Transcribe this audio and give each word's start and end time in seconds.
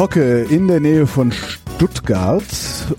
Ich 0.00 0.02
hocke 0.02 0.46
in 0.48 0.66
der 0.66 0.80
Nähe 0.80 1.06
von 1.06 1.30
Stuttgart 1.30 2.42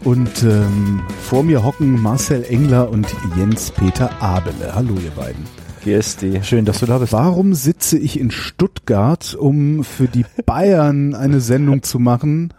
und 0.03 0.43
ähm, 0.43 1.01
vor 1.19 1.41
mir 1.41 1.63
hocken 1.63 1.99
Marcel 1.99 2.43
Engler 2.43 2.91
und 2.91 3.07
Jens-Peter 3.35 4.21
Abele. 4.21 4.75
Hallo 4.75 4.93
ihr 5.03 5.09
beiden. 5.09 5.43
GSD. 5.83 6.43
Schön, 6.43 6.63
dass 6.63 6.79
du 6.79 6.85
da 6.85 6.99
bist. 6.99 7.11
Warum 7.11 7.55
sitze 7.55 7.97
ich 7.97 8.19
in 8.19 8.29
Stuttgart, 8.29 9.33
um 9.33 9.83
für 9.83 10.07
die 10.07 10.25
Bayern 10.45 11.15
eine 11.15 11.39
Sendung 11.39 11.81
zu 11.81 11.97
machen? 11.97 12.53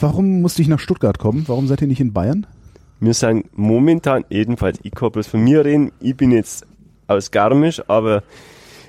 Warum 0.00 0.40
musste 0.40 0.62
ich 0.62 0.68
nach 0.68 0.80
Stuttgart 0.80 1.18
kommen? 1.18 1.44
Warum 1.46 1.66
seid 1.66 1.82
ihr 1.82 1.88
nicht 1.88 2.00
in 2.00 2.14
Bayern? 2.14 2.46
Wir 3.00 3.12
sind 3.12 3.50
momentan, 3.52 4.24
jedenfalls, 4.30 4.78
ich 4.82 4.92
kann 4.92 5.12
bloß 5.12 5.26
von 5.26 5.44
mir 5.44 5.66
reden, 5.66 5.92
ich 6.00 6.16
bin 6.16 6.30
jetzt 6.32 6.66
aus 7.06 7.30
Garmisch, 7.30 7.82
aber 7.86 8.22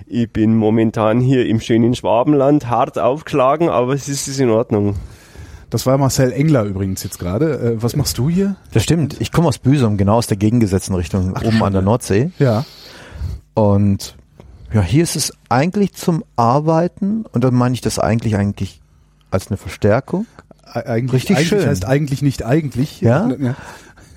ich 0.09 0.31
bin 0.31 0.55
momentan 0.55 1.19
hier 1.21 1.45
im 1.45 1.59
schönen 1.59 1.95
Schwabenland 1.95 2.67
hart 2.69 2.97
aufgeschlagen, 2.99 3.69
aber 3.69 3.93
es 3.93 4.09
ist, 4.09 4.27
ist 4.27 4.39
in 4.39 4.49
Ordnung. 4.49 4.95
Das 5.69 5.85
war 5.85 5.97
Marcel 5.99 6.31
Engler 6.31 6.63
übrigens 6.63 7.03
jetzt 7.03 7.19
gerade. 7.19 7.75
Äh, 7.77 7.83
was 7.83 7.95
machst 7.95 8.17
du 8.17 8.29
hier? 8.29 8.55
Das 8.71 8.83
stimmt. 8.83 9.17
Ich 9.21 9.31
komme 9.31 9.47
aus 9.47 9.59
Büsum, 9.59 9.97
genau 9.97 10.15
aus 10.17 10.25
der 10.27 10.37
gegengesetzten 10.37 10.95
Richtung, 10.95 11.33
Ach, 11.35 11.41
oben 11.43 11.51
schade. 11.53 11.65
an 11.65 11.73
der 11.73 11.81
Nordsee. 11.83 12.31
Ja. 12.39 12.65
Und 13.53 14.15
ja, 14.73 14.81
hier 14.81 15.03
ist 15.03 15.15
es 15.15 15.31
eigentlich 15.49 15.93
zum 15.93 16.23
Arbeiten 16.35 17.25
und 17.31 17.43
dann 17.43 17.53
meine 17.53 17.73
ich 17.73 17.81
das 17.81 17.99
eigentlich 17.99 18.35
eigentlich 18.35 18.81
als 19.31 19.47
eine 19.49 19.57
Verstärkung. 19.57 20.25
E- 20.65 20.79
Eigentlich, 20.87 21.13
Richtig 21.23 21.37
eigentlich 21.37 21.49
schön. 21.49 21.65
heißt 21.67 21.85
eigentlich 21.85 22.21
nicht 22.21 22.45
eigentlich. 22.45 23.01
Ja? 23.01 23.27
ja. 23.39 23.55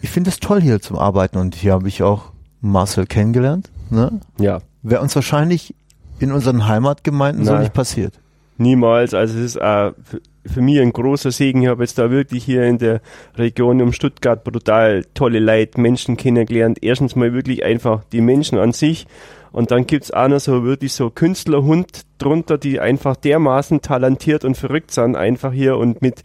Ich 0.03 0.11
finde 0.11 0.31
es 0.31 0.38
toll 0.41 0.61
hier 0.61 0.81
zum 0.81 0.98
Arbeiten 0.98 1.38
und 1.38 1.55
hier 1.55 1.72
habe 1.72 1.88
ich 1.88 2.03
auch 2.03 2.33
Marcel 2.61 3.06
kennengelernt. 3.06 3.70
Ne? 3.91 4.20
Ja, 4.38 4.61
Wäre 4.83 5.00
uns 5.00 5.14
wahrscheinlich 5.14 5.75
in 6.23 6.33
unseren 6.33 6.69
Heimatgemeinden 6.69 7.45
so 7.45 7.53
Nein. 7.53 7.62
nicht 7.62 7.75
passiert. 7.75 8.15
niemals. 8.56 9.15
Also 9.15 9.39
es 9.39 9.45
ist 9.45 9.56
äh, 9.56 9.92
für, 10.05 10.20
für 10.47 10.61
mich 10.61 10.81
ein 10.81 10.92
großer 10.92 11.31
Segen. 11.31 11.62
Ich 11.62 11.69
habe 11.69 11.83
jetzt 11.83 11.98
da 11.98 12.11
wirklich 12.11 12.45
hier 12.45 12.65
in 12.65 12.78
der 12.78 13.01
Region 13.37 13.83
um 13.83 13.92
Stuttgart 13.92 14.43
brutal 14.45 15.05
tolle 15.15 15.41
Leute, 15.41 15.81
Menschen 15.81 16.17
kennengelernt. 16.17 16.78
Erstens 16.81 17.17
mal 17.17 17.33
wirklich 17.33 17.65
einfach 17.65 18.05
die 18.12 18.20
Menschen 18.20 18.59
an 18.59 18.73
sich. 18.73 19.06
Und 19.53 19.70
dann 19.70 19.87
gibt's 19.87 20.11
auch 20.11 20.28
noch 20.28 20.41
so 20.41 20.65
wirklich 20.65 20.95
so 20.95 21.11
Künstlerhund 21.11 22.03
drunter, 22.19 22.56
die 22.56 22.81
einfach 22.81 23.17
dermaßen 23.17 23.83
talentiert 23.83 24.45
und 24.45 24.56
verrückt 24.56 24.93
sind, 24.93 25.15
einfach 25.15 25.53
hier 25.53 25.77
und 25.77 26.00
mit 26.00 26.23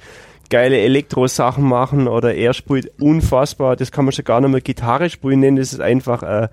geile 0.50 0.78
Elektrosachen 0.80 1.64
machen 1.64 2.08
oder 2.08 2.36
er 2.36 2.54
spielt 2.54 2.92
unfassbar, 3.02 3.76
das 3.76 3.92
kann 3.92 4.06
man 4.06 4.14
schon 4.14 4.24
gar 4.24 4.40
nicht 4.40 4.50
mehr 4.50 4.62
Gitarre 4.62 5.10
spielen 5.10 5.42
nennen, 5.42 5.58
das 5.58 5.74
ist 5.74 5.82
einfach 5.82 6.24
äh, 6.24 6.48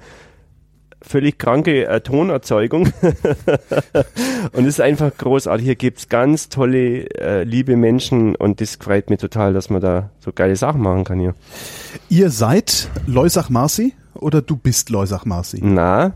völlig 1.06 1.38
kranke 1.38 1.86
äh, 1.86 2.00
Tonerzeugung. 2.00 2.92
und 4.52 4.64
es 4.64 4.74
ist 4.74 4.80
einfach 4.80 5.16
großartig. 5.16 5.64
Hier 5.64 5.77
gibt's 5.77 6.08
ganz 6.08 6.48
tolle, 6.48 7.10
äh, 7.19 7.44
liebe 7.44 7.77
Menschen 7.77 8.34
und 8.36 8.60
das 8.60 8.77
freut 8.77 9.10
mich 9.10 9.20
total, 9.20 9.52
dass 9.52 9.70
man 9.70 9.80
da 9.80 10.10
so 10.20 10.32
geile 10.32 10.56
Sachen 10.56 10.80
machen 10.80 11.05
kann 11.05 11.20
hier. 11.20 11.34
Ihr 12.08 12.30
seid 12.30 12.91
Leusach-Marci 13.06 13.94
oder 14.14 14.42
du 14.42 14.56
bist 14.56 14.91
Leusach-Marci? 14.91 15.60
Na, 15.62 16.14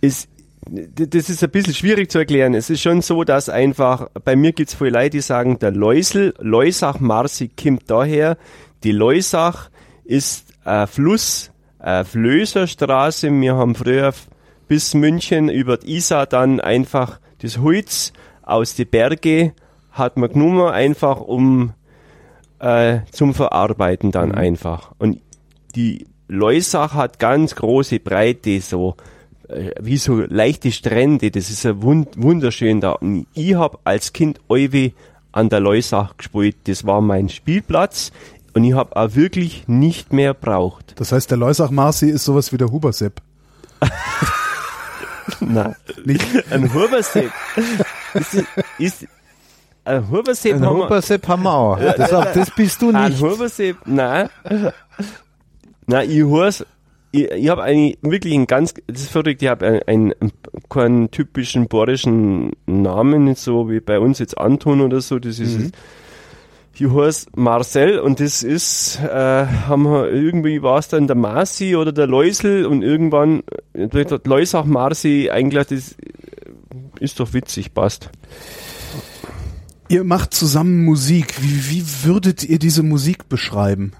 ist, 0.00 0.28
das 0.66 1.28
ist 1.28 1.42
ein 1.42 1.50
bisschen 1.50 1.74
schwierig 1.74 2.10
zu 2.10 2.18
erklären. 2.18 2.54
Es 2.54 2.70
ist 2.70 2.80
schon 2.80 3.02
so, 3.02 3.24
dass 3.24 3.48
einfach, 3.48 4.08
bei 4.24 4.36
mir 4.36 4.52
gibt's 4.52 4.74
viele 4.74 4.90
Leute, 4.90 5.10
die 5.10 5.20
sagen, 5.20 5.58
der 5.58 5.72
Leusel, 5.72 6.34
Leusach 6.38 7.00
Marsi 7.00 7.48
kommt 7.48 7.90
daher. 7.90 8.36
Die 8.84 8.92
Leusach 8.92 9.70
ist 10.04 10.52
ein 10.64 10.86
Fluss, 10.86 11.51
eine 11.82 12.04
Flößerstraße. 12.04 13.30
Wir 13.30 13.56
haben 13.56 13.74
früher 13.74 14.14
bis 14.68 14.94
München 14.94 15.48
über 15.48 15.76
die 15.76 15.96
Isar 15.96 16.26
dann 16.26 16.60
einfach 16.60 17.18
das 17.42 17.58
Holz 17.58 18.12
aus 18.42 18.74
die 18.74 18.84
Berge 18.84 19.52
hat 19.90 20.16
man 20.16 20.32
genommen, 20.32 20.68
einfach 20.68 21.20
um 21.20 21.74
äh, 22.60 23.00
zum 23.10 23.34
Verarbeiten 23.34 24.10
dann 24.10 24.32
einfach. 24.32 24.92
Und 24.98 25.20
die 25.74 26.06
Leusach 26.28 26.94
hat 26.94 27.18
ganz 27.18 27.56
große 27.56 28.00
Breite, 28.00 28.60
so 28.60 28.96
äh, 29.48 29.72
wie 29.80 29.96
so 29.98 30.20
leichte 30.20 30.70
Strände. 30.70 31.30
Das 31.30 31.50
ist 31.50 31.64
ja 31.64 31.82
wund 31.82 32.10
wunderschön 32.16 32.80
da. 32.80 32.92
Und 32.92 33.26
ich 33.34 33.54
hab 33.54 33.80
als 33.84 34.12
Kind 34.12 34.40
Euwe 34.48 34.92
an 35.32 35.48
der 35.48 35.60
Leusach 35.60 36.16
gespielt. 36.16 36.56
Das 36.64 36.86
war 36.86 37.00
mein 37.00 37.28
Spielplatz. 37.28 38.12
Und 38.54 38.64
ich 38.64 38.74
hab 38.74 38.96
auch 38.96 39.14
wirklich 39.14 39.66
nicht 39.66 40.12
mehr 40.12 40.34
braucht. 40.34 40.98
Das 41.00 41.12
heißt, 41.12 41.30
der 41.30 41.38
Leusach-Marci 41.38 42.10
ist 42.10 42.24
sowas 42.24 42.52
wie 42.52 42.58
der 42.58 42.70
Hubersepp. 42.70 43.20
Nein. 45.40 45.74
Nicht? 46.04 46.52
Ein 46.52 46.72
Hubersepp. 46.72 47.30
ist, 48.14 48.44
ist, 48.78 49.06
ein 49.84 50.10
Hubersepp 50.10 50.54
Ein 50.54 50.66
haben 50.66 50.82
Hubersepp 50.82 51.28
haben 51.28 51.42
wir 51.42 51.54
auch. 51.54 51.78
Das, 51.78 52.10
das 52.10 52.50
bist 52.52 52.82
du 52.82 52.90
Ein 52.90 53.10
nicht. 53.10 53.22
Hubersepp, 53.22 53.76
nein. 53.84 54.28
Nein, 55.86 56.10
ich 56.10 56.24
heiß, 56.24 56.64
ich, 57.10 57.30
ich 57.30 57.48
habe 57.48 57.62
eigentlich 57.62 57.98
wirklich 58.02 58.34
einen 58.34 58.46
ganz, 58.46 58.74
das 58.86 59.02
ist 59.02 59.10
verrückt, 59.10 59.42
ich 59.42 59.48
habe 59.48 59.82
einen, 59.86 60.12
einen, 60.20 60.32
keinen 60.68 61.10
typischen 61.10 61.66
bayerischen 61.66 62.52
Namen, 62.66 63.24
nicht 63.24 63.40
so 63.40 63.68
wie 63.68 63.80
bei 63.80 63.98
uns 63.98 64.20
jetzt 64.20 64.38
Anton 64.38 64.80
oder 64.80 65.00
so, 65.00 65.18
das 65.18 65.40
ist, 65.40 65.72
ich 66.74 66.90
heiß 66.90 67.26
Marcel 67.36 67.98
und 67.98 68.20
das 68.20 68.42
ist, 68.42 68.98
äh, 68.98 69.46
haben 69.46 69.84
wir, 69.84 70.10
irgendwie 70.10 70.62
war 70.62 70.78
es 70.78 70.88
dann 70.88 71.06
der 71.06 71.16
Marci 71.16 71.76
oder 71.76 71.92
der 71.92 72.06
Leusel 72.06 72.66
und 72.66 72.82
irgendwann, 72.82 73.42
äh, 73.72 73.88
der 73.88 74.20
Leusach 74.24 74.64
Marci, 74.64 75.30
eigentlich, 75.30 75.66
das 75.66 75.96
ist 76.98 77.20
doch 77.20 77.32
witzig, 77.34 77.74
passt. 77.74 78.10
Ihr 79.88 80.04
macht 80.04 80.32
zusammen 80.32 80.84
Musik. 80.84 81.42
Wie, 81.42 81.70
wie 81.70 81.84
würdet 82.04 82.44
ihr 82.44 82.58
diese 82.58 82.82
Musik 82.82 83.28
beschreiben? 83.28 83.92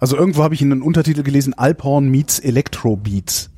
Also 0.00 0.16
irgendwo 0.16 0.42
habe 0.42 0.54
ich 0.54 0.62
in 0.62 0.72
einem 0.72 0.82
Untertitel 0.82 1.22
gelesen, 1.22 1.54
Alphorn 1.54 2.08
meets 2.08 2.40
Electro 2.40 2.96
Beats. 2.96 3.50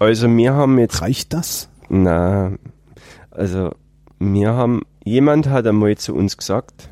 Also 0.00 0.28
wir 0.36 0.54
haben 0.54 0.78
jetzt 0.80 1.00
Reicht 1.02 1.32
das? 1.32 1.68
Na, 1.88 2.50
also 3.30 3.76
wir 4.18 4.54
haben, 4.54 4.82
jemand 5.04 5.48
hat 5.48 5.66
einmal 5.66 5.96
zu 5.96 6.14
uns 6.14 6.36
gesagt, 6.36 6.90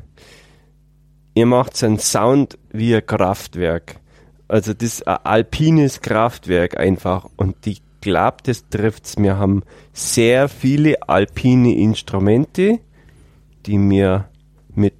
ihr 1.33 1.45
macht 1.45 1.81
einen 1.83 1.99
Sound 1.99 2.57
wie 2.71 2.95
ein 2.95 3.05
Kraftwerk. 3.05 3.95
Also 4.47 4.73
das 4.73 4.83
ist 4.83 5.07
ein 5.07 5.19
alpines 5.23 6.01
Kraftwerk 6.01 6.77
einfach. 6.77 7.27
Und 7.37 7.65
ich 7.67 7.81
glaube, 8.01 8.37
das 8.43 8.67
trifft's. 8.69 9.17
Wir 9.17 9.37
haben 9.37 9.63
sehr 9.93 10.49
viele 10.49 11.07
alpine 11.07 11.75
Instrumente, 11.75 12.79
die 13.65 13.77
wir 13.77 14.27
mit 14.75 14.93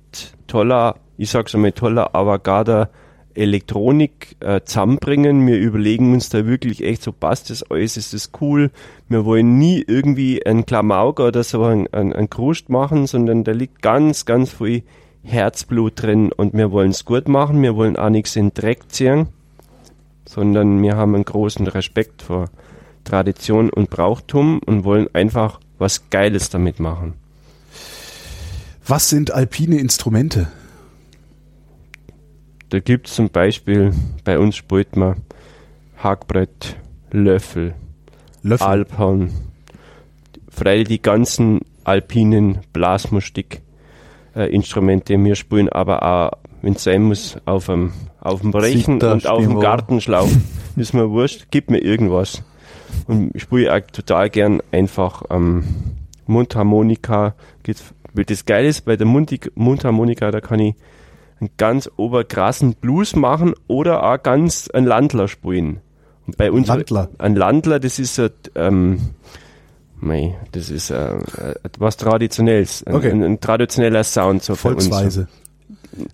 toller, 0.47 0.95
ich 1.17 1.29
sag's 1.29 1.53
einmal, 1.53 1.73
toller 1.73 2.15
Avantgarde 2.15 2.89
Elektronik 3.35 4.35
äh, 4.39 4.61
zusammenbringen. 4.63 5.45
Wir 5.47 5.57
überlegen 5.57 6.13
uns 6.13 6.29
da 6.29 6.45
wirklich 6.45 6.83
echt 6.83 7.03
so, 7.03 7.11
passt 7.11 7.49
das 7.49 7.63
alles, 7.63 7.97
ist 7.97 8.13
das 8.13 8.31
cool. 8.41 8.71
Wir 9.09 9.25
wollen 9.25 9.57
nie 9.57 9.83
irgendwie 9.85 10.45
ein 10.45 10.65
Klamauk 10.65 11.19
oder 11.19 11.43
so 11.43 11.63
ein, 11.63 11.87
ein, 11.93 12.13
ein 12.13 12.29
Krust 12.29 12.69
machen, 12.69 13.07
sondern 13.07 13.43
da 13.43 13.51
liegt 13.51 13.81
ganz, 13.81 14.25
ganz 14.25 14.51
viel 14.51 14.83
Herzblut 15.23 16.01
drin 16.01 16.31
und 16.31 16.53
wir 16.53 16.71
wollen 16.71 16.91
es 16.91 17.05
gut 17.05 17.27
machen. 17.27 17.61
Wir 17.61 17.75
wollen 17.75 17.97
auch 17.97 18.09
nichts 18.09 18.35
in 18.35 18.53
Dreck 18.53 18.89
ziehen, 18.89 19.27
sondern 20.25 20.81
wir 20.81 20.95
haben 20.95 21.15
einen 21.15 21.25
großen 21.25 21.67
Respekt 21.67 22.21
vor 22.21 22.49
Tradition 23.03 23.69
und 23.69 23.89
Brauchtum 23.89 24.59
und 24.65 24.83
wollen 24.83 25.07
einfach 25.13 25.59
was 25.77 26.09
Geiles 26.09 26.49
damit 26.49 26.79
machen. 26.79 27.13
Was 28.87 29.09
sind 29.09 29.31
alpine 29.31 29.77
Instrumente? 29.79 30.47
Da 32.71 32.79
gibt's 32.79 33.13
zum 33.15 33.29
Beispiel, 33.29 33.91
bei 34.23 34.39
uns 34.39 34.55
spielt 34.55 34.95
man 34.95 35.17
Hackbrett, 35.97 36.77
Löffel, 37.11 37.73
Löffel. 38.43 38.65
Alphorn, 38.65 39.29
freilich 40.47 40.87
die 40.87 41.01
ganzen 41.01 41.59
alpinen 41.83 42.59
Blasmusik-Instrumente. 42.71 45.21
Wir 45.21 45.35
spielen 45.35 45.67
aber 45.67 46.01
auch, 46.01 46.31
wenn 46.61 46.75
es 46.75 46.85
sein 46.85 47.03
muss, 47.03 47.35
auf 47.43 47.65
dem, 47.65 47.91
auf 48.21 48.39
dem 48.39 48.51
Rechen 48.51 49.01
Sitar 49.01 49.15
und 49.15 49.27
auf 49.27 49.43
dem. 49.43 49.59
Gartenschlauch. 49.59 50.29
ist 50.77 50.93
mir 50.93 51.09
wurscht, 51.09 51.47
gib 51.51 51.69
mir 51.69 51.79
irgendwas. 51.79 52.41
Und 53.05 53.35
ich 53.35 53.41
spiele 53.41 53.75
auch 53.75 53.81
total 53.91 54.29
gern 54.29 54.61
einfach 54.71 55.23
ähm, 55.29 55.65
Mundharmonika. 56.25 57.35
Weil 58.13 58.23
Das 58.23 58.45
Geile 58.45 58.69
ist, 58.69 58.85
bei 58.85 58.95
der 58.95 59.07
Mundharmonika, 59.07 60.31
da 60.31 60.39
kann 60.39 60.61
ich 60.61 60.75
einen 61.41 61.49
ganz 61.57 61.89
oberkrassen 61.97 62.75
Blues 62.75 63.15
machen 63.15 63.53
oder 63.67 64.03
auch 64.03 64.21
ganz 64.21 64.69
ein 64.69 64.85
Landler 64.85 65.27
spielen. 65.27 65.81
Und 66.27 66.37
bei 66.37 66.51
uns 66.51 66.67
Landler? 66.67 67.09
ein 67.17 67.35
Landler, 67.35 67.79
das 67.79 67.99
ist 67.99 68.19
ein, 68.19 68.29
ähm, 68.55 68.99
mei, 69.99 70.37
das 70.51 70.69
ist 70.69 70.91
äh, 70.91 71.15
äh, 71.15 71.55
was 71.79 71.97
Traditionelles, 71.97 72.83
ein, 72.85 72.95
Okay. 72.95 73.11
ein, 73.11 73.23
ein 73.23 73.39
traditioneller 73.39 74.03
Sound 74.03 74.43
so 74.43 74.55
für 74.55 74.69
uns. 74.69 74.87
Volksweise. 74.87 75.27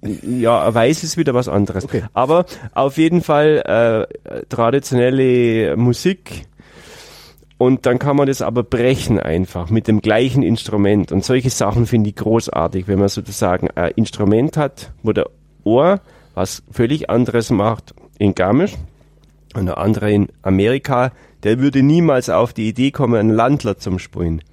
Ja, 0.01 0.73
weiß 0.73 1.03
ist 1.03 1.17
wieder 1.17 1.33
was 1.33 1.47
anderes. 1.47 1.83
Okay. 1.83 2.03
Aber 2.13 2.45
auf 2.73 2.97
jeden 2.97 3.21
Fall 3.21 4.07
äh, 4.23 4.45
traditionelle 4.49 5.77
Musik 5.77 6.47
und 7.57 7.85
dann 7.85 7.97
kann 7.97 8.15
man 8.15 8.27
das 8.27 8.41
aber 8.41 8.63
brechen 8.63 9.19
einfach 9.19 9.69
mit 9.69 9.87
dem 9.87 10.01
gleichen 10.01 10.43
Instrument. 10.43 11.11
Und 11.11 11.25
solche 11.25 11.49
Sachen 11.49 11.87
finde 11.87 12.09
ich 12.11 12.15
großartig, 12.15 12.87
wenn 12.87 12.99
man 12.99 13.09
sozusagen 13.09 13.69
ein 13.71 13.91
Instrument 13.95 14.57
hat, 14.57 14.93
wo 15.01 15.11
der 15.11 15.29
Ohr 15.63 16.01
was 16.35 16.61
völlig 16.69 17.09
anderes 17.09 17.49
macht 17.49 17.95
in 18.19 18.35
Garmisch 18.35 18.75
und 19.55 19.65
der 19.65 19.79
andere 19.79 20.11
in 20.11 20.27
Amerika, 20.43 21.11
der 21.41 21.59
würde 21.59 21.81
niemals 21.81 22.29
auf 22.29 22.53
die 22.53 22.67
Idee 22.67 22.91
kommen, 22.91 23.15
einen 23.15 23.31
Landler 23.31 23.77
zum 23.77 23.97
Spielen. 23.97 24.43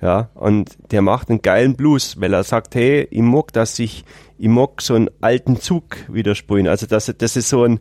Ja, 0.00 0.30
und 0.34 0.78
der 0.92 1.02
macht 1.02 1.28
einen 1.28 1.42
geilen 1.42 1.74
Blues, 1.74 2.20
weil 2.20 2.32
er 2.32 2.44
sagt, 2.44 2.74
hey, 2.76 3.06
ich 3.10 3.20
mag, 3.20 3.52
dass 3.52 3.78
ich, 3.78 4.04
ich 4.36 4.48
mag 4.48 4.80
so 4.80 4.94
einen 4.94 5.10
alten 5.20 5.60
Zug 5.60 5.96
wieder 6.08 6.36
spielen. 6.36 6.68
Also, 6.68 6.86
dass, 6.86 7.06
dass 7.06 7.36
es 7.36 7.48
so 7.48 7.64
ein 7.64 7.80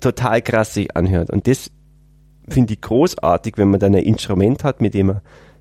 total 0.00 0.40
krass 0.42 0.74
sich 0.74 0.96
anhört. 0.96 1.30
Und 1.30 1.48
das 1.48 1.70
finde 2.50 2.74
ich 2.74 2.80
großartig, 2.80 3.54
wenn 3.56 3.70
man 3.70 3.80
dann 3.80 3.94
ein 3.94 4.02
Instrument 4.02 4.64
hat, 4.64 4.80
mit 4.80 4.94
dem 4.94 5.06
man 5.08 5.20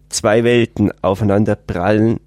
zwei 0.09 0.43
Welten 0.43 0.91
aufeinander 1.01 1.55
prallen 1.55 2.19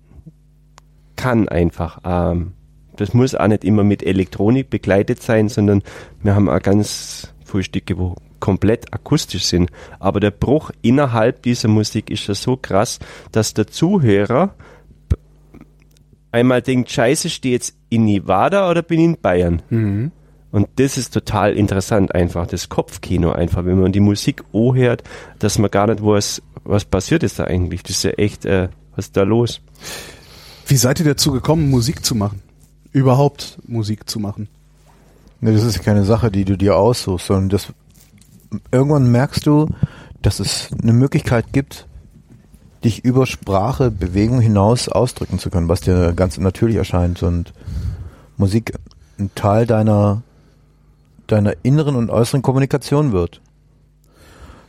kann 1.16 1.48
einfach. 1.48 2.00
Ähm, 2.04 2.52
das 2.96 3.14
muss 3.14 3.34
auch 3.34 3.46
nicht 3.46 3.64
immer 3.64 3.84
mit 3.84 4.02
Elektronik 4.02 4.70
begleitet 4.70 5.22
sein, 5.22 5.48
sondern 5.48 5.82
wir 6.22 6.34
haben 6.34 6.48
auch 6.48 6.60
ganz 6.60 7.32
viele 7.44 7.62
Stücke, 7.62 7.98
wo 7.98 8.16
komplett 8.40 8.92
akustisch 8.92 9.44
sind. 9.44 9.70
Aber 9.98 10.20
der 10.20 10.30
Bruch 10.30 10.70
innerhalb 10.82 11.42
dieser 11.42 11.68
Musik 11.68 12.10
ist 12.10 12.26
ja 12.26 12.34
so 12.34 12.56
krass, 12.56 12.98
dass 13.32 13.54
der 13.54 13.66
Zuhörer 13.66 14.54
einmal 16.32 16.62
denkt, 16.62 16.90
scheiße, 16.90 17.30
stehe 17.30 17.54
jetzt 17.54 17.76
in 17.88 18.04
Nevada 18.04 18.70
oder 18.70 18.82
bin 18.82 19.00
in 19.00 19.20
Bayern? 19.20 19.62
Mhm. 19.68 20.12
Und 20.52 20.68
das 20.76 20.98
ist 20.98 21.14
total 21.14 21.54
interessant 21.54 22.14
einfach, 22.14 22.46
das 22.46 22.68
Kopfkino 22.68 23.30
einfach, 23.30 23.64
wenn 23.64 23.80
man 23.80 23.92
die 23.92 24.00
Musik 24.00 24.42
hört, 24.52 25.04
dass 25.38 25.58
man 25.58 25.70
gar 25.70 25.86
nicht 25.86 26.04
weiß, 26.04 26.42
was 26.64 26.84
passiert 26.84 27.22
ist 27.22 27.38
da 27.38 27.44
eigentlich. 27.44 27.82
Das 27.82 27.92
ist 27.92 28.02
ja 28.02 28.10
echt, 28.10 28.44
äh, 28.44 28.68
was 28.96 29.06
ist 29.06 29.16
da 29.16 29.22
los? 29.22 29.60
Wie 30.66 30.76
seid 30.76 31.00
ihr 31.00 31.06
dazu 31.06 31.32
gekommen, 31.32 31.70
Musik 31.70 32.04
zu 32.04 32.14
machen? 32.14 32.42
Überhaupt 32.92 33.58
Musik 33.66 34.08
zu 34.08 34.18
machen? 34.18 34.48
Ne, 35.40 35.52
das 35.52 35.64
ist 35.64 35.82
keine 35.82 36.04
Sache, 36.04 36.30
die 36.30 36.44
du 36.44 36.56
dir 36.58 36.76
aussuchst, 36.76 37.28
sondern 37.28 37.48
das 37.48 37.72
irgendwann 38.72 39.10
merkst 39.10 39.46
du, 39.46 39.68
dass 40.20 40.40
es 40.40 40.68
eine 40.82 40.92
Möglichkeit 40.92 41.52
gibt, 41.52 41.86
dich 42.84 43.04
über 43.04 43.26
Sprache, 43.26 43.90
Bewegung 43.90 44.40
hinaus 44.40 44.88
ausdrücken 44.88 45.38
zu 45.38 45.50
können, 45.50 45.68
was 45.68 45.80
dir 45.80 46.12
ganz 46.12 46.36
natürlich 46.38 46.76
erscheint 46.76 47.22
und 47.22 47.52
Musik 48.36 48.74
ein 49.18 49.30
Teil 49.34 49.66
deiner 49.66 50.22
deiner 51.32 51.54
inneren 51.62 51.96
und 51.96 52.10
äußeren 52.10 52.42
Kommunikation 52.42 53.12
wird. 53.12 53.40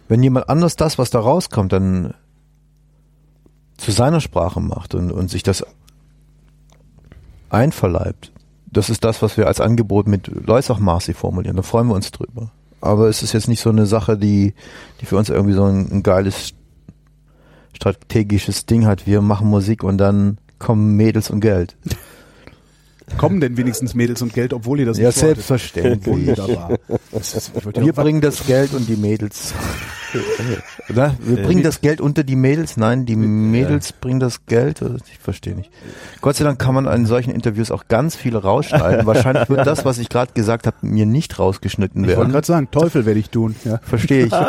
Wenn 0.07 0.23
jemand 0.23 0.49
anders 0.49 0.75
das, 0.75 0.97
was 0.97 1.09
da 1.09 1.19
rauskommt, 1.19 1.71
dann 1.71 2.13
zu 3.77 3.91
seiner 3.91 4.21
Sprache 4.21 4.59
macht 4.59 4.93
und, 4.93 5.11
und 5.11 5.29
sich 5.29 5.43
das 5.43 5.65
einverleibt, 7.49 8.31
das 8.65 8.89
ist 8.89 9.03
das, 9.03 9.21
was 9.21 9.37
wir 9.37 9.47
als 9.47 9.59
Angebot 9.59 10.07
mit 10.07 10.27
Leusach 10.27 10.79
Marcy 10.79 11.13
formulieren. 11.13 11.57
Da 11.57 11.63
freuen 11.63 11.87
wir 11.87 11.95
uns 11.95 12.11
drüber. 12.11 12.51
Aber 12.79 13.09
es 13.09 13.21
ist 13.21 13.33
jetzt 13.33 13.47
nicht 13.47 13.61
so 13.61 13.69
eine 13.69 13.85
Sache, 13.85 14.17
die, 14.17 14.53
die 14.99 15.05
für 15.05 15.17
uns 15.17 15.29
irgendwie 15.29 15.53
so 15.53 15.65
ein, 15.65 15.91
ein 15.91 16.03
geiles 16.03 16.53
strategisches 17.73 18.65
Ding 18.65 18.85
hat. 18.85 19.05
Wir 19.05 19.21
machen 19.21 19.49
Musik 19.49 19.83
und 19.83 19.97
dann 19.97 20.37
kommen 20.57 20.95
Mädels 20.95 21.29
und 21.29 21.41
Geld. 21.41 21.75
Kommen 23.17 23.39
denn 23.41 23.57
wenigstens 23.57 23.93
Mädels 23.93 24.21
und 24.21 24.33
Geld, 24.33 24.53
obwohl 24.53 24.79
ihr 24.79 24.85
das 24.85 24.97
Ja, 24.97 25.07
nicht 25.07 25.17
vorhattet? 25.19 25.43
selbstverständlich. 25.45 26.05
Wunderbar. 26.27 26.77
Ist, 27.11 27.51
Wir 27.75 27.83
ja- 27.85 27.91
bringen 27.91 28.21
das 28.21 28.45
Geld 28.45 28.73
und 28.73 28.87
die 28.87 28.95
Mädels. 28.95 29.53
Oder? 30.89 31.15
Wir 31.21 31.41
bringen 31.43 31.63
das 31.63 31.79
Geld 31.81 32.01
unter 32.01 32.23
die 32.23 32.35
Mädels? 32.35 32.75
Nein, 32.75 33.05
die 33.05 33.15
Mädels 33.15 33.93
bringen 33.93 34.19
das 34.19 34.45
Geld? 34.45 34.81
Ich 35.11 35.19
verstehe 35.19 35.55
nicht. 35.55 35.69
Gott 36.21 36.35
sei 36.35 36.43
Dank 36.43 36.59
kann 36.59 36.73
man 36.75 36.85
in 36.87 37.05
solchen 37.05 37.31
Interviews 37.31 37.71
auch 37.71 37.87
ganz 37.87 38.15
viele 38.15 38.39
rausschneiden. 38.39 39.05
Wahrscheinlich 39.05 39.47
wird 39.49 39.65
das, 39.65 39.85
was 39.85 39.97
ich 39.99 40.09
gerade 40.09 40.33
gesagt 40.33 40.67
habe, 40.67 40.75
mir 40.81 41.05
nicht 41.05 41.39
rausgeschnitten 41.39 42.03
ich 42.03 42.09
wollte 42.09 42.19
werden. 42.21 42.31
gerade 42.33 42.47
sagen, 42.47 42.71
Teufel 42.71 43.05
werde 43.05 43.19
ich 43.19 43.29
tun. 43.29 43.55
Ja. 43.63 43.79
Verstehe 43.83 44.25
ich. 44.25 44.33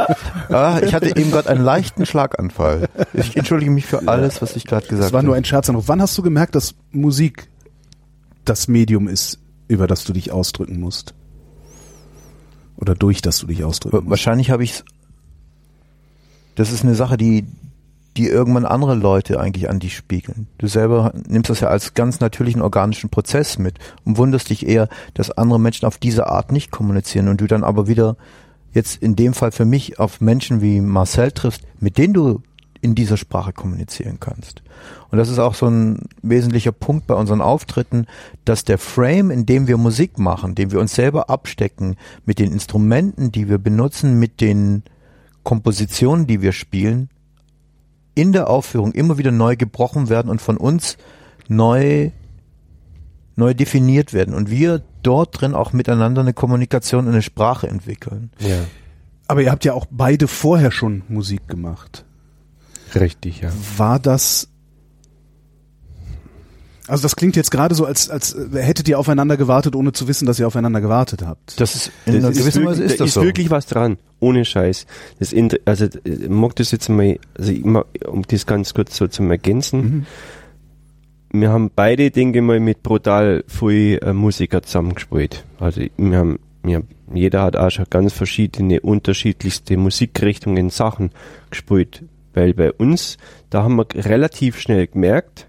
Ah, 0.48 0.80
ich 0.82 0.92
hatte 0.94 1.06
eben 1.16 1.30
gerade 1.30 1.48
einen 1.48 1.64
leichten 1.64 2.04
Schlaganfall. 2.04 2.88
Ich 3.14 3.36
entschuldige 3.36 3.70
mich 3.70 3.86
für 3.86 4.06
alles, 4.08 4.42
was 4.42 4.54
ich 4.56 4.66
gerade 4.66 4.86
gesagt 4.86 5.06
Das 5.06 5.12
war 5.12 5.22
nur 5.22 5.34
habe. 5.34 5.38
ein 5.42 5.44
Scherzanruf. 5.44 5.84
Wann 5.88 6.02
hast 6.02 6.16
du 6.18 6.22
gemerkt, 6.22 6.54
dass 6.54 6.74
Musik 6.90 7.48
das 8.44 8.68
Medium 8.68 9.08
ist, 9.08 9.38
über 9.68 9.86
das 9.86 10.04
du 10.04 10.12
dich 10.12 10.32
ausdrücken 10.32 10.80
musst? 10.80 11.14
Oder 12.76 12.94
durch 12.94 13.22
das 13.22 13.38
du 13.38 13.46
dich 13.46 13.64
ausdrücken 13.64 13.96
musst? 13.96 14.10
Wahrscheinlich 14.10 14.50
habe 14.50 14.64
ich 14.64 14.82
Das 16.56 16.72
ist 16.72 16.84
eine 16.84 16.94
Sache, 16.94 17.16
die, 17.16 17.46
die 18.16 18.26
irgendwann 18.26 18.66
andere 18.66 18.94
Leute 18.94 19.40
eigentlich 19.40 19.70
an 19.70 19.78
dich 19.78 19.96
spiegeln. 19.96 20.48
Du 20.58 20.66
selber 20.66 21.12
nimmst 21.28 21.48
das 21.48 21.60
ja 21.60 21.68
als 21.68 21.94
ganz 21.94 22.20
natürlichen 22.20 22.60
organischen 22.60 23.08
Prozess 23.08 23.58
mit 23.58 23.78
und 24.04 24.18
wunderst 24.18 24.50
dich 24.50 24.66
eher, 24.66 24.88
dass 25.14 25.30
andere 25.30 25.60
Menschen 25.60 25.86
auf 25.86 25.98
diese 25.98 26.26
Art 26.26 26.52
nicht 26.52 26.70
kommunizieren 26.70 27.28
und 27.28 27.40
du 27.40 27.46
dann 27.46 27.64
aber 27.64 27.88
wieder 27.88 28.16
jetzt 28.72 29.02
in 29.02 29.16
dem 29.16 29.34
Fall 29.34 29.52
für 29.52 29.64
mich 29.64 29.98
auf 29.98 30.20
Menschen 30.20 30.60
wie 30.60 30.80
Marcel 30.80 31.30
triffst, 31.32 31.62
mit 31.78 31.98
denen 31.98 32.14
du 32.14 32.42
in 32.82 32.96
dieser 32.96 33.16
Sprache 33.16 33.52
kommunizieren 33.52 34.18
kannst. 34.20 34.62
Und 35.10 35.18
das 35.18 35.28
ist 35.28 35.38
auch 35.38 35.54
so 35.54 35.66
ein 35.66 36.08
wesentlicher 36.22 36.72
Punkt 36.72 37.06
bei 37.06 37.14
unseren 37.14 37.40
Auftritten, 37.40 38.06
dass 38.44 38.64
der 38.64 38.76
Frame, 38.76 39.30
in 39.30 39.46
dem 39.46 39.68
wir 39.68 39.76
Musik 39.76 40.18
machen, 40.18 40.56
den 40.56 40.72
wir 40.72 40.80
uns 40.80 40.94
selber 40.94 41.30
abstecken, 41.30 41.96
mit 42.26 42.40
den 42.40 42.52
Instrumenten, 42.52 43.30
die 43.30 43.48
wir 43.48 43.58
benutzen, 43.58 44.18
mit 44.18 44.40
den 44.40 44.82
Kompositionen, 45.44 46.26
die 46.26 46.42
wir 46.42 46.52
spielen, 46.52 47.08
in 48.14 48.32
der 48.32 48.50
Aufführung 48.50 48.92
immer 48.92 49.16
wieder 49.16 49.30
neu 49.30 49.56
gebrochen 49.56 50.08
werden 50.08 50.28
und 50.28 50.42
von 50.42 50.56
uns 50.56 50.98
neu, 51.48 52.10
neu 53.36 53.54
definiert 53.54 54.12
werden. 54.12 54.34
Und 54.34 54.50
wir 54.50 54.82
dort 55.04 55.40
drin 55.40 55.54
auch 55.54 55.72
miteinander 55.72 56.20
eine 56.20 56.34
Kommunikation, 56.34 57.06
eine 57.06 57.22
Sprache 57.22 57.68
entwickeln. 57.68 58.32
Ja. 58.40 58.64
Aber 59.28 59.40
ihr 59.40 59.52
habt 59.52 59.64
ja 59.64 59.72
auch 59.72 59.86
beide 59.88 60.26
vorher 60.26 60.72
schon 60.72 61.02
Musik 61.08 61.46
gemacht. 61.46 62.04
Richtig, 62.94 63.40
ja. 63.40 63.50
War 63.76 63.98
das 63.98 64.48
also 66.88 67.02
das 67.02 67.14
klingt 67.16 67.36
jetzt 67.36 67.50
gerade 67.50 67.74
so, 67.74 67.86
als, 67.86 68.10
als 68.10 68.34
äh, 68.34 68.60
hättet 68.60 68.88
ihr 68.88 68.98
aufeinander 68.98 69.36
gewartet, 69.36 69.76
ohne 69.76 69.92
zu 69.92 70.08
wissen, 70.08 70.26
dass 70.26 70.38
ihr 70.40 70.46
aufeinander 70.46 70.80
gewartet 70.80 71.22
habt. 71.24 71.60
Das 71.60 71.74
ist 71.74 71.92
in 72.06 72.20
Das 72.20 72.36
gewissen 72.36 72.64
wirklich, 72.64 72.66
Weise 72.66 72.80
da 72.80 72.84
ist 72.86 73.00
das 73.00 73.08
ist 73.08 73.14
so. 73.14 73.22
wirklich 73.22 73.50
was 73.50 73.66
dran, 73.66 73.98
ohne 74.20 74.44
Scheiß. 74.44 74.86
Das 75.18 75.32
Inter 75.32 75.58
also 75.64 75.86
ich 76.04 76.28
mag 76.28 76.56
das 76.56 76.70
jetzt 76.72 76.88
mal, 76.88 77.18
also 77.38 77.52
ich 77.52 77.64
mag, 77.64 77.86
um 78.06 78.22
das 78.22 78.46
ganz 78.46 78.74
kurz 78.74 78.96
so 78.96 79.06
zum 79.06 79.30
Ergänzen. 79.30 79.80
Mhm. 79.80 80.06
Wir 81.40 81.50
haben 81.50 81.70
beide, 81.74 82.10
denke 82.10 82.40
ich 82.40 82.44
mal, 82.44 82.60
mit 82.60 82.82
brutal 82.82 83.44
viel 83.46 83.98
äh, 84.02 84.12
Musiker 84.12 84.62
zusammengespielt. 84.62 85.46
Also 85.60 85.82
wir 85.96 86.18
haben, 86.18 86.40
wir, 86.62 86.82
jeder 87.14 87.42
hat 87.42 87.56
auch 87.56 87.70
schon 87.70 87.86
ganz 87.88 88.12
verschiedene, 88.12 88.80
unterschiedlichste 88.80 89.76
Musikrichtungen, 89.76 90.68
Sachen 90.68 91.10
gespielt. 91.48 92.02
Weil 92.34 92.54
bei 92.54 92.72
uns, 92.72 93.18
da 93.50 93.62
haben 93.62 93.76
wir 93.76 93.86
relativ 93.94 94.58
schnell 94.58 94.86
gemerkt, 94.86 95.46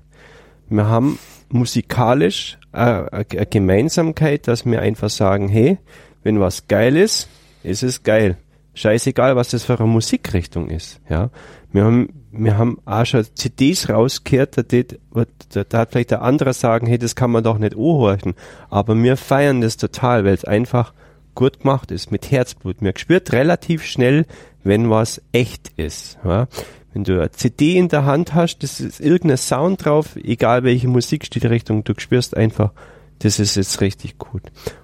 wir 0.70 0.88
haben 0.88 1.20
musikalisch 1.50 2.58
eine 2.72 3.36
Gemeinsamkeit, 3.50 4.48
dass 4.48 4.66
wir 4.66 4.82
einfach 4.82 5.10
sagen, 5.10 5.48
hey, 5.48 5.78
wenn 6.24 6.40
was 6.40 6.68
geil 6.68 6.98
ist, 6.98 7.30
ist 7.63 7.84
es 7.84 8.04
geil. 8.04 8.38
Scheißegal, 8.74 9.36
was 9.36 9.50
das 9.50 9.63
für 9.63 9.78
eine 9.78 9.88
Musikrichtung 9.88 10.70
ist. 10.70 11.00
Ja, 11.08 11.30
wir 11.72 11.84
haben, 11.84 12.10
wir 12.32 12.58
haben 12.58 12.80
auch 12.86 13.06
schon 13.06 13.24
CDs 13.36 13.90
rausgehört, 13.90 14.58
da, 14.58 14.63
da, 14.63 15.63
da 15.63 15.78
hat 15.78 15.92
vielleicht 15.92 16.12
der 16.12 16.24
andere 16.24 16.54
sagen, 16.54 16.88
hey, 16.88 16.98
das 16.98 17.16
kann 17.16 17.30
man 17.30 17.44
doch 17.44 17.60
nicht 17.60 17.75
anhorchen. 17.75 18.34
Aber 18.72 18.96
wir 18.96 19.16
feiern 19.16 19.62
das 19.62 19.78
total, 19.78 20.25
weil 20.25 20.34
es 20.34 20.46
einfach 20.46 20.94
gut 21.36 21.62
gemacht 21.62 21.92
ist, 21.92 22.12
mit 22.12 22.32
Herzblut. 22.32 22.82
Mir 22.82 22.94
spürt 22.96 23.32
relativ 23.32 23.84
schnell, 23.86 24.25
wenn 24.63 24.89
was 24.89 25.22
echt 25.32 25.72
ist. 25.77 26.17
Ja? 26.24 26.48
Wenn 26.93 27.03
du 27.03 27.20
eine 27.20 27.32
CD 27.32 27.77
in 27.77 27.88
der 27.88 28.05
Hand 28.05 28.34
hast, 28.34 28.60
das 28.60 28.79
ist 28.79 29.00
irgendein 29.00 29.38
Sound 29.38 29.84
drauf, 29.84 30.15
egal 30.15 30.63
welche 30.63 30.88
Musikstilrichtung, 30.88 31.84
du 31.84 31.93
spürst 31.98 32.38
einfach, 32.38 32.72
das 33.20 33.39
ist 33.39 33.55
jetzt 33.55 33.82
richtig 33.82 34.17
gut. 34.17 34.43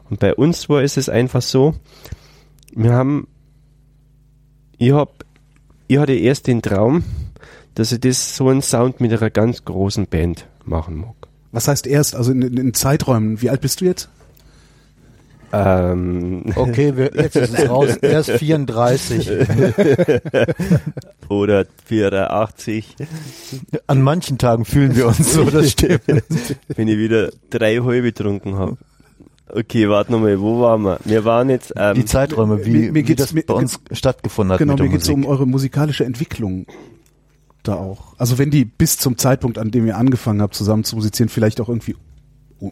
Und 0.09 0.19
bei 0.19 0.33
uns 0.33 0.69
war 0.69 0.81
ist 0.81 0.97
es 0.97 1.09
einfach 1.09 1.41
so, 1.41 1.75
wir 2.73 2.93
haben, 2.93 3.27
ich 4.77 4.91
hab, 4.91 5.25
ich 5.87 5.97
hatte 5.97 6.13
erst 6.13 6.47
den 6.47 6.61
Traum, 6.61 7.03
dass 7.75 7.91
ich 7.91 7.99
das 7.99 8.35
so 8.35 8.49
einen 8.49 8.61
Sound 8.61 9.01
mit 9.01 9.13
einer 9.13 9.29
ganz 9.29 9.63
großen 9.65 10.07
Band 10.07 10.47
machen 10.65 10.97
mag. 10.97 11.15
Was 11.51 11.67
heißt 11.67 11.87
erst, 11.87 12.15
also 12.15 12.31
in, 12.31 12.41
in 12.41 12.73
Zeiträumen? 12.73 13.41
Wie 13.41 13.49
alt 13.49 13.61
bist 13.61 13.81
du 13.81 13.85
jetzt? 13.85 14.09
Ähm, 15.51 16.45
Okay, 16.55 16.95
wir, 16.95 17.11
jetzt 17.15 17.35
ist 17.35 17.57
es 17.57 17.69
raus. 17.69 17.97
Er 18.01 18.19
ist 18.19 18.31
34. 18.31 19.29
oder 21.29 21.65
84, 21.85 22.95
An 23.87 24.01
manchen 24.01 24.37
Tagen 24.37 24.65
fühlen 24.65 24.95
wir 24.95 25.07
uns 25.07 25.33
so, 25.33 25.43
das 25.45 25.71
stimmt. 25.71 26.01
wenn 26.75 26.87
ich 26.87 26.97
wieder 26.97 27.29
drei 27.49 27.77
halbe 27.77 28.01
getrunken 28.03 28.55
habe. 28.55 28.77
Okay, 29.51 29.89
warte 29.89 30.11
nochmal, 30.11 30.39
wo 30.39 30.61
waren 30.61 30.83
wir? 30.83 30.99
Wir 31.05 31.25
waren 31.25 31.49
jetzt. 31.49 31.73
Ähm, 31.75 31.95
die 31.95 32.05
Zeiträume, 32.05 32.63
wie, 32.65 32.69
mir- 32.71 32.91
mir 32.91 33.07
wie 33.07 33.15
das 33.15 33.33
mir- 33.33 33.43
bei 33.43 33.55
uns 33.55 33.79
stattgefunden 33.91 34.53
hat 34.53 34.59
Genau, 34.59 34.75
mir 34.77 34.89
geht 34.89 35.01
es 35.01 35.09
um 35.09 35.25
eure 35.25 35.47
musikalische 35.47 36.05
Entwicklung 36.05 36.67
da 37.63 37.73
auch. 37.75 38.13
Also 38.19 38.37
wenn 38.37 38.51
die 38.51 38.63
bis 38.65 38.97
zum 38.97 39.17
Zeitpunkt, 39.17 39.57
an 39.57 39.71
dem 39.71 39.87
ihr 39.87 39.97
angefangen 39.97 40.41
habt, 40.43 40.53
zusammen 40.53 40.83
zu 40.83 40.95
musizieren, 40.95 41.29
vielleicht 41.29 41.59
auch 41.61 41.69
irgendwie 41.69 41.95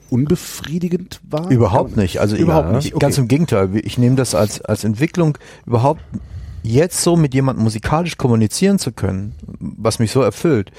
unbefriedigend 0.10 1.20
war? 1.30 1.50
Überhaupt 1.50 1.98
nicht. 1.98 2.20
Also 2.20 2.36
Überhaupt 2.36 2.70
ja, 2.70 2.76
nicht, 2.76 2.94
okay. 2.94 3.02
Ganz 3.02 3.18
im 3.18 3.28
Gegenteil. 3.28 3.70
Ich 3.76 3.98
nehme 3.98 4.16
das 4.16 4.36
als, 4.36 4.62
als 4.62 4.84
Entwicklung 4.84 5.38
überhaupt 5.66 6.02
jetzt 6.64 7.02
so 7.02 7.16
mit 7.16 7.34
jemandem 7.34 7.64
musikalisch 7.64 8.18
kommunizieren 8.18 8.80
zu 8.80 8.92
können, 8.92 9.34
was 9.60 10.00
mich 10.00 10.12
so 10.12 10.22
erfüllt. 10.22 10.72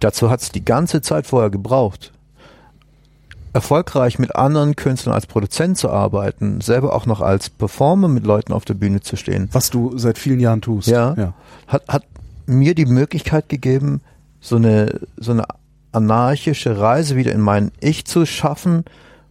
Dazu 0.00 0.30
hat 0.30 0.40
es 0.40 0.50
die 0.50 0.64
ganze 0.64 1.02
Zeit 1.02 1.26
vorher 1.26 1.50
gebraucht. 1.50 2.12
Erfolgreich 3.52 4.18
mit 4.18 4.34
anderen 4.34 4.74
Künstlern 4.74 5.14
als 5.14 5.26
Produzent 5.26 5.78
zu 5.78 5.88
arbeiten, 5.88 6.60
selber 6.60 6.92
auch 6.92 7.06
noch 7.06 7.20
als 7.20 7.50
Performer 7.50 8.08
mit 8.08 8.24
Leuten 8.24 8.52
auf 8.52 8.64
der 8.64 8.74
Bühne 8.74 9.00
zu 9.00 9.16
stehen, 9.16 9.48
Was 9.52 9.70
du 9.70 9.96
seit 9.96 10.18
vielen 10.18 10.40
Jahren 10.40 10.60
tust. 10.60 10.88
Ja. 10.88 11.14
ja. 11.16 11.34
hat, 11.68 11.86
hat 11.86 12.04
mir 12.46 12.74
die 12.74 12.86
Möglichkeit 12.86 13.48
gegeben, 13.48 14.00
so 14.40 14.56
eine, 14.56 15.00
so 15.16 15.30
eine 15.30 15.44
anarchische 15.94 16.78
Reise 16.78 17.16
wieder 17.16 17.32
in 17.32 17.40
mein 17.40 17.70
Ich 17.80 18.04
zu 18.04 18.26
schaffen, 18.26 18.84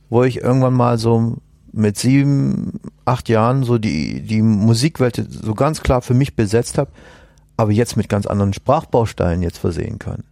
wo 0.10 0.24
ich 0.24 0.38
irgendwann 0.41 0.74
mal 0.74 0.98
so 0.98 1.38
mit 1.72 1.98
sieben, 1.98 2.79
acht 3.05 3.29
Jahren 3.29 3.63
so 3.63 3.77
die, 3.77 4.22
die 4.22 4.41
Musikwelt 4.41 5.25
so 5.29 5.53
ganz 5.55 5.82
klar 5.82 6.01
für 6.01 6.13
mich 6.13 6.36
besetzt 6.36 6.77
habe, 6.77 6.91
aber 7.58 7.72
jetzt 7.72 7.98
mit 7.98 8.10
ganz 8.10 8.25
anderen 8.25 8.53
Sprachbausteinen 8.53 9.41
jetzt 9.41 9.58
versehen 9.58 9.98
kann. 10.00 10.24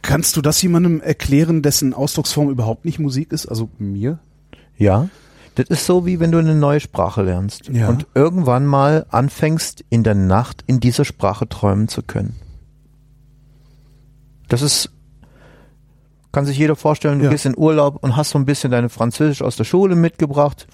Kannst 0.00 0.36
du 0.36 0.42
das 0.42 0.60
jemandem 0.62 1.00
erklären, 1.00 1.62
dessen 1.62 1.94
Ausdrucksform 1.94 2.50
überhaupt 2.50 2.84
nicht 2.84 2.98
Musik 2.98 3.32
ist? 3.32 3.46
Also 3.46 3.68
mir? 3.78 4.18
Ja. 4.76 5.08
Das 5.54 5.68
ist 5.68 5.86
so, 5.86 6.06
wie 6.06 6.18
wenn 6.18 6.32
du 6.32 6.38
eine 6.38 6.54
neue 6.54 6.80
Sprache 6.80 7.22
lernst 7.22 7.68
Ja. 7.68 7.88
und 7.88 8.06
irgendwann 8.14 8.64
mal 8.66 9.06
anfängst, 9.10 9.84
in 9.90 10.02
der 10.02 10.14
Nacht 10.14 10.64
in 10.66 10.80
dieser 10.80 11.04
Sprache 11.04 11.48
träumen 11.48 11.88
zu 11.88 12.02
können. 12.02 12.36
Das 14.48 14.62
ist, 14.62 14.90
kann 16.32 16.46
sich 16.46 16.58
jeder 16.58 16.76
vorstellen, 16.76 17.18
du 17.18 17.26
Ja. 17.26 17.30
gehst 17.30 17.46
in 17.46 17.56
Urlaub 17.56 18.02
und 18.02 18.16
hast 18.16 18.30
so 18.30 18.38
ein 18.38 18.44
bisschen 18.46 18.70
deine 18.70 18.88
Französisch 18.88 19.42
aus 19.42 19.56
der 19.56 19.64
Schule 19.64 19.94
mitgebracht. 19.96 20.66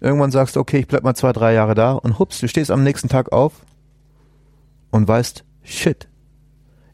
Irgendwann 0.00 0.30
sagst 0.30 0.56
du, 0.56 0.60
okay, 0.60 0.78
ich 0.78 0.86
bleib 0.86 1.02
mal 1.02 1.14
zwei, 1.14 1.32
drei 1.32 1.52
Jahre 1.52 1.74
da 1.74 1.92
und 1.92 2.18
hups, 2.18 2.40
du 2.40 2.48
stehst 2.48 2.70
am 2.70 2.82
nächsten 2.84 3.08
Tag 3.08 3.32
auf 3.32 3.52
und 4.90 5.06
weißt, 5.08 5.44
shit, 5.62 6.08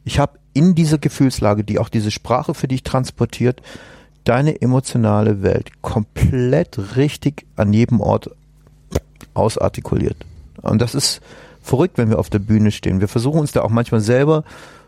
ich 0.03 0.19
habe 0.19 0.39
in 0.53 0.75
dieser 0.75 0.97
Gefühlslage, 0.97 1.63
die 1.63 1.79
auch 1.79 1.89
diese 1.89 2.11
Sprache 2.11 2.53
für 2.53 2.67
dich 2.67 2.83
transportiert, 2.83 3.61
deine 4.23 4.61
emotionale 4.61 5.43
Welt 5.43 5.81
komplett 5.81 6.95
richtig 6.95 7.45
an 7.55 7.73
jedem 7.73 8.01
Ort 8.01 8.31
ausartikuliert. 9.33 10.17
Und 10.61 10.81
das 10.81 10.95
ist 10.95 11.21
verrückt, 11.61 11.97
wenn 11.97 12.09
wir 12.09 12.19
auf 12.19 12.29
der 12.29 12.39
Bühne 12.39 12.71
stehen. 12.71 13.01
Wir 13.01 13.07
versuchen 13.07 13.39
uns 13.39 13.51
da 13.51 13.61
auch 13.61 13.69
manchmal 13.69 14.01
selber 14.01 14.43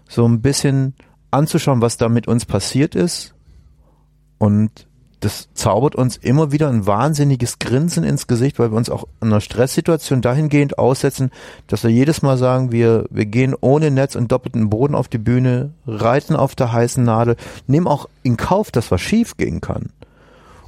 so 0.08 0.26
ein 0.28 0.42
bisschen 0.42 0.96
anzuschauen, 1.32 1.82
was 1.82 1.98
da 1.98 2.10
mit 2.10 2.28
uns 2.28 2.46
passiert 2.46 2.96
ist. 2.96 3.34
Und 4.38 4.88
das 5.20 5.50
zaubert 5.56 5.96
uns 5.96 6.16
immer 6.18 6.52
wieder 6.52 6.70
ein 6.70 6.86
wahnsinniges 6.86 7.58
Grinsen 7.58 8.04
ins 8.04 8.28
Gesicht, 8.28 8.60
weil 8.60 8.72
wir 8.72 8.78
uns 8.78 8.90
auch 8.90 9.06
in 9.20 9.30
einer 9.30 9.42
Stresssituation 9.42 10.22
dahingehend 10.22 10.78
aussetzen, 10.78 11.32
dass 11.66 11.84
wir 11.84 11.90
jedes 11.90 12.22
Mal 12.22 12.38
sagen, 12.38 12.72
wir, 12.72 13.06
wir 13.10 13.26
gehen 13.26 13.56
ohne 13.60 13.90
Netz 13.90 14.16
und 14.16 14.32
doppelten 14.32 14.70
Boden 14.70 14.94
auf 14.94 15.08
die 15.08 15.18
Bühne, 15.18 15.74
reiten 15.88 16.36
auf 16.36 16.54
der 16.54 16.72
heißen 16.72 17.04
Nadel, 17.04 17.36
nehmen 17.66 17.88
auch 17.88 18.08
in 18.22 18.38
Kauf, 18.38 18.70
dass 18.70 18.92
was 18.92 19.02
schief 19.02 19.38
gehen 19.38 19.60
kann. 19.60 19.90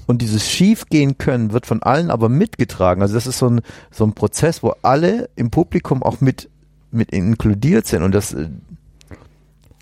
Und 0.08 0.24
dieses 0.24 0.50
schiefgehen 0.50 1.20
können 1.20 1.54
wird 1.54 1.68
von 1.68 1.84
allen 1.84 2.10
aber 2.10 2.30
mitgetragen. 2.30 3.04
Also 3.04 3.14
das 3.14 3.28
ist 3.28 3.38
so 3.38 3.48
ein, 3.48 3.62
so 3.92 4.04
ein 4.04 4.14
Prozess, 4.14 4.64
wo 4.64 4.74
alle 4.82 5.30
im 5.36 5.52
Publikum 5.52 6.02
auch 6.02 6.20
mit, 6.20 6.50
mit 6.90 7.12
inkludiert 7.12 7.86
sind. 7.86 8.02
Und 8.02 8.16
das, 8.16 8.36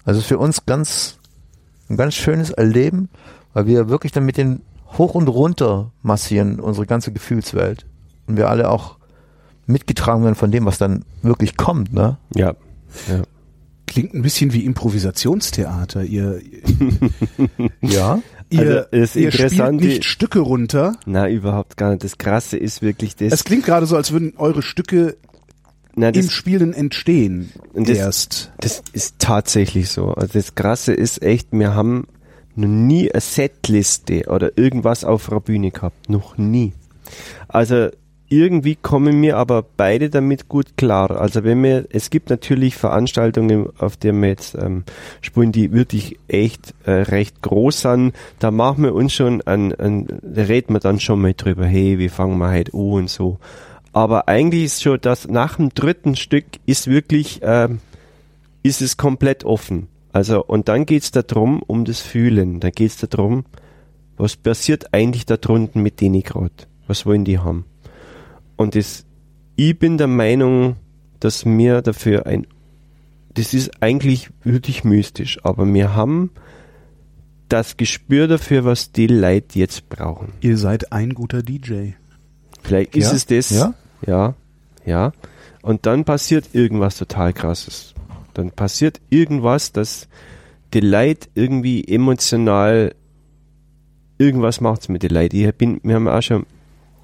also 0.08 0.20
ist 0.20 0.26
für 0.28 0.38
uns 0.40 0.66
ganz, 0.66 1.18
ein 1.90 1.98
ganz 1.98 2.16
schönes 2.16 2.50
Erleben, 2.50 3.10
weil 3.54 3.68
wir 3.68 3.90
wirklich 3.90 4.12
dann 4.12 4.26
mit 4.26 4.38
den 4.38 4.62
hoch 4.98 5.14
und 5.16 5.28
runter 5.28 5.92
massieren, 6.02 6.60
unsere 6.60 6.86
ganze 6.88 7.12
Gefühlswelt. 7.12 7.86
Und 8.26 8.38
wir 8.38 8.50
alle 8.50 8.70
auch 8.70 8.98
mitgetragen 9.68 10.24
werden 10.24 10.36
von 10.36 10.50
dem, 10.52 10.66
was 10.66 10.78
dann 10.78 11.04
wirklich 11.22 11.58
kommt, 11.58 11.94
ne? 11.94 12.18
ja. 12.34 12.56
ja. 13.08 13.22
Klingt 13.86 14.14
ein 14.14 14.22
bisschen 14.22 14.52
wie 14.52 14.66
Improvisationstheater. 14.66 16.04
Ihr, 16.04 16.42
Ja. 17.82 18.20
ihr, 18.50 18.60
Also, 18.60 18.82
das 18.92 19.16
ihr 19.16 19.32
spielt 19.32 19.52
Interessante- 19.54 19.86
nicht 19.86 20.06
Stücke 20.06 20.40
runter. 20.40 20.96
Na, 21.06 21.30
überhaupt 21.30 21.78
gar 21.78 21.92
nicht. 21.92 22.04
Das 22.04 22.18
Krasse 22.18 22.58
ist 22.58 22.82
wirklich 22.82 23.16
das. 23.16 23.32
Es 23.34 23.44
klingt 23.46 23.66
gerade 23.66 23.86
so, 23.86 23.96
als 23.96 24.12
würden 24.12 24.34
eure 24.38 24.62
Stücke 24.62 25.16
na, 25.98 26.12
das, 26.12 26.26
im 26.26 26.32
Spielen 26.32 26.74
entstehen. 26.74 27.52
Und 27.74 27.90
das- 27.90 27.98
erst. 27.98 28.52
Das 28.60 28.82
ist 28.94 29.16
tatsächlich 29.20 29.90
so. 29.90 30.14
Also 30.14 30.34
das 30.34 30.56
Krasse 30.56 30.94
ist 30.94 31.22
echt, 31.22 31.50
wir 31.52 31.74
haben 31.76 32.08
noch 32.56 32.68
nie 32.70 33.12
eine 33.12 33.20
Setliste 33.22 34.26
oder 34.28 34.58
irgendwas 34.58 35.04
auf 35.04 35.28
der 35.28 35.40
Bühne 35.40 35.72
gehabt. 35.72 36.10
Noch 36.10 36.38
nie. 36.38 36.74
Also 37.48 37.90
irgendwie 38.30 38.76
kommen 38.76 39.22
wir 39.22 39.38
aber 39.38 39.64
beide 39.78 40.10
damit 40.10 40.50
gut 40.50 40.76
klar. 40.76 41.12
Also 41.12 41.44
wenn 41.44 41.64
wir, 41.64 41.86
es 41.90 42.10
gibt 42.10 42.30
natürlich 42.30 42.76
Veranstaltungen, 42.76 43.70
auf 43.78 43.96
denen 43.96 44.22
wir 44.22 44.30
jetzt 44.30 44.56
ähm, 44.56 44.84
spielen, 45.22 45.52
die 45.52 45.72
wirklich 45.72 46.20
echt 46.28 46.74
äh, 46.84 46.92
recht 46.92 47.42
groß 47.42 47.82
sind. 47.82 48.14
Da 48.40 48.52
machen 48.52 48.84
wir 48.84 48.94
uns 48.94 49.14
schon 49.14 49.42
an, 49.44 49.74
an, 49.74 50.08
da 50.22 50.44
reden 50.44 50.74
wir 50.74 50.80
dann 50.80 51.00
schon 51.00 51.22
mal 51.22 51.34
drüber, 51.36 51.66
hey, 51.66 52.00
wie 52.00 52.10
fangen 52.10 52.38
wir 52.38 52.50
halt 52.50 52.74
an 52.74 52.80
und 52.80 53.10
so. 53.10 53.40
Aber 53.98 54.28
eigentlich 54.28 54.66
ist 54.66 54.84
schon 54.84 55.02
das 55.02 55.28
nach 55.28 55.56
dem 55.56 55.70
dritten 55.70 56.16
Stück 56.16 56.46
ist 56.68 56.86
wirklich 56.86 57.40
ähm, 57.42 57.80
ist 58.62 58.80
es 58.80 58.96
komplett 58.96 59.44
offen. 59.44 59.88
Also, 60.14 60.46
und 60.46 60.68
dann 60.70 60.86
geht's 60.86 61.10
da 61.10 61.24
drum 61.24 61.64
um 61.66 61.84
das 61.84 62.02
Fühlen. 62.02 62.60
Da 62.60 62.70
geht's 62.70 62.98
da 62.98 63.08
drum, 63.08 63.46
was 64.16 64.36
passiert 64.36 64.94
eigentlich 64.94 65.26
da 65.26 65.38
drunten 65.38 65.82
mit 65.82 66.00
denen 66.00 66.22
gerade? 66.22 66.54
Was 66.86 67.08
wollen 67.08 67.26
die 67.26 67.40
haben? 67.40 67.66
Und 68.56 68.76
das, 68.76 69.04
ich 69.56 69.80
bin 69.80 69.98
der 69.98 70.06
Meinung, 70.06 70.76
dass 71.20 71.44
wir 71.48 71.82
dafür 71.82 72.28
ein, 72.28 72.46
das 73.34 73.56
ist 73.56 73.82
eigentlich 73.82 74.30
wirklich 74.44 74.84
mystisch, 74.84 75.44
aber 75.44 75.66
wir 75.74 75.96
haben 75.96 76.30
das 77.50 77.78
Gespür 77.78 78.28
dafür, 78.28 78.64
was 78.64 78.92
die 78.92 79.08
Leute 79.08 79.58
jetzt 79.58 79.90
brauchen. 79.90 80.34
Ihr 80.42 80.60
seid 80.60 80.92
ein 80.92 81.16
guter 81.16 81.42
DJ. 81.42 81.94
Vielleicht 82.62 82.96
ist 82.96 83.10
Ja? 83.10 83.16
es 83.16 83.26
das. 83.26 83.50
Ja? 83.50 83.74
Ja, 84.06 84.36
ja. 84.86 85.12
Und 85.62 85.86
dann 85.86 86.06
passiert 86.06 86.54
irgendwas 86.54 86.98
total 86.98 87.34
krasses. 87.34 87.94
Dann 88.34 88.52
passiert 88.52 89.02
irgendwas, 89.10 89.72
dass 89.72 90.08
die 90.74 90.82
Leute 90.82 91.28
irgendwie 91.34 91.84
emotional 91.88 92.94
irgendwas 94.18 94.62
macht's 94.62 94.90
mit 94.90 95.04
den 95.04 95.12
Leuten. 95.12 95.36
Ich 95.36 95.56
bin, 95.56 95.80
wir 95.84 95.96
haben 95.96 96.08
auch 96.08 96.22
schon, 96.22 96.46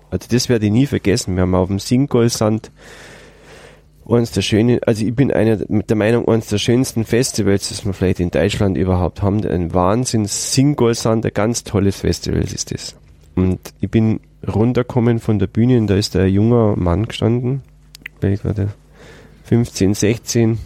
also 0.10 0.28
das 0.30 0.50
werde 0.50 0.66
ich 0.66 0.72
nie 0.72 0.86
vergessen. 0.86 1.36
Wir 1.36 1.42
haben 1.44 1.56
auf 1.56 1.68
dem 1.68 1.80
Singolsand 1.80 2.72
eines 4.08 4.32
der 4.32 4.42
schönen, 4.42 4.80
also 4.84 5.06
ich 5.06 5.16
bin 5.16 5.32
einer 5.32 5.58
der 5.58 5.96
Meinung, 5.96 6.28
eines 6.28 6.48
der 6.48 6.58
schönsten 6.58 7.06
Festivals, 7.06 7.70
das 7.70 7.86
wir 7.86 7.94
vielleicht 7.94 8.20
in 8.20 8.32
Deutschland 8.32 8.78
überhaupt 8.78 9.22
haben. 9.22 9.46
Ein 9.46 9.74
Wahnsinn, 9.74 10.26
Singolsand, 10.26 11.26
ein 11.26 11.34
ganz 11.34 11.64
tolles 11.64 11.98
Festival 11.98 12.42
ist 12.42 12.74
das. 12.74 12.96
Und 13.36 13.60
ich 13.80 13.90
bin 13.90 14.20
runtergekommen 14.48 15.20
von 15.20 15.40
der 15.40 15.48
Bühne 15.48 15.78
und 15.78 15.88
da 15.88 15.96
ist 15.96 16.16
ein 16.16 16.30
junger 16.30 16.76
Mann 16.76 17.06
gestanden, 17.06 17.62
vielleicht 18.20 18.46
war 18.46 18.54
der 18.54 18.70
15, 19.46 19.94
16. 19.94 20.58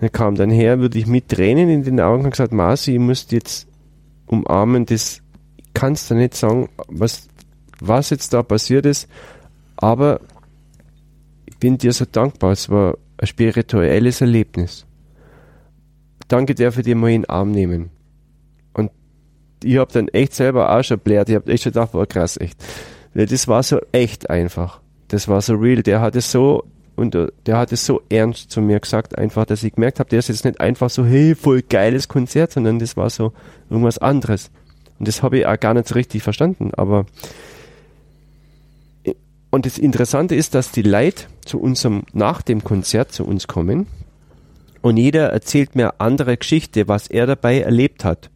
Er 0.00 0.10
kam 0.10 0.34
dann 0.34 0.50
her, 0.50 0.78
würde 0.78 0.98
ich 0.98 1.06
mit 1.06 1.28
Tränen 1.28 1.70
in 1.70 1.82
den 1.82 2.00
Augen 2.00 2.24
und 2.24 2.30
gesagt, 2.30 2.52
Marci, 2.52 2.92
ich 2.92 2.98
muss 2.98 3.26
dich 3.26 3.38
jetzt 3.38 3.68
umarmen, 4.26 4.84
das 4.84 5.22
kannst 5.74 6.10
du 6.10 6.14
nicht 6.14 6.34
sagen, 6.34 6.68
was, 6.88 7.28
was 7.80 8.10
jetzt 8.10 8.32
da 8.32 8.42
passiert 8.42 8.86
ist, 8.86 9.08
aber 9.76 10.20
ich 11.46 11.56
bin 11.58 11.78
dir 11.78 11.92
so 11.92 12.04
dankbar, 12.04 12.52
es 12.52 12.68
war 12.68 12.98
ein 13.18 13.26
spirituelles 13.26 14.20
Erlebnis. 14.20 14.86
Danke 16.28 16.54
dir 16.54 16.72
für 16.72 16.82
dich 16.82 16.94
mal 16.94 17.10
in 17.10 17.22
den 17.22 17.30
Arm 17.30 17.52
nehmen. 17.52 17.90
Ich 19.62 19.78
habe 19.78 19.92
dann 19.92 20.08
echt 20.08 20.34
selber 20.34 20.76
auch 20.76 20.82
schon 20.82 20.98
blärt, 20.98 21.28
ich 21.28 21.34
habe 21.34 21.52
echt 21.52 21.64
gedacht, 21.64 21.92
boah, 21.92 22.06
krass, 22.06 22.36
echt. 22.36 22.62
Das 23.14 23.48
war 23.48 23.62
so 23.62 23.78
echt 23.92 24.28
einfach. 24.28 24.80
Das 25.08 25.28
war 25.28 25.40
so 25.40 25.54
real. 25.54 25.82
Der 25.82 26.00
hat 26.00 26.16
es 26.16 26.30
so 26.30 26.64
und 26.96 27.14
äh, 27.14 27.28
der 27.44 27.58
hat 27.58 27.72
es 27.72 27.86
so 27.86 28.02
ernst 28.08 28.50
zu 28.50 28.60
mir 28.60 28.80
gesagt, 28.80 29.16
einfach, 29.16 29.44
dass 29.44 29.62
ich 29.62 29.74
gemerkt 29.74 30.00
habe, 30.00 30.08
der 30.08 30.18
ist 30.18 30.28
jetzt 30.28 30.44
nicht 30.44 30.60
einfach 30.60 30.90
so, 30.90 31.04
hey, 31.04 31.34
voll 31.34 31.62
geiles 31.62 32.08
Konzert, 32.08 32.52
sondern 32.52 32.78
das 32.78 32.96
war 32.96 33.10
so 33.10 33.32
irgendwas 33.70 33.98
anderes. 33.98 34.50
Und 34.98 35.06
das 35.06 35.22
habe 35.22 35.38
ich 35.38 35.46
auch 35.46 35.60
gar 35.60 35.74
nicht 35.74 35.88
so 35.88 35.94
richtig 35.94 36.22
verstanden, 36.22 36.72
aber 36.74 37.06
und 39.50 39.64
das 39.64 39.78
Interessante 39.78 40.34
ist, 40.34 40.54
dass 40.54 40.72
die 40.72 40.82
Leute 40.82 41.24
zu 41.44 41.60
unserem, 41.60 42.02
nach 42.12 42.42
dem 42.42 42.64
Konzert 42.64 43.12
zu 43.12 43.24
uns 43.24 43.46
kommen 43.46 43.86
und 44.82 44.96
jeder 44.96 45.30
erzählt 45.30 45.76
mir 45.76 46.00
andere 46.00 46.36
Geschichte, 46.36 46.88
was 46.88 47.06
er 47.06 47.26
dabei 47.26 47.60
erlebt 47.60 48.04
hat. 48.04 48.30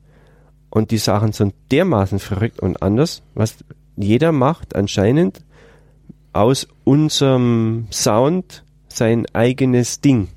Und 0.71 0.91
die 0.91 0.99
Sachen 0.99 1.33
sind 1.33 1.55
dermaßen 1.73 2.19
verrückt 2.19 2.61
und 2.61 2.83
anders, 2.83 3.23
was 3.35 3.57
jeder 3.97 4.33
macht 4.33 4.75
anscheinend 4.75 5.43
aus 6.33 6.69
unserem 6.85 7.87
Sound 7.91 8.65
sein 8.89 9.27
eigenes 9.33 10.01
Ding. 10.01 10.29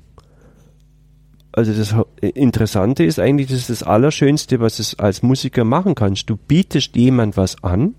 Also 1.52 1.72
das 1.72 1.94
Interessante 2.20 3.04
ist 3.04 3.20
eigentlich, 3.20 3.46
das 3.48 3.58
ist 3.58 3.70
das 3.70 3.82
Allerschönste, 3.84 4.58
was 4.58 4.80
es 4.80 4.98
als 4.98 5.22
Musiker 5.22 5.62
machen 5.62 5.94
kannst. 5.94 6.28
Du 6.28 6.36
bietest 6.36 6.96
jemand 6.96 7.36
was 7.36 7.62
an, 7.62 7.94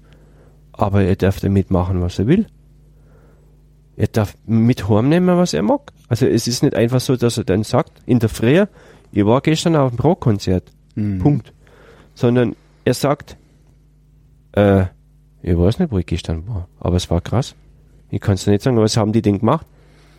aber 0.74 1.04
er 1.04 1.16
darf 1.16 1.40
damit 1.40 1.72
machen, 1.72 2.02
was 2.02 2.20
er 2.20 2.28
will. 2.28 2.48
Er 3.96 4.08
darf 4.08 4.36
mit 4.46 4.90
heimnehmen, 4.90 5.38
was 5.38 5.54
er 5.54 5.62
mag. 5.62 5.94
Also 6.10 6.26
es 6.26 6.48
ist 6.48 6.64
nicht 6.64 6.76
einfach 6.76 7.00
so, 7.00 7.16
dass 7.16 7.38
er 7.38 7.46
dann 7.46 7.64
sagt, 7.64 7.94
in 8.06 8.20
der 8.20 8.28
Früh, 8.28 8.66
ich 9.14 9.26
war 9.26 9.40
gestern 9.40 9.78
auf 9.78 9.96
dem 9.96 10.00
Rockkonzert. 10.00 10.74
Mhm. 10.96 11.20
Punkt. 11.20 11.54
Sondern 12.16 12.56
er 12.84 12.94
sagt, 12.94 13.38
äh, 14.54 14.86
ich 15.42 15.58
weiß 15.58 15.80
nicht, 15.80 15.92
wo 15.92 16.00
ich 16.00 16.06
gestern 16.06 16.48
war, 16.48 16.68
aber 16.80 16.96
es 16.96 17.10
war 17.12 17.22
krass. 17.22 17.56
Ich 18.10 18.22
kann 18.22 18.34
es 18.36 18.48
nicht 18.48 18.64
sagen, 18.64 18.78
was 18.78 18.98
haben 18.98 19.14
die 19.14 19.22
denn 19.22 19.40
gemacht? 19.40 19.68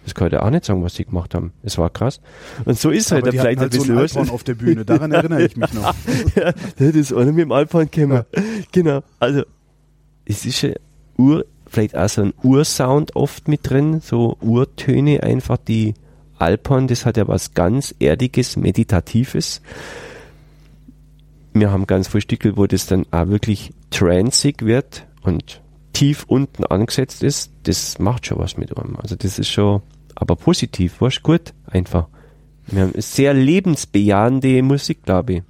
Das 0.04 0.14
kann 0.14 0.28
ich 0.28 0.30
dir 0.30 0.44
auch 0.44 0.50
nicht 0.50 0.64
sagen, 0.64 0.84
was 0.84 0.94
die 0.94 1.04
gemacht 1.04 1.34
haben. 1.34 1.52
Es 1.64 1.78
war 1.78 1.90
krass. 1.90 2.20
Und 2.64 2.78
so 2.78 2.90
ist 2.90 3.10
halt 3.10 3.26
die 3.26 3.30
vielleicht 3.30 3.58
halt 3.58 3.72
ein 3.72 3.72
so 3.72 3.78
bisschen 3.78 3.94
einen 3.94 4.02
Alphorn 4.02 4.30
auf 4.30 4.44
der 4.44 4.54
Bühne. 4.54 4.84
Daran 4.84 5.10
erinnere 5.10 5.44
ich 5.44 5.56
mich 5.56 5.72
noch. 5.72 5.94
ja, 6.36 6.52
das 6.78 6.94
ist 6.94 7.12
einer 7.12 7.32
mit 7.32 7.42
dem 7.42 7.50
Alphorn 7.50 7.90
gekommen. 7.90 8.24
Genau. 8.70 9.02
Also, 9.18 9.42
es 10.24 10.46
ist 10.46 10.62
ja 10.62 10.70
Ur, 11.18 11.44
vielleicht 11.66 11.96
auch 11.96 12.08
so 12.08 12.22
ein 12.22 12.34
Ursound 12.44 13.16
oft 13.16 13.48
mit 13.48 13.68
drin, 13.68 14.00
so 14.00 14.36
Urtöne 14.40 15.24
einfach, 15.24 15.56
die 15.56 15.94
Alphorn, 16.38 16.86
das 16.86 17.04
hat 17.04 17.16
ja 17.16 17.26
was 17.26 17.54
ganz 17.54 17.92
Erdiges, 17.98 18.56
Meditatives. 18.56 19.60
Wir 21.60 21.70
haben 21.70 21.86
ganz 21.86 22.08
viele 22.08 22.20
Stücke, 22.20 22.56
wo 22.58 22.66
das 22.66 22.86
dann 22.86 23.06
auch 23.12 23.28
wirklich 23.28 23.72
transig 23.90 24.66
wird 24.66 25.06
und 25.22 25.62
tief 25.94 26.24
unten 26.28 26.64
angesetzt 26.64 27.22
ist. 27.22 27.50
Das 27.62 27.98
macht 27.98 28.26
schon 28.26 28.38
was 28.38 28.58
mit 28.58 28.76
einem. 28.76 28.96
Also 28.96 29.16
das 29.16 29.38
ist 29.38 29.48
schon, 29.48 29.80
aber 30.14 30.36
positiv, 30.36 30.96
was 31.00 31.22
gut, 31.22 31.54
einfach. 31.66 32.08
Wir 32.66 32.82
haben 32.82 32.92
sehr 32.96 33.32
lebensbejahende 33.32 34.62
Musik, 34.62 35.04
glaube 35.04 35.32
ich. 35.32 35.42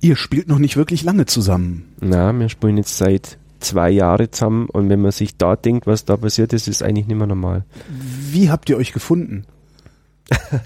Ihr 0.00 0.14
spielt 0.14 0.46
noch 0.46 0.58
nicht 0.58 0.76
wirklich 0.76 1.02
lange 1.02 1.26
zusammen. 1.26 1.88
Na, 2.00 2.32
wir 2.32 2.48
spielen 2.48 2.76
jetzt 2.76 2.96
seit 2.96 3.38
zwei 3.58 3.90
Jahren 3.90 4.30
zusammen 4.30 4.66
und 4.68 4.88
wenn 4.88 5.00
man 5.00 5.10
sich 5.10 5.36
da 5.36 5.56
denkt, 5.56 5.88
was 5.88 6.04
da 6.04 6.16
passiert 6.16 6.52
ist, 6.52 6.68
ist 6.68 6.82
eigentlich 6.82 7.08
nicht 7.08 7.16
mehr 7.16 7.26
normal. 7.26 7.64
Wie 8.30 8.50
habt 8.50 8.68
ihr 8.68 8.76
euch 8.76 8.92
gefunden? 8.92 9.46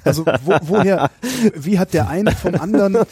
Also 0.05 0.25
wo, 0.45 0.57
woher, 0.63 1.11
wie 1.55 1.79
hat 1.79 1.93
der 1.93 2.09
eine 2.09 2.31
vom 2.33 2.55
anderen 2.55 2.93
Das 2.93 3.07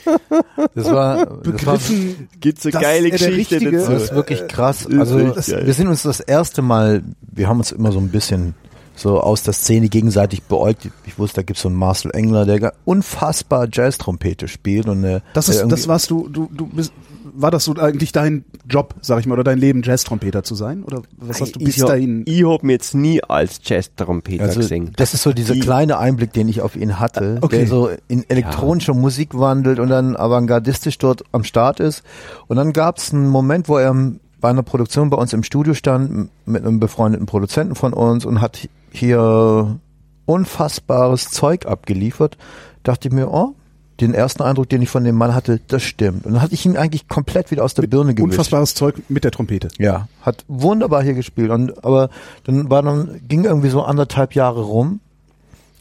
war, 0.91 1.27
das 1.27 1.27
war 1.27 1.27
begriffen, 1.43 2.29
Gibt's 2.41 2.65
eine 2.65 2.73
dass 2.73 2.83
geile 2.83 3.09
er 3.09 3.19
der 3.19 3.29
Geschichte 3.31 3.55
Richtige- 3.57 3.79
dazu. 3.79 3.93
Das 3.93 4.03
ist 4.05 4.15
wirklich 4.15 4.47
krass. 4.49 4.87
Ist 4.87 4.99
Also 4.99 5.19
geil. 5.19 5.67
wir 5.67 5.75
sind 5.75 5.89
uns 5.89 6.03
das 6.03 6.21
erste 6.21 6.63
Mal, 6.63 7.03
wir 7.33 7.49
haben 7.49 7.59
uns 7.59 7.73
immer 7.73 7.91
so 7.93 7.99
ein 7.99 8.09
bisschen 8.11 8.55
so 8.99 9.21
aus 9.21 9.43
der 9.43 9.53
Szene 9.53 9.89
gegenseitig 9.91 10.45
beäugt. 10.45 10.89
Ich 11.05 11.19
wusste, 11.19 11.37
da 11.37 11.43
gibt's 11.43 11.63
so 11.63 11.69
einen 11.69 11.77
Marcel 11.77 12.13
Engler, 12.15 12.47
der 12.47 12.73
unfassbar 12.87 13.69
Jazz-Trompete 13.71 14.49
spielt 14.49 14.87
und 14.89 15.05
äh, 15.05 15.21
Das 15.35 15.49
ist, 15.51 15.63
das 15.69 15.87
warst 15.87 16.09
du, 16.11 16.29
du, 16.29 16.49
du 16.51 16.67
bist, 16.67 16.93
war 17.37 17.51
das 17.51 17.65
so 17.65 17.75
eigentlich 17.77 18.13
dein 18.13 18.45
Job, 18.69 18.95
sag 19.03 19.21
ich 19.21 19.27
mal, 19.27 19.35
oder 19.35 19.45
dein 19.45 19.59
Leben, 19.59 19.83
Jazz-Trompeter 19.83 20.43
zu 20.43 20.55
sein? 20.55 20.83
Oder 20.85 21.03
was 21.19 21.41
hast 21.41 21.57
du 21.57 21.61
bis 21.61 21.77
ich 21.77 21.83
hab, 21.83 21.91
dahin? 21.91 22.23
Ich 22.27 22.45
hab 22.45 22.63
mich 22.63 22.73
jetzt 22.73 22.95
nie 22.95 23.23
als 23.23 23.61
Jazz-Trompeter 23.65 24.45
also, 24.45 24.61
gesehen. 24.61 24.93
das 24.97 25.15
ist 25.15 25.23
so 25.23 25.33
dieser 25.33 25.55
Die- 25.55 25.61
kleine 25.61 25.99
Einblick, 25.99 26.33
den 26.33 26.49
ich 26.49 26.61
auf 26.63 26.77
ihn 26.77 26.99
hatte, 26.99 27.39
Okay. 27.43 27.59
der 27.59 27.67
so 27.67 27.91
in 28.09 28.25
elektronischer 28.29 28.95
Musik 28.95 29.39
wandelt 29.39 29.79
und 29.79 29.89
dann 29.89 30.17
avantgardistisch 30.17 30.99
dort 30.99 31.25
am 31.33 31.45
Start 31.45 31.81
ist. 31.81 32.03
Und 32.47 32.57
dann 32.57 32.73
gab's 32.73 33.13
einen 33.13 33.29
Moment, 33.29 33.69
wo 33.69 33.79
er 33.79 33.95
bei 34.41 34.51
einer 34.51 34.63
Produktion 34.63 35.11
bei 35.11 35.17
uns 35.17 35.33
im 35.33 35.43
Studio 35.43 35.75
stand 35.75 36.29
mit 36.47 36.65
einem 36.65 36.79
befreundeten 36.81 37.27
Produzenten 37.27 37.75
von 37.75 37.93
uns 37.93 38.25
und 38.25 38.41
hat 38.41 38.69
hier 38.91 39.79
unfassbares 40.27 41.31
Zeug 41.31 41.67
abgeliefert. 41.67 42.37
Dachte 42.83 43.09
ich 43.09 43.15
mir, 43.15 43.31
oh, 43.33 43.55
den 44.01 44.13
ersten 44.15 44.43
Eindruck, 44.43 44.69
den 44.69 44.83
ich 44.83 44.91
von 44.91 45.05
dem 45.05 45.15
Mann 45.17 45.35
hatte, 45.35 45.61
das 45.69 45.83
stimmt. 45.83 46.27
Und 46.27 46.35
dann 46.35 46.43
hatte 46.43 46.55
ich 46.55 46.67
ihn 46.67 46.77
eigentlich 46.77 47.09
komplett 47.09 47.51
wieder 47.51 47.65
aus 47.65 47.75
der 47.75 47.87
Birne 47.87 48.15
gewischt. 48.15 48.33
Unfassbares 48.33 48.75
Zeug 48.75 48.97
mit 49.09 49.25
der 49.25 49.31
Trompete. 49.31 49.69
Ja, 49.79 50.09
hat 50.23 50.45
wunderbar 50.49 51.03
hier 51.03 51.15
gespielt. 51.15 51.51
Und 51.51 51.85
aber 51.85 52.11
dann 52.45 52.69
war 52.71 52.83
dann, 52.83 53.21
ging 53.27 53.45
irgendwie 53.45 53.71
so 53.71 53.83
anderthalb 53.83 54.35
Jahre 54.35 54.63
rum, 54.63 55.01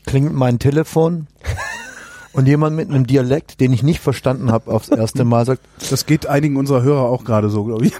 klingelt 0.05 0.33
mein 0.33 0.59
Telefon 0.59 1.27
und 2.33 2.47
jemand 2.47 2.75
mit 2.75 2.89
einem 2.89 3.05
Dialekt, 3.05 3.59
den 3.59 3.73
ich 3.73 3.83
nicht 3.83 3.99
verstanden 3.99 4.51
habe 4.51 4.71
aufs 4.71 4.87
erste 4.89 5.25
Mal, 5.25 5.45
sagt, 5.45 5.61
Das 5.89 6.05
geht 6.05 6.25
einigen 6.27 6.55
unserer 6.55 6.83
Hörer 6.83 7.03
auch 7.09 7.23
gerade 7.25 7.49
so, 7.49 7.65
glaube 7.65 7.85
ich. 7.87 7.93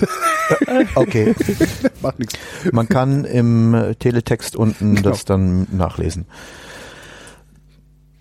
okay, 0.96 1.34
Macht 2.02 2.20
nichts. 2.20 2.36
man 2.72 2.88
kann 2.88 3.26
im 3.26 3.74
äh, 3.74 3.96
Teletext 3.96 4.56
unten 4.56 4.96
Genau. 4.96 5.10
das 5.10 5.26
dann 5.26 5.68
nachlesen. 5.72 6.26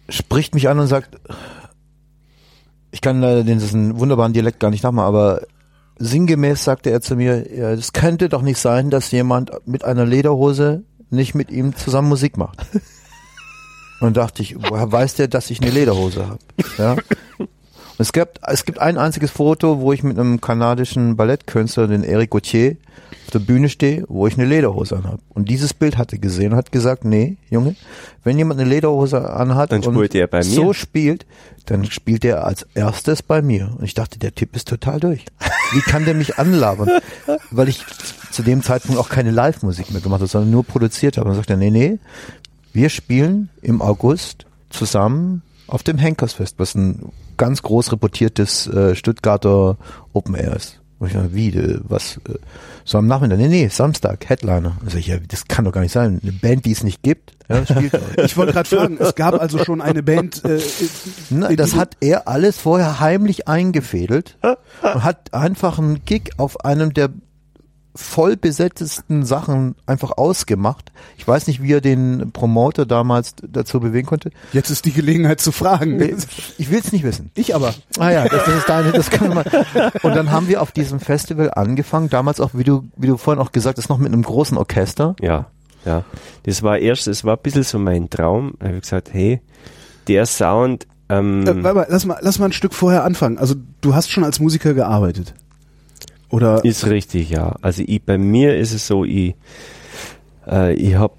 Spricht 0.09 0.55
mich 0.55 0.69
an 0.69 0.79
und 0.79 0.87
sagt, 0.87 1.17
ich 2.95 3.01
kann 3.01 3.21
leider 3.21 3.43
diesen 3.43 3.99
wunderbaren 3.99 4.33
Dialekt 4.33 4.61
gar 4.61 4.71
nicht 4.71 4.85
nachmachen, 4.85 5.09
aber 5.09 5.43
sinngemäß 5.99 6.63
sagte 6.63 6.91
er 6.91 7.01
zu 7.01 7.17
mir, 7.17 7.53
ja, 7.53 7.73
es 7.73 7.93
könnte 7.93 8.29
doch 8.29 8.41
nicht 8.41 8.59
sein, 8.59 8.89
dass 8.89 9.11
jemand 9.11 9.51
mit 9.67 9.85
einer 9.85 10.07
Lederhose 10.07 10.85
nicht 11.11 11.35
mit 11.35 11.51
ihm 11.51 11.75
zusammen 11.75 12.09
Musik 12.09 12.37
macht. 12.37 12.65
Und 14.01 14.17
dachte 14.17 14.43
ich, 14.43 14.57
woher 14.71 14.93
weiß 14.93 15.17
der, 15.17 15.27
dass 15.27 15.51
ich 15.51 15.61
eine 15.61 15.73
Lederhose 15.73 16.29
habe? 16.29 16.39
Ja? 16.79 16.97
Es 17.99 18.13
gibt, 18.13 18.41
es 18.47 18.65
gibt 18.65 18.81
ein 18.81 18.99
einziges 18.99 19.31
Foto, 19.31 19.81
wo 19.81 19.93
ich 19.93 20.03
mit 20.03 20.19
einem 20.19 20.41
kanadischen 20.41 21.17
Ballettkünstler, 21.17 21.87
den 21.87 22.03
Eric 22.03 22.31
Gauthier, 22.31 22.77
auf 23.27 23.31
der 23.31 23.39
Bühne 23.39 23.69
stehe, 23.69 24.05
wo 24.09 24.27
ich 24.27 24.35
eine 24.35 24.47
Lederhose 24.47 24.97
anhab. 24.97 25.21
Und 25.31 25.49
dieses 25.49 25.73
Bild 25.73 25.97
hat 25.97 26.13
er 26.13 26.19
gesehen 26.19 26.53
und 26.53 26.59
hat 26.59 26.73
gesagt, 26.73 27.05
nee, 27.05 27.37
Junge, 27.49 27.77
wenn 28.23 28.37
jemand 28.37 28.61
eine 28.61 28.69
Lederhose 28.69 29.31
anhat 29.31 29.73
Dann 29.73 29.83
und 29.83 30.15
er 30.15 30.27
bei 30.27 30.39
mir. 30.39 30.45
so 30.45 30.73
spielt, 30.73 31.25
dann 31.67 31.85
spielt 31.87 32.25
er 32.25 32.45
als 32.45 32.67
erstes 32.75 33.23
bei 33.23 33.41
mir. 33.41 33.75
Und 33.79 33.85
ich 33.85 33.95
dachte, 33.95 34.19
der 34.19 34.35
Tipp 34.35 34.55
ist 34.57 34.69
total 34.69 35.01
durch. 35.01 35.25
Wie 35.73 35.81
kann 35.81 36.05
der 36.05 36.15
mich 36.15 36.39
anlabern? 36.39 36.91
Weil 37.51 37.69
ich 37.69 37.85
zu 38.31 38.43
dem 38.43 38.63
Zeitpunkt 38.63 39.01
auch 39.01 39.09
keine 39.09 39.31
Live-Musik 39.31 39.91
mehr 39.91 40.01
gemacht 40.01 40.21
habe, 40.21 40.29
sondern 40.29 40.51
nur 40.51 40.65
produziert 40.65 41.17
habe. 41.17 41.27
Und 41.27 41.35
dann 41.35 41.41
sagt 41.41 41.51
er, 41.51 41.57
nee, 41.57 41.71
nee, 41.71 41.99
wir 42.73 42.89
spielen 42.91 43.49
im 43.63 43.81
August 43.81 44.45
zusammen 44.69 45.43
auf 45.67 45.83
dem 45.83 45.99
Henkersfest, 45.99 46.59
was 46.59 46.75
ein 46.75 47.13
ganz 47.37 47.63
groß 47.63 47.93
reportiertes 47.93 48.67
äh, 48.67 48.95
Stuttgarter 48.95 49.77
Open 50.13 50.35
Air 50.35 50.57
ist. 50.57 50.81
Und 50.99 51.09
ich 51.09 51.15
dachte, 51.15 51.35
wie, 51.35 51.49
äh, 51.49 51.81
was, 51.83 52.19
äh, 52.29 52.39
so 52.85 52.99
am 52.99 53.07
Nachmittag, 53.07 53.39
nee, 53.39 53.49
nee, 53.49 53.69
Samstag, 53.69 54.29
Headliner. 54.29 54.77
Sag 54.87 55.01
ich, 55.01 55.09
ja, 55.09 55.17
das 55.19 55.47
kann 55.49 55.65
doch 55.65 55.73
gar 55.73 55.81
nicht 55.81 55.93
sein. 55.93 56.21
Eine 56.23 56.33
Band, 56.33 56.65
die 56.65 56.73
es 56.73 56.85
nicht 56.85 57.03
gibt, 57.03 57.33
ja, 57.49 57.65
spielt. 57.67 57.99
Ich 58.25 58.37
wollte 58.37 58.53
gerade 58.53 58.69
fragen, 58.69 58.97
es 58.99 59.15
gab 59.15 59.35
also 59.41 59.59
schon 59.65 59.83
eine 59.83 60.03
Band, 60.03 60.45
äh, 60.45 60.61
Na, 61.31 61.49
in 61.49 61.57
das 61.57 61.75
hat 61.75 61.97
er 62.01 62.29
alles 62.29 62.59
vorher 62.59 63.01
heimlich 63.01 63.49
eingefädelt 63.49 64.39
und 64.83 65.05
hat 65.05 65.35
einfach 65.35 65.79
einen 65.79 66.05
Gig 66.05 66.31
auf 66.39 66.65
einem 66.65 66.95
der 66.95 67.11
voll 67.95 68.37
besetztesten 68.37 69.25
Sachen 69.25 69.77
einfach 69.87 70.13
ausgemacht. 70.19 70.91
Ich 71.17 71.27
weiß 71.27 71.47
nicht, 71.47 71.63
wie 71.63 71.73
er 71.73 71.81
den 71.81 72.33
Promoter 72.33 72.87
damals 72.87 73.35
dazu 73.47 73.79
bewegen 73.79 74.07
konnte. 74.07 74.31
jetzt 74.53 74.71
ist 74.71 74.85
die 74.85 74.93
Gelegenheit 74.93 75.41
zu 75.41 75.53
fragen. 75.53 76.01
Ich 76.59 76.71
will 76.71 76.81
es 76.81 76.93
nicht 76.93 77.05
wissen. 77.05 77.31
Ich 77.35 77.55
aber. 77.55 77.73
Ah 77.99 78.11
ja, 78.11 78.29
das, 78.29 78.45
das 78.45 78.57
ist 78.57 78.69
deine, 78.69 78.93
das 78.93 79.11
kann 79.11 79.35
man. 79.35 79.45
Und 80.03 80.17
dann 80.17 80.33
haben 80.33 80.49
wir 80.49 80.61
auf 80.61 80.73
diesem 80.73 80.99
Festival 80.99 81.53
angefangen, 81.55 82.11
damals 82.11 82.41
auch, 82.41 82.51
wie 82.55 82.65
du, 82.65 82.85
wie 82.97 83.07
du 83.07 83.17
vorhin 83.17 83.41
auch 83.41 83.53
gesagt 83.53 83.79
hast, 83.79 83.89
noch 83.89 83.99
mit 83.99 84.13
einem 84.13 84.23
großen 84.23 84.59
Orchester. 84.59 85.15
Ja, 85.21 85.47
ja. 85.85 86.03
Das 86.45 86.63
war 86.63 86.79
erst, 86.79 87.07
das 87.07 87.25
war 87.25 87.37
ein 87.37 87.43
bisschen 87.43 87.63
so 87.63 87.79
mein 87.79 88.11
Traum. 88.11 88.55
Da 88.59 88.67
habe 88.67 88.77
ich 88.77 88.83
gesagt, 88.83 89.13
hey, 89.13 89.41
der 90.09 90.27
Sound, 90.27 90.87
ähm, 91.09 91.47
Äh, 91.47 91.63
warte 91.63 91.75
mal, 91.75 91.87
lass 91.89 92.05
mal, 92.07 92.19
lass 92.23 92.39
mal 92.39 92.47
ein 92.47 92.53
Stück 92.53 92.75
vorher 92.75 93.05
anfangen. 93.05 93.39
Also 93.39 93.55
du 93.83 93.95
hast 93.95 94.11
schon 94.11 94.25
als 94.25 94.41
Musiker 94.41 94.75
gearbeitet. 94.75 95.35
Oder 96.35 96.65
Ist 96.65 96.89
richtig, 96.89 97.31
ja. 97.31 97.55
Also 97.63 97.85
ich, 97.87 98.03
bei 98.03 98.19
mir 98.19 98.57
ist 98.57 98.73
es 98.73 98.89
so, 98.89 99.05
ich, 99.05 99.37
äh, 100.49 100.75
ich 100.75 100.97
hab, 100.97 101.17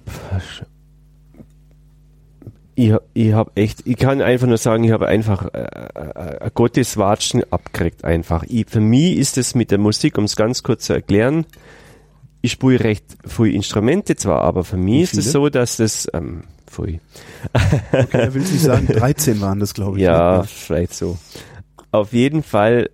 ich 2.76 2.94
ich 3.14 3.32
hab 3.32 3.58
echt, 3.58 3.88
ich 3.88 3.96
kann 3.96 4.22
einfach 4.22 4.48
nur 4.48 4.58
sagen, 4.58 4.84
ich 4.84 4.92
habe 4.92 5.08
einfach 5.08 5.54
äh, 5.54 5.62
äh, 5.62 6.52
Gottes 6.54 6.98
Watschen 6.98 7.44
abgekriegt 7.50 8.04
einfach. 8.04 8.44
Ich, 8.50 8.66
für 8.68 8.82
mich 8.82 9.16
ist 9.16 9.38
es 9.38 9.56
mit 9.56 9.72
der 9.72 9.78
Musik, 9.78 10.18
um 10.18 10.26
es 10.26 10.36
ganz 10.36 10.64
kurz 10.64 10.88
zu 10.88 10.94
erklären, 10.94 11.46
ich 12.42 12.52
spiele 12.52 12.82
recht 12.82 13.06
viele 13.26 13.52
Instrumente 13.52 14.18
zwar, 14.18 14.42
aber 14.42 14.66
für 14.66 14.76
mich 14.76 15.04
ist 15.04 15.18
es 15.18 15.32
so, 15.32 15.48
dass 15.48 15.78
das, 15.78 16.10
ähm, 16.14 16.44
pfui. 16.68 17.00
okay, 17.94 18.08
er 18.12 18.34
will 18.34 18.42
nicht 18.42 18.60
sagen, 18.60 18.88
13 18.94 19.40
waren 19.40 19.62
das, 19.62 19.74
glaube 19.74 19.98
ich. 19.98 20.04
Ja, 20.04 20.40
ne? 20.40 20.44
vielleicht 20.46 20.94
so. 20.94 21.18
Auf 21.92 22.12
jeden 22.12 22.44
Fall 22.44 22.90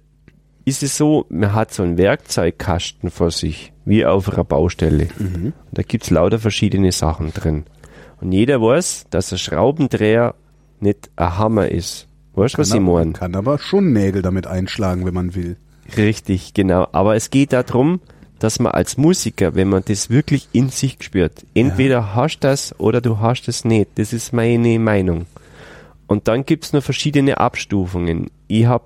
ist 0.72 0.84
es 0.84 0.98
so, 0.98 1.26
man 1.30 1.54
hat 1.54 1.74
so 1.74 1.84
einen 1.84 1.98
Werkzeugkasten 1.98 3.12
vor 3.12 3.30
sich, 3.32 3.74
wie 3.84 4.06
auf 4.06 4.32
einer 4.32 4.46
Baustelle. 4.46 5.10
Und 5.20 5.54
da 5.72 5.84
gibt's 5.84 6.10
lauter 6.10 6.40
verschiedene 6.40 6.94
Sachen 6.94 7.34
drin. 7.34 7.66
Und 8.22 8.32
jeder 8.32 8.62
weiß, 8.62 9.08
dass 9.10 9.32
ein 9.34 9.38
Schraubendreher 9.38 10.34
nicht 10.80 11.10
ein 11.18 11.38
Hammer 11.38 11.70
ist, 11.70 12.08
Weißt 12.34 12.54
du, 12.54 12.60
was 12.60 12.74
ich 12.74 12.80
meine? 12.80 13.12
kann 13.12 13.36
aber 13.36 13.60
schon 13.60 13.92
Nägel 13.92 14.22
damit 14.22 14.48
einschlagen, 14.48 15.06
wenn 15.06 15.14
man 15.14 15.36
will. 15.36 15.58
Richtig, 15.98 16.54
genau. 16.54 16.88
Aber 16.94 17.16
es 17.18 17.30
geht 17.30 17.52
darum, 17.52 18.00
dass 18.40 18.60
man 18.60 18.72
als 18.72 18.96
Musiker, 18.96 19.54
wenn 19.54 19.68
man 19.68 19.84
das 19.86 20.10
wirklich 20.10 20.48
in 20.54 20.70
sich 20.70 20.98
spürt, 21.02 21.46
entweder 21.54 22.16
hast 22.16 22.40
das 22.40 22.74
oder 22.80 23.02
du 23.02 23.20
hast 23.20 23.50
es 23.50 23.66
nicht. 23.66 23.90
Das 23.96 24.14
ist 24.14 24.32
meine 24.32 24.80
Meinung. 24.80 25.26
Und 26.08 26.30
dann 26.30 26.46
gibt's 26.46 26.72
noch 26.72 26.84
verschiedene 26.84 27.38
Abstufungen. 27.38 28.32
Ich 28.48 28.66
habe 28.66 28.86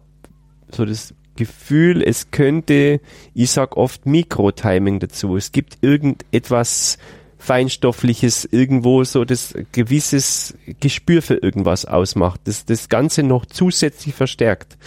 so 0.72 0.86
das 0.86 1.14
Gefühl, 1.36 2.02
es 2.02 2.32
könnte, 2.32 3.00
ich 3.34 3.52
sag 3.52 3.78
oft 3.78 4.06
Mikrotiming 4.06 5.00
dazu. 5.00 5.36
Es 5.38 5.52
gibt 5.52 5.78
irgendetwas 5.82 6.98
Feinstoffliches 7.38 8.48
irgendwo 8.52 9.04
so 9.04 9.24
das 9.24 9.54
gewisses 9.72 10.56
Gespür 10.80 11.22
für 11.22 11.36
irgendwas 11.36 11.86
ausmacht, 11.86 12.42
das 12.46 12.66
das 12.66 12.90
Ganze 12.90 13.22
noch 13.24 13.46
zusätzlich 13.46 14.16
verstärkt, 14.16 14.78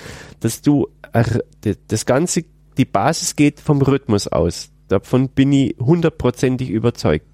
dass 0.41 0.61
du 0.63 0.89
er- 1.13 1.43
das 1.89 2.05
Ganze, 2.05 2.45
die 2.77 2.85
Basis 2.85 3.37
geht 3.37 3.61
vom 3.61 3.81
Rhythmus 3.81 4.27
aus. 4.27 4.71
Davon 4.89 5.29
bin 5.29 5.53
ich 5.53 5.77
hundertprozentig 5.79 6.71
überzeugt. 6.71 7.28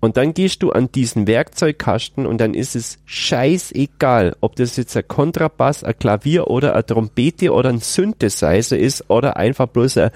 Und 0.00 0.16
dann 0.16 0.34
gehst 0.34 0.62
du 0.62 0.72
an 0.72 0.92
diesen 0.92 1.26
Werkzeugkasten 1.26 2.26
und 2.26 2.38
dann 2.38 2.54
ist 2.54 2.76
es 2.76 2.98
scheißegal, 3.06 4.36
ob 4.40 4.56
das 4.56 4.76
jetzt 4.76 4.96
ein 4.96 5.08
Kontrabass, 5.08 5.84
ein 5.84 5.98
Klavier 5.98 6.48
oder 6.48 6.74
eine 6.74 6.84
Trompete 6.84 7.52
oder 7.52 7.70
ein 7.70 7.80
Synthesizer 7.80 8.78
ist 8.78 9.08
oder 9.08 9.36
einfach 9.36 9.66
bloß 9.66 9.96
eine 9.96 10.12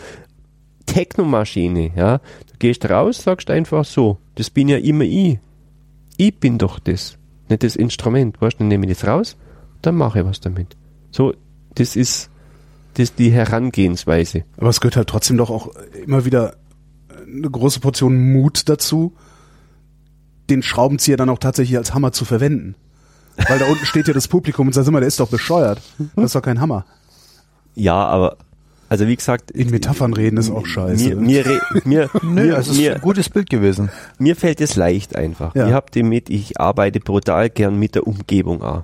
Technomaschine, 0.86 1.92
ja. 1.96 2.18
Du 2.18 2.58
gehst 2.58 2.88
raus, 2.88 3.22
sagst 3.22 3.50
einfach 3.50 3.84
so, 3.84 4.18
das 4.34 4.50
bin 4.50 4.68
ja 4.68 4.76
immer 4.76 5.04
ich. 5.04 5.38
Ich 6.16 6.38
bin 6.38 6.58
doch 6.58 6.78
das, 6.78 7.16
nicht 7.48 7.62
das 7.62 7.76
Instrument. 7.76 8.40
Weißt 8.40 8.56
du, 8.56 8.58
dann 8.58 8.68
nehme 8.68 8.86
ich 8.86 8.98
das 8.98 9.08
raus, 9.08 9.36
dann 9.80 9.96
mache 9.96 10.20
ich 10.20 10.24
was 10.26 10.40
damit. 10.40 10.76
So, 11.10 11.32
das 11.74 11.96
ist, 11.96 12.30
das 12.94 13.14
die 13.14 13.30
Herangehensweise. 13.30 14.44
Aber 14.58 14.68
es 14.68 14.80
gehört 14.80 14.96
halt 14.96 15.08
trotzdem 15.08 15.38
doch 15.38 15.50
auch 15.50 15.70
immer 16.04 16.24
wieder 16.24 16.56
eine 17.26 17.50
große 17.50 17.80
Portion 17.80 18.32
Mut 18.32 18.68
dazu, 18.68 19.14
den 20.50 20.62
Schraubenzieher 20.62 21.16
dann 21.16 21.30
auch 21.30 21.38
tatsächlich 21.38 21.78
als 21.78 21.94
Hammer 21.94 22.12
zu 22.12 22.24
verwenden. 22.24 22.74
Weil 23.48 23.58
da 23.58 23.66
unten 23.66 23.86
steht 23.86 24.06
ja 24.08 24.12
das 24.14 24.28
Publikum 24.28 24.66
und 24.66 24.72
sagt 24.74 24.86
immer, 24.88 25.00
der 25.00 25.06
ist 25.08 25.18
doch 25.20 25.28
bescheuert. 25.28 25.80
Das 26.16 26.26
ist 26.26 26.34
doch 26.34 26.42
kein 26.42 26.60
Hammer. 26.60 26.84
Ja, 27.74 27.94
aber, 28.04 28.36
also 28.90 29.06
wie 29.06 29.16
gesagt, 29.16 29.50
In 29.52 29.70
Metaphern 29.70 30.12
reden 30.12 30.36
ist 30.36 30.50
auch 30.50 30.66
scheiße. 30.66 31.14
mir, 31.14 31.16
mir, 31.16 31.46
re- 31.46 31.60
mir, 31.84 32.10
Nö, 32.22 32.28
mir, 32.48 32.56
es 32.58 32.68
ist 32.68 32.76
mir, 32.76 32.96
ein 32.96 33.00
gutes 33.00 33.28
Bild 33.30 33.48
gewesen. 33.48 33.88
mir 34.18 34.36
fällt 34.36 34.60
es 34.60 34.76
leicht 34.76 35.16
einfach. 35.16 35.54
Ja. 35.54 35.68
Ich 35.68 35.72
hab 35.72 35.90
damit, 35.92 36.28
ich 36.28 36.60
arbeite 36.60 37.00
brutal 37.00 37.48
gern 37.48 37.78
mit 37.78 37.94
der 37.94 38.06
Umgebung 38.06 38.62
an. 38.62 38.82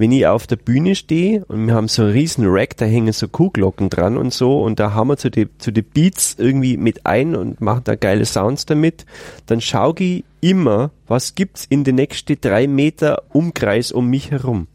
Wenn 0.00 0.12
ich 0.12 0.26
auf 0.26 0.46
der 0.46 0.56
Bühne 0.56 0.94
stehe 0.94 1.44
und 1.44 1.66
wir 1.66 1.74
haben 1.74 1.86
so 1.86 2.00
einen 2.00 2.12
riesen 2.12 2.46
Rack, 2.46 2.74
da 2.78 2.86
hängen 2.86 3.12
so 3.12 3.28
Kuhglocken 3.28 3.90
dran 3.90 4.16
und 4.16 4.32
so 4.32 4.62
und 4.62 4.80
da 4.80 4.94
haben 4.94 5.08
wir 5.08 5.18
zu 5.18 5.30
den 5.30 5.50
zu 5.58 5.72
die 5.72 5.82
Beats 5.82 6.36
irgendwie 6.38 6.78
mit 6.78 7.04
ein 7.04 7.36
und 7.36 7.60
machen 7.60 7.82
da 7.84 7.96
geile 7.96 8.24
Sounds 8.24 8.64
damit, 8.64 9.04
dann 9.44 9.60
schau 9.60 9.94
ich 9.98 10.24
immer, 10.40 10.90
was 11.06 11.34
gibt's 11.34 11.66
in 11.68 11.84
den 11.84 11.96
nächsten 11.96 12.40
drei 12.40 12.66
Meter 12.66 13.24
Umkreis 13.28 13.92
um 13.92 14.06
mich 14.06 14.30
herum. 14.30 14.68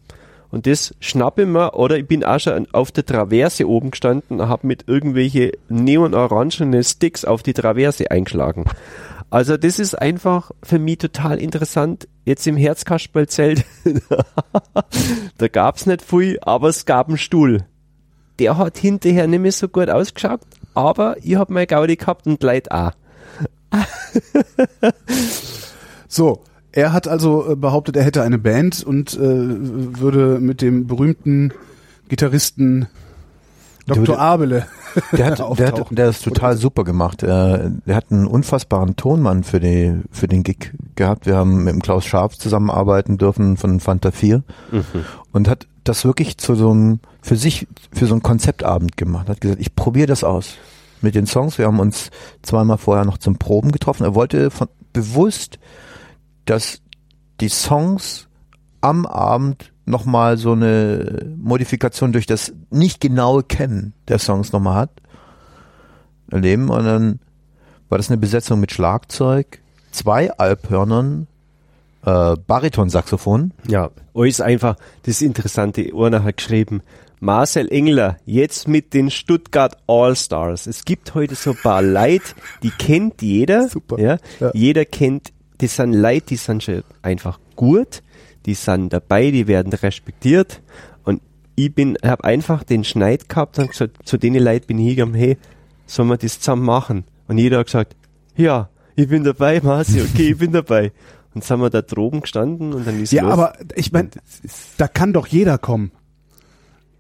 Und 0.52 0.68
das 0.68 0.94
schnappe 1.00 1.42
ich 1.42 1.48
mir, 1.48 1.74
oder 1.74 1.98
ich 1.98 2.08
bin 2.08 2.24
auch 2.24 2.40
schon 2.40 2.68
auf 2.72 2.92
der 2.92 3.04
Traverse 3.04 3.68
oben 3.68 3.90
gestanden 3.90 4.40
und 4.40 4.48
habe 4.48 4.68
mit 4.68 4.84
irgendwelche 4.86 5.54
neon-orangene 5.70 6.84
Sticks 6.84 7.26
auf 7.26 7.42
die 7.42 7.54
Traverse 7.54 8.12
eingeschlagen. 8.12 8.66
Also 9.30 9.58
das 9.58 9.80
ist 9.80 9.96
einfach 9.96 10.52
für 10.64 10.80
mich 10.80 11.00
total 11.00 11.40
interessant. 11.40 12.08
Jetzt 12.24 12.48
im 12.48 12.58
Herzkasperlzelt, 12.58 13.66
da 15.38 15.48
gab's 15.48 15.86
nicht 15.86 16.02
viel, 16.02 16.40
aber 16.42 16.70
es 16.70 16.86
gab 16.86 17.08
einen 17.08 17.18
Stuhl. 17.18 17.66
Der 18.40 18.58
hat 18.58 18.78
hinterher 18.78 19.28
nicht 19.28 19.42
mehr 19.42 19.52
so 19.52 19.68
gut 19.68 19.90
ausgeschaut, 19.90 20.42
aber 20.74 21.18
ich 21.22 21.36
hab 21.36 21.50
meine 21.50 21.68
Gaudi 21.68 21.96
gehabt 21.96 22.28
und 22.28 22.42
Leute 22.44 22.72
auch. 22.72 22.92
So, 26.08 26.44
er 26.72 26.94
hat 26.94 27.08
also 27.08 27.52
äh, 27.52 27.56
behauptet, 27.56 27.96
er 27.96 28.04
hätte 28.04 28.22
eine 28.22 28.38
Band 28.38 28.84
und 28.84 29.16
äh, 29.16 29.20
würde 29.20 30.40
mit 30.40 30.62
dem 30.62 30.88
berühmten 30.88 31.54
Gitarristen 32.08 32.88
Dr. 33.86 34.20
Abele 34.20 34.68
Der 35.12 35.28
hat, 35.28 35.40
der 35.60 35.68
hat, 35.68 35.86
der 35.92 36.10
ist 36.10 36.24
total 36.24 36.58
super 36.58 36.84
gemacht. 36.84 37.24
Äh, 37.24 37.70
Der 37.86 37.96
hat 37.96 38.12
einen 38.12 38.28
unfassbaren 38.28 38.96
Tonmann 38.96 39.44
für 39.44 39.60
die, 39.60 40.00
für 40.12 40.28
den 40.28 40.44
Gig 40.44 40.74
gehabt. 40.96 41.26
Wir 41.26 41.36
haben 41.36 41.64
mit 41.64 41.74
dem 41.74 41.82
Klaus 41.82 42.06
Scharf 42.06 42.38
zusammenarbeiten 42.38 43.18
dürfen 43.18 43.58
von 43.58 43.80
Fanta 43.80 44.12
4 44.12 44.44
und 45.32 45.48
hat 45.48 45.68
das 45.84 46.04
wirklich 46.06 46.38
zu 46.38 46.56
so 46.56 46.72
einem, 46.72 47.00
für 47.22 47.36
sich, 47.36 47.68
für 47.92 48.08
so 48.08 48.14
einen 48.14 48.24
Konzeptabend 48.24 48.98
gemacht. 48.98 49.30
Hat 49.30 49.42
gesagt, 49.42 49.62
ich 49.62 49.76
probiere 49.76 50.08
das 50.08 50.24
aus 50.24 50.56
mit 51.02 51.14
den 51.14 51.28
Songs. 51.28 51.58
Wir 51.58 51.68
haben 51.68 51.80
uns 51.80 52.10
zweimal 52.42 52.78
vorher 52.78 53.06
noch 53.06 53.18
zum 53.20 53.38
Proben 53.38 53.72
getroffen. 53.72 54.04
Er 54.04 54.16
wollte 54.16 54.50
von, 54.50 54.68
bewusst, 54.94 55.60
dass 56.46 56.82
die 57.42 57.50
Songs 57.50 58.28
am 58.82 59.06
Abend 59.06 59.72
nochmal 59.86 60.38
so 60.38 60.54
eine 60.54 61.34
Modifikation 61.38 62.12
durch 62.12 62.26
das 62.26 62.54
nicht 62.70 63.02
genaue 63.02 63.44
Kennen 63.44 63.94
der 64.08 64.20
Songs 64.20 64.52
nochmal 64.52 64.76
hat. 64.76 64.92
Erleben 66.32 66.70
und 66.70 66.86
dann 66.86 67.20
war 67.90 67.98
das 68.00 68.10
eine 68.10 68.18
Besetzung 68.18 68.60
mit 68.60 68.72
Schlagzeug, 68.72 69.60
zwei 69.92 70.32
Alphörnern, 70.32 71.28
äh, 72.04 72.36
Baritonsaxophon. 72.48 73.52
Ja, 73.68 73.92
alles 74.16 74.42
einfach 74.42 74.76
das 75.04 75.22
Interessante. 75.22 75.92
Einer 75.96 76.24
hat 76.24 76.38
geschrieben, 76.38 76.82
Marcel 77.20 77.72
Engler, 77.72 78.18
jetzt 78.26 78.68
mit 78.68 78.94
den 78.94 79.10
Stuttgart 79.10 79.78
All-Stars. 79.88 80.68
Es 80.68 80.84
gibt 80.84 81.14
heute 81.14 81.36
so 81.36 81.52
ein 81.52 81.58
paar 81.62 81.82
Leute, 81.84 82.34
die 82.64 82.72
kennt 82.72 83.22
jeder. 83.22 83.68
Super. 83.70 84.00
Ja, 84.00 84.18
Ja. 84.40 84.52
Jeder 84.54 84.86
kennt, 84.86 85.32
die 85.62 85.68
sind 85.68 85.94
Leute, 85.94 86.26
die 86.30 86.36
sind 86.36 86.64
schon 86.64 86.84
einfach 87.02 87.40
gut, 87.56 88.02
die 88.46 88.54
sind 88.54 88.94
dabei, 88.94 89.32
die 89.32 89.48
werden 89.48 89.74
respektiert. 89.74 90.62
Und 91.04 91.22
ich 91.56 91.74
bin, 91.74 91.98
habe 92.04 92.24
einfach 92.24 92.64
den 92.64 92.84
Schneid 92.84 93.30
gehabt 93.30 93.58
und 93.60 93.70
gesagt, 93.72 93.98
zu 94.08 94.18
denen 94.18 94.44
Leuten 94.44 94.68
bin 94.68 94.80
ich 94.80 94.88
hingegangen, 94.88 95.16
hey, 95.16 95.38
sollen 95.86 96.10
wir 96.10 96.18
das 96.18 96.40
zusammen 96.40 96.64
machen? 96.66 97.06
Und 97.28 97.38
jeder 97.38 97.60
hat 97.60 97.68
gesagt, 97.68 97.96
ja, 98.36 98.70
ich 98.96 99.08
bin 99.08 99.24
dabei, 99.24 99.60
Marci, 99.62 100.02
okay, 100.02 100.32
ich 100.32 100.38
bin 100.38 100.52
dabei. 100.52 100.92
Und 101.34 101.44
sind 101.44 101.60
wir 101.60 101.70
da 101.70 101.82
droben 101.82 102.22
gestanden 102.22 102.74
und 102.74 102.88
dann 102.88 103.02
ist 103.02 103.12
Ja, 103.12 103.24
los. 103.24 103.34
aber 103.34 103.54
ich 103.76 103.92
meine, 103.92 104.10
da 104.78 104.88
kann 104.88 105.12
doch 105.12 105.28
jeder 105.28 105.58
kommen. 105.58 105.92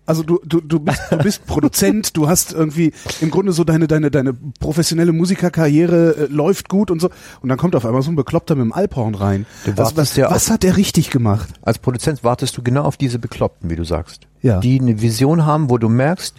Also 0.05 0.23
du, 0.23 0.39
du, 0.45 0.61
du 0.61 0.79
bist, 0.79 1.01
du 1.09 1.17
bist 1.17 1.45
Produzent, 1.47 2.15
du 2.15 2.27
hast 2.27 2.53
irgendwie 2.53 2.91
im 3.21 3.31
Grunde 3.31 3.51
so 3.51 3.63
deine, 3.63 3.87
deine, 3.87 4.11
deine 4.11 4.33
professionelle 4.33 5.11
Musikerkarriere 5.11 6.15
äh, 6.15 6.25
läuft 6.27 6.69
gut 6.69 6.91
und 6.91 6.99
so. 6.99 7.09
Und 7.41 7.49
dann 7.49 7.57
kommt 7.57 7.75
auf 7.75 7.85
einmal 7.85 8.01
so 8.01 8.11
ein 8.11 8.15
Bekloppter 8.15 8.55
mit 8.55 8.65
dem 8.65 8.73
Alphorn 8.73 9.15
rein. 9.15 9.45
Du 9.65 9.77
Was, 9.77 9.97
was, 9.97 10.15
ja 10.15 10.29
was 10.29 10.49
hat 10.49 10.63
der 10.63 10.77
richtig 10.77 11.09
gemacht? 11.09 11.49
Als 11.61 11.79
Produzent 11.79 12.23
wartest 12.23 12.55
du 12.57 12.61
genau 12.61 12.83
auf 12.83 12.97
diese 12.97 13.19
Bekloppten, 13.19 13.69
wie 13.69 13.75
du 13.75 13.83
sagst. 13.83 14.27
Ja. 14.41 14.59
Die 14.59 14.79
eine 14.79 15.01
Vision 15.01 15.45
haben, 15.45 15.69
wo 15.69 15.77
du 15.77 15.89
merkst, 15.89 16.35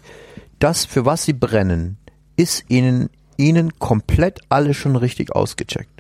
das, 0.59 0.85
für 0.85 1.05
was 1.05 1.25
sie 1.25 1.33
brennen, 1.33 1.99
ist 2.37 2.65
ihnen, 2.69 3.11
ihnen 3.37 3.79
komplett 3.79 4.41
alles 4.49 4.77
schon 4.77 4.97
richtig 4.97 5.35
ausgecheckt. 5.35 5.96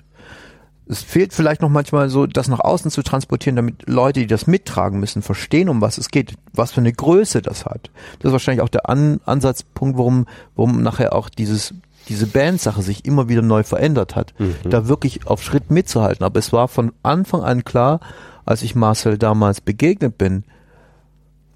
Es 0.89 1.03
fehlt 1.03 1.33
vielleicht 1.33 1.63
noch 1.63 1.69
manchmal 1.69 2.09
so, 2.09 2.27
das 2.27 2.47
nach 2.47 2.61
außen 2.61 2.93
zu 2.93 3.03
transportieren, 3.03 3.57
damit 3.57 3.89
Leute, 3.89 4.21
die 4.21 4.27
das 4.29 4.47
mittragen 4.47 5.01
müssen, 5.01 5.21
verstehen, 5.21 5.69
um 5.69 5.81
was 5.81 5.99
es 5.99 6.11
geht, 6.11 6.35
was 6.53 6.73
für 6.73 6.81
eine 6.81 6.93
Größe 6.93 7.43
das 7.43 7.67
hat. 7.67 7.91
Das 8.19 8.29
ist 8.29 8.33
wahrscheinlich 8.33 8.63
auch 8.63 8.69
der 8.69 8.89
An 8.89 9.21
Ansatzpunkt, 9.25 9.99
warum, 9.99 10.27
warum 10.55 10.83
nachher 10.83 11.13
auch 11.13 11.29
dieses, 11.29 11.75
diese 12.09 12.29
Bandsache 12.29 12.83
sich 12.83 13.05
immer 13.05 13.29
wieder 13.29 13.43
neu 13.43 13.65
verändert 13.65 14.15
hat, 14.15 14.33
da 14.71 14.87
wirklich 14.87 15.27
auf 15.27 15.43
Schritt 15.43 15.73
mitzuhalten. 15.73 16.25
Aber 16.25 16.39
es 16.39 16.53
war 16.53 16.69
von 16.69 16.93
Anfang 17.03 17.43
an 17.43 17.65
klar, 17.65 17.99
als 18.45 18.63
ich 18.63 18.77
Marcel 18.77 19.19
damals 19.19 19.61
begegnet 19.61 20.17
bin, 20.17 20.45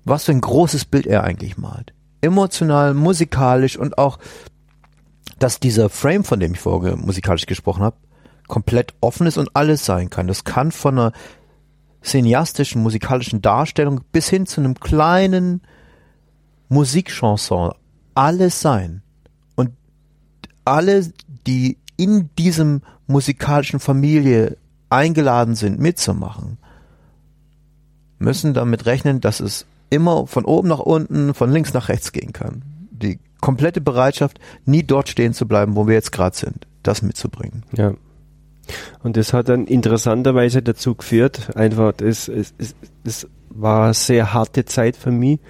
was 0.04 0.24
für 0.24 0.32
ein 0.32 0.40
großes 0.40 0.86
Bild 0.86 1.06
er 1.06 1.22
eigentlich 1.22 1.56
malt. 1.56 1.92
Emotional, 2.20 2.94
musikalisch 2.94 3.76
und 3.76 3.96
auch, 3.96 4.18
dass 5.38 5.60
dieser 5.60 5.88
Frame, 5.88 6.24
von 6.24 6.40
dem 6.40 6.54
ich 6.54 6.60
vorher 6.60 6.96
musikalisch 6.96 7.46
gesprochen 7.46 7.84
habe, 7.84 7.96
komplett 8.50 8.92
offen 9.00 9.26
ist 9.26 9.38
und 9.38 9.54
alles 9.54 9.86
sein 9.86 10.10
kann. 10.10 10.26
Das 10.26 10.44
kann 10.44 10.72
von 10.72 10.98
einer 10.98 11.12
cineastischen, 12.02 12.82
musikalischen 12.82 13.40
Darstellung 13.40 14.02
bis 14.12 14.28
hin 14.28 14.44
zu 14.44 14.60
einem 14.60 14.74
kleinen 14.74 15.62
Musikchanson 16.68 17.72
alles 18.14 18.60
sein. 18.60 19.02
Und 19.54 19.70
alle, 20.64 21.06
die 21.46 21.78
in 21.96 22.30
diesem 22.38 22.82
musikalischen 23.06 23.80
Familie 23.80 24.56
eingeladen 24.88 25.54
sind, 25.54 25.78
mitzumachen, 25.78 26.58
müssen 28.18 28.52
damit 28.52 28.86
rechnen, 28.86 29.20
dass 29.20 29.40
es 29.40 29.66
immer 29.90 30.26
von 30.26 30.44
oben 30.44 30.68
nach 30.68 30.80
unten, 30.80 31.34
von 31.34 31.50
links 31.50 31.72
nach 31.72 31.88
rechts 31.88 32.12
gehen 32.12 32.32
kann. 32.32 32.62
Die 32.90 33.18
komplette 33.40 33.80
Bereitschaft, 33.80 34.38
nie 34.64 34.82
dort 34.82 35.08
stehen 35.08 35.34
zu 35.34 35.46
bleiben, 35.46 35.76
wo 35.76 35.86
wir 35.86 35.94
jetzt 35.94 36.12
gerade 36.12 36.36
sind, 36.36 36.66
das 36.82 37.02
mitzubringen. 37.02 37.64
Ja. 37.76 37.94
Und 39.02 39.16
das 39.16 39.32
hat 39.32 39.48
dann 39.48 39.66
interessanterweise 39.66 40.62
dazu 40.62 40.94
geführt, 40.94 41.56
einfach, 41.56 41.92
das, 41.92 42.28
es, 42.28 42.54
es, 42.58 42.74
es 43.04 43.28
war 43.48 43.84
eine 43.84 43.94
sehr 43.94 44.32
harte 44.32 44.64
Zeit 44.64 44.96
für 44.96 45.10
mich, 45.10 45.40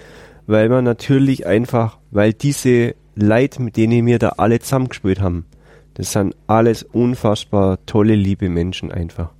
weil 0.47 0.69
man 0.69 0.83
natürlich 0.83 1.45
einfach, 1.45 1.99
weil 2.11 2.33
diese 2.33 2.95
Leute, 3.15 3.61
mit 3.61 3.77
denen 3.77 4.05
wir 4.05 4.19
da 4.19 4.29
alle 4.37 4.59
zusammengespielt 4.59 5.21
haben, 5.21 5.45
das 5.93 6.13
sind 6.13 6.35
alles 6.47 6.83
unfassbar 6.83 7.79
tolle, 7.85 8.15
liebe 8.15 8.49
Menschen 8.49 8.91
einfach. 8.91 9.31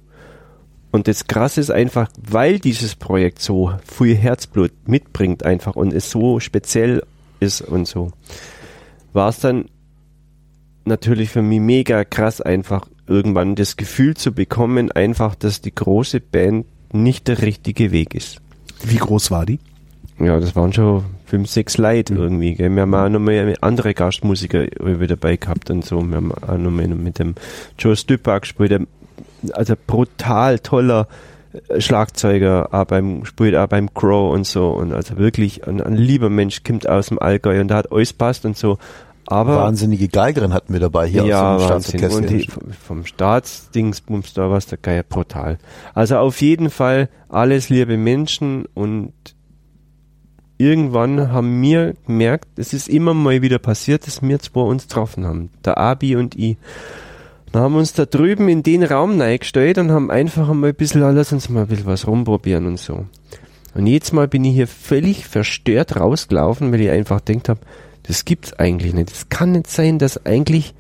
Und 0.92 1.08
das 1.08 1.28
Krasse 1.28 1.62
ist 1.62 1.72
einfach, 1.72 2.10
weil 2.22 2.60
dieses 2.60 2.96
Projekt 2.96 3.40
so 3.40 3.74
viel 3.84 4.16
Herzblut 4.16 4.72
mitbringt 4.86 5.44
einfach 5.46 5.76
und 5.76 5.94
es 5.94 6.12
so 6.12 6.40
speziell 6.42 7.04
ist 7.40 7.62
und 7.62 7.88
so, 7.88 8.12
war 9.14 9.30
es 9.30 9.40
dann 9.40 9.66
natürlich 10.84 11.30
für 11.30 11.42
mich 11.42 11.62
mega 11.62 12.04
krass 12.04 12.42
einfach 12.42 12.88
irgendwann 13.12 13.56
das 13.56 13.78
Gefühl 13.78 14.16
zu 14.16 14.32
bekommen, 14.32 14.92
einfach, 14.92 15.36
dass 15.36 15.62
die 15.62 15.76
große 15.76 16.20
Band 16.20 16.66
nicht 16.94 17.28
der 17.28 17.42
richtige 17.42 17.92
Weg 17.92 18.16
ist. 18.16 18.42
Wie 18.84 18.98
groß 18.98 19.32
war 19.32 19.46
die? 19.46 19.60
Ja, 20.20 20.40
das 20.40 20.56
waren 20.56 20.72
schon 20.74 21.04
fünf, 21.26 21.50
sechs 21.50 21.78
Leute 21.78 22.14
irgendwie. 22.14 22.56
Gell. 22.56 22.70
Wir 22.70 22.84
haben 22.84 22.94
auch 22.94 23.10
noch 23.10 23.20
mal 23.20 23.56
andere 23.62 23.94
Gastmusiker 23.94 24.68
dabei 24.68 25.38
gehabt 25.38 25.70
und 25.72 25.86
so. 25.86 26.02
Wir 26.02 26.18
haben 26.18 26.32
auch 26.32 26.58
noch 26.58 26.72
mal 26.72 26.88
mit 26.88 27.20
dem 27.20 27.36
Joe 27.80 27.96
Stüpper 27.96 28.40
gespielt. 28.40 28.88
Also 29.54 29.74
brutal 29.88 30.60
toller 30.60 31.08
äh, 31.70 31.82
Schlagzeuger, 31.82 32.70
auch 32.72 32.86
beim, 32.86 33.26
spielt 33.26 33.56
auch 33.56 33.68
beim 33.68 33.94
Crow 33.94 34.34
und 34.34 34.46
so. 34.46 34.70
Und 34.70 34.94
also 34.94 35.18
wirklich 35.18 35.68
ein, 35.68 35.82
ein 35.82 35.96
lieber 35.96 36.30
Mensch, 36.30 36.64
kommt 36.64 36.88
aus 36.88 37.08
dem 37.08 37.18
Allgäu 37.18 37.60
und 37.60 37.70
da 37.70 37.78
hat 37.78 37.92
alles 37.92 38.14
passt 38.14 38.46
und 38.46 38.58
so. 38.58 38.78
Aber 39.28 39.58
Wahnsinnige 39.58 40.08
Geigerin 40.08 40.54
hatten 40.54 40.74
wir 40.74 40.80
dabei 40.80 41.08
hier 41.08 41.26
ja, 41.26 41.56
aus 41.56 41.88
dem 41.88 42.02
Wahnsinn. 42.02 42.24
Und 42.24 42.30
die, 42.30 42.48
vom 42.86 43.06
Staatsdingsbums 43.06 44.34
da 44.34 44.50
was 44.50 44.66
der 44.66 44.78
Geier 44.78 45.04
brutal. 45.04 45.58
Also 45.94 46.18
auf 46.18 46.42
jeden 46.42 46.70
Fall 46.70 47.10
alles 47.30 47.70
liebe 47.70 47.98
Menschen 47.98 48.66
und 48.74 49.14
irgendwann 50.58 51.32
haben 51.32 51.62
wir 51.62 51.96
gemerkt, 52.06 52.48
es 52.58 52.74
ist 52.74 52.88
immer 52.88 53.14
mal 53.14 53.42
wieder 53.42 53.60
passiert, 53.60 54.06
dass 54.06 54.22
wir 54.22 54.40
zwei 54.40 54.62
uns 54.62 54.88
getroffen 54.88 55.26
haben. 55.26 55.50
Der 55.66 55.78
Abi 55.78 56.16
und 56.16 56.36
ich. 56.36 56.58
Dann 57.52 57.64
haben 57.64 57.74
wir 57.74 57.80
uns 57.80 57.94
da 57.94 58.06
drüben 58.06 58.48
in 58.48 58.64
den 58.64 58.84
Raum 58.84 59.20
reingestellt 59.20 59.78
und 59.78 59.92
haben 59.92 60.10
einfach 60.10 60.50
einmal 60.50 60.70
ein 60.70 60.76
bisschen, 60.76 61.02
lass 61.02 61.34
uns 61.34 61.50
mal 61.50 61.64
ein 61.64 61.68
bisschen 61.68 61.86
was 61.86 62.08
rumprobieren 62.08 62.66
und 62.66 62.80
so. 62.80 63.06
Und 63.74 63.88
jedes 63.88 64.12
Mal 64.12 64.28
bin 64.28 64.46
ich 64.46 64.54
hier 64.54 64.68
völlig 64.68 65.26
verstört 65.26 66.00
rausgelaufen, 66.00 66.72
weil 66.72 66.82
ich 66.82 66.90
einfach 66.90 67.22
denkt 67.22 67.50
habe, 67.50 67.62
das 68.04 68.26
gibt's 68.26 68.54
eigentlich 68.54 68.94
nicht. 68.94 69.12
Es 69.12 69.30
kann 69.30 69.52
nicht 69.54 69.68
sein, 69.68 70.00
dass 70.00 70.26
eigentlich 70.26 70.74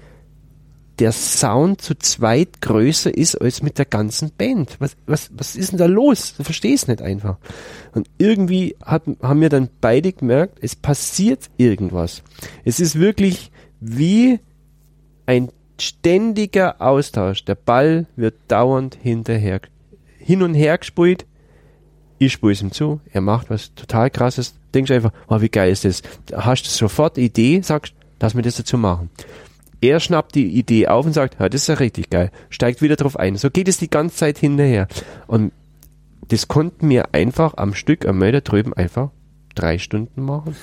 der 0.99 1.11
Sound 1.11 1.81
zu 1.81 1.95
zweit 1.95 2.61
größer 2.61 3.15
ist 3.15 3.35
als 3.35 3.63
mit 3.63 3.79
der 3.79 3.85
ganzen 3.85 4.31
Band. 4.37 4.75
Was, 4.79 4.95
was, 5.07 5.31
was 5.33 5.55
ist 5.55 5.71
denn 5.71 5.79
da 5.79 5.87
los? 5.87 6.35
Du 6.37 6.43
verstehst 6.43 6.87
nicht 6.87 7.01
einfach. 7.01 7.37
Und 7.93 8.07
irgendwie 8.19 8.75
hat, 8.83 9.03
haben 9.21 9.41
wir 9.41 9.49
dann 9.49 9.69
beide 9.81 10.13
gemerkt, 10.13 10.59
es 10.61 10.75
passiert 10.75 11.49
irgendwas. 11.57 12.21
Es 12.65 12.79
ist 12.79 12.99
wirklich 12.99 13.51
wie 13.79 14.39
ein 15.25 15.49
ständiger 15.79 16.81
Austausch. 16.81 17.45
Der 17.45 17.55
Ball 17.55 18.05
wird 18.15 18.35
dauernd 18.47 18.95
hinterher, 19.01 19.61
hin 20.19 20.43
und 20.43 20.53
her 20.53 20.77
gespielt. 20.77 21.25
Ich 22.23 22.37
es 22.43 22.61
ihm 22.61 22.71
zu, 22.71 23.01
er 23.11 23.21
macht 23.21 23.49
was 23.49 23.73
total 23.73 24.11
krasses. 24.11 24.53
Denkst 24.75 24.91
einfach, 24.91 25.11
oh, 25.27 25.41
wie 25.41 25.49
geil 25.49 25.71
ist 25.71 25.85
das? 25.85 26.03
Da 26.27 26.45
Hast 26.45 26.61
du 26.61 26.69
sofort 26.69 27.17
Idee, 27.17 27.61
sagst, 27.61 27.95
lass 28.19 28.35
mir 28.35 28.43
das 28.43 28.57
dazu 28.57 28.77
machen. 28.77 29.09
Er 29.81 29.99
schnappt 29.99 30.35
die 30.35 30.45
Idee 30.45 30.87
auf 30.87 31.07
und 31.07 31.13
sagt, 31.13 31.39
ja, 31.39 31.49
das 31.49 31.63
ist 31.63 31.67
ja 31.67 31.73
richtig 31.73 32.11
geil. 32.11 32.29
Steigt 32.51 32.83
wieder 32.83 32.95
drauf 32.95 33.17
ein. 33.17 33.37
So 33.37 33.49
geht 33.49 33.67
es 33.67 33.79
die 33.79 33.89
ganze 33.89 34.17
Zeit 34.17 34.37
hinterher. 34.37 34.87
Und 35.25 35.51
das 36.27 36.47
konnten 36.47 36.87
wir 36.89 37.15
einfach 37.15 37.55
am 37.57 37.73
Stück 37.73 38.05
einmal 38.05 38.31
da 38.31 38.41
drüben 38.41 38.75
einfach 38.75 39.09
drei 39.55 39.79
Stunden 39.79 40.21
machen. 40.21 40.55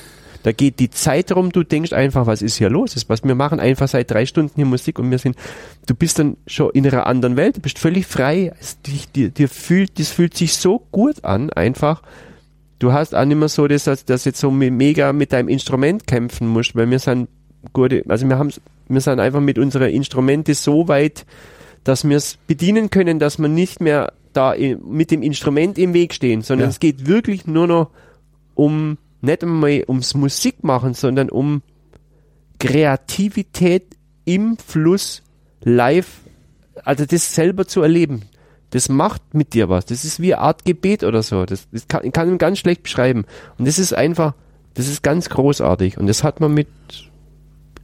Da 0.48 0.52
geht 0.52 0.78
die 0.78 0.88
Zeit 0.88 1.30
rum, 1.32 1.52
du 1.52 1.62
denkst 1.62 1.92
einfach, 1.92 2.26
was 2.26 2.40
ist 2.40 2.56
hier 2.56 2.70
los? 2.70 2.94
Das, 2.94 3.06
was 3.10 3.22
wir 3.22 3.34
machen 3.34 3.60
einfach 3.60 3.86
seit 3.86 4.10
drei 4.10 4.24
Stunden 4.24 4.52
hier 4.56 4.64
Musik 4.64 4.98
und 4.98 5.10
wir 5.10 5.18
sind, 5.18 5.36
du 5.86 5.94
bist 5.94 6.18
dann 6.18 6.38
schon 6.46 6.70
in 6.72 6.86
einer 6.86 7.06
anderen 7.06 7.36
Welt, 7.36 7.58
du 7.58 7.60
bist 7.60 7.78
völlig 7.78 8.06
frei. 8.06 8.54
Es, 8.58 8.78
dir, 9.14 9.28
dir 9.28 9.48
fühlt, 9.50 9.98
das 9.98 10.08
fühlt 10.08 10.34
sich 10.34 10.54
so 10.56 10.78
gut 10.90 11.22
an, 11.22 11.50
einfach. 11.50 12.00
Du 12.78 12.94
hast 12.94 13.14
auch 13.14 13.26
nicht 13.26 13.36
mehr 13.36 13.50
so, 13.50 13.68
dass, 13.68 13.84
dass 13.84 14.24
jetzt 14.24 14.40
so 14.40 14.50
me- 14.50 14.70
mega 14.70 15.12
mit 15.12 15.34
deinem 15.34 15.48
Instrument 15.48 16.06
kämpfen 16.06 16.48
musst, 16.48 16.74
weil 16.74 16.88
wir 16.88 16.98
sind 16.98 17.28
gute, 17.74 18.02
also 18.08 18.26
wir 18.26 18.38
haben, 18.38 18.50
wir 18.88 19.00
sind 19.02 19.20
einfach 19.20 19.40
mit 19.40 19.58
unseren 19.58 19.90
Instrumente 19.90 20.54
so 20.54 20.88
weit, 20.88 21.26
dass 21.84 22.08
wir 22.08 22.16
es 22.16 22.38
bedienen 22.46 22.88
können, 22.88 23.18
dass 23.18 23.38
wir 23.38 23.48
nicht 23.48 23.82
mehr 23.82 24.14
da 24.32 24.54
mit 24.82 25.10
dem 25.10 25.22
Instrument 25.22 25.76
im 25.76 25.92
Weg 25.92 26.14
stehen, 26.14 26.40
sondern 26.40 26.68
Ja. 26.68 26.70
es 26.70 26.80
geht 26.80 27.06
wirklich 27.06 27.46
nur 27.46 27.66
noch 27.66 27.90
um, 28.54 28.96
nicht 29.20 29.42
einmal 29.42 29.84
ums 29.88 30.14
Musikmachen, 30.14 30.94
sondern 30.94 31.30
um 31.30 31.62
Kreativität 32.58 33.96
im 34.24 34.56
Fluss 34.58 35.22
live, 35.62 36.20
also 36.84 37.06
das 37.06 37.34
selber 37.34 37.66
zu 37.66 37.82
erleben. 37.82 38.22
Das 38.70 38.88
macht 38.88 39.34
mit 39.34 39.54
dir 39.54 39.68
was. 39.68 39.86
Das 39.86 40.04
ist 40.04 40.20
wie 40.20 40.34
eine 40.34 40.42
Art 40.42 40.64
Gebet 40.64 41.02
oder 41.02 41.22
so. 41.22 41.46
Das, 41.46 41.68
das 41.72 41.88
kann, 41.88 42.12
kann 42.12 42.28
man 42.28 42.38
ganz 42.38 42.58
schlecht 42.58 42.82
beschreiben. 42.82 43.24
Und 43.56 43.66
das 43.66 43.78
ist 43.78 43.94
einfach, 43.94 44.34
das 44.74 44.88
ist 44.88 45.02
ganz 45.02 45.30
großartig. 45.30 45.96
Und 45.96 46.06
das 46.06 46.22
hat 46.22 46.40
man 46.40 46.52
mit 46.52 46.68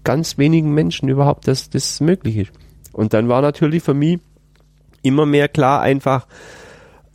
ganz 0.04 0.36
wenigen 0.36 0.74
Menschen 0.74 1.08
überhaupt, 1.08 1.48
dass 1.48 1.70
das 1.70 2.00
möglich 2.00 2.36
ist. 2.36 2.52
Und 2.92 3.14
dann 3.14 3.28
war 3.28 3.40
natürlich 3.40 3.82
für 3.82 3.94
mich 3.94 4.20
immer 5.02 5.24
mehr 5.24 5.48
klar 5.48 5.80
einfach, 5.80 6.26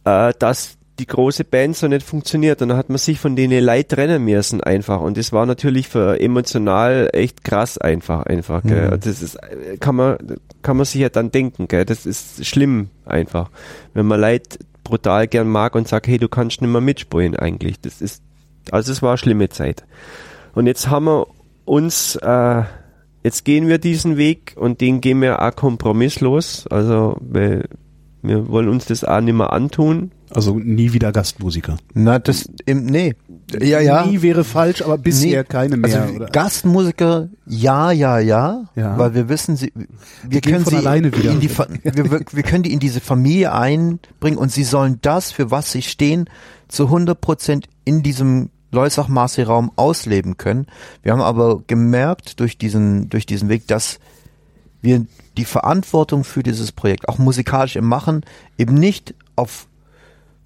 äh, 0.03 0.33
dass 0.39 0.78
die 0.99 1.07
große 1.07 1.45
Band 1.45 1.75
so 1.75 1.87
nicht 1.87 2.05
funktioniert. 2.05 2.61
Und 2.61 2.69
dann 2.69 2.77
hat 2.77 2.89
man 2.89 2.97
sich 2.97 3.19
von 3.19 3.35
denen 3.35 3.63
Leid 3.63 3.89
trennen 3.89 4.23
müssen 4.23 4.61
einfach. 4.61 5.01
Und 5.01 5.17
das 5.17 5.31
war 5.31 5.45
natürlich 5.45 5.87
für 5.87 6.19
emotional 6.19 7.09
echt 7.13 7.43
krass 7.43 7.77
einfach, 7.77 8.23
einfach. 8.23 8.61
Gell. 8.63 8.97
Das 9.01 9.21
ist, 9.21 9.37
kann 9.79 9.95
man, 9.95 10.17
kann 10.61 10.77
man 10.77 10.85
sich 10.85 11.01
ja 11.01 11.09
dann 11.09 11.31
denken, 11.31 11.67
gell. 11.67 11.85
Das 11.85 12.05
ist 12.05 12.45
schlimm 12.45 12.89
einfach. 13.05 13.49
Wenn 13.93 14.05
man 14.05 14.19
Leid 14.19 14.59
brutal 14.83 15.27
gern 15.27 15.47
mag 15.47 15.75
und 15.75 15.87
sagt, 15.87 16.07
hey, 16.07 16.17
du 16.17 16.27
kannst 16.27 16.61
nicht 16.61 16.71
mehr 16.71 16.81
mitspielen 16.81 17.35
eigentlich. 17.35 17.79
Das 17.79 18.01
ist, 18.01 18.21
also 18.71 18.91
es 18.91 19.01
war 19.01 19.11
eine 19.11 19.17
schlimme 19.17 19.49
Zeit. 19.49 19.85
Und 20.53 20.67
jetzt 20.67 20.89
haben 20.89 21.05
wir 21.05 21.27
uns, 21.65 22.15
äh, 22.17 22.63
jetzt 23.23 23.45
gehen 23.45 23.67
wir 23.67 23.77
diesen 23.77 24.17
Weg 24.17 24.55
und 24.57 24.81
den 24.81 24.99
gehen 24.99 25.21
wir 25.21 25.41
auch 25.41 25.55
kompromisslos. 25.55 26.67
Also, 26.67 27.17
weil 27.21 27.69
wir 28.21 28.47
wollen 28.49 28.67
uns 28.69 28.85
das 28.85 29.03
auch 29.03 29.21
nicht 29.21 29.33
mehr 29.35 29.53
antun. 29.53 30.11
Also 30.31 30.59
nie 30.59 30.93
wieder 30.93 31.11
Gastmusiker. 31.11 31.77
Na, 31.93 32.19
das, 32.19 32.47
im, 32.65 32.85
nee. 32.85 33.15
Ja, 33.59 33.79
ja. 33.79 34.05
Nie 34.05 34.21
wäre 34.21 34.43
falsch, 34.43 34.81
aber 34.83 34.97
bisher 34.99 35.41
Nee, 35.41 35.47
keine 35.47 35.77
mehr. 35.77 36.01
Also 36.03 36.13
oder? 36.15 36.25
Gastmusiker, 36.27 37.29
ja, 37.47 37.91
ja, 37.91 38.19
ja, 38.19 38.65
Ja. 38.75 38.97
weil 38.99 39.15
wir 39.15 39.27
wissen, 39.29 39.55
sie, 39.55 39.73
wir 40.27 40.41
gehen 40.41 40.53
können 40.53 40.63
von 40.65 40.71
sie 40.71 40.77
alleine 40.77 41.15
wieder. 41.17 41.31
in 41.31 41.39
die, 41.39 41.49
wir 41.49 42.21
wir 42.31 42.43
können 42.43 42.63
die 42.63 42.73
in 42.73 42.79
diese 42.79 42.99
Familie 43.01 43.53
einbringen 43.53 44.37
und 44.37 44.51
sie 44.51 44.63
sollen 44.63 44.99
das, 45.01 45.31
für 45.31 45.49
was 45.49 45.71
sie 45.71 45.81
stehen, 45.81 46.29
zu 46.67 46.85
100 46.85 47.19
Prozent 47.19 47.67
in 47.85 48.03
diesem 48.03 48.49
Leusach-Marseille-Raum 48.71 49.71
ausleben 49.77 50.37
können. 50.37 50.67
Wir 51.01 51.13
haben 51.13 51.21
aber 51.21 51.63
gemerkt 51.65 52.39
durch 52.39 52.59
diesen, 52.59 53.09
durch 53.09 53.25
diesen 53.25 53.49
Weg, 53.49 53.65
dass 53.65 53.97
wir 54.81 55.05
die 55.37 55.45
Verantwortung 55.45 56.23
für 56.23 56.43
dieses 56.43 56.71
Projekt, 56.71 57.07
auch 57.09 57.17
musikalisch 57.17 57.75
im 57.75 57.85
Machen, 57.85 58.25
eben 58.57 58.75
nicht 58.75 59.13
auf 59.35 59.67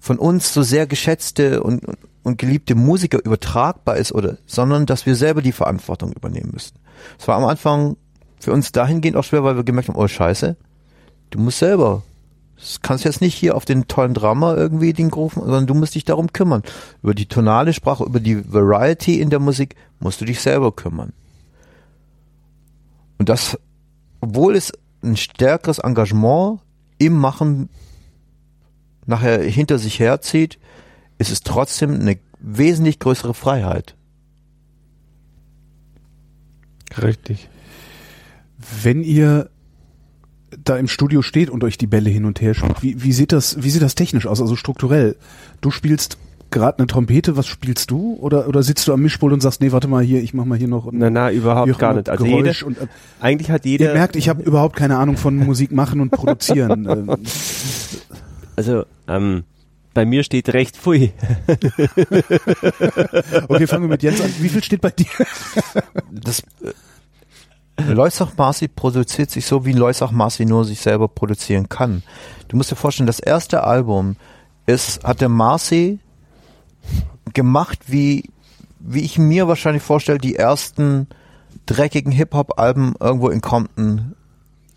von 0.00 0.18
uns 0.18 0.52
so 0.52 0.62
sehr 0.62 0.86
geschätzte 0.86 1.62
und, 1.62 1.82
und, 2.24 2.36
geliebte 2.36 2.74
Musiker 2.74 3.24
übertragbar 3.24 3.96
ist 3.96 4.12
oder, 4.12 4.36
sondern 4.44 4.84
dass 4.84 5.06
wir 5.06 5.16
selber 5.16 5.40
die 5.40 5.52
Verantwortung 5.52 6.12
übernehmen 6.12 6.50
müssen. 6.52 6.74
Es 7.18 7.26
war 7.26 7.36
am 7.36 7.46
Anfang 7.46 7.96
für 8.38 8.52
uns 8.52 8.70
dahingehend 8.70 9.16
auch 9.16 9.24
schwer, 9.24 9.44
weil 9.44 9.56
wir 9.56 9.64
gemerkt 9.64 9.88
haben, 9.88 9.96
oh 9.96 10.06
Scheiße, 10.06 10.56
du 11.30 11.38
musst 11.38 11.58
selber. 11.58 12.02
Das 12.56 12.82
kannst 12.82 13.04
jetzt 13.04 13.22
nicht 13.22 13.34
hier 13.34 13.56
auf 13.56 13.64
den 13.64 13.88
tollen 13.88 14.12
Drama 14.12 14.54
irgendwie 14.54 14.92
den 14.92 15.10
rufen, 15.10 15.42
sondern 15.42 15.66
du 15.66 15.74
musst 15.74 15.94
dich 15.94 16.04
darum 16.04 16.32
kümmern. 16.32 16.62
Über 17.02 17.14
die 17.14 17.26
tonale 17.26 17.72
Sprache, 17.72 18.04
über 18.04 18.20
die 18.20 18.52
Variety 18.52 19.20
in 19.20 19.30
der 19.30 19.40
Musik 19.40 19.74
musst 20.00 20.20
du 20.20 20.26
dich 20.26 20.40
selber 20.40 20.70
kümmern. 20.70 21.14
Und 23.18 23.30
das, 23.30 23.58
obwohl 24.24 24.56
es 24.56 24.72
ein 25.02 25.18
stärkeres 25.18 25.78
Engagement 25.78 26.60
im 26.96 27.12
Machen 27.12 27.68
nachher 29.04 29.42
hinter 29.42 29.78
sich 29.78 29.98
herzieht, 30.00 30.58
ist 31.18 31.30
es 31.30 31.42
trotzdem 31.42 32.00
eine 32.00 32.18
wesentlich 32.40 32.98
größere 32.98 33.34
Freiheit. 33.34 33.96
Richtig. 37.02 37.50
Wenn 38.82 39.02
ihr 39.02 39.50
da 40.64 40.78
im 40.78 40.88
Studio 40.88 41.20
steht 41.20 41.50
und 41.50 41.62
euch 41.64 41.76
die 41.76 41.86
Bälle 41.86 42.08
hin 42.08 42.24
und 42.24 42.40
her 42.40 42.54
spielt, 42.54 42.82
wie, 42.82 43.02
wie 43.02 43.12
sieht 43.12 43.32
das, 43.32 43.62
wie 43.62 43.68
sieht 43.68 43.82
das 43.82 43.94
technisch 43.94 44.26
aus, 44.26 44.40
also 44.40 44.56
strukturell? 44.56 45.16
Du 45.60 45.70
spielst 45.70 46.16
gerade 46.54 46.78
eine 46.78 46.86
Trompete, 46.86 47.36
was 47.36 47.46
spielst 47.46 47.90
du? 47.90 48.16
Oder, 48.20 48.48
oder 48.48 48.62
sitzt 48.62 48.88
du 48.88 48.94
am 48.94 49.02
Mischpult 49.02 49.34
und 49.34 49.40
sagst, 49.40 49.60
nee, 49.60 49.72
warte 49.72 49.88
mal 49.88 50.02
hier, 50.02 50.22
ich 50.22 50.32
mach 50.32 50.46
mal 50.46 50.56
hier 50.56 50.68
noch 50.68 50.86
ein 50.86 50.96
Na, 50.96 51.10
na, 51.10 51.30
überhaupt 51.30 51.78
gar 51.78 51.92
nicht. 51.92 52.08
Also 52.08 52.24
Geräusch 52.24 52.62
und, 52.62 52.78
äh, 52.78 52.86
eigentlich 53.20 53.50
hat 53.50 53.66
ihr 53.66 53.72
jeder, 53.72 53.92
merkt, 53.92 54.16
ich 54.16 54.30
habe 54.30 54.42
überhaupt 54.42 54.76
keine 54.76 54.96
Ahnung 54.96 55.18
von 55.18 55.36
Musik 55.36 55.72
machen 55.72 56.00
und 56.00 56.10
produzieren. 56.10 56.88
Ähm, 56.94 57.16
also 58.56 58.84
ähm, 59.08 59.42
bei 59.94 60.04
mir 60.04 60.22
steht 60.22 60.52
recht 60.52 60.76
pfui. 60.76 61.12
okay, 63.48 63.66
fangen 63.66 63.82
wir 63.82 63.88
mit 63.88 64.02
Jens 64.02 64.20
an. 64.20 64.30
Wie 64.38 64.48
viel 64.48 64.62
steht 64.62 64.80
bei 64.80 64.90
dir? 64.90 65.06
Das 66.12 66.44
äh, 67.76 67.92
Leusach 67.92 68.32
Marcy 68.36 68.68
produziert 68.68 69.30
sich 69.30 69.46
so, 69.46 69.64
wie 69.64 69.72
Leusach 69.72 70.12
Marcy 70.12 70.44
nur 70.44 70.64
sich 70.64 70.80
selber 70.80 71.08
produzieren 71.08 71.68
kann. 71.68 72.04
Du 72.46 72.56
musst 72.56 72.70
dir 72.70 72.76
vorstellen, 72.76 73.08
das 73.08 73.18
erste 73.18 73.64
Album 73.64 74.14
ist, 74.66 75.02
hat 75.02 75.20
der 75.20 75.28
Marcy 75.28 75.98
gemacht, 77.32 77.78
wie, 77.86 78.30
wie 78.78 79.00
ich 79.00 79.18
mir 79.18 79.48
wahrscheinlich 79.48 79.82
vorstelle, 79.82 80.18
die 80.18 80.36
ersten 80.36 81.08
dreckigen 81.66 82.12
Hip-Hop-Alben 82.12 82.94
irgendwo 83.00 83.28
in 83.28 83.40
Compton, 83.40 84.14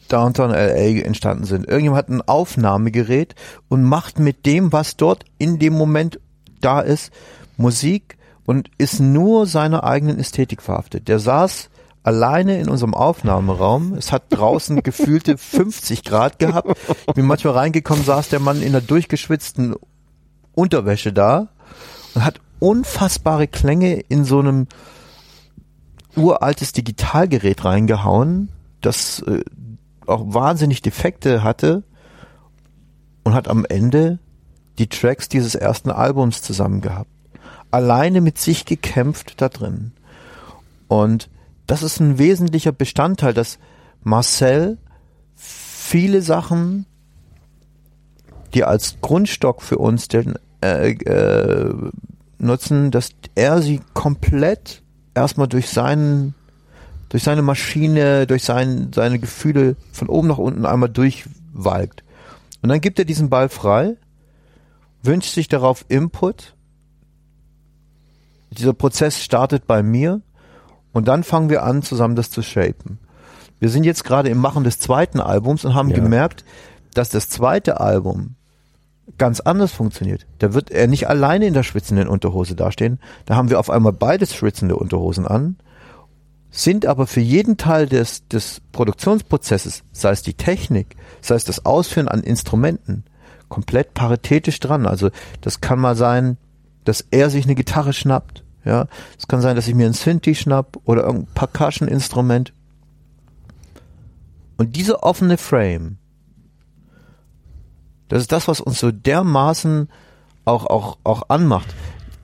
Downtown 0.08 0.52
LA 0.52 1.02
entstanden 1.04 1.44
sind. 1.44 1.68
Irgendjemand 1.68 1.98
hat 1.98 2.10
ein 2.10 2.22
Aufnahmegerät 2.22 3.36
und 3.68 3.84
macht 3.84 4.20
mit 4.20 4.46
dem, 4.46 4.72
was 4.72 4.96
dort 4.96 5.26
in 5.38 5.60
dem 5.60 5.74
Moment 5.74 6.20
da 6.62 6.80
ist, 6.80 7.12
Musik 7.58 8.18
und 8.46 8.70
ist 8.78 9.00
nur 9.00 9.46
seiner 9.46 9.84
eigenen 9.84 10.20
Ästhetik 10.20 10.62
verhaftet. 10.62 11.10
Der 11.10 11.20
saß 11.20 11.70
alleine 12.04 12.60
in 12.60 12.70
unserem 12.70 12.94
Aufnahmeraum. 12.94 13.94
Es 13.96 14.14
hat 14.14 14.24
draußen 14.30 14.82
gefühlte 14.84 15.38
50 15.38 16.04
Grad 16.06 16.40
gehabt. 16.40 16.70
Ich 17.08 17.14
bin 17.14 17.26
manchmal 17.26 17.54
reingekommen, 17.54 18.06
saß 18.06 18.30
der 18.30 18.40
Mann 18.40 18.62
in 18.62 18.70
einer 18.70 18.82
durchgeschwitzten 18.82 19.76
Unterwäsche 20.54 21.12
da 21.12 21.50
und 22.18 22.26
hat 22.26 22.42
unfassbare 22.58 23.48
Klänge 23.48 23.94
in 23.94 24.26
so 24.26 24.40
einem 24.40 24.66
uraltes 26.16 26.72
Digitalgerät 26.72 27.64
reingehauen, 27.64 28.50
das 28.82 29.20
äh, 29.28 29.44
auch 30.08 30.24
wahnsinnig 30.26 30.82
Defekte 30.82 31.44
hatte 31.44 31.84
und 33.24 33.36
hat 33.36 33.48
am 33.48 33.66
Ende 33.66 34.18
die 34.80 34.88
Tracks 34.88 35.30
dieses 35.30 35.54
ersten 35.54 35.92
Albums 35.92 36.42
zusammen 36.42 36.82
gehabt. 36.82 37.12
Alleine 37.70 38.22
mit 38.22 38.40
sich 38.40 38.66
gekämpft 38.66 39.40
da 39.40 39.50
drin. 39.50 39.92
Und 40.88 41.30
das 41.68 41.84
ist 41.84 42.00
ein 42.00 42.18
wesentlicher 42.18 42.72
Bestandteil, 42.72 43.36
dass 43.36 43.60
Marcel 44.02 44.80
viele 45.36 46.24
Sachen, 46.24 46.88
die 48.56 48.64
als 48.64 48.96
Grundstock 49.02 49.62
für 49.62 49.78
uns 49.78 50.08
den, 50.08 50.34
äh, 50.62 50.92
äh, 50.92 51.74
nutzen, 52.40 52.92
dass 52.92 53.10
er 53.36 53.62
sie 53.62 53.82
komplett 53.94 54.84
erstmal 55.14 55.48
durch 55.48 55.70
seinen 55.70 56.34
durch 57.10 57.24
seine 57.24 57.42
Maschine, 57.42 58.28
durch 58.28 58.44
sein, 58.44 58.92
seine 58.94 59.18
Gefühle 59.18 59.78
von 59.94 60.10
oben 60.10 60.28
nach 60.28 60.40
unten 60.40 60.66
einmal 60.66 60.90
durchwalkt. 60.90 62.04
Und 62.62 62.68
dann 62.68 62.82
gibt 62.82 63.00
er 63.00 63.06
diesen 63.06 63.30
Ball 63.30 63.48
frei, 63.48 63.96
wünscht 65.04 65.34
sich 65.34 65.48
darauf 65.48 65.86
Input. 65.88 66.54
Dieser 68.52 68.74
Prozess 68.74 69.24
startet 69.24 69.68
bei 69.68 69.84
mir 69.84 70.22
und 70.92 71.08
dann 71.08 71.24
fangen 71.24 71.50
wir 71.50 71.64
an, 71.64 71.82
zusammen 71.82 72.16
das 72.18 72.30
zu 72.30 72.42
shapen. 72.42 73.00
Wir 73.60 73.70
sind 73.70 73.86
jetzt 73.86 74.04
gerade 74.04 74.30
im 74.30 74.38
Machen 74.40 74.66
des 74.66 74.80
zweiten 74.80 75.22
Albums 75.22 75.64
und 75.64 75.76
haben 75.76 75.90
Ja. 75.90 75.96
gemerkt, 75.96 76.44
dass 76.94 77.10
das 77.10 77.30
zweite 77.30 77.80
Album 77.80 78.36
ganz 79.18 79.40
anders 79.40 79.72
funktioniert. 79.72 80.26
Da 80.40 80.54
wird 80.54 80.70
er 80.70 80.88
nicht 80.88 81.08
alleine 81.08 81.48
in 81.48 81.54
der 81.54 81.64
schwitzenden 81.64 82.08
Unterhose 82.08 82.56
dastehen. 82.56 83.00
Da 83.26 83.36
haben 83.36 83.50
wir 83.50 83.60
auf 83.60 83.70
einmal 83.70 83.94
beide 83.94 84.26
schwitzende 84.26 84.76
Unterhosen 84.76 85.26
an, 85.26 85.58
sind 86.52 86.86
aber 86.86 87.08
für 87.08 87.22
jeden 87.22 87.58
Teil 87.58 87.88
des, 87.88 88.28
des 88.28 88.62
Produktionsprozesses, 88.72 89.84
sei 89.92 90.12
es 90.12 90.22
die 90.22 90.34
Technik, 90.34 90.96
sei 91.22 91.36
es 91.36 91.46
das 91.46 91.66
Ausführen 91.66 92.08
an 92.08 92.24
Instrumenten, 92.24 93.04
komplett 93.50 93.94
paritätisch 93.94 94.60
dran. 94.60 94.86
Also 94.86 95.10
das 95.42 95.62
kann 95.62 95.80
mal 95.80 95.96
sein, 95.96 96.38
dass 96.84 97.06
er 97.12 97.30
sich 97.30 97.46
eine 97.46 97.56
Gitarre 97.56 97.94
schnappt. 97.94 98.44
Ja, 98.66 98.88
es 99.18 99.28
kann 99.28 99.42
sein, 99.42 99.56
dass 99.56 99.68
ich 99.68 99.76
mir 99.76 99.86
ein 99.86 99.94
Synthi 99.94 100.36
schnapp 100.36 100.78
oder 100.84 101.04
irgendein 101.04 101.34
Percussion-Instrument. 101.34 102.54
Und 104.58 104.76
diese 104.76 105.04
offene 105.04 105.38
Frame, 105.38 105.98
das 108.10 108.22
ist 108.22 108.32
das, 108.32 108.48
was 108.48 108.62
uns 108.62 108.80
so 108.80 108.92
dermaßen 108.92 109.90
auch, 110.46 110.66
auch, 110.66 110.98
auch 111.04 111.24
anmacht. 111.30 111.68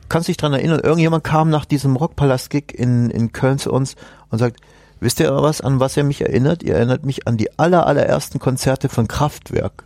Kannst 0.09 0.27
dich 0.27 0.37
dran 0.37 0.53
erinnern, 0.53 0.79
irgendjemand 0.79 1.23
kam 1.23 1.49
nach 1.49 1.65
diesem 1.65 1.95
Rockpalast-Gig 1.95 2.73
in, 2.73 3.09
in 3.09 3.31
Köln 3.31 3.57
zu 3.57 3.71
uns 3.71 3.95
und 4.29 4.39
sagt, 4.39 4.59
wisst 4.99 5.19
ihr 5.19 5.33
was, 5.35 5.61
an 5.61 5.79
was 5.79 5.97
er 5.97 6.03
mich 6.03 6.21
erinnert? 6.21 6.63
Ihr 6.63 6.75
erinnert 6.75 7.05
mich 7.05 7.27
an 7.27 7.37
die 7.37 7.57
aller, 7.57 7.87
allerersten 7.87 8.39
Konzerte 8.39 8.89
von 8.89 9.07
Kraftwerk. 9.07 9.85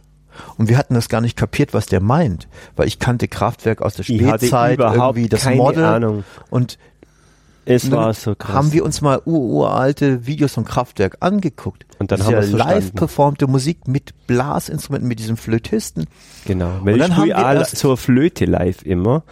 Und 0.57 0.69
wir 0.69 0.77
hatten 0.77 0.93
das 0.93 1.09
gar 1.09 1.21
nicht 1.21 1.35
kapiert, 1.35 1.73
was 1.73 1.87
der 1.87 1.99
meint, 1.99 2.47
weil 2.75 2.87
ich 2.87 2.99
kannte 2.99 3.27
Kraftwerk 3.27 3.81
aus 3.81 3.95
der 3.95 4.03
Spätzeit, 4.03 4.75
überhaupt 4.75 5.17
irgendwie 5.17 5.29
das 5.29 5.43
keine 5.43 5.55
Model. 5.55 5.83
Ahnung. 5.83 6.23
Und 6.49 6.77
Es 7.67 7.91
war 7.91 8.13
so 8.13 8.33
krass. 8.35 8.55
haben 8.55 8.73
wir 8.73 8.85
uns 8.85 9.01
mal 9.01 9.21
ururalte 9.25 10.25
Videos 10.25 10.53
von 10.53 10.65
Kraftwerk 10.65 11.17
angeguckt. 11.19 11.85
Und 11.99 12.11
dann 12.11 12.19
das 12.19 12.27
haben 12.27 12.35
wir's 12.35 12.51
ja 12.51 12.57
live 12.57 12.93
performte 12.93 13.47
Musik 13.47 13.87
mit 13.87 14.13
Blasinstrumenten, 14.27 15.07
mit 15.07 15.19
diesem 15.19 15.37
Flötisten. 15.37 16.05
Genau, 16.45 16.79
weil 16.81 16.93
Und 16.93 16.99
ich 16.99 17.01
dann 17.01 17.15
haben 17.17 17.23
spiele 17.23 17.59
wir 17.59 17.65
so 17.65 17.89
eine 17.89 17.97
Flöte 17.97 18.45
live 18.45 18.83
immer 18.83 19.23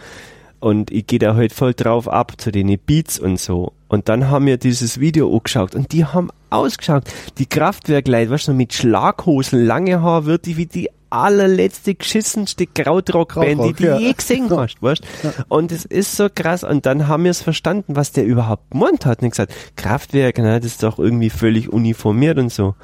und 0.60 0.90
ich 0.90 1.06
gehe 1.06 1.18
da 1.18 1.34
halt 1.34 1.52
voll 1.52 1.74
drauf 1.74 2.08
ab 2.08 2.34
zu 2.38 2.50
den 2.50 2.76
Beats 2.78 3.18
und 3.18 3.38
so. 3.38 3.72
Und 3.88 4.08
dann 4.08 4.28
haben 4.30 4.46
wir 4.46 4.56
dieses 4.56 4.98
Video 4.98 5.34
angeschaut 5.34 5.74
und 5.74 5.92
die 5.92 6.04
haben 6.04 6.30
ausgeschaut. 6.50 7.04
Die 7.38 7.46
Kraftwerkleute, 7.46 8.30
weißt 8.30 8.48
du, 8.48 8.52
mit 8.52 8.72
Schlaghosen, 8.72 9.64
lange 9.64 10.02
Haar, 10.02 10.26
wirklich 10.26 10.56
wie 10.56 10.66
die 10.66 10.88
allerletzte 11.10 11.94
geschissenste 11.94 12.66
Krautrockband, 12.66 13.64
die 13.64 13.72
du 13.72 13.84
ja. 13.84 13.98
je 13.98 14.12
gesehen 14.12 14.50
hast, 14.50 14.82
weißt 14.82 15.02
Und 15.48 15.72
es 15.72 15.84
ist 15.84 16.16
so 16.16 16.28
krass. 16.34 16.64
Und 16.64 16.86
dann 16.86 17.08
haben 17.08 17.24
wir 17.24 17.30
es 17.30 17.42
verstanden, 17.42 17.96
was 17.96 18.12
der 18.12 18.24
überhaupt 18.24 18.70
gemeint 18.70 19.06
hat. 19.06 19.22
Und 19.22 19.30
gesagt, 19.30 19.52
Kraftwerk, 19.76 20.36
na, 20.38 20.58
das 20.58 20.72
ist 20.72 20.82
doch 20.82 20.98
irgendwie 20.98 21.30
völlig 21.30 21.72
uniformiert 21.72 22.38
und 22.38 22.52
so. 22.52 22.74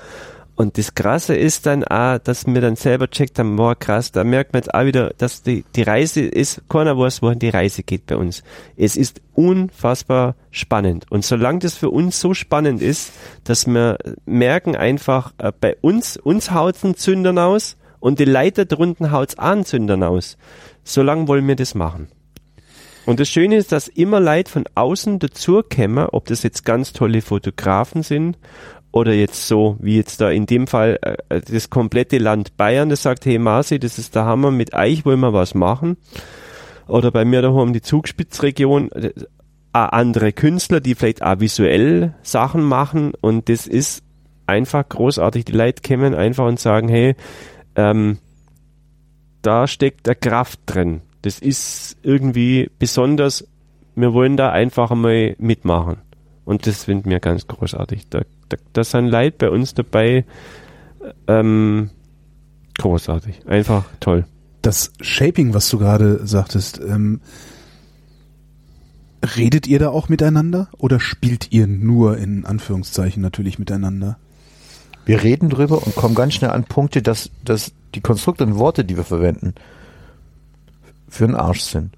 Und 0.54 0.76
das 0.76 0.94
Krasse 0.94 1.34
ist 1.34 1.64
dann 1.64 1.82
auch, 1.82 2.18
dass 2.18 2.46
wir 2.46 2.60
dann 2.60 2.76
selber 2.76 3.08
checkt 3.08 3.38
haben, 3.38 3.56
boah 3.56 3.74
krass, 3.74 4.12
da 4.12 4.22
merkt 4.22 4.52
man 4.52 4.62
jetzt 4.62 4.74
auch 4.74 4.84
wieder, 4.84 5.12
dass 5.16 5.42
die, 5.42 5.64
die 5.74 5.82
Reise 5.82 6.20
ist, 6.20 6.62
keiner 6.68 6.96
weiß, 6.96 7.22
wohin 7.22 7.38
die 7.38 7.48
Reise 7.48 7.82
geht 7.82 8.06
bei 8.06 8.16
uns. 8.16 8.42
Es 8.76 8.96
ist 8.96 9.22
unfassbar 9.34 10.36
spannend. 10.50 11.10
Und 11.10 11.24
solange 11.24 11.60
das 11.60 11.74
für 11.74 11.88
uns 11.88 12.20
so 12.20 12.34
spannend 12.34 12.82
ist, 12.82 13.12
dass 13.44 13.66
wir 13.66 13.96
merken 14.26 14.76
einfach, 14.76 15.32
äh, 15.38 15.52
bei 15.58 15.76
uns, 15.80 16.18
uns 16.18 16.50
haut's 16.50 16.84
ein 16.84 16.96
Zündern 16.96 17.38
aus 17.38 17.76
und 18.02 18.18
die 18.18 18.24
Leiter 18.24 18.64
drunten 18.64 19.12
haut's 19.12 19.38
auch 19.38 19.44
ein 19.44 19.64
Zündern 19.64 20.02
aus. 20.02 20.36
Solange 20.82 21.28
wollen 21.28 21.46
wir 21.46 21.54
das 21.54 21.76
machen. 21.76 22.08
Und 23.06 23.20
das 23.20 23.28
Schöne 23.28 23.56
ist, 23.56 23.70
dass 23.70 23.86
immer 23.86 24.18
Leute 24.18 24.50
von 24.50 24.64
außen 24.74 25.20
dazukommen, 25.20 26.08
ob 26.10 26.26
das 26.26 26.42
jetzt 26.42 26.64
ganz 26.64 26.92
tolle 26.92 27.22
Fotografen 27.22 28.02
sind 28.02 28.38
oder 28.90 29.12
jetzt 29.14 29.46
so, 29.46 29.76
wie 29.78 29.96
jetzt 29.96 30.20
da 30.20 30.30
in 30.30 30.46
dem 30.46 30.66
Fall 30.66 30.98
äh, 31.28 31.40
das 31.42 31.70
komplette 31.70 32.18
Land 32.18 32.56
Bayern, 32.56 32.88
das 32.88 33.02
sagt, 33.02 33.24
hey 33.24 33.38
Marci, 33.38 33.78
das 33.78 34.00
ist 34.00 34.16
der 34.16 34.24
Hammer, 34.24 34.50
mit 34.50 34.74
euch 34.74 35.04
wollen 35.04 35.20
wir 35.20 35.32
was 35.32 35.54
machen. 35.54 35.96
Oder 36.88 37.12
bei 37.12 37.24
mir 37.24 37.40
daheim 37.40 37.72
die 37.72 37.82
Zugspitzregion, 37.82 38.90
äh, 38.90 39.12
andere 39.72 40.32
Künstler, 40.32 40.80
die 40.80 40.96
vielleicht 40.96 41.22
auch 41.22 41.38
visuell 41.38 42.14
Sachen 42.22 42.64
machen 42.64 43.12
und 43.20 43.48
das 43.48 43.68
ist 43.68 44.02
einfach 44.46 44.88
großartig. 44.88 45.44
Die 45.44 45.52
Leute 45.52 45.82
kommen 45.86 46.14
einfach 46.14 46.46
und 46.46 46.60
sagen, 46.60 46.88
hey, 46.88 47.14
ähm, 47.76 48.18
da 49.42 49.66
steckt 49.66 50.06
der 50.06 50.14
Kraft 50.14 50.60
drin. 50.66 51.02
Das 51.22 51.38
ist 51.38 51.96
irgendwie 52.02 52.70
besonders. 52.78 53.46
Wir 53.94 54.12
wollen 54.12 54.36
da 54.36 54.50
einfach 54.50 54.90
einmal 54.90 55.36
mitmachen. 55.38 55.98
Und 56.44 56.66
das 56.66 56.84
finden 56.84 57.10
wir 57.10 57.20
ganz 57.20 57.46
großartig. 57.46 58.08
Da, 58.08 58.22
da, 58.48 58.56
da 58.72 58.84
sind 58.84 59.06
Leute 59.08 59.36
bei 59.38 59.50
uns 59.50 59.74
dabei. 59.74 60.24
Ähm, 61.26 61.90
großartig. 62.78 63.46
Einfach 63.46 63.84
toll. 64.00 64.24
Das 64.62 64.92
Shaping, 65.00 65.54
was 65.54 65.68
du 65.68 65.78
gerade 65.78 66.26
sagtest, 66.26 66.80
ähm, 66.80 67.20
redet 69.36 69.66
ihr 69.66 69.78
da 69.78 69.90
auch 69.90 70.08
miteinander 70.08 70.68
oder 70.78 70.98
spielt 71.00 71.52
ihr 71.52 71.66
nur 71.66 72.18
in 72.18 72.44
Anführungszeichen 72.44 73.22
natürlich 73.22 73.58
miteinander? 73.58 74.18
Wir 75.04 75.22
reden 75.22 75.50
drüber 75.50 75.84
und 75.84 75.96
kommen 75.96 76.14
ganz 76.14 76.34
schnell 76.34 76.50
an 76.50 76.64
Punkte, 76.64 77.02
dass, 77.02 77.30
dass 77.44 77.72
die 77.94 78.00
Konstrukte 78.00 78.44
und 78.44 78.58
Worte, 78.58 78.84
die 78.84 78.96
wir 78.96 79.04
verwenden, 79.04 79.54
für 81.08 81.26
den 81.26 81.36
Arsch 81.36 81.62
sind. 81.62 81.96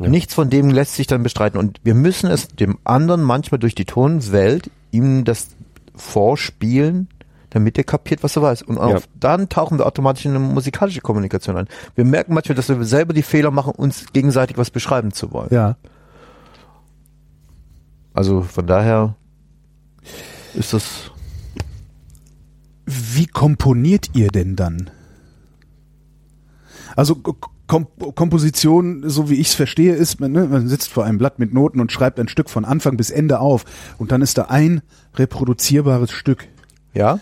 Ja. 0.00 0.08
Nichts 0.08 0.34
von 0.34 0.48
dem 0.50 0.70
lässt 0.70 0.94
sich 0.94 1.06
dann 1.06 1.22
bestreiten. 1.22 1.58
Und 1.58 1.80
wir 1.82 1.94
müssen 1.94 2.30
es 2.30 2.48
dem 2.48 2.78
anderen 2.84 3.22
manchmal 3.22 3.58
durch 3.58 3.74
die 3.74 3.84
Tonwelt 3.84 4.70
ihm 4.90 5.24
das 5.24 5.48
vorspielen, 5.94 7.08
damit 7.50 7.76
der 7.76 7.84
kapiert, 7.84 8.22
was 8.22 8.36
er 8.36 8.42
weiß. 8.42 8.62
Und 8.62 8.78
auf, 8.78 9.08
dann 9.18 9.48
tauchen 9.48 9.78
wir 9.78 9.86
automatisch 9.86 10.24
in 10.24 10.32
eine 10.32 10.40
musikalische 10.40 11.00
Kommunikation 11.00 11.56
ein. 11.56 11.68
Wir 11.94 12.04
merken 12.04 12.34
manchmal, 12.34 12.56
dass 12.56 12.68
wir 12.68 12.82
selber 12.84 13.12
die 13.12 13.22
Fehler 13.22 13.50
machen, 13.50 13.72
uns 13.72 14.12
gegenseitig 14.12 14.58
was 14.58 14.70
beschreiben 14.70 15.12
zu 15.12 15.32
wollen. 15.32 15.48
Ja. 15.50 15.76
Also 18.14 18.42
von 18.42 18.66
daher 18.66 19.14
ist 20.54 20.72
das 20.72 21.10
Wie 22.90 23.26
komponiert 23.26 24.10
ihr 24.14 24.28
denn 24.28 24.56
dann? 24.56 24.90
Also 26.96 27.16
Kom 27.66 27.86
Komposition, 28.14 29.02
so 29.10 29.28
wie 29.28 29.34
ich 29.34 29.48
es 29.48 29.54
verstehe, 29.54 29.94
ist, 29.94 30.20
man, 30.20 30.32
ne, 30.32 30.46
man 30.46 30.68
sitzt 30.68 30.88
vor 30.88 31.04
einem 31.04 31.18
Blatt 31.18 31.38
mit 31.38 31.52
Noten 31.52 31.80
und 31.80 31.92
schreibt 31.92 32.18
ein 32.18 32.28
Stück 32.28 32.48
von 32.48 32.64
Anfang 32.64 32.96
bis 32.96 33.10
Ende 33.10 33.40
auf 33.40 33.66
und 33.98 34.10
dann 34.10 34.22
ist 34.22 34.38
da 34.38 34.44
ein 34.44 34.80
reproduzierbares 35.14 36.10
Stück. 36.10 36.48
ja. 36.94 37.20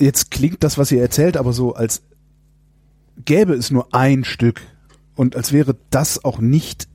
Jetzt 0.00 0.30
klingt 0.30 0.62
das, 0.62 0.78
was 0.78 0.92
ihr 0.92 1.02
erzählt, 1.02 1.36
aber 1.36 1.52
so, 1.52 1.74
als 1.74 2.02
gäbe 3.24 3.54
es 3.54 3.72
nur 3.72 3.92
ein 3.92 4.22
Stück 4.22 4.60
und 5.16 5.34
als 5.34 5.52
wäre 5.52 5.74
das 5.90 6.24
auch 6.24 6.38
nicht 6.38 6.86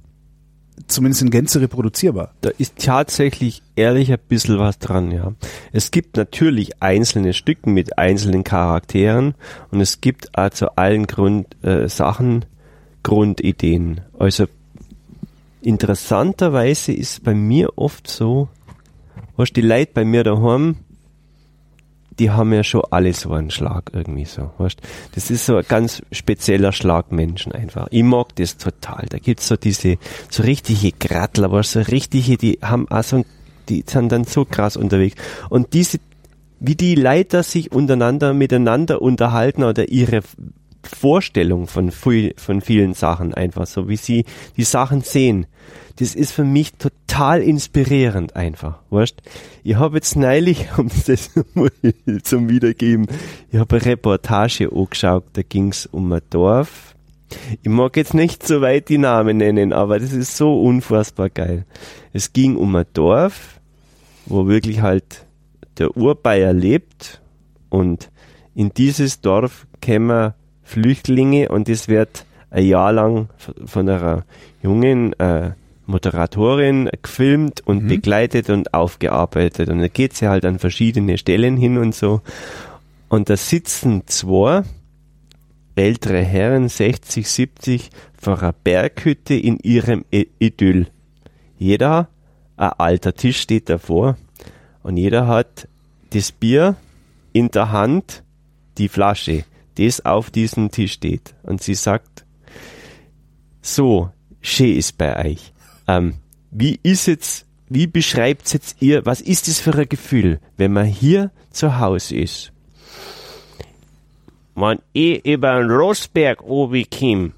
zumindest 0.88 1.22
in 1.22 1.30
Gänze 1.30 1.62
reproduzierbar. 1.62 2.34
Da 2.42 2.50
ist 2.58 2.78
tatsächlich 2.78 3.62
ehrlich 3.76 4.12
ein 4.12 4.20
bisschen 4.28 4.60
was 4.60 4.80
dran, 4.80 5.12
ja. 5.12 5.34
Es 5.72 5.92
gibt 5.92 6.18
natürlich 6.18 6.82
einzelne 6.82 7.34
Stücken 7.34 7.74
mit 7.74 7.98
einzelnen 7.98 8.44
Charakteren 8.44 9.36
und 9.72 9.82
es 9.82 10.02
gibt 10.02 10.30
zu 10.54 10.78
allen 10.78 11.08
Grund, 11.08 11.48
äh, 11.64 11.88
Sachen 11.88 12.46
Grundideen. 13.04 14.02
Also 14.18 14.46
interessanterweise 15.62 16.94
ist 16.94 17.24
bei 17.24 17.34
mir 17.34 17.78
oft 17.78 18.08
so, 18.08 18.50
was 19.36 19.52
die 19.52 19.62
Leute 19.62 19.92
bei 19.94 20.06
mir 20.06 20.24
daheim, 20.24 20.78
die 22.20 22.32
haben 22.32 22.54
ja 22.54 22.64
schon 22.64 22.84
alle 22.92 23.14
so 23.14 23.32
einen 23.32 23.52
Schlag 23.52 23.92
irgendwie 23.94 24.26
so. 24.26 24.52
Weißt? 24.58 24.80
Das 25.16 25.32
ist 25.32 25.46
so 25.46 25.58
ein 25.58 25.66
ganz 25.68 26.02
spezieller 26.12 26.72
Schlag 26.72 27.12
Menschen 27.12 27.52
einfach. 27.52 27.88
Ich 27.92 28.04
mag 28.04 28.36
das 28.36 28.58
total. 28.58 29.06
Da 29.10 29.18
gibt's 29.20 29.48
so 29.48 29.56
diese, 29.56 29.98
so 30.30 30.44
richtige 30.44 30.92
Grattler, 30.92 31.46
aber 31.46 31.64
so 31.64 31.80
richtige, 31.82 32.38
die 32.38 32.60
haben 32.62 32.88
auch 32.90 33.04
so, 33.04 33.26
die 33.70 33.84
sind 33.88 34.12
dann 34.12 34.26
so 34.26 34.46
krass 34.46 34.78
unterwegs. 34.78 35.16
Und 35.50 35.74
diese, 35.74 36.00
wie 36.60 36.76
die 36.76 36.96
Leiter 36.96 37.44
sich 37.44 37.72
untereinander, 37.72 38.34
miteinander 38.34 39.02
unterhalten 39.02 39.64
oder 39.64 39.90
ihre 39.90 40.22
Vorstellung 40.88 41.68
von, 41.68 41.92
viel, 41.92 42.34
von 42.38 42.62
vielen 42.62 42.94
Sachen 42.94 43.34
einfach, 43.34 43.68
so 43.68 43.88
wie 43.90 43.98
sie 43.98 44.26
die 44.58 44.64
Sachen 44.64 45.02
sehen. 45.02 45.48
Das 45.98 46.16
ist 46.16 46.32
für 46.32 46.44
mich 46.44 46.74
total 46.74 47.42
inspirierend 47.42 48.36
einfach, 48.36 48.80
weißt? 48.90 49.22
Ich 49.64 49.76
habe 49.76 49.98
jetzt 49.98 50.16
neulich, 50.16 50.68
um 50.78 50.90
das 51.08 51.32
mal 51.54 51.72
zum 52.24 52.50
Wiedergeben, 52.50 53.08
ich 53.52 53.60
habe 53.60 53.76
eine 53.76 53.86
Reportage 53.86 54.70
angeschaut, 54.72 55.26
da 55.34 55.42
ging's 55.44 55.86
um 55.86 56.12
ein 56.12 56.22
Dorf. 56.30 56.96
Ich 57.62 57.70
mag 57.70 57.98
jetzt 57.98 58.14
nicht 58.14 58.46
so 58.46 58.62
weit 58.62 58.90
die 58.90 58.98
Namen 58.98 59.38
nennen, 59.38 59.74
aber 59.74 60.00
das 60.00 60.14
ist 60.14 60.38
so 60.38 60.62
unfassbar 60.62 61.30
geil. 61.30 61.66
Es 62.12 62.34
ging 62.34 62.56
um 62.58 62.76
ein 62.76 62.86
Dorf, 62.94 63.60
wo 64.26 64.48
wirklich 64.48 64.82
halt 64.82 65.26
der 65.78 65.98
Urbayer 65.98 66.54
lebt 66.54 67.22
und 67.70 68.12
in 68.56 68.72
dieses 68.74 69.22
Dorf 69.22 69.66
kämen 69.82 70.34
Flüchtlinge 70.64 71.50
und 71.50 71.70
es 71.70 71.88
wird 71.88 72.26
ein 72.50 72.66
Jahr 72.66 72.94
lang 72.94 73.30
von 73.66 73.90
einer 73.90 74.26
jungen 74.62 75.14
äh, 75.20 75.52
Moderatorin 75.86 76.90
gefilmt 77.02 77.62
und 77.66 77.88
begleitet 77.88 78.50
und 78.50 78.74
aufgearbeitet. 78.74 79.70
Und 79.70 79.80
da 79.80 79.88
geht 79.88 80.14
sie 80.14 80.28
halt 80.28 80.46
an 80.46 80.60
verschiedene 80.60 81.18
Stellen 81.18 81.58
hin 81.58 81.78
und 81.78 81.94
so. 81.94 82.22
Und 83.10 83.30
da 83.30 83.36
sitzen 83.36 84.04
zwei 84.06 84.64
ältere 85.76 86.24
Herren, 86.24 86.70
60, 86.70 87.28
70, 87.28 87.90
vor 88.20 88.40
einer 88.40 88.54
Berghütte 88.54 89.34
in 89.34 89.58
ihrem 89.60 90.06
Idyll. 90.12 90.88
Jeder, 91.58 92.08
ein 92.56 92.72
alter 92.78 93.14
Tisch 93.14 93.42
steht 93.42 93.70
davor 93.70 94.18
und 94.84 94.98
jeder 94.98 95.28
hat 95.28 95.68
das 96.12 96.32
Bier 96.32 96.76
in 97.34 97.50
der 97.50 97.72
Hand, 97.72 98.24
die 98.78 98.88
Flasche, 98.88 99.46
das 99.76 100.06
auf 100.06 100.32
diesem 100.32 100.72
Tisch 100.72 100.94
steht. 100.94 101.36
Und 101.44 101.62
sie 101.62 101.76
sagt, 101.76 102.26
so, 103.62 104.10
schön 104.42 104.76
ist 104.76 104.98
bei 104.98 105.26
euch. 105.26 105.54
Ähm, 105.88 106.16
wie 106.52 106.80
ist 106.84 107.08
jetzt, 107.08 107.46
wie 107.70 107.88
beschreibt 107.88 108.52
jetzt 108.54 108.82
ihr, 108.82 109.06
was 109.06 109.22
ist 109.22 109.48
das 109.48 109.60
für 109.60 109.74
ein 109.76 109.90
Gefühl, 109.90 110.40
wenn 110.58 110.74
man 110.74 110.86
hier 110.86 111.32
zu 111.50 111.80
Hause 111.80 112.18
ist? 112.18 112.52
Wenn 114.56 114.80
ich 114.94 115.26
über 115.26 115.60
den 115.60 115.72
Rossberg 115.72 116.42
runterkomme 116.44 117.32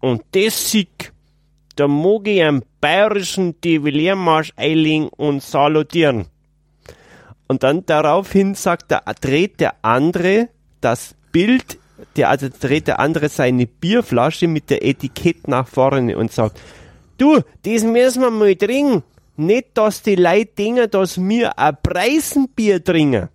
und 0.00 0.22
das 0.32 0.70
sieht, 0.70 1.12
da 1.76 1.88
mag 1.88 2.28
ich 2.28 2.42
einen 2.42 2.62
bayerischen 2.80 3.60
Deviliermarsch 3.60 4.52
einlegen 4.56 5.08
und 5.08 5.42
salutieren. 5.42 6.26
Und 7.48 7.62
dann 7.62 7.84
daraufhin 7.86 8.54
sagt 8.54 8.90
der, 8.90 9.02
dreht 9.20 9.60
der 9.60 9.74
andere 9.82 10.48
das 10.80 11.16
Bild, 11.34 11.78
der, 12.16 12.30
also 12.30 12.46
dreht 12.48 12.86
der 12.86 13.00
andere 13.00 13.28
seine 13.28 13.66
Bierflasche 13.66 14.46
mit 14.46 14.70
der 14.70 14.84
Etikett 14.84 15.48
nach 15.48 15.66
vorne 15.66 16.16
und 16.16 16.30
sagt, 16.32 16.60
du, 17.18 17.40
das 17.64 17.82
müssen 17.82 18.22
wir 18.22 18.30
mal 18.30 18.54
trinken. 18.54 19.02
Nicht, 19.36 19.70
dass 19.74 20.02
die 20.02 20.14
Leute 20.14 20.52
denken, 20.56 20.88
dass 20.88 21.18
wir 21.18 21.58
ein 21.58 21.76
Preisenbier 21.82 22.82
trinken. 22.82 23.30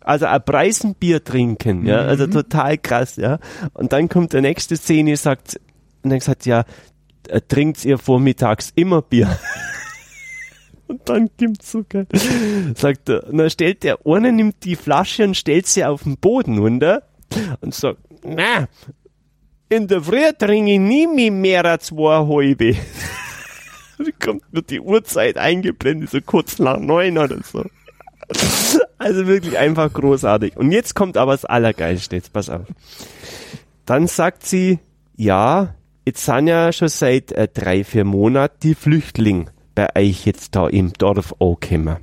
Also 0.00 0.26
ein 0.26 0.44
Preisenbier 0.44 1.22
trinken, 1.24 1.84
ja, 1.84 1.98
also 1.98 2.28
total 2.28 2.78
krass, 2.78 3.16
ja. 3.16 3.40
Und 3.74 3.92
dann 3.92 4.08
kommt 4.08 4.32
der 4.32 4.40
nächste 4.40 4.76
Szene, 4.76 5.16
sagt, 5.16 5.60
und 6.04 6.10
dann 6.10 6.20
sagt, 6.20 6.46
ja, 6.46 6.64
äh, 7.26 7.40
trinkt 7.40 7.84
ihr 7.84 7.98
vormittags 7.98 8.72
immer 8.76 9.02
Bier? 9.02 9.38
Und 10.86 11.06
dann 11.06 11.28
gibt's 11.36 11.70
so 11.70 11.84
geil. 11.86 12.06
Sagt 12.74 13.10
er, 13.10 13.28
und 13.28 13.36
dann 13.36 13.50
stellt 13.50 13.82
der 13.82 13.98
eine, 14.06 14.32
nimmt 14.32 14.64
die 14.64 14.74
Flasche 14.74 15.24
und 15.24 15.36
stellt 15.36 15.66
sie 15.66 15.84
auf 15.84 16.04
den 16.04 16.16
Boden 16.16 16.56
runter 16.56 17.02
und 17.60 17.74
sagt, 17.74 17.98
na, 18.24 18.68
in 19.68 19.86
der 19.86 20.02
Früh 20.02 20.32
trinke 20.38 20.72
ich 20.72 20.78
nie 20.78 21.30
mehr, 21.30 21.64
als 21.64 21.86
zwei 21.86 22.26
halbe. 22.26 22.76
Da 23.98 24.04
kommt 24.24 24.44
nur 24.52 24.62
die 24.62 24.80
Uhrzeit 24.80 25.38
eingeblendet, 25.38 26.10
so 26.10 26.20
kurz 26.20 26.60
nach 26.60 26.78
neun 26.78 27.18
oder 27.18 27.38
so. 27.42 27.64
Also 28.96 29.26
wirklich 29.26 29.58
einfach 29.58 29.92
großartig. 29.92 30.56
Und 30.56 30.70
jetzt 30.70 30.94
kommt 30.94 31.16
aber 31.16 31.32
das 31.32 31.44
Allergeilste, 31.44 32.14
jetzt 32.14 32.32
pass 32.32 32.48
auf. 32.48 32.66
Dann 33.86 34.06
sagt 34.06 34.46
sie, 34.46 34.78
ja, 35.16 35.74
jetzt 36.04 36.24
sind 36.24 36.46
ja 36.46 36.72
schon 36.72 36.88
seit 36.88 37.32
äh, 37.32 37.48
drei, 37.48 37.82
vier 37.82 38.04
Monaten 38.04 38.58
die 38.62 38.74
Flüchtlinge 38.74 39.46
bei 39.74 39.88
euch 39.96 40.26
jetzt 40.26 40.54
da 40.54 40.68
im 40.68 40.92
Dorf 40.92 41.34
angekommen. 41.40 41.96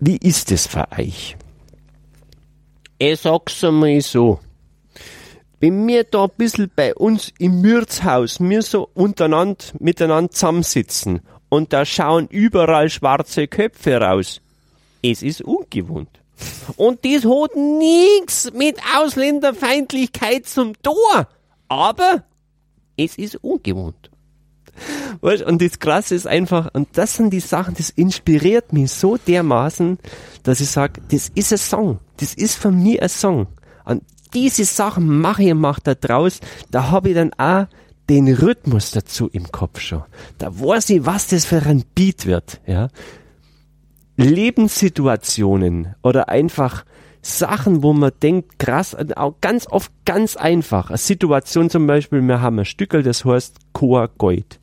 Wie 0.00 0.16
ist 0.16 0.52
es 0.52 0.66
für 0.66 0.86
euch? 0.98 1.36
Ich 2.98 3.20
sag's 3.20 3.64
einmal 3.64 4.00
so. 4.00 4.38
Wenn 5.58 5.86
wir 5.88 6.04
da 6.04 6.24
ein 6.24 6.30
bisschen 6.36 6.70
bei 6.74 6.94
uns 6.94 7.32
im 7.38 7.62
Wirtshaus, 7.64 8.38
wir 8.38 8.62
so 8.62 8.88
untereinander, 8.94 9.64
miteinander 9.80 10.30
zusammensitzen 10.30 11.20
und 11.48 11.72
da 11.72 11.84
schauen 11.84 12.28
überall 12.28 12.88
schwarze 12.90 13.48
Köpfe 13.48 14.00
raus, 14.00 14.40
es 15.02 15.22
ist 15.22 15.42
ungewohnt. 15.42 16.20
Und 16.76 17.04
das 17.04 17.24
hat 17.24 17.56
nichts 17.56 18.52
mit 18.52 18.78
Ausländerfeindlichkeit 18.96 20.46
zum 20.46 20.74
Tor. 20.82 21.28
Aber 21.68 22.24
es 22.96 23.16
ist 23.16 23.36
ungewohnt. 23.42 24.10
Weißt, 25.20 25.42
und 25.44 25.62
das 25.62 25.78
Krasse 25.78 26.14
ist 26.14 26.26
einfach, 26.26 26.70
und 26.74 26.88
das 26.92 27.14
sind 27.14 27.30
die 27.30 27.40
Sachen, 27.40 27.74
das 27.74 27.90
inspiriert 27.90 28.72
mich 28.72 28.92
so 28.92 29.16
dermaßen, 29.16 29.98
dass 30.42 30.60
ich 30.60 30.70
sage, 30.70 31.00
das 31.10 31.30
ist 31.34 31.52
ein 31.52 31.58
Song. 31.58 32.00
Das 32.18 32.34
ist 32.34 32.56
von 32.56 32.82
mir 32.82 33.02
ein 33.02 33.08
Song. 33.08 33.46
Und 33.84 34.02
diese 34.34 34.64
Sachen 34.64 35.20
mache 35.20 35.44
ich 35.44 35.52
und 35.52 35.60
mache 35.60 35.80
da 35.84 35.94
draus, 35.94 36.40
da 36.70 36.90
habe 36.90 37.10
ich 37.10 37.14
dann 37.14 37.32
auch 37.34 37.66
den 38.08 38.32
Rhythmus 38.32 38.90
dazu 38.90 39.28
im 39.28 39.50
Kopf 39.50 39.80
schon. 39.80 40.02
Da 40.38 40.58
weiß 40.58 40.90
ich, 40.90 41.06
was 41.06 41.28
das 41.28 41.44
für 41.44 41.62
ein 41.62 41.84
Beat 41.94 42.26
wird, 42.26 42.60
ja. 42.66 42.88
Lebenssituationen 44.16 45.94
oder 46.02 46.28
einfach 46.28 46.84
Sachen, 47.22 47.82
wo 47.82 47.92
man 47.92 48.12
denkt, 48.22 48.58
krass, 48.58 48.96
auch 49.16 49.34
ganz 49.40 49.66
oft 49.68 49.90
ganz 50.04 50.36
einfach. 50.36 50.90
Eine 50.90 50.98
Situation 50.98 51.70
zum 51.70 51.86
Beispiel, 51.86 52.20
wir 52.20 52.40
haben 52.40 52.58
ein 52.58 52.64
Stückel, 52.64 53.02
das 53.02 53.24
heißt 53.24 53.56
Coa 53.72 54.08
Gold. 54.18 54.60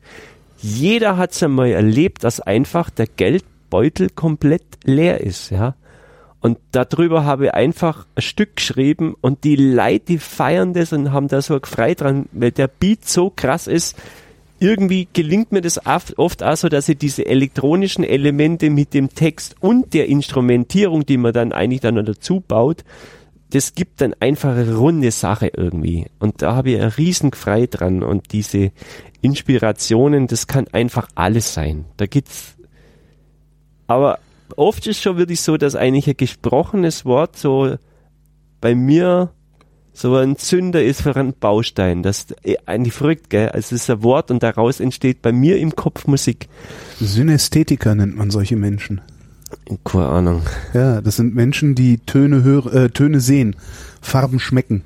Jeder 0.58 1.16
hat 1.16 1.32
es 1.32 1.42
einmal 1.42 1.70
erlebt, 1.70 2.22
dass 2.22 2.40
einfach 2.40 2.88
der 2.88 3.08
Geldbeutel 3.08 4.10
komplett 4.10 4.62
leer 4.84 5.20
ist, 5.20 5.50
ja. 5.50 5.74
Und 6.42 6.58
darüber 6.72 7.24
habe 7.24 7.46
ich 7.46 7.54
einfach 7.54 8.04
ein 8.16 8.22
Stück 8.22 8.56
geschrieben 8.56 9.14
und 9.20 9.44
die 9.44 9.54
Leute, 9.54 10.06
die 10.06 10.18
feiern 10.18 10.74
das 10.74 10.92
und 10.92 11.12
haben 11.12 11.28
da 11.28 11.40
so 11.40 11.58
gefreut 11.58 12.00
dran, 12.00 12.26
weil 12.32 12.50
der 12.50 12.66
Beat 12.66 13.08
so 13.08 13.30
krass 13.30 13.68
ist. 13.68 13.96
irgendwie 14.58 15.08
gelingt 15.12 15.50
mir 15.50 15.60
das 15.60 15.86
oft 15.86 16.42
auch 16.42 16.56
so, 16.56 16.68
dass 16.68 16.88
ich 16.88 16.98
diese 16.98 17.26
elektronischen 17.26 18.04
Elemente 18.04 18.70
mit 18.70 18.94
dem 18.94 19.12
Text 19.12 19.56
und 19.60 19.92
der 19.94 20.08
Instrumentierung, 20.08 21.06
die 21.06 21.16
man 21.16 21.32
dann 21.32 21.52
eigentlich 21.52 21.80
dann 21.80 21.96
noch 21.96 22.04
dazu 22.04 22.40
baut, 22.40 22.84
das 23.50 23.74
gibt 23.74 24.00
dann 24.00 24.14
einfach 24.18 24.56
eine 24.56 24.74
runde 24.74 25.10
Sache 25.10 25.50
irgendwie. 25.54 26.06
Und 26.18 26.42
da 26.42 26.54
habe 26.54 26.70
ich 26.70 26.80
einen 26.80 26.90
riesen 26.90 27.32
Frei 27.32 27.66
dran. 27.66 28.02
Und 28.02 28.32
diese 28.32 28.72
Inspirationen, 29.20 30.26
das 30.26 30.46
kann 30.46 30.66
einfach 30.72 31.08
alles 31.14 31.52
sein. 31.52 31.84
Da 31.98 32.06
gibt's, 32.06 32.56
aber 33.86 34.18
oft 34.56 34.86
ist 34.86 35.02
schon 35.02 35.16
wirklich 35.16 35.40
so, 35.40 35.56
dass 35.56 35.74
eigentlich 35.74 36.08
ein 36.08 36.16
gesprochenes 36.16 37.04
Wort 37.04 37.36
so 37.36 37.76
bei 38.60 38.74
mir 38.74 39.30
so 39.92 40.16
ein 40.16 40.36
Zünder 40.36 40.82
ist 40.82 41.02
für 41.02 41.14
einen 41.16 41.34
Baustein. 41.34 42.02
Das 42.02 42.18
ist 42.18 42.44
äh, 42.44 42.56
eigentlich 42.64 42.94
verrückt, 42.94 43.30
gell? 43.30 43.50
Also 43.50 43.74
es 43.74 43.82
ist 43.82 43.90
ein 43.90 44.02
Wort 44.02 44.30
und 44.30 44.42
daraus 44.42 44.80
entsteht 44.80 45.20
bei 45.22 45.32
mir 45.32 45.58
im 45.58 45.76
Kopf 45.76 46.06
Musik. 46.06 46.48
Synästhetiker 46.98 47.94
nennt 47.94 48.16
man 48.16 48.30
solche 48.30 48.56
Menschen. 48.56 49.02
Keine 49.84 50.06
Ahnung. 50.06 50.42
Ja, 50.72 51.02
das 51.02 51.16
sind 51.16 51.34
Menschen, 51.34 51.74
die 51.74 51.98
Töne 51.98 52.42
hören, 52.42 52.72
äh, 52.72 52.90
Töne 52.90 53.20
sehen, 53.20 53.54
Farben 54.00 54.40
schmecken. 54.40 54.82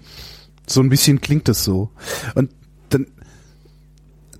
So 0.67 0.81
ein 0.81 0.89
bisschen 0.89 1.21
klingt 1.21 1.47
das 1.47 1.63
so. 1.63 1.91
Und 2.35 2.51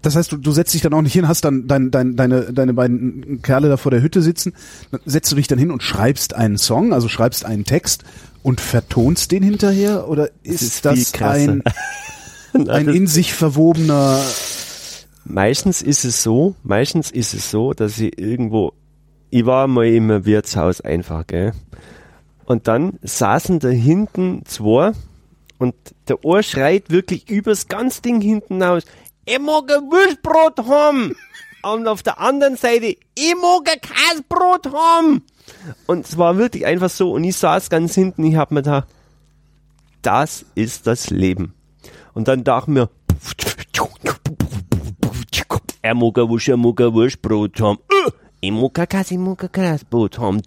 das 0.07 0.17
heißt, 0.17 0.33
du, 0.33 0.37
du 0.37 0.53
setzt 0.53 0.73
dich 0.73 0.83
dann 0.83 0.95
auch 0.95 1.03
nicht 1.03 1.13
hin, 1.13 1.29
hast 1.29 1.45
dann 1.45 1.67
dein, 1.67 1.91
dein, 1.91 2.17
deine, 2.17 2.53
deine 2.53 2.75
beiden 2.75 3.43
Kerle 3.43 3.69
da 3.69 3.77
vor 3.77 3.91
der 3.91 4.03
Hütte 4.03 4.23
sitzen, 4.23 4.53
dann 4.91 5.01
setzt 5.05 5.31
du 5.33 5.37
dich 5.37 5.49
dann 5.49 5.59
hin 5.59 5.71
und 5.71 5.83
schreibst 5.83 6.35
einen 6.35 6.59
Song, 6.59 6.93
also 6.93 7.09
schreibst 7.09 7.45
einen 7.45 7.65
Text 7.65 8.05
und 8.43 8.61
vertonst 8.61 9.33
den 9.33 9.43
hinterher? 9.43 10.09
Oder 10.09 10.31
ist 10.43 10.85
das, 10.85 10.99
ist 10.99 11.21
das 11.21 11.29
ein, 11.29 11.63
ein 12.69 12.89
in 12.89 13.07
sich 13.07 13.35
verwobener 13.35 14.21
Meistens 15.29 15.83
ist 15.83 16.05
es 16.05 16.23
so, 16.23 16.55
meistens 16.63 17.11
ist 17.11 17.35
es 17.35 17.51
so, 17.51 17.73
dass 17.73 17.99
ich 17.99 18.17
irgendwo, 18.17 18.73
ich 19.31 19.45
war 19.45 19.67
mal 19.67 19.87
im 19.87 20.25
Wirtshaus 20.25 20.81
einfach, 20.81 21.27
gell. 21.27 21.53
Und 22.45 22.69
dann 22.69 22.99
saßen 23.03 23.59
da 23.59 23.69
hinten 23.69 24.43
zwei 24.45 24.93
und 25.59 25.75
der 26.07 26.25
Ohr 26.25 26.45
schreit 26.45 26.91
wirklich 26.91 27.29
übers 27.29 27.67
ganz 27.67 28.03
Ding 28.03 28.21
hinten 28.21 28.63
aus, 28.63 28.85
ich 29.27 29.39
mag 29.41 29.71
ein 29.71 29.91
Wurstbrot 29.91 30.67
haben. 30.67 31.15
und 31.63 31.89
auf 31.89 32.03
der 32.03 32.21
anderen 32.21 32.57
Seite, 32.57 32.97
ich 33.15 33.35
mag 33.35 33.69
ein 33.71 33.81
Käsebrot 33.81 34.73
haben. 34.73 35.25
Und 35.87 36.07
es 36.07 36.17
war 36.17 36.39
wirklich 36.39 36.65
einfach 36.65 36.91
so. 36.91 37.13
Und 37.13 37.25
ich 37.25 37.37
saß 37.37 37.69
ganz 37.69 37.95
hinten, 37.95 38.25
ich 38.25 38.37
hab 38.37 38.53
mir 38.53 38.63
da, 38.63 38.87
das 40.03 40.45
ist 40.55 40.87
das 40.87 41.11
Leben. 41.11 41.55
Und 42.15 42.29
dann 42.29 42.45
dachte 42.45 42.71
mir, 42.71 42.89
er 45.83 45.95
mag 45.95 46.19
ein 46.19 46.29
Wusch, 46.29 46.49
er 46.49 46.57
mag 46.57 46.81
ein 46.81 46.95
Wurstbrot 46.95 47.61
haben. 47.61 47.79
Ich 48.41 48.53
mag 48.53 48.79
ein 48.79 48.89
Käse, 48.89 49.15
ich 49.15 49.21
mag 49.21 49.43
ein 49.43 49.53
Käsebrot 49.53 50.19
haben. 50.19 50.41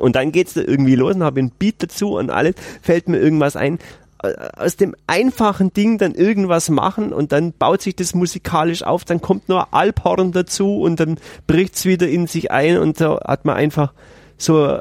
Und 0.00 0.16
dann 0.16 0.32
geht's 0.32 0.54
da 0.54 0.60
irgendwie 0.60 0.96
los 0.96 1.14
und 1.14 1.22
habe 1.22 1.40
ein 1.40 1.50
Beat 1.50 1.82
dazu 1.82 2.16
und 2.16 2.30
alles 2.30 2.54
fällt 2.82 3.08
mir 3.08 3.18
irgendwas 3.18 3.56
ein 3.56 3.78
aus 4.18 4.76
dem 4.76 4.94
einfachen 5.06 5.72
Ding 5.72 5.98
dann 5.98 6.14
irgendwas 6.14 6.68
machen 6.70 7.12
und 7.12 7.32
dann 7.32 7.52
baut 7.52 7.82
sich 7.82 7.96
das 7.96 8.14
musikalisch 8.14 8.82
auf, 8.82 9.04
dann 9.04 9.20
kommt 9.20 9.48
nur 9.48 9.74
Alphorn 9.74 10.32
dazu 10.32 10.80
und 10.80 11.00
dann 11.00 11.18
bricht's 11.46 11.84
wieder 11.84 12.08
in 12.08 12.26
sich 12.26 12.50
ein 12.50 12.78
und 12.78 12.98
so 12.98 13.20
hat 13.20 13.44
man 13.44 13.56
einfach 13.56 13.92
so, 14.38 14.78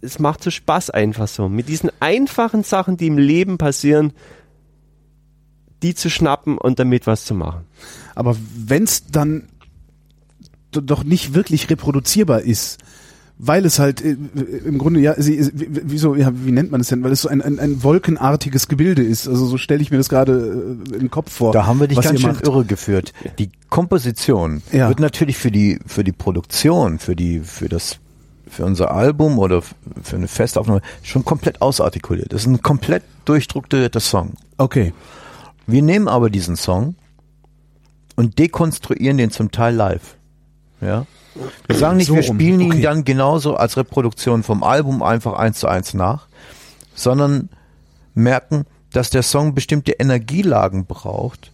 es 0.00 0.18
macht 0.18 0.42
so 0.42 0.50
Spaß 0.50 0.90
einfach 0.90 1.28
so. 1.28 1.48
Mit 1.48 1.68
diesen 1.68 1.90
einfachen 2.00 2.62
Sachen, 2.62 2.96
die 2.96 3.06
im 3.06 3.18
Leben 3.18 3.58
passieren, 3.58 4.12
die 5.82 5.94
zu 5.94 6.10
schnappen 6.10 6.58
und 6.58 6.78
damit 6.78 7.06
was 7.06 7.24
zu 7.24 7.34
machen. 7.34 7.64
Aber 8.14 8.36
wenn's 8.54 9.06
dann 9.10 9.48
doch 10.70 11.04
nicht 11.04 11.34
wirklich 11.34 11.70
reproduzierbar 11.70 12.42
ist, 12.42 12.78
weil 13.38 13.66
es 13.66 13.78
halt 13.78 14.00
äh, 14.00 14.16
im 14.64 14.78
Grunde 14.78 15.00
ja 15.00 15.14
sie 15.20 15.50
wieso 15.54 16.14
ja 16.14 16.30
wie 16.32 16.52
nennt 16.52 16.70
man 16.70 16.80
es 16.80 16.88
denn? 16.88 17.02
Weil 17.02 17.12
es 17.12 17.22
so 17.22 17.28
ein, 17.28 17.42
ein, 17.42 17.58
ein 17.58 17.82
wolkenartiges 17.82 18.68
Gebilde 18.68 19.02
ist. 19.02 19.26
Also 19.26 19.46
so 19.46 19.58
stelle 19.58 19.82
ich 19.82 19.90
mir 19.90 19.96
das 19.96 20.08
gerade 20.08 20.78
äh, 20.92 20.96
im 20.96 21.10
Kopf 21.10 21.32
vor 21.32 21.52
da 21.52 21.66
haben 21.66 21.80
wir 21.80 21.88
dich 21.88 22.00
ganz 22.00 22.20
schön 22.20 22.32
macht. 22.32 22.46
irre 22.46 22.64
geführt. 22.64 23.12
Die 23.38 23.50
Komposition 23.70 24.62
ja. 24.72 24.88
wird 24.88 25.00
natürlich 25.00 25.36
für 25.36 25.50
die 25.50 25.80
für 25.86 26.04
die 26.04 26.12
Produktion 26.12 26.98
für 26.98 27.16
die 27.16 27.40
für 27.40 27.68
das 27.68 27.98
für 28.46 28.64
unser 28.64 28.92
Album 28.92 29.38
oder 29.38 29.62
für 29.62 30.16
eine 30.16 30.28
Festaufnahme 30.28 30.82
schon 31.02 31.24
komplett 31.24 31.60
ausartikuliert. 31.60 32.32
Das 32.32 32.42
ist 32.42 32.46
ein 32.46 32.62
komplett 32.62 33.02
durchstrukturierter 33.24 34.00
Song. 34.00 34.34
Okay. 34.58 34.92
Wir 35.66 35.82
nehmen 35.82 36.08
aber 36.08 36.30
diesen 36.30 36.56
Song 36.56 36.94
und 38.14 38.38
dekonstruieren 38.38 39.16
den 39.16 39.30
zum 39.30 39.50
Teil 39.50 39.74
live. 39.74 40.16
Ja 40.80 41.06
wir 41.66 41.76
sagen 41.76 41.96
nicht, 41.96 42.08
so 42.08 42.14
wir 42.14 42.22
spielen 42.22 42.66
okay. 42.66 42.76
ihn 42.76 42.82
dann 42.82 43.04
genauso 43.04 43.56
als 43.56 43.76
Reproduktion 43.76 44.42
vom 44.42 44.62
Album 44.62 45.02
einfach 45.02 45.34
eins 45.34 45.58
zu 45.58 45.68
eins 45.68 45.94
nach, 45.94 46.28
sondern 46.94 47.48
merken, 48.14 48.66
dass 48.92 49.10
der 49.10 49.22
Song 49.22 49.54
bestimmte 49.54 49.92
Energielagen 49.92 50.86
braucht, 50.86 51.52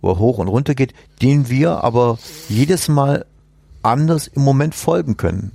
wo 0.00 0.10
er 0.10 0.18
hoch 0.18 0.38
und 0.38 0.48
runter 0.48 0.74
geht, 0.74 0.94
den 1.22 1.48
wir 1.48 1.84
aber 1.84 2.18
jedes 2.48 2.88
Mal 2.88 3.24
anders 3.82 4.26
im 4.26 4.42
Moment 4.42 4.74
folgen 4.74 5.16
können. 5.16 5.52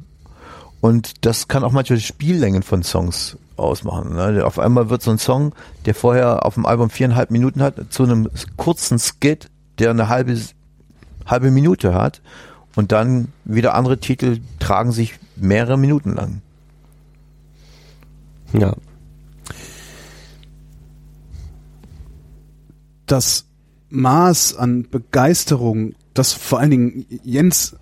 Und 0.79 1.25
das 1.25 1.47
kann 1.47 1.63
auch 1.63 1.71
manchmal 1.71 1.99
Spiellängen 1.99 2.63
von 2.63 2.83
Songs 2.83 3.37
ausmachen. 3.57 4.15
Ne? 4.15 4.45
Auf 4.45 4.59
einmal 4.59 4.89
wird 4.89 5.01
so 5.01 5.11
ein 5.11 5.17
Song, 5.17 5.53
der 5.85 5.95
vorher 5.95 6.45
auf 6.45 6.53
dem 6.53 6.65
Album 6.65 6.89
viereinhalb 6.89 7.31
Minuten 7.31 7.61
hat, 7.61 7.75
zu 7.89 8.03
einem 8.03 8.29
kurzen 8.55 8.99
Skit, 8.99 9.49
der 9.79 9.89
eine 9.89 10.07
halbe, 10.07 10.39
halbe 11.25 11.51
Minute 11.51 11.93
hat 11.93 12.21
und 12.77 12.91
dann 12.91 13.29
wieder 13.43 13.73
andere 13.73 13.97
Titel 13.97 14.39
tragen 14.59 14.91
sich 14.91 15.15
mehrere 15.35 15.79
Minuten 15.79 16.13
lang. 16.13 16.41
Ja. 18.53 18.75
Das 23.07 23.45
Maß 23.89 24.57
an 24.57 24.87
Begeisterung, 24.91 25.95
das 26.13 26.33
vor 26.33 26.59
allen 26.59 26.69
Dingen 26.69 27.05
Jens, 27.23 27.75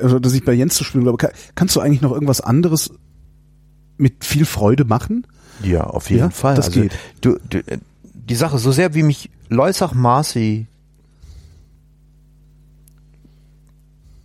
also 0.00 0.18
dass 0.18 0.32
ich 0.32 0.46
bei 0.46 0.54
Jens 0.54 0.74
zu 0.74 0.84
spielen 0.84 1.04
glaube, 1.04 1.30
kannst 1.54 1.76
du 1.76 1.80
eigentlich 1.80 2.00
noch 2.00 2.12
irgendwas 2.12 2.40
anderes 2.40 2.90
mit 3.98 4.24
viel 4.24 4.46
Freude 4.46 4.86
machen? 4.86 5.26
Ja, 5.62 5.84
auf 5.84 6.08
jeden 6.08 6.22
ja, 6.22 6.30
Fall. 6.30 6.54
Das 6.54 6.68
also, 6.68 6.80
geht. 6.80 6.92
Du, 7.20 7.36
du, 7.50 7.62
die 8.14 8.34
Sache, 8.34 8.58
so 8.58 8.72
sehr 8.72 8.94
wie 8.94 9.02
mich 9.02 9.28
Leusach 9.50 9.92
Marci 9.92 10.66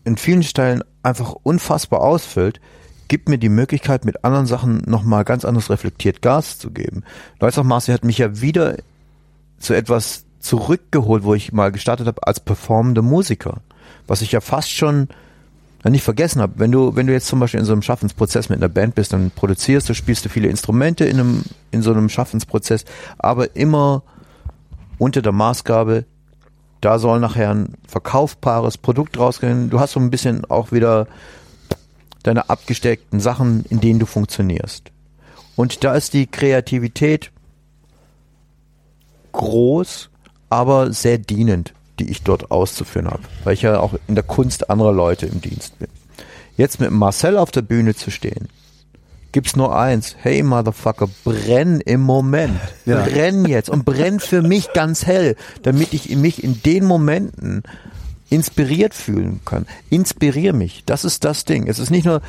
in 0.04 0.18
vielen 0.18 0.44
Stellen 0.44 0.84
einfach 1.04 1.34
unfassbar 1.44 2.02
ausfüllt, 2.02 2.60
gibt 3.08 3.28
mir 3.28 3.38
die 3.38 3.50
Möglichkeit, 3.50 4.06
mit 4.06 4.24
anderen 4.24 4.46
Sachen 4.46 4.84
nochmal 4.86 5.26
ganz 5.26 5.44
anders 5.44 5.70
reflektiert 5.70 6.22
Gas 6.22 6.58
zu 6.60 6.72
geben. 6.72 7.04
Leutzow 7.40 7.66
Marcy 7.66 7.92
hat 7.92 8.06
mich 8.06 8.18
ja 8.18 8.40
wieder 8.42 8.78
zu 9.60 9.74
etwas 9.74 10.26
zurückgeholt, 10.40 11.24
wo 11.24 11.34
ich 11.34 11.52
mal 11.52 11.72
gestartet 11.72 12.08
habe 12.08 12.26
als 12.26 12.40
performende 12.40 13.02
Musiker. 13.02 13.62
Was 14.08 14.22
ich 14.22 14.32
ja 14.32 14.42
fast 14.42 14.72
schon 14.72 15.10
nicht 15.90 16.04
vergessen 16.04 16.42
habe. 16.42 16.54
Wenn 16.58 16.72
du, 16.72 16.96
wenn 16.96 17.08
du 17.08 17.14
jetzt 17.14 17.28
zum 17.28 17.40
Beispiel 17.40 17.60
in 17.60 17.66
so 17.66 17.74
einem 17.74 17.82
Schaffensprozess 17.82 18.50
mit 18.50 18.60
einer 18.60 18.70
Band 18.70 18.96
bist, 18.96 19.14
dann 19.14 19.32
produzierst 19.32 19.90
du, 19.90 19.96
spielst 19.96 20.24
du 20.24 20.30
viele 20.30 20.48
Instrumente 20.48 21.06
in 21.06 21.20
einem, 21.20 21.44
in 21.72 21.82
so 21.82 21.92
einem 21.92 22.08
Schaffensprozess, 22.08 22.86
aber 23.18 23.56
immer 23.56 24.04
unter 25.00 25.24
der 25.24 25.32
Maßgabe, 25.32 26.06
da 26.82 26.98
soll 27.00 27.20
nachher 27.20 27.52
ein 27.52 27.76
verkaufbares 27.88 28.78
Produkt 28.78 29.18
rausgehen. 29.18 29.70
Du 29.70 29.80
hast 29.80 29.94
so 29.94 30.00
ein 30.00 30.10
bisschen 30.10 30.46
auch 30.46 30.72
wieder 30.72 31.08
deine 32.24 32.50
abgesteckten 32.50 33.20
Sachen, 33.20 33.66
in 33.70 33.80
denen 33.80 34.00
du 34.00 34.06
funktionierst. 34.06 34.92
Und 35.56 35.84
da 35.84 35.94
ist 35.94 36.14
die 36.14 36.28
Kreativität 36.28 37.32
groß, 39.32 40.10
aber 40.50 40.92
sehr 40.92 41.18
dienend, 41.18 41.74
die 42.00 42.10
ich 42.10 42.24
dort 42.24 42.52
auszuführen 42.52 43.08
habe, 43.08 43.24
weil 43.44 43.54
ich 43.54 43.62
ja 43.62 43.80
auch 43.80 43.94
in 44.08 44.16
der 44.16 44.24
Kunst 44.24 44.70
anderer 44.70 44.92
Leute 44.92 45.28
im 45.28 45.40
Dienst 45.40 45.78
bin. 45.80 45.88
Jetzt 46.58 46.80
mit 46.80 46.92
Marcel 46.92 47.38
auf 47.38 47.52
der 47.52 47.62
Bühne 47.62 47.96
zu 47.96 48.12
stehen, 48.12 48.50
gibt's 49.32 49.56
nur 49.56 49.78
eins. 49.78 50.16
Hey 50.20 50.44
Motherfucker, 50.44 51.08
brenn 51.24 51.82
im 51.82 52.02
Moment. 52.02 52.60
Ja. 52.86 53.04
Brenn 53.04 53.46
jetzt 53.46 53.70
und 53.70 53.86
brenn 53.86 54.20
für 54.20 54.42
mich 54.42 54.74
ganz 54.74 55.06
hell, 55.06 55.36
damit 55.64 55.94
ich 55.94 56.16
mich 56.16 56.44
in 56.44 56.62
den 56.64 56.86
Momenten 56.86 57.64
inspiriert 58.30 58.94
fühlen 58.94 59.42
kann. 59.46 59.66
Inspirier 59.90 60.54
mich. 60.54 60.84
Das 60.86 61.06
ist 61.06 61.24
das 61.26 61.46
Ding. 61.46 61.68
Es 61.68 61.80
ist 61.80 61.92
nicht 61.92 62.06
nur 62.06 62.22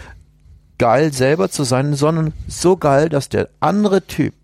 geil 0.79 1.13
selber 1.13 1.49
zu 1.49 1.65
sein, 1.65 1.95
sondern 1.95 2.33
so 2.49 2.77
geil, 2.77 3.09
dass 3.09 3.29
der 3.29 3.49
andere 3.61 4.03
Typ, 4.03 4.35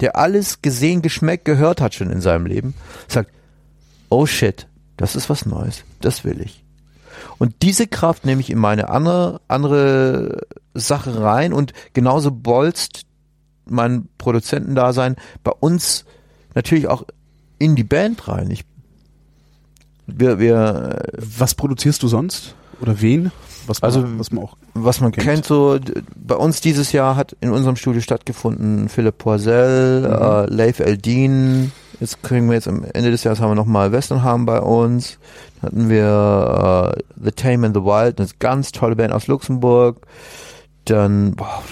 der 0.00 0.16
alles 0.16 0.60
gesehen, 0.60 1.02
geschmeckt, 1.02 1.44
gehört 1.46 1.80
hat 1.80 1.94
schon 1.94 2.10
in 2.10 2.20
seinem 2.20 2.46
Leben, 2.46 2.74
sagt, 3.08 3.30
oh 4.10 4.26
shit, 4.26 4.66
das 4.96 5.16
ist 5.16 5.30
was 5.30 5.46
Neues. 5.46 5.84
Das 6.00 6.24
will 6.24 6.42
ich. 6.42 6.62
Und 7.38 7.54
diese 7.62 7.86
Kraft 7.86 8.26
nehme 8.26 8.42
ich 8.42 8.50
in 8.50 8.58
meine 8.58 8.90
andere, 8.90 9.40
andere 9.48 10.42
Sache 10.74 11.20
rein 11.22 11.52
und 11.52 11.72
genauso 11.92 12.30
bolzt 12.30 13.02
mein 13.66 14.08
Produzentendasein 14.18 15.16
bei 15.44 15.52
uns 15.52 16.04
natürlich 16.54 16.88
auch 16.88 17.04
in 17.58 17.76
die 17.76 17.84
Band 17.84 18.26
rein. 18.28 18.50
Ich 18.50 18.64
wir, 20.06 20.38
wir, 20.38 21.02
Was 21.16 21.54
produzierst 21.54 22.02
du 22.02 22.08
sonst? 22.08 22.54
Oder 22.80 23.00
wen? 23.00 23.30
Was 23.66 23.80
man, 23.80 23.88
Also, 23.88 24.04
was 24.18 24.32
man 24.32 24.44
auch 24.44 24.56
was 24.74 25.00
man 25.00 25.12
Kennt. 25.12 25.26
kennt, 25.26 25.46
so 25.46 25.78
bei 26.16 26.36
uns 26.36 26.60
dieses 26.60 26.92
Jahr 26.92 27.16
hat 27.16 27.36
in 27.40 27.50
unserem 27.50 27.76
Studio 27.76 28.00
stattgefunden 28.00 28.88
Philipp 28.88 29.18
Poisel, 29.18 30.04
äh, 30.04 30.46
Leif 30.52 30.80
Eldin. 30.80 31.72
Jetzt 31.98 32.22
kriegen 32.22 32.48
wir 32.48 32.54
jetzt 32.54 32.68
am 32.68 32.84
Ende 32.84 33.10
des 33.10 33.24
Jahres 33.24 33.40
haben 33.40 33.50
wir 33.50 33.56
nochmal 33.56 33.92
Westernham 33.92 34.46
bei 34.46 34.60
uns. 34.60 35.18
Dann 35.60 35.72
hatten 35.72 35.88
wir 35.90 36.94
äh, 36.96 37.02
The 37.22 37.32
Tame 37.32 37.66
and 37.66 37.76
the 37.76 37.82
Wild, 37.82 38.20
eine 38.20 38.28
ganz 38.38 38.72
tolle 38.72 38.96
Band 38.96 39.12
aus 39.12 39.26
Luxemburg. 39.26 39.98
Dann 40.90 41.36
boah, 41.36 41.62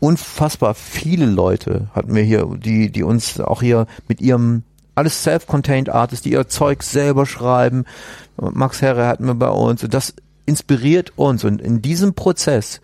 unfassbar 0.00 0.74
viele 0.74 1.24
Leute 1.24 1.88
hatten 1.94 2.14
wir 2.14 2.22
hier, 2.22 2.46
die, 2.58 2.90
die 2.90 3.02
uns 3.02 3.40
auch 3.40 3.62
hier 3.62 3.86
mit 4.06 4.20
ihrem 4.20 4.64
alles 4.94 5.22
self-contained 5.22 5.88
Artists, 5.88 6.24
die 6.24 6.32
ihr 6.32 6.46
Zeug 6.48 6.82
selber 6.82 7.24
schreiben. 7.24 7.86
Max 8.36 8.82
Herre 8.82 9.06
hatten 9.06 9.24
wir 9.24 9.34
bei 9.34 9.48
uns 9.48 9.82
und 9.82 9.94
das 9.94 10.14
inspiriert 10.44 11.14
uns 11.16 11.42
und 11.44 11.62
in 11.62 11.80
diesem 11.80 12.12
Prozess 12.12 12.82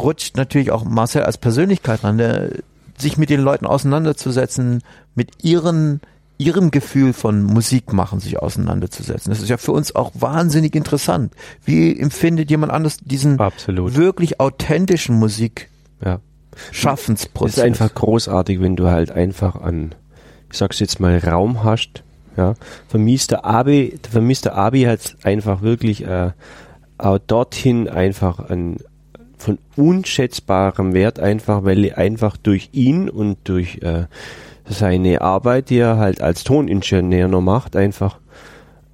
rutscht 0.00 0.36
natürlich 0.36 0.72
auch 0.72 0.84
Marcel 0.84 1.22
als 1.22 1.38
Persönlichkeit 1.38 2.02
ran, 2.02 2.18
der, 2.18 2.50
sich 2.98 3.18
mit 3.18 3.30
den 3.30 3.40
Leuten 3.40 3.66
auseinanderzusetzen, 3.66 4.82
mit 5.14 5.44
ihren 5.44 6.00
ihrem 6.38 6.70
Gefühl 6.70 7.12
von 7.12 7.44
Musik 7.44 7.92
machen 7.92 8.20
sich 8.20 8.38
auseinanderzusetzen. 8.38 9.30
Das 9.30 9.40
ist 9.40 9.48
ja 9.48 9.56
für 9.56 9.72
uns 9.72 9.94
auch 9.94 10.12
wahnsinnig 10.14 10.74
interessant. 10.74 11.32
Wie 11.64 11.98
empfindet 11.98 12.50
jemand 12.50 12.72
anders 12.72 12.98
diesen 12.98 13.38
Absolut. 13.38 13.96
wirklich 13.96 14.40
authentischen 14.40 15.14
Ja. 15.14 15.20
Musikschaffensprozess? 15.20 17.52
Es 17.52 17.58
ist 17.58 17.64
einfach 17.64 17.94
großartig, 17.94 18.60
wenn 18.60 18.76
du 18.76 18.90
halt 18.90 19.10
einfach 19.10 19.60
an, 19.60 19.94
ich 20.50 20.58
sag's 20.58 20.80
jetzt 20.80 21.00
mal, 21.00 21.18
Raum 21.18 21.62
hast. 21.62 22.02
Ja. 22.36 22.54
Vermisster 22.88 23.44
Abi, 23.44 23.98
der 24.04 24.10
vermisste 24.10 24.54
Abi 24.54 24.82
hat 24.82 25.16
einfach 25.22 25.62
wirklich 25.62 26.04
äh, 26.04 26.32
auch 26.98 27.18
dorthin 27.18 27.88
einfach 27.88 28.50
an 28.50 28.78
von 29.38 29.58
unschätzbarem 29.76 30.94
Wert 30.94 31.20
einfach, 31.20 31.64
weil 31.64 31.84
er 31.84 31.98
einfach 31.98 32.36
durch 32.36 32.70
ihn 32.72 33.08
und 33.08 33.36
durch 33.44 33.78
äh, 33.82 34.06
seine 34.66 35.20
Arbeit, 35.20 35.70
die 35.70 35.78
er 35.78 35.98
halt 35.98 36.20
als 36.20 36.44
Toningenieur 36.44 37.28
noch 37.28 37.40
macht, 37.40 37.76
einfach 37.76 38.18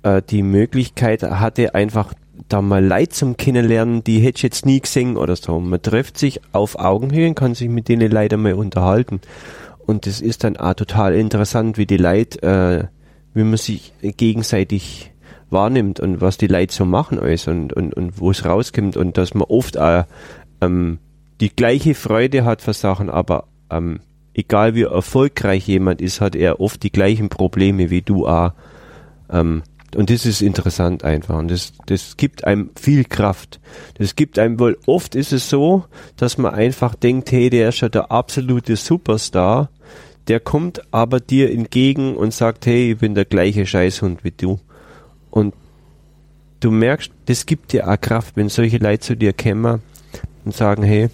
äh, 0.02 0.22
die 0.28 0.42
Möglichkeit 0.42 1.22
hatte, 1.22 1.74
einfach 1.74 2.12
da 2.48 2.62
mal 2.62 2.84
Leid 2.84 3.12
zum 3.12 3.36
Kennenlernen, 3.36 4.02
die 4.02 4.18
hätte 4.20 4.38
ich 4.38 4.42
jetzt 4.42 4.66
nie 4.66 4.80
gesehen 4.80 5.16
oder 5.16 5.36
so. 5.36 5.60
Man 5.60 5.82
trifft 5.82 6.18
sich 6.18 6.40
auf 6.52 6.78
Augenhöhe 6.78 7.28
und 7.28 7.34
kann 7.34 7.54
sich 7.54 7.68
mit 7.68 7.88
denen 7.88 8.10
leider 8.10 8.36
mal 8.36 8.54
unterhalten. 8.54 9.20
Und 9.86 10.06
das 10.06 10.20
ist 10.20 10.44
dann 10.44 10.56
auch 10.56 10.74
total 10.74 11.14
interessant, 11.14 11.78
wie 11.78 11.86
die 11.86 11.96
Leute, 11.96 12.42
äh, 12.42 12.84
wie 13.34 13.44
man 13.44 13.56
sich 13.56 13.92
gegenseitig 14.00 15.12
wahrnimmt 15.50 16.00
und 16.00 16.20
was 16.20 16.38
die 16.38 16.46
Leute 16.46 16.72
so 16.72 16.84
machen 16.84 17.18
alles 17.18 17.48
und, 17.48 17.72
und, 17.72 17.94
und 17.94 18.20
wo 18.20 18.30
es 18.30 18.44
rauskommt 18.44 18.96
und 18.96 19.18
dass 19.18 19.34
man 19.34 19.44
oft 19.44 19.78
auch 19.78 20.04
ähm, 20.60 20.98
die 21.40 21.54
gleiche 21.54 21.94
Freude 21.94 22.44
hat 22.44 22.62
für 22.62 22.72
Sachen, 22.72 23.10
aber 23.10 23.44
ähm, 23.70 24.00
egal 24.34 24.74
wie 24.74 24.82
erfolgreich 24.82 25.66
jemand 25.66 26.00
ist, 26.00 26.20
hat 26.20 26.36
er 26.36 26.60
oft 26.60 26.82
die 26.82 26.92
gleichen 26.92 27.28
Probleme 27.28 27.90
wie 27.90 28.02
du 28.02 28.26
auch. 28.26 28.52
Ähm, 29.30 29.62
und 29.96 30.10
das 30.10 30.24
ist 30.24 30.40
interessant 30.40 31.02
einfach. 31.02 31.36
Und 31.36 31.50
das, 31.50 31.72
das 31.86 32.16
gibt 32.16 32.44
einem 32.44 32.70
viel 32.76 33.04
Kraft. 33.04 33.58
Das 33.94 34.14
gibt 34.14 34.38
einem 34.38 34.60
wohl, 34.60 34.78
oft 34.86 35.14
ist 35.14 35.32
es 35.32 35.50
so, 35.50 35.84
dass 36.16 36.38
man 36.38 36.54
einfach 36.54 36.94
denkt, 36.94 37.32
hey, 37.32 37.50
der 37.50 37.70
ist 37.70 37.80
ja 37.80 37.88
der 37.88 38.12
absolute 38.12 38.76
Superstar. 38.76 39.68
Der 40.28 40.38
kommt 40.38 40.82
aber 40.92 41.18
dir 41.18 41.50
entgegen 41.50 42.14
und 42.16 42.32
sagt, 42.32 42.66
hey, 42.66 42.92
ich 42.92 42.98
bin 42.98 43.16
der 43.16 43.24
gleiche 43.24 43.66
Scheißhund 43.66 44.22
wie 44.22 44.30
du. 44.30 44.60
Und 45.30 45.54
du 46.60 46.70
merkst, 46.70 47.10
das 47.26 47.46
gibt 47.46 47.72
dir 47.72 47.88
auch 47.88 48.00
Kraft, 48.00 48.36
wenn 48.36 48.48
solche 48.48 48.78
Leute 48.78 49.00
zu 49.00 49.16
dir 49.16 49.32
kommen 49.32 49.82
und 50.44 50.54
sagen, 50.54 50.84
hey, 50.84 51.08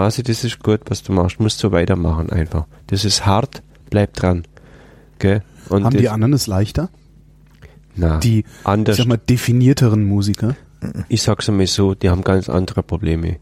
Marci, 0.00 0.22
das 0.22 0.44
ist 0.44 0.62
gut, 0.62 0.80
was 0.88 1.02
du 1.02 1.12
machst, 1.12 1.40
musst 1.40 1.58
so 1.58 1.72
weitermachen 1.72 2.30
einfach. 2.30 2.64
Das 2.86 3.04
ist 3.04 3.26
hart, 3.26 3.62
bleib 3.90 4.14
dran. 4.14 4.44
Gell? 5.18 5.42
Und 5.68 5.84
haben 5.84 5.94
die 5.94 6.08
anderen 6.08 6.32
es 6.32 6.46
leichter? 6.46 6.88
na, 7.96 8.16
Die, 8.16 8.40
ich 8.40 8.46
anders. 8.64 8.96
sag 8.96 9.06
mal, 9.06 9.18
definierteren 9.18 10.04
Musiker? 10.04 10.56
ich 11.10 11.20
sag's 11.20 11.50
einmal 11.50 11.66
so, 11.66 11.94
die 11.94 12.08
haben 12.08 12.24
ganz 12.24 12.48
andere 12.48 12.82
Probleme. 12.82 13.36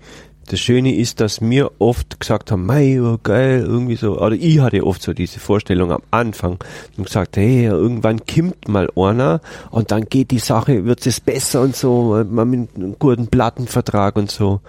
Das 0.48 0.58
Schöne 0.58 0.96
ist, 0.96 1.20
dass 1.20 1.40
wir 1.40 1.70
oft 1.78 2.18
gesagt 2.18 2.50
haben, 2.50 2.66
mei, 2.66 3.00
oh, 3.00 3.18
geil, 3.22 3.62
irgendwie 3.64 3.94
so, 3.94 4.18
oder 4.18 4.34
ich 4.34 4.58
hatte 4.58 4.84
oft 4.84 5.00
so 5.00 5.12
diese 5.12 5.38
Vorstellung 5.38 5.92
am 5.92 6.02
Anfang 6.10 6.58
und 6.96 7.04
gesagt, 7.04 7.36
hey, 7.36 7.66
irgendwann 7.66 8.24
kimmt 8.26 8.66
mal 8.66 8.90
einer 8.96 9.40
und 9.70 9.92
dann 9.92 10.06
geht 10.06 10.32
die 10.32 10.40
Sache, 10.40 10.86
wird 10.86 11.06
es 11.06 11.20
besser 11.20 11.60
und 11.60 11.76
so, 11.76 12.24
mit 12.28 12.36
einem 12.74 12.96
guten 12.98 13.28
Plattenvertrag 13.28 14.16
und 14.16 14.30
so. 14.30 14.60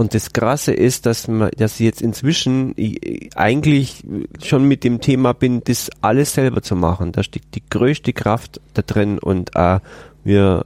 Und 0.00 0.14
das 0.14 0.32
Krasse 0.32 0.72
ist, 0.72 1.04
dass 1.04 1.28
man, 1.28 1.50
dass 1.58 1.74
ich 1.74 1.80
jetzt 1.80 2.00
inzwischen 2.00 2.72
ich, 2.76 3.36
eigentlich 3.36 4.02
schon 4.42 4.64
mit 4.64 4.82
dem 4.82 5.02
Thema 5.02 5.34
bin, 5.34 5.60
das 5.62 5.90
alles 6.00 6.32
selber 6.32 6.62
zu 6.62 6.74
machen. 6.74 7.12
Da 7.12 7.22
steckt 7.22 7.54
die 7.54 7.62
größte 7.68 8.14
Kraft 8.14 8.62
da 8.72 8.80
drin 8.80 9.18
und 9.18 9.50
äh, 9.56 9.78
wir 10.24 10.64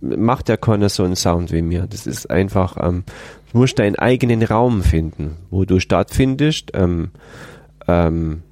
macht 0.00 0.48
ja 0.48 0.56
keiner 0.56 0.88
so 0.88 1.02
einen 1.02 1.16
Sound 1.16 1.50
wie 1.50 1.62
mir. 1.62 1.88
Das 1.90 2.06
ist 2.06 2.30
einfach, 2.30 2.76
ähm, 2.80 3.02
du 3.50 3.58
musst 3.58 3.80
deinen 3.80 3.96
eigenen 3.96 4.44
Raum 4.44 4.84
finden, 4.84 5.34
wo 5.50 5.64
du 5.64 5.80
stattfindest, 5.80 6.70
ähm, 6.74 7.10
ähm, 7.88 8.44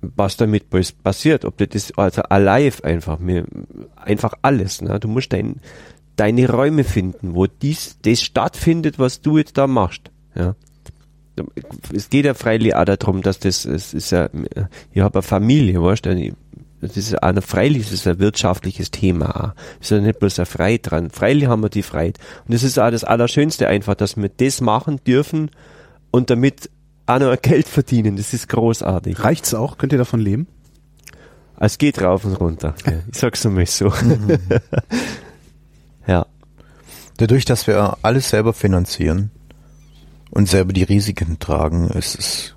was 0.00 0.38
damit 0.38 0.70
passiert, 1.02 1.44
ob 1.44 1.58
das 1.58 1.92
also 1.98 2.22
alive 2.22 2.84
einfach, 2.84 3.18
mir, 3.18 3.44
einfach 3.96 4.32
alles, 4.40 4.80
ne? 4.80 4.98
Du 4.98 5.08
musst 5.08 5.34
dein, 5.34 5.60
deine 6.18 6.50
Räume 6.50 6.84
finden, 6.84 7.34
wo 7.34 7.46
dies, 7.46 7.96
das 8.02 8.22
stattfindet, 8.22 8.98
was 8.98 9.22
du 9.22 9.38
jetzt 9.38 9.56
da 9.56 9.66
machst, 9.66 10.10
ja. 10.34 10.54
Es 11.94 12.10
geht 12.10 12.24
ja 12.24 12.34
freilich 12.34 12.74
auch 12.74 12.84
darum, 12.84 13.22
dass 13.22 13.38
das, 13.38 13.64
es 13.64 13.94
ist 13.94 14.10
ja, 14.10 14.28
ich 14.92 15.00
habe 15.00 15.18
eine 15.18 15.22
Familie, 15.22 15.80
weißt 15.80 16.06
du, 16.06 16.32
das 16.80 16.96
ist 16.96 17.12
ja 17.12 17.40
freilich 17.40 17.82
ist 17.82 17.92
es 17.92 18.06
ein 18.06 18.18
wirtschaftliches 18.18 18.90
Thema. 18.90 19.54
Es 19.80 19.86
ist 19.86 19.98
ja 19.98 20.00
nicht 20.00 20.18
bloß 20.18 20.38
eine 20.38 20.46
Freiheit 20.46 20.90
dran. 20.90 21.10
Freilich 21.10 21.48
haben 21.48 21.62
wir 21.62 21.68
die 21.68 21.82
Freiheit. 21.82 22.18
Und 22.44 22.54
das 22.54 22.62
ist 22.62 22.78
auch 22.78 22.90
das 22.90 23.04
Allerschönste 23.04 23.68
einfach, 23.68 23.94
dass 23.94 24.16
wir 24.16 24.28
das 24.28 24.60
machen 24.60 25.00
dürfen 25.06 25.50
und 26.10 26.30
damit 26.30 26.70
auch 27.06 27.18
noch 27.18 27.40
Geld 27.40 27.66
verdienen. 27.66 28.16
Das 28.16 28.32
ist 28.32 28.48
großartig. 28.48 29.22
Reicht's 29.24 29.54
auch? 29.54 29.78
Könnt 29.78 29.92
ihr 29.92 29.98
davon 29.98 30.20
leben? 30.20 30.46
Es 31.58 31.78
geht 31.78 32.00
rauf 32.00 32.24
und 32.24 32.34
runter. 32.34 32.74
Ich 33.10 33.18
sag's 33.18 33.44
einmal 33.44 33.66
so. 33.66 33.92
ja. 36.08 36.26
Dadurch, 37.18 37.44
dass 37.44 37.66
wir 37.66 37.98
alles 38.02 38.30
selber 38.30 38.52
finanzieren 38.52 39.30
und 40.30 40.48
selber 40.48 40.72
die 40.72 40.84
Risiken 40.84 41.38
tragen, 41.38 41.88
ist 41.90 42.18
es 42.18 42.54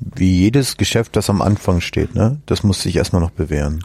wie 0.00 0.38
jedes 0.38 0.76
Geschäft, 0.76 1.16
das 1.16 1.28
am 1.28 1.42
Anfang 1.42 1.80
steht, 1.80 2.14
ne? 2.14 2.40
Das 2.46 2.62
muss 2.62 2.82
sich 2.82 2.96
erstmal 2.96 3.22
noch 3.22 3.30
bewähren. 3.30 3.84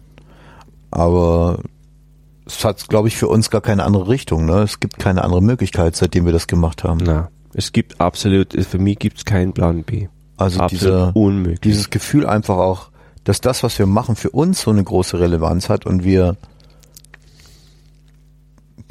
Aber 0.92 1.60
es 2.46 2.64
hat, 2.64 2.88
glaube 2.90 3.08
ich, 3.08 3.18
für 3.18 3.28
uns 3.28 3.50
gar 3.50 3.62
keine 3.62 3.84
andere 3.84 4.10
Richtung, 4.10 4.46
ne? 4.46 4.62
Es 4.62 4.80
gibt 4.80 5.00
keine 5.00 5.24
andere 5.24 5.42
Möglichkeit, 5.42 5.96
seitdem 5.96 6.26
wir 6.26 6.34
das 6.34 6.48
gemacht 6.48 6.84
haben. 6.84 7.00
Na, 7.04 7.30
es 7.54 7.72
gibt 7.72 8.00
absolut, 8.00 8.54
für 8.54 8.80
mich 8.80 9.00
gibt's 9.00 9.26
keinen 9.26 9.54
Plan 9.54 9.84
B. 9.84 10.08
Also 10.38 10.60
absolut 10.60 11.16
unmöglich. 11.16 11.62
dieses 11.62 11.90
Gefühl 11.90 12.26
einfach 12.26 12.58
auch, 12.58 12.90
dass 13.24 13.40
das, 13.40 13.64
was 13.64 13.80
wir 13.80 13.86
machen, 13.86 14.16
für 14.16 14.32
uns 14.32 14.62
so 14.62 14.72
eine 14.72 14.84
große 14.84 15.20
Relevanz 15.20 15.70
hat 15.70 15.86
und 15.86 16.04
wir 16.04 16.36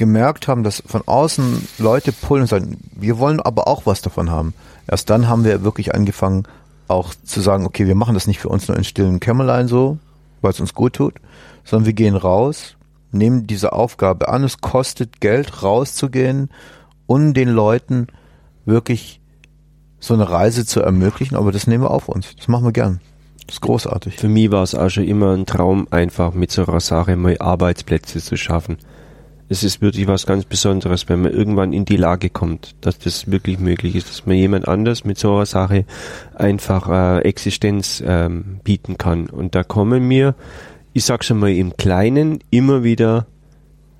gemerkt 0.03 0.48
haben, 0.48 0.64
dass 0.64 0.82
von 0.84 1.03
außen 1.07 1.68
Leute 1.78 2.11
pullen 2.11 2.42
und 2.42 2.48
sagen, 2.48 2.76
wir 2.92 3.20
wollen 3.20 3.38
aber 3.38 3.68
auch 3.68 3.86
was 3.86 4.03
davon 4.03 4.30
haben. 4.30 4.53
Erst 4.88 5.11
dann 5.11 5.28
haben 5.28 5.44
wir 5.44 5.62
wirklich 5.62 5.94
angefangen, 5.94 6.42
auch 6.88 7.14
zu 7.22 7.40
sagen, 7.40 7.64
okay, 7.66 7.86
wir 7.86 7.94
machen 7.94 8.14
das 8.14 8.26
nicht 8.26 8.40
für 8.40 8.48
uns 8.48 8.66
nur 8.66 8.76
in 8.76 8.82
stillen 8.82 9.20
Kämmerlein 9.20 9.68
so, 9.68 9.98
weil 10.40 10.50
es 10.50 10.59
uns 10.59 10.74
gut 10.74 10.94
tut, 10.94 11.14
sondern 11.62 11.86
wir 11.86 11.92
gehen 11.92 12.16
raus, 12.16 12.74
nehmen 13.12 13.46
diese 13.46 13.74
Aufgabe 13.74 14.28
an, 14.28 14.42
es 14.42 14.61
kostet 14.61 15.20
Geld 15.20 15.62
rauszugehen 15.62 16.50
und 17.07 17.34
den 17.34 17.50
Leuten 17.50 18.09
wirklich 18.64 19.20
so 20.00 20.14
eine 20.14 20.28
Reise 20.28 20.66
zu 20.66 20.80
ermöglichen, 20.80 21.36
aber 21.36 21.53
das 21.53 21.68
nehmen 21.68 21.84
wir 21.84 21.92
auf 21.92 22.09
uns. 22.09 22.34
Das 22.34 22.48
machen 22.48 22.64
wir 22.64 22.72
gern. 22.72 23.00
Das 23.46 23.55
ist 23.55 23.61
großartig. 23.61 24.16
Für 24.16 24.28
mich 24.28 24.50
war 24.50 24.64
es 24.64 24.74
auch 24.74 24.88
schon 24.88 25.05
immer 25.05 25.32
ein 25.32 25.46
Traum, 25.46 25.86
einfach 25.92 26.34
mit 26.34 26.50
so 26.50 26.66
einer 26.66 26.80
Sache 26.80 27.14
mal 27.14 27.36
Arbeitsplätze 27.38 28.20
zu 28.20 28.36
schaffen. 28.36 28.78
Es 29.53 29.62
ist 29.62 29.82
wirklich 29.82 30.07
was 30.07 30.24
ganz 30.24 30.46
Besonderes, 30.46 31.11
wenn 31.11 31.20
man 31.20 31.30
irgendwann 31.32 31.74
in 31.74 31.84
die 31.84 31.98
Lage 31.98 32.30
kommt, 32.30 32.74
dass 32.80 32.98
das 32.98 33.30
wirklich 33.30 33.59
möglich 33.59 33.94
ist, 33.94 34.09
dass 34.09 34.24
man 34.24 34.34
jemand 34.34 34.66
anders 34.66 35.05
mit 35.05 35.18
so 35.18 35.34
einer 35.34 35.44
Sache 35.44 35.84
einfach 36.34 36.88
äh, 36.88 37.18
Existenz 37.18 38.03
ähm, 38.07 38.61
bieten 38.64 38.96
kann. 38.96 39.26
Und 39.26 39.55
da 39.55 39.62
kommen 39.62 40.09
mir, 40.09 40.34
ich 40.94 41.05
sag 41.05 41.22
schon 41.22 41.38
mal 41.38 41.50
im 41.50 41.76
Kleinen, 41.76 42.38
immer 42.48 42.82
wieder 42.82 43.26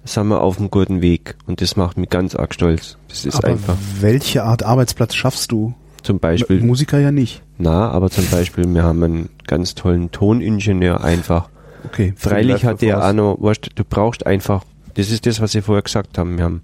sind 0.05 0.28
wir 0.28 0.40
auf 0.40 0.59
einem 0.59 0.70
guten 0.70 1.03
Weg. 1.03 1.36
Und 1.46 1.61
das 1.61 1.76
macht 1.76 1.98
mich 1.98 2.09
ganz 2.09 2.34
arg 2.34 2.55
stolz. 2.55 2.96
Das 3.09 3.26
ist 3.26 3.36
Aber 3.36 3.48
einfach 3.48 3.76
welche 4.00 4.44
Art 4.44 4.62
Arbeitsplatz 4.62 5.14
schaffst 5.14 5.53
du? 5.53 5.74
zum 6.03 6.18
Beispiel 6.18 6.62
Musiker 6.62 6.98
ja 6.98 7.12
nicht. 7.12 7.42
na, 7.59 7.90
aber 7.90 8.09
zum 8.09 8.26
Beispiel, 8.30 8.64
wir 8.72 8.82
haben 8.82 9.03
einen 9.03 9.28
ganz 9.46 9.74
tollen 9.74 10.11
Toningenieur 10.11 11.05
einfach. 11.05 11.50
Okay. 11.84 12.14
Freilich 12.16 12.64
hat 12.64 12.80
der 12.80 13.07
auch 13.07 13.12
noch, 13.12 13.36
weißt, 13.38 13.70
du 13.74 13.84
brauchst 13.84 14.26
einfach, 14.26 14.64
das 14.95 15.11
ist 15.11 15.26
das, 15.26 15.40
was 15.40 15.53
Sie 15.53 15.62
vorher 15.62 15.82
gesagt 15.82 16.18
haben, 16.18 16.36
wir 16.36 16.45
haben, 16.45 16.62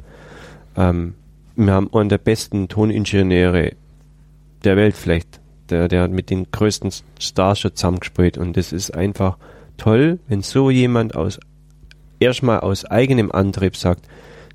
ähm, 0.77 1.15
wir 1.57 1.73
haben 1.73 1.93
einen 1.93 2.09
der 2.09 2.19
besten 2.19 2.69
Toningenieure 2.69 3.73
der 4.65 4.77
Welt 4.77 4.97
vielleicht, 4.97 5.41
der, 5.71 5.89
der 5.89 6.03
hat 6.03 6.11
mit 6.11 6.31
den 6.31 6.51
größten 6.51 6.91
Stars 7.19 7.61
schon 7.61 7.75
zusammengespielt 7.75 8.39
und 8.39 8.57
das 8.57 8.73
ist 8.73 8.95
einfach 8.95 9.37
toll, 9.77 10.19
wenn 10.29 10.43
so 10.43 10.71
jemand 10.71 11.15
aus, 11.15 11.39
erstmal 12.21 12.61
aus 12.61 12.85
eigenem 12.85 13.31
Antrieb 13.33 13.77
sagt, 13.77 14.07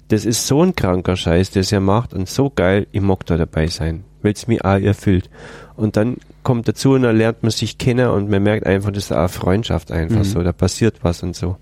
das 0.10 0.26
ist 0.26 0.46
so 0.48 0.62
ein 0.62 0.76
kranker 0.76 1.16
Scheiß, 1.16 1.52
das 1.52 1.72
er 1.72 1.80
macht 1.80 2.14
und 2.14 2.28
so 2.30 2.50
geil, 2.50 2.88
ich 2.92 3.02
mag 3.02 3.26
da 3.26 3.38
dabei 3.38 3.68
sein, 3.68 4.04
weil 4.22 4.34
es 4.34 4.48
mich 4.48 4.64
auch 4.64 4.80
erfüllt. 4.80 5.30
Und 5.76 5.96
dann 5.98 6.18
kommt 6.44 6.68
dazu 6.68 6.92
und 6.92 7.04
dann 7.04 7.18
lernt 7.18 7.42
man 7.42 7.52
sich 7.52 7.78
kennen 7.78 8.10
und 8.10 8.30
man 8.30 8.44
merkt 8.44 8.66
einfach, 8.68 8.92
das 8.92 9.06
ist 9.06 9.12
auch 9.12 9.18
eine 9.20 9.30
Freundschaft 9.30 9.92
einfach 9.92 10.20
Mhm. 10.20 10.24
so, 10.26 10.44
da 10.44 10.52
passiert 10.52 10.98
was 11.02 11.24
und 11.24 11.36
so. 11.36 11.58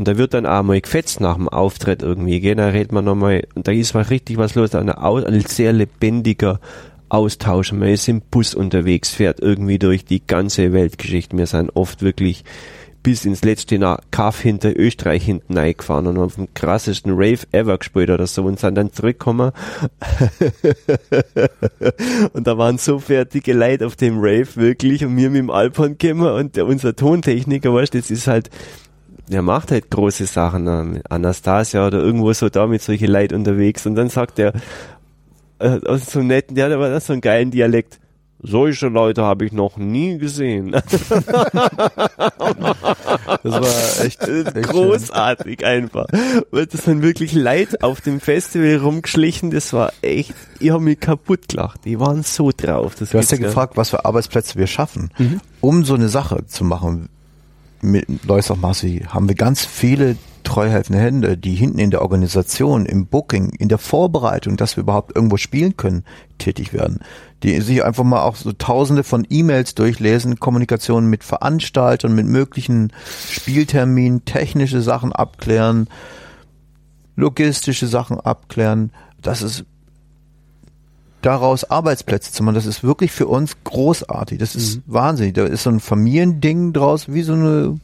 Und 0.00 0.08
da 0.08 0.16
wird 0.16 0.32
dann 0.32 0.46
auch 0.46 0.62
mal 0.62 0.80
gefetzt 0.80 1.20
nach 1.20 1.34
dem 1.34 1.46
Auftritt 1.46 2.00
irgendwie, 2.00 2.40
gell? 2.40 2.54
da 2.54 2.68
redet 2.68 2.90
man 2.90 3.04
nochmal, 3.04 3.46
und 3.54 3.68
da 3.68 3.72
ist 3.72 3.92
mal 3.92 4.04
richtig 4.04 4.38
was 4.38 4.54
los, 4.54 4.74
ein, 4.74 4.88
ein 4.88 5.40
sehr 5.42 5.74
lebendiger 5.74 6.58
Austausch. 7.10 7.72
Man 7.72 7.90
ist 7.90 8.08
im 8.08 8.22
Bus 8.22 8.54
unterwegs, 8.54 9.10
fährt 9.10 9.40
irgendwie 9.40 9.78
durch 9.78 10.06
die 10.06 10.26
ganze 10.26 10.72
Weltgeschichte. 10.72 11.36
Wir 11.36 11.46
sind 11.46 11.76
oft 11.76 12.00
wirklich 12.00 12.44
bis 13.02 13.26
ins 13.26 13.44
letzte 13.44 13.78
Kaff 14.10 14.40
hinter 14.40 14.74
Österreich 14.74 15.22
hinten 15.22 15.58
reingefahren 15.58 16.06
und 16.06 16.18
haben 16.18 16.32
dem 16.34 16.48
krassesten 16.54 17.12
Rave 17.12 17.40
ever 17.52 17.76
gespielt 17.76 18.08
oder 18.08 18.26
so 18.26 18.44
und 18.44 18.58
sind 18.58 18.76
dann 18.76 18.94
zurückgekommen. 18.94 19.52
und 22.32 22.46
da 22.46 22.56
waren 22.56 22.78
so 22.78 23.00
fertige 23.00 23.52
Leute 23.52 23.86
auf 23.86 23.96
dem 23.96 24.16
Rave 24.16 24.48
wirklich 24.54 25.04
und 25.04 25.14
wir 25.18 25.28
mit 25.28 25.40
dem 25.40 25.50
Alphorn 25.50 25.98
gekommen 25.98 26.32
und 26.32 26.56
der, 26.56 26.64
unser 26.64 26.96
Tontechniker, 26.96 27.74
weißt 27.74 27.92
du, 27.92 27.98
das 27.98 28.10
ist 28.10 28.26
halt, 28.26 28.48
der 29.30 29.42
macht 29.42 29.70
halt 29.70 29.90
große 29.90 30.26
Sachen, 30.26 31.02
Anastasia 31.08 31.86
oder 31.86 31.98
irgendwo 31.98 32.32
so 32.32 32.48
da 32.48 32.66
mit 32.66 32.82
solche 32.82 33.06
Leid 33.06 33.32
unterwegs 33.32 33.86
und 33.86 33.94
dann 33.94 34.08
sagt 34.08 34.38
er, 34.38 34.52
äh, 35.60 35.78
aus 35.86 36.06
so 36.06 36.20
netten, 36.20 36.56
der 36.56 36.66
hat 36.66 36.72
aber 36.72 36.98
so 37.00 37.12
einen 37.12 37.22
geilen 37.22 37.50
Dialekt. 37.50 38.00
Solche 38.42 38.88
Leute 38.88 39.22
habe 39.22 39.44
ich 39.44 39.52
noch 39.52 39.76
nie 39.76 40.18
gesehen. 40.18 40.74
Das 43.42 43.52
war 43.52 44.04
echt, 44.04 44.20
echt 44.20 44.24
schön. 44.24 44.44
Großartig 44.62 45.64
einfach. 45.64 46.06
Weil 46.50 46.66
das 46.66 46.84
sind 46.84 47.02
wirklich 47.02 47.32
Leute 47.32 47.82
auf 47.82 48.00
dem 48.00 48.20
Festival 48.20 48.76
rumgeschlichen, 48.76 49.50
das 49.50 49.72
war 49.72 49.92
echt, 50.02 50.34
ich 50.58 50.70
habe 50.70 50.82
mich 50.82 51.00
kaputt 51.00 51.48
gelacht. 51.48 51.84
Die 51.84 51.98
waren 51.98 52.22
so 52.22 52.50
drauf. 52.54 52.94
Das 52.98 53.10
Du 53.10 53.18
hast 53.18 53.30
ja 53.30 53.38
gefragt, 53.38 53.76
was 53.76 53.90
für 53.90 54.04
Arbeitsplätze 54.04 54.58
wir 54.58 54.66
schaffen. 54.66 55.10
Mhm. 55.18 55.40
Um 55.60 55.84
so 55.84 55.94
eine 55.94 56.08
Sache 56.08 56.44
zu 56.46 56.64
machen, 56.64 57.08
mit 57.82 58.06
Lois 58.24 58.50
of 58.50 58.58
Marcy, 58.58 59.06
haben 59.08 59.28
wir 59.28 59.34
ganz 59.34 59.64
viele 59.64 60.16
treuhelfende 60.42 61.00
Hände, 61.00 61.36
die 61.36 61.54
hinten 61.54 61.78
in 61.78 61.90
der 61.90 62.02
Organisation, 62.02 62.86
im 62.86 63.06
Booking, 63.06 63.50
in 63.58 63.68
der 63.68 63.78
Vorbereitung, 63.78 64.56
dass 64.56 64.76
wir 64.76 64.82
überhaupt 64.82 65.14
irgendwo 65.14 65.36
spielen 65.36 65.76
können, 65.76 66.04
tätig 66.38 66.72
werden. 66.72 67.00
Die 67.42 67.60
sich 67.60 67.84
einfach 67.84 68.04
mal 68.04 68.22
auch 68.22 68.36
so 68.36 68.52
tausende 68.52 69.04
von 69.04 69.26
E-Mails 69.28 69.74
durchlesen, 69.74 70.40
Kommunikation 70.40 71.06
mit 71.06 71.24
Veranstaltern, 71.24 72.14
mit 72.14 72.26
möglichen 72.26 72.92
Spielterminen, 73.30 74.24
technische 74.24 74.82
Sachen 74.82 75.12
abklären, 75.12 75.88
logistische 77.16 77.86
Sachen 77.86 78.18
abklären. 78.18 78.92
Das 79.22 79.42
ist 79.42 79.64
daraus 81.22 81.64
Arbeitsplätze 81.64 82.32
zu 82.32 82.42
machen, 82.42 82.54
das 82.54 82.66
ist 82.66 82.82
wirklich 82.82 83.12
für 83.12 83.26
uns 83.26 83.56
großartig. 83.64 84.38
Das 84.38 84.54
ist 84.54 84.80
wahnsinnig. 84.86 85.34
Da 85.34 85.44
ist 85.44 85.62
so 85.64 85.70
ein 85.70 85.80
Familiending 85.80 86.72
draus, 86.72 87.12
wie 87.12 87.22
so 87.22 87.34
eine 87.34 87.78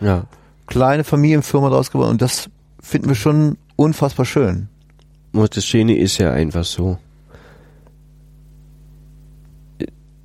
Ja. 0.00 0.24
kleine 0.66 1.04
Familienfirma 1.04 1.70
draus 1.70 1.90
geworden. 1.90 2.10
Und 2.10 2.22
das 2.22 2.48
finden 2.80 3.08
wir 3.08 3.14
schon 3.16 3.56
unfassbar 3.76 4.24
schön. 4.26 4.68
Und 5.32 5.56
das 5.56 5.64
Schöne 5.66 5.96
ist 5.96 6.18
ja 6.18 6.32
einfach 6.32 6.64
so, 6.64 6.98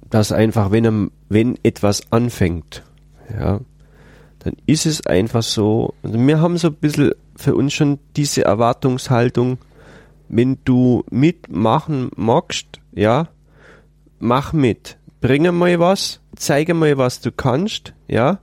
dass 0.10 0.32
einfach, 0.32 0.72
wenn, 0.72 1.12
wenn 1.30 1.58
etwas 1.64 2.04
anfängt, 2.12 2.84
ja, 3.36 3.60
dann 4.40 4.56
ist 4.66 4.86
es 4.86 5.06
einfach 5.08 5.42
so, 5.42 5.94
also 6.04 6.20
wir 6.20 6.40
haben 6.40 6.58
so 6.58 6.68
ein 6.68 6.76
bisschen 6.76 7.12
für 7.36 7.56
uns 7.56 7.74
schon 7.74 7.98
diese 8.16 8.46
Erwartungshaltung, 8.46 9.58
wenn 10.36 10.58
du 10.64 11.04
mitmachen 11.12 12.10
magst, 12.16 12.80
ja, 12.92 13.28
mach 14.20 14.54
mit. 14.54 14.98
Bring 15.22 15.44
mal 15.56 15.80
was, 15.80 16.22
zeige 16.36 16.74
mal, 16.74 16.98
was 16.98 17.22
du 17.22 17.32
kannst, 17.32 17.94
ja, 18.08 18.40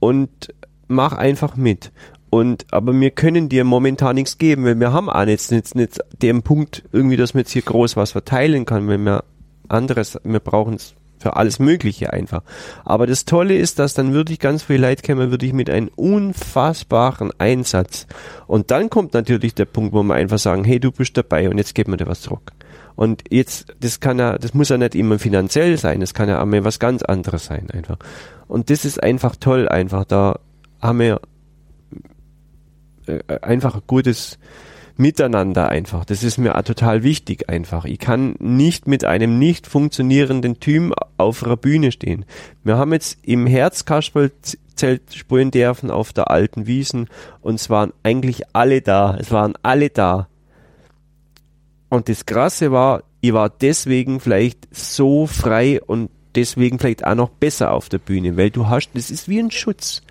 und 0.00 0.52
mach 0.88 1.12
einfach 1.12 1.56
mit. 1.56 1.92
Und, 2.30 2.66
aber 2.72 2.92
wir 2.92 3.10
können 3.10 3.48
dir 3.48 3.64
momentan 3.64 4.16
nichts 4.16 4.36
geben, 4.36 4.64
weil 4.64 4.78
wir 4.78 4.92
haben 4.92 5.08
auch 5.08 5.26
jetzt 5.26 5.50
nicht, 5.50 5.74
nicht 5.74 5.98
den 6.20 6.42
Punkt 6.42 6.82
irgendwie, 6.92 7.16
dass 7.16 7.34
man 7.34 7.42
jetzt 7.42 7.52
hier 7.52 7.62
groß 7.62 7.96
was 7.96 8.12
verteilen 8.12 8.66
kann, 8.66 8.86
weil 8.88 8.98
wir 8.98 9.24
anderes, 9.68 10.18
wir 10.24 10.40
brauchen 10.40 10.74
es 10.74 10.94
für 11.18 11.36
alles 11.36 11.58
Mögliche 11.58 12.12
einfach. 12.12 12.42
Aber 12.84 13.06
das 13.06 13.24
Tolle 13.24 13.56
ist, 13.56 13.78
dass 13.78 13.94
dann 13.94 14.12
wirklich 14.12 14.38
ganz 14.38 14.62
viele 14.62 14.88
Leute 14.88 15.02
kommen, 15.02 15.30
wirklich 15.30 15.52
mit 15.52 15.70
einem 15.70 15.90
unfassbaren 15.96 17.32
Einsatz. 17.38 18.06
Und 18.46 18.70
dann 18.70 18.90
kommt 18.90 19.14
natürlich 19.14 19.54
der 19.54 19.66
Punkt, 19.66 19.92
wo 19.92 20.02
wir 20.02 20.14
einfach 20.14 20.38
sagen, 20.38 20.64
hey, 20.64 20.80
du 20.80 20.90
bist 20.92 21.16
dabei 21.16 21.48
und 21.48 21.58
jetzt 21.58 21.74
geben 21.74 21.92
wir 21.92 21.96
dir 21.96 22.06
was 22.06 22.20
zurück. 22.20 22.52
Und 22.96 23.22
jetzt, 23.30 23.76
das 23.78 24.00
kann 24.00 24.18
ja, 24.18 24.38
das 24.38 24.54
muss 24.54 24.70
ja 24.70 24.76
nicht 24.76 24.96
immer 24.96 25.20
finanziell 25.20 25.76
sein, 25.78 26.00
das 26.00 26.14
kann 26.14 26.28
ja 26.28 26.42
auch 26.42 26.46
mal 26.46 26.64
was 26.64 26.80
ganz 26.80 27.02
anderes 27.04 27.44
sein 27.44 27.70
einfach. 27.70 27.96
Und 28.48 28.70
das 28.70 28.84
ist 28.84 29.00
einfach 29.00 29.36
toll 29.36 29.68
einfach, 29.68 30.04
da 30.04 30.40
haben 30.80 30.98
wir 30.98 31.20
äh, 33.06 33.20
einfach 33.40 33.76
ein 33.76 33.82
gutes 33.86 34.38
Miteinander 34.98 35.68
einfach. 35.68 36.04
Das 36.04 36.24
ist 36.24 36.38
mir 36.38 36.56
auch 36.56 36.62
total 36.62 37.04
wichtig 37.04 37.48
einfach. 37.48 37.84
Ich 37.84 38.00
kann 38.00 38.34
nicht 38.40 38.88
mit 38.88 39.04
einem 39.04 39.38
nicht 39.38 39.68
funktionierenden 39.68 40.58
Team 40.58 40.92
auf 41.16 41.44
einer 41.44 41.56
Bühne 41.56 41.92
stehen. 41.92 42.24
Wir 42.64 42.78
haben 42.78 42.92
jetzt 42.92 43.18
im 43.22 43.46
Herzkasperlzelt 43.46 45.14
spielen 45.14 45.52
dürfen 45.52 45.92
auf 45.92 46.12
der 46.12 46.32
alten 46.32 46.66
Wiesen 46.66 47.08
und 47.40 47.54
es 47.54 47.70
waren 47.70 47.92
eigentlich 48.02 48.42
alle 48.54 48.82
da. 48.82 49.16
Es 49.16 49.30
waren 49.30 49.54
alle 49.62 49.88
da. 49.90 50.26
Und 51.88 52.08
das 52.08 52.26
Krasse 52.26 52.72
war, 52.72 53.04
ich 53.20 53.32
war 53.32 53.50
deswegen 53.50 54.18
vielleicht 54.18 54.66
so 54.72 55.28
frei 55.28 55.80
und 55.80 56.10
deswegen 56.34 56.80
vielleicht 56.80 57.06
auch 57.06 57.14
noch 57.14 57.30
besser 57.30 57.72
auf 57.72 57.88
der 57.88 57.98
Bühne, 57.98 58.36
weil 58.36 58.50
du 58.50 58.66
hast, 58.66 58.90
das 58.94 59.12
ist 59.12 59.28
wie 59.28 59.38
ein 59.38 59.52
Schutz. 59.52 60.02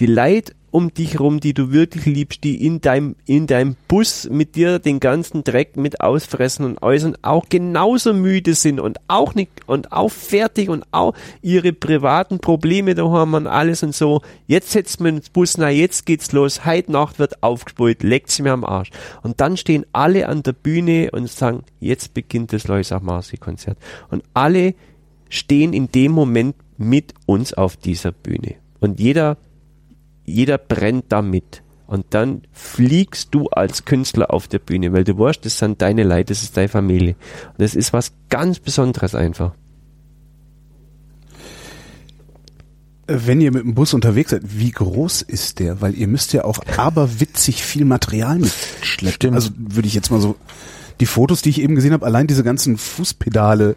Die 0.00 0.06
Leute 0.06 0.52
um 0.72 0.92
dich 0.92 1.20
rum, 1.20 1.38
die 1.38 1.52
du 1.52 1.70
wirklich 1.70 2.06
liebst, 2.06 2.42
die 2.44 2.66
in 2.66 2.80
deinem, 2.80 3.14
in 3.26 3.46
deinem 3.46 3.76
Bus 3.88 4.28
mit 4.30 4.56
dir 4.56 4.78
den 4.78 5.00
ganzen 5.00 5.44
Dreck 5.44 5.76
mit 5.76 6.00
ausfressen 6.00 6.64
und 6.64 6.82
äußern, 6.82 7.16
auch 7.20 7.44
genauso 7.48 8.14
müde 8.14 8.54
sind 8.54 8.80
und 8.80 8.98
auch 9.06 9.34
nicht, 9.34 9.50
und 9.66 9.92
auch 9.92 10.10
fertig 10.10 10.70
und 10.70 10.84
auch 10.90 11.14
ihre 11.42 11.74
privaten 11.74 12.38
Probleme 12.38 12.94
da 12.94 13.08
haben 13.10 13.34
und 13.34 13.46
alles 13.46 13.82
und 13.82 13.94
so. 13.94 14.22
Jetzt 14.46 14.70
setzt 14.70 15.00
man 15.00 15.18
ins 15.18 15.28
Bus, 15.28 15.58
na 15.58 15.68
jetzt 15.68 16.06
geht's 16.06 16.32
los, 16.32 16.64
heute 16.64 16.90
Nacht 16.90 17.18
wird 17.18 17.42
aufgespult, 17.42 18.02
leckt's 18.02 18.40
mir 18.40 18.52
am 18.52 18.64
Arsch. 18.64 18.90
Und 19.22 19.40
dann 19.42 19.58
stehen 19.58 19.84
alle 19.92 20.26
an 20.26 20.42
der 20.42 20.54
Bühne 20.54 21.10
und 21.12 21.28
sagen, 21.28 21.64
jetzt 21.80 22.14
beginnt 22.14 22.54
das 22.54 22.66
Loisach 22.66 23.02
Marcy 23.02 23.36
Konzert. 23.36 23.76
Und 24.10 24.24
alle 24.32 24.74
stehen 25.28 25.74
in 25.74 25.92
dem 25.92 26.12
Moment 26.12 26.56
mit 26.78 27.12
uns 27.26 27.52
auf 27.52 27.76
dieser 27.76 28.12
Bühne. 28.12 28.54
Und 28.80 29.00
jeder 29.00 29.36
jeder 30.24 30.58
brennt 30.58 31.06
damit. 31.08 31.62
Und 31.86 32.06
dann 32.10 32.42
fliegst 32.52 33.28
du 33.32 33.48
als 33.48 33.84
Künstler 33.84 34.32
auf 34.32 34.48
der 34.48 34.60
Bühne, 34.60 34.92
weil 34.92 35.04
du 35.04 35.18
weißt, 35.18 35.44
das 35.44 35.58
sind 35.58 35.82
deine 35.82 36.04
Leute, 36.04 36.32
das 36.32 36.42
ist 36.42 36.56
deine 36.56 36.68
Familie. 36.68 37.16
Und 37.48 37.60
das 37.60 37.74
ist 37.74 37.92
was 37.92 38.12
ganz 38.30 38.60
Besonderes 38.60 39.14
einfach. 39.14 39.52
Wenn 43.06 43.42
ihr 43.42 43.52
mit 43.52 43.64
dem 43.64 43.74
Bus 43.74 43.92
unterwegs 43.92 44.30
seid, 44.30 44.42
wie 44.44 44.70
groß 44.70 45.20
ist 45.22 45.58
der? 45.58 45.82
Weil 45.82 45.94
ihr 45.94 46.08
müsst 46.08 46.32
ja 46.32 46.44
auch 46.44 46.60
aberwitzig 46.78 47.62
viel 47.62 47.84
Material 47.84 48.38
mitschleppen. 48.38 49.12
Stimmt. 49.12 49.34
Also 49.34 49.50
würde 49.58 49.88
ich 49.88 49.94
jetzt 49.94 50.10
mal 50.10 50.20
so, 50.20 50.36
die 51.00 51.06
Fotos, 51.06 51.42
die 51.42 51.50
ich 51.50 51.60
eben 51.60 51.74
gesehen 51.74 51.92
habe, 51.92 52.06
allein 52.06 52.26
diese 52.26 52.44
ganzen 52.44 52.78
Fußpedale, 52.78 53.76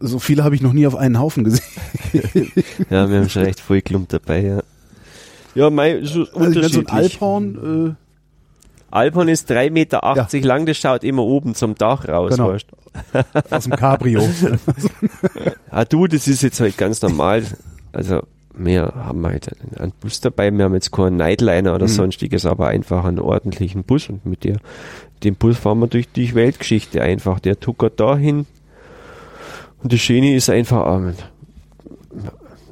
so 0.00 0.18
viele 0.18 0.44
habe 0.44 0.54
ich 0.54 0.62
noch 0.62 0.72
nie 0.72 0.86
auf 0.86 0.94
einen 0.94 1.18
Haufen 1.18 1.44
gesehen. 1.44 1.64
Ja, 2.90 3.10
wir 3.10 3.18
haben 3.18 3.28
schon 3.28 3.42
recht 3.42 3.60
voll 3.60 3.82
Klump 3.82 4.08
dabei, 4.08 4.40
ja. 4.42 4.62
Ja, 5.54 5.70
mein, 5.70 6.04
so 6.04 6.20
Also 6.20 6.30
ich 6.30 6.34
meine, 6.34 6.52
so 6.52 6.58
ein 6.58 6.58
unterschiedlich. 6.58 6.92
Alphorn, 6.92 7.96
Alphorn 8.90 9.28
ist 9.28 9.50
3,80 9.50 9.70
Meter 9.70 10.46
lang, 10.46 10.66
das 10.66 10.76
schaut 10.76 11.02
immer 11.04 11.22
oben 11.24 11.54
zum 11.54 11.74
Dach 11.74 12.06
raus, 12.08 12.36
Genau. 12.36 12.48
weißt 12.52 12.66
äh, 13.12 13.22
aus 13.54 13.64
dem 13.64 13.72
Cabrio. 13.72 14.22
Ah, 15.70 15.84
du, 15.84 16.06
das 16.06 16.28
ist 16.28 16.42
jetzt 16.42 16.60
halt 16.60 16.76
ganz 16.78 17.02
normal. 17.02 17.42
Also, 17.92 18.22
wir 18.56 18.82
haben 18.94 19.26
halt 19.26 19.50
einen 19.80 19.92
Bus 20.00 20.20
dabei, 20.20 20.52
wir 20.52 20.64
haben 20.64 20.74
jetzt 20.74 20.92
keinen 20.92 21.16
Nightliner 21.16 21.74
oder 21.74 21.86
Mhm. 21.86 21.90
sonstiges, 21.92 22.46
aber 22.46 22.68
einfach 22.68 23.04
einen 23.04 23.18
ordentlichen 23.18 23.82
Bus 23.82 24.08
und 24.08 24.24
mit 24.26 24.44
der, 24.44 24.58
dem 25.24 25.34
Bus 25.34 25.58
fahren 25.58 25.80
wir 25.80 25.88
durch 25.88 26.08
die 26.12 26.32
Weltgeschichte 26.36 27.02
einfach. 27.02 27.40
Der 27.40 27.58
tuckert 27.58 27.98
dahin 27.98 28.46
und 29.82 29.92
das 29.92 29.98
Schöne 30.00 30.36
ist 30.36 30.50
einfach, 30.50 30.98
ähm, 30.98 31.14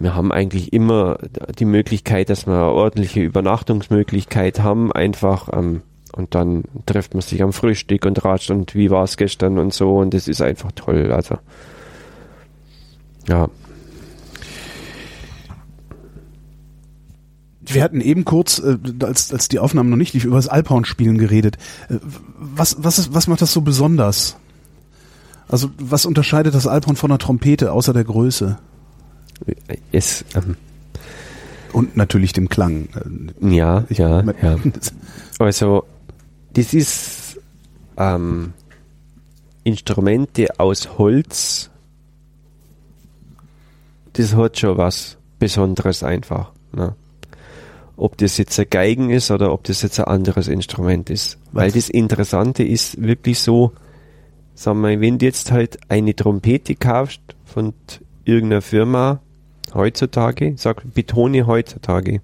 wir 0.03 0.16
haben 0.16 0.32
eigentlich 0.32 0.72
immer 0.72 1.18
die 1.59 1.64
Möglichkeit, 1.64 2.28
dass 2.28 2.46
wir 2.46 2.55
eine 2.55 2.64
ordentliche 2.64 3.20
Übernachtungsmöglichkeit 3.20 4.61
haben, 4.61 4.90
einfach 4.90 5.48
ähm, 5.53 5.82
und 6.14 6.34
dann 6.34 6.64
trifft 6.86 7.14
man 7.14 7.22
sich 7.22 7.42
am 7.42 7.53
Frühstück 7.53 8.05
und 8.05 8.24
ratscht 8.24 8.50
und 8.50 8.74
wie 8.74 8.90
war 8.90 9.05
es 9.05 9.16
gestern 9.16 9.59
und 9.59 9.72
so 9.72 9.98
und 9.98 10.12
das 10.12 10.26
ist 10.26 10.42
einfach 10.42 10.72
toll. 10.72 11.12
Also 11.12 11.38
ja. 13.28 13.48
Wir 17.61 17.82
hatten 17.84 18.00
eben 18.00 18.24
kurz, 18.24 18.59
äh, 18.59 18.76
als, 19.05 19.32
als 19.32 19.48
die 19.48 19.61
Aufnahmen 19.61 19.88
noch 19.88 19.96
nicht 19.96 20.14
lief, 20.14 20.24
über 20.24 20.36
das 20.36 20.48
Alphorn-Spielen 20.48 21.16
geredet. 21.16 21.59
Äh, 21.88 21.98
was, 22.36 22.76
was, 22.82 22.98
ist, 22.98 23.14
was 23.14 23.28
macht 23.28 23.40
das 23.40 23.53
so 23.53 23.61
besonders? 23.61 24.36
Also 25.46 25.70
was 25.78 26.07
unterscheidet 26.07 26.55
das 26.55 26.66
Alphorn 26.66 26.96
von 26.96 27.12
einer 27.12 27.18
Trompete, 27.18 27.72
außer 27.72 27.92
der 27.92 28.05
Größe? 28.05 28.59
Es, 29.90 30.24
ähm, 30.34 30.56
Und 31.72 31.96
natürlich 31.96 32.32
dem 32.32 32.48
Klang. 32.48 32.88
Ja, 33.40 33.84
Ich- 33.88 33.98
ja, 33.98 34.22
ja. 34.42 34.56
Also, 35.38 35.84
das 36.52 36.72
ist 36.74 37.38
ähm, 37.96 38.52
Instrumente 39.64 40.58
aus 40.60 40.98
Holz. 40.98 41.70
Das 44.12 44.34
hat 44.36 44.58
schon 44.58 44.76
was 44.76 45.16
Besonderes 45.38 46.02
einfach. 46.02 46.52
Ne? 46.72 46.94
Ob 47.96 48.16
das 48.18 48.36
jetzt 48.38 48.58
ein 48.60 48.66
Geigen 48.70 49.10
ist 49.10 49.30
oder 49.30 49.52
ob 49.52 49.64
das 49.64 49.82
jetzt 49.82 49.98
ein 49.98 50.06
anderes 50.06 50.48
Instrument 50.48 51.10
ist. 51.10 51.38
Weil 51.52 51.68
Was? 51.68 51.74
das 51.74 51.88
Interessante 51.90 52.62
ist 52.62 53.00
wirklich 53.02 53.38
so, 53.38 53.72
sagen 54.54 54.80
wir, 54.82 55.00
wenn 55.00 55.18
du 55.18 55.26
jetzt 55.26 55.50
halt 55.50 55.78
eine 55.88 56.14
Trompete 56.14 56.74
kaufst 56.74 57.20
von 57.44 57.72
irgendeiner 58.24 58.62
Firma 58.62 59.20
heutzutage, 59.74 60.50
ich 60.50 60.60
sag 60.60 60.82
betone 60.94 61.46
heutzutage, 61.46 62.20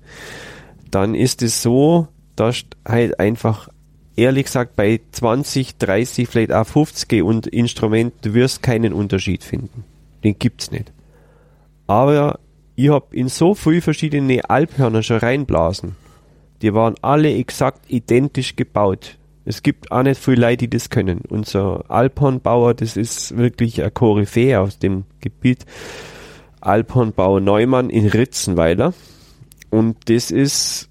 dann 0.90 1.14
ist 1.14 1.42
es 1.42 1.62
so, 1.62 2.08
dass 2.36 2.64
halt 2.86 3.20
einfach 3.20 3.68
ehrlich 4.16 4.46
gesagt 4.46 4.74
bei 4.76 5.00
20, 5.12 5.78
30, 5.78 6.28
vielleicht 6.28 6.52
auch 6.52 6.66
50 6.66 7.22
und 7.22 7.46
Instrument, 7.46 8.14
du 8.22 8.34
wirst 8.34 8.62
keinen 8.62 8.92
Unterschied 8.92 9.44
finden. 9.44 9.84
Den 10.24 10.38
gibt's 10.38 10.70
nicht. 10.70 10.92
Aber 11.86 12.40
ich 12.74 12.90
hab 12.90 13.14
in 13.14 13.28
so 13.28 13.54
viel 13.54 13.80
verschiedene 13.80 14.48
Alphörner 14.48 15.02
schon 15.02 15.18
reinblasen. 15.18 15.96
Die 16.62 16.74
waren 16.74 16.94
alle 17.02 17.34
exakt 17.34 17.88
identisch 17.88 18.56
gebaut. 18.56 19.17
Es 19.48 19.62
gibt 19.62 19.90
auch 19.90 20.02
nicht 20.02 20.20
viele 20.20 20.42
Leute, 20.42 20.68
die 20.68 20.76
das 20.76 20.90
können. 20.90 21.22
Unser 21.26 21.90
Alphornbauer, 21.90 22.74
das 22.74 22.98
ist 22.98 23.38
wirklich 23.38 23.82
ein 23.82 23.94
Koryphäe 23.94 24.60
aus 24.60 24.78
dem 24.78 25.04
Gebiet. 25.22 25.64
Alphornbauer 26.60 27.40
Neumann 27.40 27.88
in 27.88 28.08
Ritzenweiler. 28.08 28.92
Und 29.70 29.96
das 30.10 30.30
ist 30.30 30.90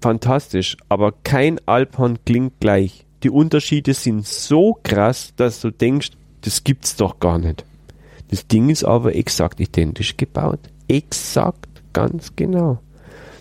fantastisch. 0.00 0.76
Aber 0.88 1.10
kein 1.24 1.58
Alphorn 1.66 2.18
klingt 2.24 2.60
gleich. 2.60 3.06
Die 3.24 3.30
Unterschiede 3.30 3.92
sind 3.92 4.24
so 4.24 4.78
krass, 4.84 5.32
dass 5.34 5.60
du 5.60 5.72
denkst, 5.72 6.12
das 6.42 6.62
gibt's 6.62 6.94
doch 6.94 7.18
gar 7.18 7.38
nicht. 7.40 7.64
Das 8.30 8.46
Ding 8.46 8.70
ist 8.70 8.84
aber 8.84 9.16
exakt 9.16 9.58
identisch 9.58 10.16
gebaut. 10.16 10.60
Exakt, 10.86 11.82
ganz 11.92 12.36
genau. 12.36 12.78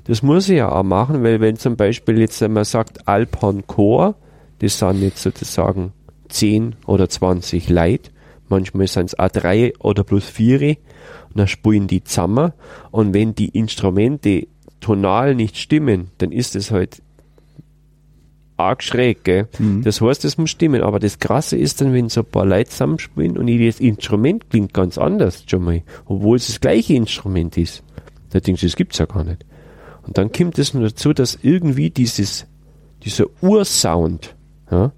Das 0.06 0.24
muss 0.24 0.50
ich 0.50 0.58
ja 0.58 0.72
auch 0.72 0.82
machen, 0.82 1.22
weil 1.22 1.40
wenn 1.40 1.58
zum 1.58 1.76
Beispiel 1.76 2.18
jetzt 2.18 2.42
wenn 2.42 2.54
man 2.54 2.66
sagt 2.66 3.08
Alphorn 3.08 3.68
Chor, 3.68 4.16
das 4.64 4.80
sind 4.80 5.02
jetzt 5.02 5.22
sozusagen 5.22 5.92
10 6.30 6.76
oder 6.86 7.10
20 7.10 7.70
Leute, 7.70 8.12
manchmal 8.48 8.88
sind 8.88 9.08
es 9.08 9.20
auch 9.20 9.30
drei 9.30 9.74
oder 9.80 10.04
plus 10.04 10.26
vier, 10.26 10.78
und 11.30 11.40
dann 11.40 11.48
spielen 11.48 11.88
die 11.88 12.04
zusammen 12.04 12.54
und 12.92 13.14
wenn 13.14 13.36
die 13.36 13.50
Instrumente 13.50 14.48
tonal 14.80 15.36
nicht 15.36 15.58
stimmen, 15.58 16.12
dann 16.18 16.32
ist 16.32 16.56
es 16.56 16.72
halt 16.72 17.02
arg 18.56 18.84
schräg, 18.84 19.24
gell? 19.24 19.48
Das 19.84 20.00
heißt, 20.00 20.26
es 20.26 20.38
muss 20.38 20.52
stimmen, 20.52 20.82
aber 20.82 21.00
das 21.00 21.20
Krasse 21.20 21.58
ist 21.58 21.82
dann, 21.82 21.94
wenn 21.94 22.10
so 22.10 22.22
ein 22.22 22.26
paar 22.26 22.46
Leute 22.46 22.70
zusammenspielen 22.70 23.38
und 23.38 23.48
jedes 23.48 23.80
Instrument 23.80 24.50
klingt 24.50 24.74
ganz 24.74 24.98
anders 24.98 25.44
schon 25.48 25.64
mal, 25.64 25.82
obwohl 26.06 26.38
es 26.38 26.48
das 26.48 26.62
gleiche 26.62 26.94
Instrument 26.94 27.58
ist. 27.58 27.84
Da 28.30 28.40
denkst 28.40 28.62
du, 28.62 28.68
das 28.68 28.76
gibt's 28.76 29.00
ja 29.00 29.06
gar 29.06 29.24
nicht. 29.24 29.46
Und 30.06 30.18
dann 30.18 30.32
kommt 30.32 30.60
es 30.60 30.74
nur 30.74 30.84
dazu, 30.84 31.14
dass 31.14 31.40
irgendwie 31.42 31.90
dieses, 31.90 32.46
dieser 33.04 33.26
Ursound, 33.42 34.36
ja, 34.74 34.92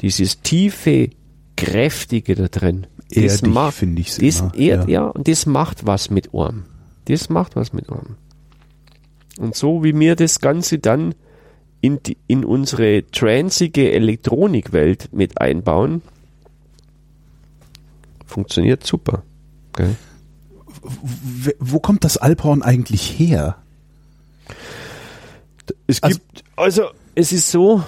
dieses 0.00 0.40
tiefe, 0.42 1.10
kräftige 1.56 2.34
da 2.34 2.48
drin, 2.48 2.86
Erdig 3.10 3.42
macht, 3.46 3.74
finde 3.74 4.00
ich's 4.02 4.16
das 4.18 4.40
immer, 4.40 4.54
ehrt, 4.54 4.88
ja. 4.88 5.02
ja. 5.02 5.06
und 5.08 5.28
das 5.28 5.46
macht 5.46 5.86
was 5.86 6.10
mit 6.10 6.32
Ohren. 6.34 6.64
Das 7.06 7.28
macht 7.30 7.56
was 7.56 7.72
mit 7.72 7.88
Ohren. 7.88 8.16
Und 9.38 9.54
so 9.54 9.82
wie 9.82 9.98
wir 9.98 10.14
das 10.14 10.40
Ganze 10.40 10.78
dann 10.78 11.14
in, 11.80 12.02
die, 12.02 12.16
in 12.26 12.44
unsere 12.44 13.06
transige 13.10 13.92
Elektronikwelt 13.92 15.12
mit 15.12 15.40
einbauen, 15.40 16.02
funktioniert 18.26 18.84
super. 18.86 19.22
Gell? 19.74 19.96
wo 21.58 21.80
kommt 21.80 22.04
das 22.04 22.16
Alphorn 22.18 22.62
eigentlich 22.62 23.18
her? 23.18 23.56
Es 25.86 26.02
Also- 26.02 26.18
gibt, 26.18 26.44
also 26.56 26.82
es 27.14 27.32
ist 27.32 27.50
so, 27.50 27.82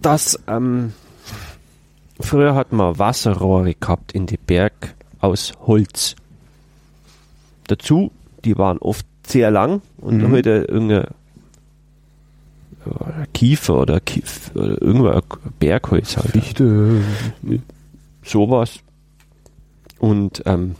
dass 0.00 0.38
ähm, 0.46 0.92
früher 2.20 2.54
hat 2.54 2.72
man 2.72 2.98
Wasserrohre 2.98 3.74
gehabt 3.74 4.12
in 4.12 4.26
die 4.26 4.36
Berg 4.38 4.94
aus 5.20 5.52
Holz. 5.66 6.16
Dazu, 7.66 8.12
die 8.44 8.56
waren 8.58 8.78
oft 8.78 9.06
sehr 9.26 9.50
lang 9.50 9.82
und 9.98 10.18
Mhm. 10.18 10.30
heute 10.30 10.50
irgendein 10.68 11.06
ja, 12.86 13.26
Kiefer 13.34 13.80
oder, 13.80 14.00
Kief, 14.00 14.52
oder 14.54 14.80
irgendwas 14.80 15.22
Bergholz 15.58 16.16
halt. 16.16 16.30
Fichte. 16.30 17.02
sowas. 18.22 18.80
Und 19.98 20.42
ähm, 20.46 20.76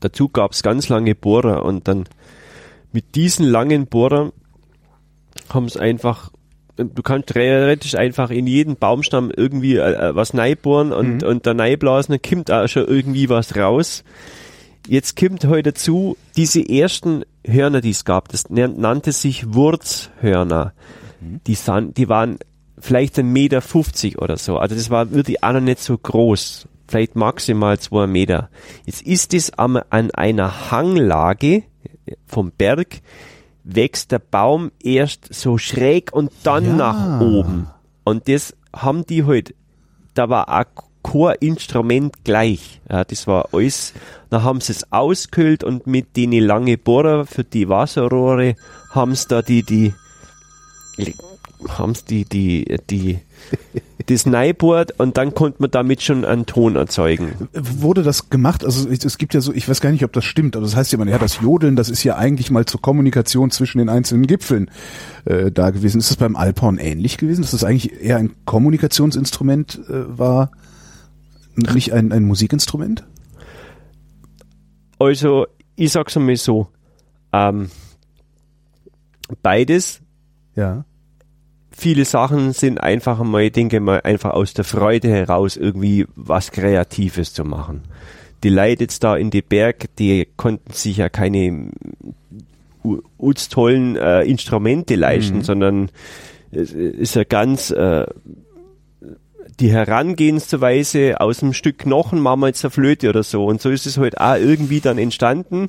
dazu 0.00 0.28
gab 0.28 0.52
es 0.52 0.62
ganz 0.62 0.88
lange 0.88 1.14
Bohrer 1.14 1.64
und 1.64 1.88
dann 1.88 2.04
mit 2.92 3.14
diesen 3.14 3.46
langen 3.46 3.86
Bohrern 3.86 4.32
haben 5.48 5.64
es 5.64 5.76
einfach, 5.76 6.30
du 6.76 7.02
kannst 7.02 7.28
theoretisch 7.28 7.94
einfach 7.94 8.30
in 8.30 8.46
jeden 8.46 8.76
Baumstamm 8.76 9.30
irgendwie 9.34 9.76
äh, 9.76 10.10
äh, 10.10 10.14
was 10.14 10.34
neibohren 10.34 10.92
und, 10.92 11.22
und 11.22 11.46
da 11.46 11.54
neiblasen, 11.54 12.18
dann 12.20 12.30
kommt 12.30 12.50
auch 12.50 12.66
schon 12.68 12.86
irgendwie 12.86 13.28
was 13.28 13.56
raus. 13.56 14.04
Jetzt 14.86 15.16
kommt 15.16 15.44
heute 15.46 15.72
dazu, 15.72 16.16
diese 16.36 16.68
ersten 16.68 17.24
Hörner, 17.46 17.80
die 17.80 17.90
es 17.90 18.04
gab, 18.04 18.28
das 18.28 18.50
nan- 18.50 18.78
nannte 18.80 19.12
sich 19.12 19.54
Wurzhörner. 19.54 20.72
Die, 21.46 21.54
san, 21.54 21.94
die 21.94 22.08
waren 22.10 22.38
vielleicht 22.78 23.18
ein 23.18 23.32
Meter 23.32 23.62
50 23.62 24.18
oder 24.20 24.36
so. 24.36 24.58
Also 24.58 24.74
das 24.74 24.90
war 24.90 25.10
wirklich 25.12 25.42
auch 25.42 25.52
noch 25.52 25.60
nicht 25.60 25.78
so 25.80 25.96
groß. 25.96 26.68
Vielleicht 26.86 27.16
maximal 27.16 27.78
zwei 27.78 28.06
Meter. 28.06 28.50
Jetzt 28.84 29.02
ist 29.06 29.32
es 29.32 29.56
am, 29.58 29.80
an 29.88 30.10
einer 30.10 30.70
Hanglage 30.70 31.62
vom 32.26 32.50
Berg, 32.50 33.00
wächst 33.64 34.12
der 34.12 34.18
Baum 34.18 34.70
erst 34.82 35.32
so 35.34 35.58
schräg 35.58 36.12
und 36.12 36.30
dann 36.42 36.64
Ja. 36.64 36.72
nach 36.74 37.20
oben. 37.20 37.66
Und 38.04 38.28
das 38.28 38.54
haben 38.74 39.06
die 39.06 39.24
halt, 39.24 39.54
da 40.14 40.28
war 40.28 40.48
auch 40.48 40.84
kein 41.02 41.36
Instrument 41.40 42.24
gleich. 42.24 42.80
Ja, 42.90 43.04
das 43.04 43.26
war 43.26 43.48
alles, 43.52 43.92
da 44.30 44.42
haben 44.42 44.60
sie 44.60 44.72
es 44.72 44.92
ausgekühlt 44.92 45.64
und 45.64 45.86
mit 45.86 46.16
den 46.16 46.32
lange 46.32 46.76
Bohrer 46.78 47.26
für 47.26 47.44
die 47.44 47.68
Wasserrohre 47.68 48.56
haben 48.90 49.14
sie 49.14 49.28
da 49.28 49.42
die, 49.42 49.62
die, 49.62 49.94
haben 51.68 51.94
sie 51.94 52.24
die, 52.24 52.24
die, 52.24 52.76
die, 52.90 53.18
das 54.06 54.26
Neibohrt 54.26 54.98
und 55.00 55.16
dann 55.16 55.34
konnte 55.34 55.62
man 55.62 55.70
damit 55.70 56.02
schon 56.02 56.24
einen 56.24 56.46
Ton 56.46 56.76
erzeugen. 56.76 57.48
Wurde 57.52 58.02
das 58.02 58.28
gemacht? 58.28 58.64
Also 58.64 58.88
es 58.88 59.18
gibt 59.18 59.34
ja 59.34 59.40
so, 59.40 59.52
ich 59.52 59.68
weiß 59.68 59.80
gar 59.80 59.90
nicht, 59.90 60.04
ob 60.04 60.12
das 60.12 60.24
stimmt, 60.24 60.56
aber 60.56 60.64
das 60.64 60.76
heißt 60.76 60.92
ja 60.92 60.98
immer, 61.00 61.10
ja, 61.10 61.18
das 61.18 61.40
Jodeln, 61.40 61.76
das 61.76 61.88
ist 61.88 62.04
ja 62.04 62.16
eigentlich 62.16 62.50
mal 62.50 62.66
zur 62.66 62.82
Kommunikation 62.82 63.50
zwischen 63.50 63.78
den 63.78 63.88
einzelnen 63.88 64.26
Gipfeln 64.26 64.70
äh, 65.24 65.50
da 65.50 65.70
gewesen. 65.70 65.98
Ist 65.98 66.10
das 66.10 66.16
beim 66.18 66.36
Alphorn 66.36 66.78
ähnlich 66.78 67.16
gewesen, 67.16 67.42
dass 67.42 67.52
das 67.52 67.64
eigentlich 67.64 68.00
eher 68.00 68.18
ein 68.18 68.32
Kommunikationsinstrument 68.44 69.80
äh, 69.88 70.18
war, 70.18 70.50
nicht 71.56 71.92
ein, 71.92 72.12
ein 72.12 72.24
Musikinstrument? 72.24 73.04
Also, 74.98 75.46
ich 75.76 75.92
sag's 75.92 76.16
einmal 76.16 76.36
so, 76.36 76.68
ähm, 77.32 77.70
beides 79.42 80.00
Ja. 80.54 80.84
Viele 81.76 82.04
Sachen 82.04 82.52
sind 82.52 82.80
einfach 82.80 83.22
mal, 83.22 83.42
ich 83.42 83.52
denke 83.52 83.80
mal, 83.80 84.00
einfach 84.02 84.30
aus 84.30 84.54
der 84.54 84.64
Freude 84.64 85.08
heraus 85.08 85.56
irgendwie 85.56 86.06
was 86.14 86.50
Kreatives 86.50 87.32
zu 87.32 87.44
machen. 87.44 87.82
Die 88.42 88.50
Leute 88.50 88.84
jetzt 88.84 89.04
da 89.04 89.16
in 89.16 89.30
die 89.30 89.42
Berg, 89.42 89.86
die 89.98 90.28
konnten 90.36 90.72
sich 90.72 90.98
ja 90.98 91.08
keine 91.08 91.70
uns 93.16 93.48
tollen 93.48 93.96
äh, 93.96 94.22
Instrumente 94.22 94.94
leisten, 94.94 95.42
sondern 95.42 95.90
es 96.52 96.72
ist 96.72 97.14
ja 97.14 97.24
ganz 97.24 97.70
äh, 97.70 98.06
die 99.60 99.70
Herangehensweise 99.70 101.20
aus 101.20 101.42
einem 101.42 101.52
Stück 101.52 101.78
Knochen 101.78 102.20
machen 102.20 102.40
wir 102.40 102.48
jetzt 102.48 102.64
eine 102.64 102.70
Flöte 102.70 103.08
oder 103.08 103.22
so. 103.22 103.46
Und 103.46 103.60
so 103.60 103.70
ist 103.70 103.86
es 103.86 103.98
halt 103.98 104.20
auch 104.20 104.36
irgendwie 104.36 104.80
dann 104.80 104.98
entstanden. 104.98 105.68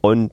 Und 0.00 0.32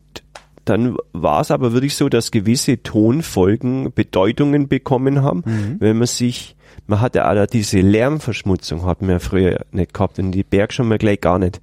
dann 0.66 0.98
war 1.14 1.42
es 1.42 1.52
aber 1.52 1.74
wirklich 1.74 1.96
so, 1.96 2.10
dass 2.10 2.32
gewisse 2.32 2.82
Tonfolgen 2.84 3.92
Bedeutungen 3.94 4.68
bekommen 4.68 5.24
haben, 5.24 5.44
wenn 5.80 5.98
man 5.98 6.08
sich, 6.08 6.56
man 6.88 7.02
hatte 7.02 7.26
alle 7.26 7.48
diese 7.48 7.80
Lärmverschmutzung, 7.82 8.86
hatten 8.86 9.08
wir 9.08 9.20
früher 9.20 9.66
nicht 9.72 9.94
gehabt 9.94 10.20
und 10.20 10.32
die 10.32 10.44
Berg 10.44 10.74
schon 10.74 10.88
mal 10.88 10.98
gleich 10.98 11.22
gar 11.22 11.40
nicht. 11.40 11.62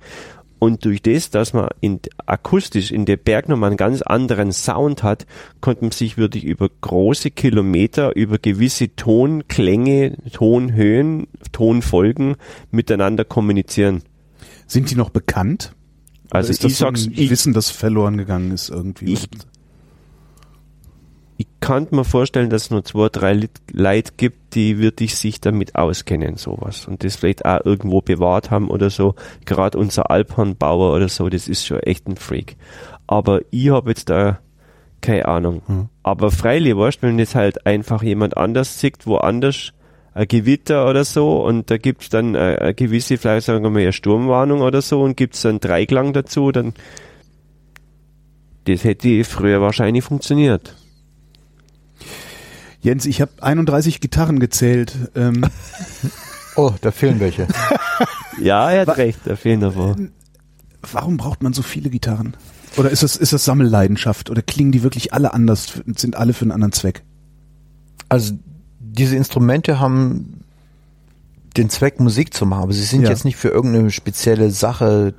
Und 0.59 0.85
durch 0.85 1.03
das, 1.03 1.31
dass 1.31 1.53
man 1.53 1.69
in, 1.81 2.01
akustisch 2.27 2.91
in 2.91 3.05
der 3.05 3.17
Berg 3.17 3.49
nochmal 3.49 3.71
einen 3.71 3.77
ganz 3.77 4.03
anderen 4.03 4.51
Sound 4.53 5.03
hat, 5.05 5.27
konnte 5.61 5.83
man 5.85 5.93
sich 5.93 6.19
wirklich 6.19 6.45
über 6.45 6.69
große 6.81 7.31
Kilometer, 7.31 8.17
über 8.17 8.39
gewisse 8.39 8.95
Tonklänge, 8.97 10.17
Tonhöhen, 10.33 11.29
Tonfolgen 11.53 12.37
miteinander 12.73 13.25
kommunizieren. 13.25 14.03
Sind 14.67 14.91
die 14.91 14.97
noch 14.97 15.11
bekannt? 15.11 15.75
Also 16.31 16.51
ist 16.51 16.65
das 16.65 17.07
ich 17.07 17.31
Wissen, 17.31 17.53
das 17.55 17.71
verloren 17.71 18.17
gegangen 18.19 18.51
ist 18.53 18.69
irgendwie. 18.69 19.13
Ich- 19.13 19.29
ich 21.41 21.47
kann 21.61 21.87
mir 21.93 22.05
vorstellen, 22.05 22.51
dass 22.51 22.63
es 22.65 22.71
nur 22.71 22.85
zwei, 22.85 23.09
drei 23.09 23.49
Leute 23.73 24.13
gibt, 24.17 24.55
die 24.55 24.79
wirklich 24.79 25.15
sich 25.17 25.41
damit 25.41 25.77
auskennen, 25.77 26.37
sowas. 26.37 26.87
Und 26.89 27.05
das 27.05 27.15
vielleicht 27.17 27.45
auch 27.45 27.65
irgendwo 27.65 28.01
bewahrt 28.01 28.51
haben 28.51 28.69
oder 28.69 28.91
so. 28.91 29.15
Gerade 29.45 29.79
unser 29.79 30.11
Alphornbauer 30.11 30.95
oder 30.97 31.09
so, 31.09 31.29
das 31.29 31.47
ist 31.47 31.65
schon 31.65 31.79
echt 31.81 32.09
ein 32.09 32.17
Freak. 32.17 32.57
Aber 33.07 33.41
ich 33.51 33.71
habe 33.71 33.91
jetzt 33.91 34.11
da 34.11 34.41
keine 35.01 35.29
Ahnung. 35.29 35.63
Hm. 35.67 35.89
Aber 36.03 36.33
freilich, 36.33 36.77
weißt, 36.77 37.03
wenn 37.03 37.21
jetzt 37.21 37.37
halt 37.37 37.67
einfach 37.67 38.03
jemand 38.03 38.37
anders 38.37 38.81
sieht, 38.81 39.07
woanders 39.07 39.73
Gewitter 40.27 40.89
oder 40.89 41.05
so 41.05 41.45
und 41.45 41.71
da 41.71 41.77
gibt's 41.79 42.09
dann 42.09 42.35
äh, 42.35 42.57
eine 42.61 42.75
gewisse, 42.75 43.19
vielleicht 43.19 43.47
sagen 43.47 43.63
wir 43.63 43.71
mal, 43.71 43.81
eine 43.83 43.93
Sturmwarnung 43.93 44.61
oder 44.63 44.83
so 44.83 45.03
und 45.03 45.17
gibt's 45.17 45.43
dann 45.43 45.61
Dreiklang 45.61 46.13
dazu, 46.13 46.51
dann 46.53 46.75
das 48.65 48.85
hätte 48.85 49.25
früher 49.25 49.61
wahrscheinlich 49.61 50.05
funktioniert. 50.05 50.75
Jens, 52.81 53.07
ich 53.07 53.21
habe 53.21 53.33
31 53.41 54.01
Gitarren 54.01 54.41
gezählt. 54.41 54.95
Ähm, 55.15 55.45
Oh, 56.57 56.75
da 56.81 56.91
fehlen 56.91 57.21
welche. 57.21 57.47
Ja, 58.41 58.71
er 58.71 58.87
Wa- 58.87 58.93
hat 58.93 58.99
recht, 58.99 59.21
da 59.25 59.37
fehlen 59.37 59.61
noch 59.61 59.77
wo. 59.77 59.95
warum 60.83 61.17
braucht 61.17 61.43
man 61.43 61.53
so 61.53 61.63
viele 61.63 61.89
Gitarren? 61.91 62.37
Oder 62.77 62.91
ist 62.91 63.03
das, 63.03 63.17
ist 63.17 63.33
das 63.33 63.45
Sammelleidenschaft? 63.45 64.29
Oder 64.31 64.43
klingen 64.43 64.71
die 64.73 64.83
wirklich 64.83 65.13
alle 65.13 65.35
anders? 65.35 65.81
Sind 65.97 66.17
alle 66.17 66.33
für 66.35 66.43
einen 66.43 66.53
anderen 66.53 66.73
Zweck? 66.73 67.03
Also 68.09 68.35
diese 68.99 69.17
Instrumente 69.17 69.81
haben 69.81 70.45
den 71.57 71.71
Zweck, 71.71 71.99
Musik 72.01 72.35
zu 72.35 72.47
machen, 72.47 72.63
aber 72.65 72.73
sie 72.73 72.83
sind 72.85 73.03
Ja. 73.03 73.11
jetzt 73.11 73.25
nicht 73.25 73.37
für 73.37 73.49
irgendeine 73.49 73.91
spezielle 73.91 74.51
Sache 74.51 75.15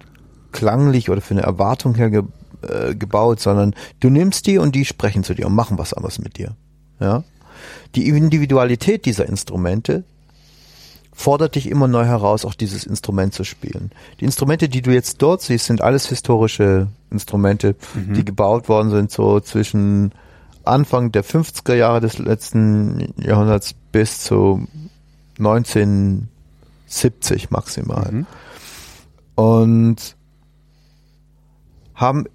klanglich 0.51 1.09
oder 1.09 1.21
für 1.21 1.33
eine 1.33 1.41
Erwartung 1.43 1.95
her 1.95 2.09
ge 2.09 2.23
äh, 2.61 2.93
gebaut, 2.93 3.39
sondern 3.39 3.73
du 4.01 4.09
nimmst 4.09 4.45
die 4.45 4.57
und 4.57 4.75
die 4.75 4.83
sprechen 4.83 5.23
zu 5.23 5.33
dir 5.33 5.47
und 5.47 5.55
machen 5.55 5.77
was 5.77 5.93
anderes 5.93 6.19
mit 6.19 6.37
dir. 6.37 6.55
Ja? 6.99 7.23
Die 7.95 8.07
Individualität 8.09 9.05
dieser 9.05 9.27
Instrumente 9.29 10.03
fordert 11.13 11.55
dich 11.55 11.69
immer 11.69 11.87
neu 11.87 12.03
heraus, 12.05 12.43
auch 12.45 12.53
dieses 12.55 12.83
Instrument 12.85 13.33
zu 13.33 13.43
spielen. 13.45 13.91
Die 14.19 14.25
Instrumente, 14.25 14.67
die 14.69 14.81
du 14.81 14.91
jetzt 14.91 15.21
dort 15.21 15.41
siehst, 15.41 15.65
sind 15.67 15.81
alles 15.81 16.07
historische 16.09 16.87
Instrumente, 17.11 17.75
die 17.95 18.23
gebaut 18.25 18.67
worden 18.69 18.89
sind 18.89 19.11
so 19.11 19.39
zwischen 19.39 20.11
Anfang 20.63 21.11
der 21.11 21.23
50er 21.23 21.75
Jahre 21.75 22.01
des 22.01 22.19
letzten 22.19 23.13
Jahrhunderts 23.17 23.73
bis 23.91 24.23
zu 24.23 24.67
1970 25.37 27.49
maximal. 27.49 28.11
Mhm. 28.11 28.25
Und 29.35 30.15
haben 31.95 32.25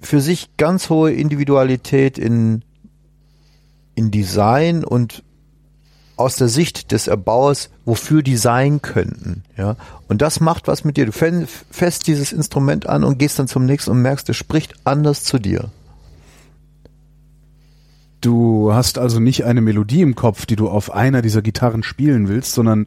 für 0.00 0.20
sich 0.20 0.56
ganz 0.56 0.90
hohe 0.90 1.12
Individualität 1.12 2.18
in, 2.18 2.62
in 3.94 4.10
Design 4.10 4.84
und 4.84 5.22
aus 6.16 6.36
der 6.36 6.48
Sicht 6.48 6.92
des 6.92 7.08
Erbauers, 7.08 7.70
wofür 7.84 8.22
die 8.22 8.36
sein 8.36 8.82
könnten. 8.82 9.42
Ja? 9.56 9.76
Und 10.08 10.22
das 10.22 10.40
macht 10.40 10.68
was 10.68 10.84
mit 10.84 10.96
dir. 10.96 11.06
Du 11.06 11.12
fäng- 11.12 11.48
fässt 11.70 12.06
dieses 12.06 12.32
Instrument 12.32 12.86
an 12.86 13.02
und 13.02 13.18
gehst 13.18 13.38
dann 13.38 13.48
zum 13.48 13.66
nächsten 13.66 13.90
und 13.90 14.02
merkst, 14.02 14.28
es 14.28 14.36
spricht 14.36 14.74
anders 14.84 15.24
zu 15.24 15.38
dir. 15.38 15.70
Du 18.24 18.72
hast 18.72 18.96
also 18.96 19.20
nicht 19.20 19.44
eine 19.44 19.60
Melodie 19.60 20.00
im 20.00 20.14
Kopf, 20.14 20.46
die 20.46 20.56
du 20.56 20.70
auf 20.70 20.90
einer 20.90 21.20
dieser 21.20 21.42
Gitarren 21.42 21.82
spielen 21.82 22.26
willst, 22.26 22.54
sondern 22.54 22.86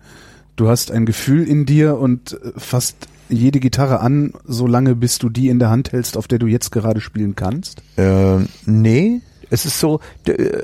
du 0.56 0.68
hast 0.68 0.90
ein 0.90 1.06
Gefühl 1.06 1.48
in 1.48 1.68
dir 1.68 2.00
und 2.00 2.34
äh, 2.34 2.60
fasst 2.60 3.08
jede 3.30 3.60
Gitarre 3.60 4.00
an, 4.00 4.34
solange 4.46 4.96
bis 4.96 5.20
du 5.20 5.30
die 5.30 5.50
in 5.50 5.60
der 5.60 5.70
Hand 5.70 5.92
hältst, 5.92 6.18
auf 6.18 6.28
der 6.28 6.40
du 6.40 6.48
jetzt 6.48 6.72
gerade 6.72 7.02
spielen 7.02 7.36
kannst. 7.36 7.84
Äh, 7.98 8.40
nee, 8.66 9.22
es 9.52 9.68
ist 9.68 9.80
so, 9.80 10.00
äh, 10.26 10.64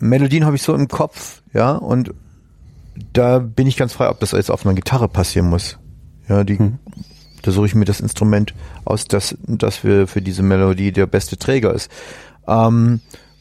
Melodien 0.00 0.44
habe 0.44 0.56
ich 0.56 0.62
so 0.62 0.74
im 0.74 0.88
Kopf, 0.88 1.42
ja, 1.52 1.76
und 1.76 2.12
da 3.12 3.38
bin 3.38 3.68
ich 3.68 3.76
ganz 3.76 3.92
frei, 3.92 4.08
ob 4.08 4.18
das 4.18 4.32
jetzt 4.32 4.50
auf 4.50 4.66
einer 4.66 4.74
Gitarre 4.74 5.06
passieren 5.06 5.48
muss. 5.48 5.78
Ja, 6.28 6.42
die, 6.42 6.58
da 7.42 7.52
suche 7.52 7.66
ich 7.66 7.76
mir 7.76 7.84
das 7.84 8.00
Instrument 8.00 8.54
aus, 8.84 9.04
das, 9.04 9.36
das 9.46 9.76
für, 9.76 10.08
für 10.08 10.20
diese 10.20 10.42
Melodie 10.42 10.90
der 10.90 11.06
beste 11.06 11.36
Träger 11.36 11.72
ist. 11.72 11.92
Ähm, 12.48 13.00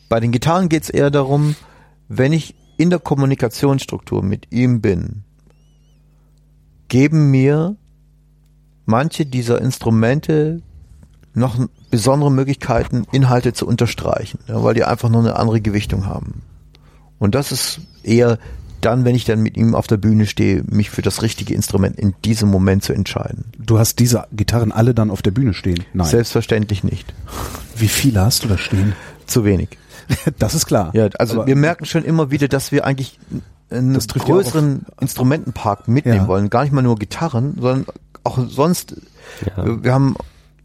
bei 0.09 0.19
den 0.19 0.31
Gitarren 0.31 0.69
geht 0.69 0.83
es 0.83 0.89
eher 0.89 1.11
darum, 1.11 1.55
wenn 2.07 2.33
ich 2.33 2.55
in 2.77 2.89
der 2.89 2.99
Kommunikationsstruktur 2.99 4.23
mit 4.23 4.51
ihm 4.51 4.81
bin, 4.81 5.23
geben 6.87 7.29
mir 7.29 7.75
manche 8.85 9.25
dieser 9.25 9.61
Instrumente 9.61 10.61
noch 11.33 11.57
besondere 11.91 12.31
Möglichkeiten, 12.31 13.05
Inhalte 13.11 13.53
zu 13.53 13.67
unterstreichen, 13.67 14.39
ja, 14.47 14.63
weil 14.63 14.73
die 14.73 14.83
einfach 14.83 15.09
noch 15.09 15.19
eine 15.19 15.35
andere 15.35 15.61
Gewichtung 15.61 16.07
haben. 16.07 16.41
Und 17.19 17.35
das 17.35 17.51
ist 17.51 17.81
eher 18.03 18.39
dann, 18.81 19.05
wenn 19.05 19.15
ich 19.15 19.25
dann 19.25 19.41
mit 19.41 19.57
ihm 19.57 19.75
auf 19.75 19.87
der 19.87 19.97
Bühne 19.97 20.25
stehe, 20.25 20.63
mich 20.69 20.89
für 20.89 21.01
das 21.01 21.21
richtige 21.21 21.53
Instrument 21.53 21.99
in 21.99 22.15
diesem 22.23 22.49
Moment 22.49 22.83
zu 22.83 22.93
entscheiden. 22.93 23.45
Du 23.57 23.77
hast 23.77 23.99
diese 23.99 24.25
Gitarren 24.31 24.71
alle 24.71 24.93
dann 24.93 25.11
auf 25.11 25.21
der 25.21 25.31
Bühne 25.31 25.53
stehen. 25.53 25.83
Nein. 25.93 26.07
Selbstverständlich 26.07 26.83
nicht. 26.83 27.13
Wie 27.75 27.89
viele 27.89 28.21
hast 28.21 28.43
du 28.43 28.47
da 28.47 28.57
stehen? 28.57 28.93
Zu 29.25 29.43
wenig. 29.43 29.77
Das 30.39 30.55
ist 30.55 30.65
klar. 30.65 30.91
Ja, 30.93 31.07
also 31.17 31.35
Aber- 31.35 31.47
wir 31.47 31.55
merken 31.55 31.85
schon 31.85 32.03
immer 32.03 32.31
wieder, 32.31 32.47
dass 32.47 32.71
wir 32.71 32.85
eigentlich 32.85 33.19
einen 33.71 33.93
ja 33.93 33.99
größeren 34.17 34.85
Instrumentenpark 34.99 35.87
mitnehmen 35.87 36.17
Ja. 36.23 36.27
wollen. 36.27 36.49
Gar 36.49 36.63
nicht 36.63 36.71
mal 36.73 36.81
nur 36.81 36.97
Gitarren, 36.97 37.55
sondern 37.59 37.85
auch 38.23 38.39
sonst. 38.47 38.95
Ja. 39.45 39.63
Wir, 39.65 39.83
wir 39.83 39.93
haben 39.93 40.15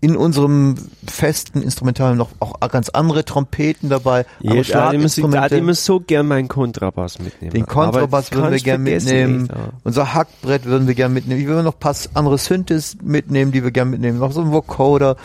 in 0.01 0.17
unserem 0.17 0.75
festen 1.07 1.63
Instrumentarium 1.63 2.19
noch 2.19 2.29
auch 2.41 2.59
ganz 2.71 2.91
andere 2.91 3.25
Trompeten 3.25 3.89
dabei. 3.89 4.27
aber 4.45 4.55
Ich 4.57 4.75
hatte 4.75 4.97
immer, 4.97 5.09
so- 5.09 5.21
ich 5.21 5.25
hatte 5.27 5.33
Schlaginstrumente- 5.55 5.57
immer 5.57 5.75
so 5.75 6.01
gern 6.01 6.29
meinen 6.29 6.49
Kontrabass 6.49 7.19
mitnehmen. 7.19 7.53
Den 7.55 7.67
Kontrabass 7.67 8.31
würden 8.33 8.51
wir 8.53 8.59
gern 8.61 8.83
mitnehmen. 8.83 9.49
ja. 9.51 9.69
Unser 9.83 10.13
Hackbrett 10.15 10.65
würden 10.67 10.87
wir 10.89 10.95
gern 10.95 11.13
mitnehmen. 11.13 11.41
Ich 11.41 11.47
würde 11.47 11.63
noch 11.63 11.75
ein 11.75 11.81
paar 11.81 11.95
andere 12.15 12.37
Synthes 12.39 12.97
mitnehmen, 13.03 13.51
die 13.53 13.63
wir 13.65 13.71
gern 13.71 13.89
mitnehmen. 13.91 14.19
Noch 14.19 14.33
so 14.33 14.43
ein 14.43 14.53
Vocoder. 14.53 15.17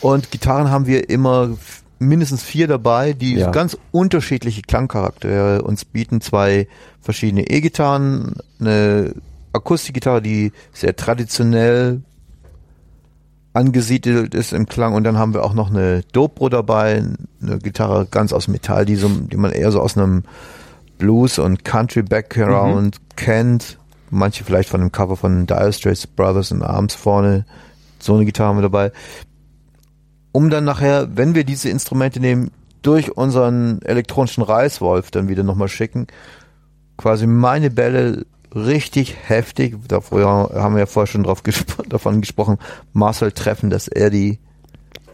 Und 0.00 0.30
Gitarren 0.30 0.70
haben 0.70 0.86
wir 0.86 1.08
immer 1.08 1.50
mindestens 1.98 2.42
vier 2.42 2.66
dabei, 2.66 3.12
die 3.12 3.36
Ja. 3.36 3.50
ganz 3.50 3.76
unterschiedliche 3.90 4.62
Klangcharaktere 4.62 5.62
uns 5.62 5.84
bieten. 5.84 6.20
Zwei 6.20 6.68
verschiedene 7.00 7.48
E-Gitarren, 7.48 8.34
eine 8.60 9.14
Akustikgitarre, 9.52 10.20
die 10.22 10.52
sehr 10.72 10.96
traditionell 10.96 12.02
angesiedelt 13.54 14.34
ist 14.34 14.52
im 14.52 14.66
Klang 14.66 14.92
und 14.92 15.04
dann 15.04 15.16
haben 15.16 15.32
wir 15.32 15.42
auch 15.42 15.54
noch 15.54 15.70
eine 15.70 16.02
Dobro 16.12 16.50
dabei, 16.50 17.02
eine 17.40 17.58
Gitarre 17.58 18.06
ganz 18.10 18.34
aus 18.34 18.48
Metall, 18.48 18.84
die, 18.84 18.96
so, 18.96 19.08
die 19.08 19.36
man 19.38 19.50
eher 19.50 19.72
so 19.72 19.80
aus 19.80 19.96
einem 19.96 20.24
Blues 20.98 21.38
und 21.38 21.64
Country 21.64 22.02
Background 22.02 22.98
kennt. 23.16 23.78
Manche 24.10 24.44
vielleicht 24.44 24.68
von 24.68 24.80
dem 24.80 24.92
Cover 24.92 25.16
von 25.16 25.46
Dire 25.46 25.72
Straits 25.72 26.06
Brothers 26.06 26.50
in 26.50 26.62
Arms 26.62 26.94
vorne. 26.94 27.46
So 27.98 28.14
eine 28.14 28.26
Gitarre 28.26 28.50
haben 28.50 28.58
wir 28.58 28.62
dabei. 28.62 28.92
Um 30.36 30.50
dann 30.50 30.64
nachher, 30.64 31.16
wenn 31.16 31.34
wir 31.34 31.44
diese 31.44 31.70
Instrumente 31.70 32.20
nehmen, 32.20 32.50
durch 32.82 33.16
unseren 33.16 33.80
elektronischen 33.80 34.42
Reißwolf 34.42 35.10
dann 35.10 35.28
wieder 35.28 35.42
nochmal 35.42 35.68
schicken, 35.68 36.08
quasi 36.98 37.26
meine 37.26 37.70
Bälle 37.70 38.26
richtig 38.54 39.16
heftig, 39.28 39.78
davor 39.88 40.50
haben 40.52 40.74
wir 40.74 40.80
ja 40.80 40.86
vorher 40.86 41.06
schon 41.06 41.22
drauf 41.22 41.42
gesp 41.42 41.82
davon 41.88 42.20
gesprochen, 42.20 42.58
Marcel 42.92 43.32
treffen, 43.32 43.70
dass 43.70 43.88
er 43.88 44.10
die 44.10 44.38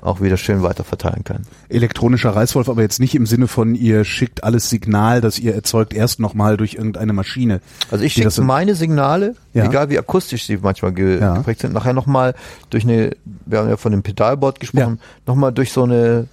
auch 0.03 0.21
wieder 0.21 0.37
schön 0.37 0.63
weiter 0.63 0.83
verteilen 0.85 1.23
kann. 1.25 1.43
Elektronischer 1.69 2.31
Reißwolf, 2.31 2.69
aber 2.69 2.83
jetzt 2.83 2.99
nicht 3.01 3.15
im 3.15 3.25
Sinne 3.25 3.47
von, 3.47 3.75
ihr 3.77 4.05
schickt 4.05 4.43
alles 4.45 4.69
Signal, 4.69 5.21
das 5.21 5.39
ihr 5.39 5.55
erzeugt, 5.55 5.95
erst 5.95 6.19
nochmal 6.21 6.57
durch 6.57 6.75
irgendeine 6.75 7.13
Maschine. 7.13 7.61
Also 7.91 8.05
ich 8.05 8.13
schicke 8.15 8.43
meine 8.43 8.75
Signale, 8.75 9.37
Ja. 9.55 9.65
egal 9.67 9.91
wie 9.91 9.99
akustisch 9.99 10.45
sie 10.45 10.57
manchmal 10.59 10.93
ge 10.93 11.21
Ja. 11.21 11.37
geprägt 11.37 11.61
sind, 11.61 11.73
nachher 11.73 11.93
nochmal 11.93 12.35
durch 12.71 12.83
eine, 12.85 13.17
wir 13.47 13.61
haben 13.61 13.69
ja 13.69 13.77
von 13.77 13.93
dem 13.93 14.03
Pedalboard 14.03 14.59
gesprochen, 14.61 14.99
nochmal 15.27 15.53
durch 15.53 15.73
so 15.73 15.85
eine 15.85 16.27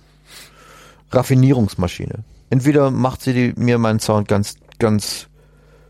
Raffinierungsmaschine. 1.12 2.16
Entweder 2.50 2.92
macht 2.92 3.22
sie 3.22 3.34
die, 3.34 3.54
mir 3.56 3.78
meinen 3.78 4.00
Sound 4.00 4.28
ganz, 4.28 4.56
ganz 4.80 5.28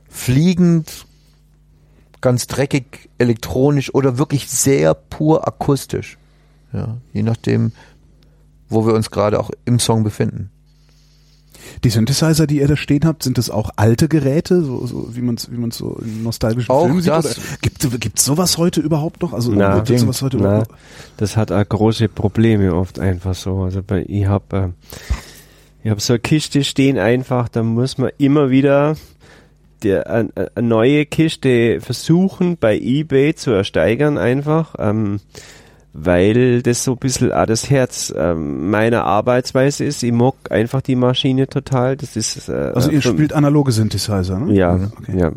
fliegend, 0.10 1.06
ganz 2.22 2.48
dreckig 2.48 3.10
elektronisch 3.18 3.94
oder 3.94 4.18
wirklich 4.18 4.50
sehr 4.50 4.94
pur 4.94 5.48
akustisch. 5.48 6.18
Ja, 6.74 6.98
je 7.14 7.24
nachdem, 7.24 7.72
wo 8.70 8.86
wir 8.86 8.94
uns 8.94 9.12
gerade 9.12 9.40
auch 9.40 9.52
im 9.66 9.80
Song 9.80 10.04
befinden. 10.04 10.52
Die 11.84 11.90
Synthesizer, 11.90 12.48
die 12.48 12.60
ihr 12.60 12.68
da 12.68 12.76
stehen 12.76 13.06
habt, 13.06 13.24
sind 13.24 13.38
das 13.38 13.50
auch 13.50 13.70
alte 13.76 14.08
Geräte, 14.08 14.64
so, 14.64 14.86
so 14.86 15.16
wie 15.16 15.22
man 15.22 15.36
es 15.36 15.52
wie 15.52 15.58
man's 15.58 15.78
so 15.78 16.00
in 16.02 16.24
nostalgischen 16.24 16.72
Auch 16.72 16.86
Filmen 16.86 17.02
sieht? 17.02 17.12
Oder 17.12 17.30
gibt 17.62 18.02
gibt's 18.02 18.26
sowas 18.26 18.58
heute 18.58 18.82
überhaupt 18.82 19.22
noch? 19.22 19.34
Also 19.34 19.52
Na, 19.52 19.76
wird 19.88 20.00
sowas 20.00 20.22
heute 20.22 20.38
na, 20.38 20.44
überhaupt 20.44 20.72
noch? 20.72 20.78
das 21.18 21.38
hat 21.38 21.52
auch 21.52 21.68
große 21.68 22.08
Probleme 22.10 22.74
oft 22.74 23.00
einfach 23.00 23.36
so. 23.36 23.64
Also 23.64 23.82
bei, 23.84 24.06
ich 24.08 24.26
habe 24.26 24.58
äh, 24.58 24.70
ich 25.84 25.92
hab 25.92 26.02
so 26.02 26.14
eine 26.14 26.20
Kiste 26.20 26.64
stehen 26.64 26.98
einfach, 26.98 27.50
da 27.50 27.64
muss 27.64 27.98
man 27.98 28.12
immer 28.18 28.50
wieder 28.50 28.96
der, 29.84 30.10
eine, 30.10 30.32
eine 30.56 30.68
neue 30.68 31.06
Kiste 31.06 31.80
versuchen 31.80 32.58
bei 32.58 32.78
eBay 32.78 33.36
zu 33.36 33.52
ersteigern 33.52 34.18
einfach, 34.18 34.76
ähm, 34.78 35.22
weil 35.94 36.62
das 36.62 36.84
so 36.84 36.92
ein 36.94 36.98
bisschen 36.98 37.32
auch 37.32 37.46
das 37.46 37.70
Herz 37.70 38.14
ähm, 38.16 38.70
meiner 38.70 39.06
Arbeitsweise 39.06 39.84
ist. 39.86 40.04
Ich 40.04 40.12
mag 40.12 40.36
einfach 40.50 40.82
die 40.82 40.96
Maschine 40.96 41.48
total. 41.48 41.98
Das 41.98 42.16
ist 42.16 42.48
äh, 42.50 42.72
Also 42.76 42.92
ihr 42.92 43.02
spielt 43.02 43.34
analoge 43.34 43.72
Synthesizer, 43.72 44.40
ne? 44.40 44.54
ja, 44.54 44.76
Okay. 44.76 45.18
ja. 45.20 45.32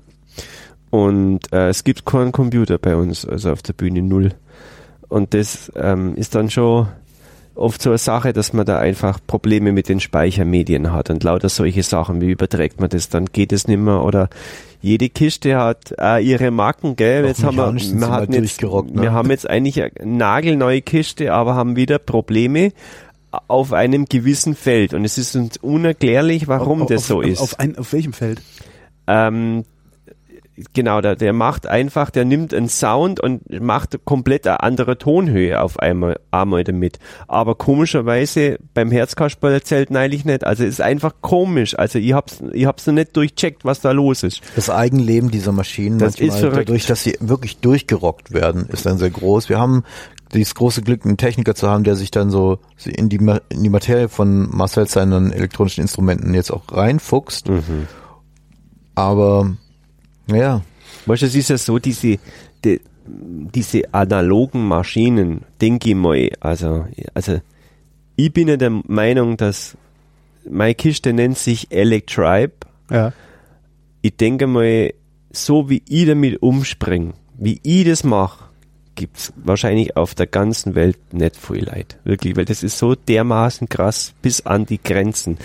Und 0.91 1.51
äh, 1.53 1.69
es 1.69 1.85
gibt 1.85 2.05
keinen 2.05 2.33
Computer 2.33 2.77
bei 2.77 2.95
uns, 2.97 3.27
also 3.27 3.51
auf 3.51 3.63
der 3.63 3.73
Bühne 3.73 4.03
null. 4.03 4.33
Und 5.09 5.33
das 5.33 5.73
ähm, 5.75 6.15
ist 6.17 6.35
dann 6.35 6.51
schon 6.51 6.89
oft 7.55 7.81
so 7.81 7.91
eine 7.91 7.99
Sache, 7.99 8.33
dass 8.35 8.53
man 8.53 8.67
da 8.67 8.79
einfach 8.79 9.19
Probleme 9.27 9.73
mit 9.73 9.89
den 9.89 10.01
Speichermedien 10.01 10.93
hat 10.93 11.09
und 11.11 11.25
lauter 11.25 11.49
solche 11.49 11.83
Sachen. 11.83 12.21
Wie 12.21 12.31
überträgt 12.31 12.81
man 12.81 12.91
das? 12.91 13.09
Dann 13.09 13.27
geht 13.27 13.53
es 13.53 13.69
nicht 13.69 13.81
mehr 13.81 14.03
oder 14.03 14.29
jede 14.83 15.09
Kiste 15.09 15.57
hat 15.57 15.95
äh, 15.99 16.23
ihre 16.23 16.51
Marken, 16.51 16.97
gell? 16.97 17.25
Auch 17.25 17.29
Jetzt 17.29 17.45
haben 17.45 17.57
wir, 17.57 17.73
wir 17.73 18.11
hatten 18.11 18.33
jetzt, 18.33 18.61
ne? 18.61 19.03
wir 19.03 19.13
haben 19.13 19.31
jetzt 19.31 19.49
eigentlich 19.49 19.81
eine 19.81 19.93
nagelneue 20.05 20.83
Kiste, 20.83 21.33
aber 21.33 21.55
haben 21.55 21.77
wieder 21.77 22.01
Probleme 22.01 22.73
auf 23.49 23.73
einem 23.73 24.07
gewissen 24.07 24.57
Feld. 24.57 24.93
Und 24.93 25.05
es 25.05 25.19
ist 25.19 25.37
uns 25.37 25.57
unerklärlich, 25.57 26.49
warum 26.49 26.83
auf, 26.83 26.89
das 26.89 27.03
auf, 27.03 27.07
so 27.07 27.21
ist. 27.21 27.41
Auf, 27.41 27.61
ein, 27.61 27.79
auf 27.79 27.93
welchem 27.93 28.13
Feld? 28.13 28.43
Ähm, 29.07 29.65
genau, 30.75 31.01
der, 31.01 31.17
der 31.17 31.33
macht 31.33 31.67
einfach, 31.67 32.11
der 32.11 32.25
nimmt 32.25 32.53
einen 32.53 32.69
Sound 32.69 33.21
und 33.21 33.43
macht 33.61 34.05
komplett 34.05 34.47
eine 34.47 34.63
andere 34.63 34.99
Tonhöhe 34.99 35.61
auf 35.61 35.79
einmal, 35.79 36.21
einmal 36.31 36.65
damit. 36.65 36.99
Aber 37.29 37.55
komischerweise 37.55 38.59
beim 38.75 38.91
Herzkasperl 38.91 39.63
zählt 39.63 39.91
neulich 39.91 40.25
nicht. 40.25 40.45
Also 40.45 40.65
ist 40.65 40.81
einfach 40.81 41.15
komisch. 41.21 41.79
Also 41.79 41.99
ich 41.99 42.13
hab's, 42.13 42.43
ich 42.53 42.67
hab's 42.67 42.87
noch 42.87 42.95
nicht 42.95 43.17
durchcheckt, 43.17 43.65
was 43.65 43.81
da 43.81 43.93
los 43.93 44.23
ist. 44.23 44.43
Das 44.57 44.69
Eigenleben 44.71 45.31
dieser 45.31 45.53
Maschinen, 45.53 45.99
Das 45.99 46.15
ist 46.15 46.21
manchmal 46.21 46.41
verrückt. 46.41 46.69
dadurch, 46.69 46.87
dass 46.87 47.03
sie 47.03 47.17
wirklich 47.21 47.59
durchgerockt 47.59 48.33
werden, 48.33 48.67
ist 48.69 48.87
dann 48.87 48.99
sehr 48.99 49.11
groß. 49.11 49.49
Wir 49.49 49.59
haben 49.59 49.85
dieses 50.35 50.55
große 50.55 50.81
Glück, 50.83 51.05
einen 51.05 51.19
Techniker 51.19 51.55
zu 51.55 51.69
haben, 51.69 51.85
der 51.85 51.95
sich 51.95 52.11
dann 52.11 52.31
so 52.31 52.59
in 52.87 53.09
die, 53.11 53.17
in 53.17 53.63
die 53.63 53.69
Materie 53.69 54.09
von 54.09 54.49
Marcel 54.55 54.87
seinen 54.87 55.31
elektronischen 55.31 55.83
Instrumenten 55.83 56.33
jetzt 56.33 56.51
auch 56.51 56.63
reinfuchst. 56.73 57.51
Aber, 58.95 59.57
ja, 60.27 60.63
Weißt 61.07 61.23
du, 61.23 61.27
es 61.27 61.35
ist 61.35 61.51
ja 61.51 61.59
so, 61.59 61.79
diese, 61.79 62.19
die, 62.65 62.81
diese 63.07 63.93
analogen 63.93 64.67
Maschinen, 64.67 65.43
denke 65.61 65.91
ich 65.91 65.95
mal, 65.95 66.31
also, 66.41 66.87
also, 67.15 67.41
ich 68.17 68.33
bin 68.33 68.49
ja 68.49 68.57
der 68.57 68.71
Meinung, 68.71 69.37
dass 69.37 69.77
meine 70.49 70.75
Kiste 70.75 71.13
nennt 71.13 71.39
sich 71.39 71.71
Electribe. 71.71 72.53
Ja. 72.91 73.13
ich 74.03 74.17
denke 74.17 74.47
mal, 74.47 74.93
so 75.31 75.71
wie 75.71 75.83
ich 75.89 76.07
damit 76.07 76.43
umspringe, 76.43 77.15
wie 77.39 77.59
ich 77.63 77.87
das 77.87 78.05
mache, 78.05 78.45
gibt's 78.95 79.33
wahrscheinlich 79.37 79.97
auf 79.97 80.15
der 80.15 80.27
ganzen 80.27 80.75
Welt 80.75 80.99
nicht 81.15 81.37
viel 81.37 81.65
Leid. 81.65 81.99
Wirklich, 82.05 82.37
weil 82.37 82.45
das 82.45 82.63
ist 82.63 82.77
so 82.77 82.95
dermaßen 82.95 83.69
krass 83.71 84.13
bis 84.21 84.45
an 84.45 84.67
die 84.67 84.83
Grenzen. 84.83 85.39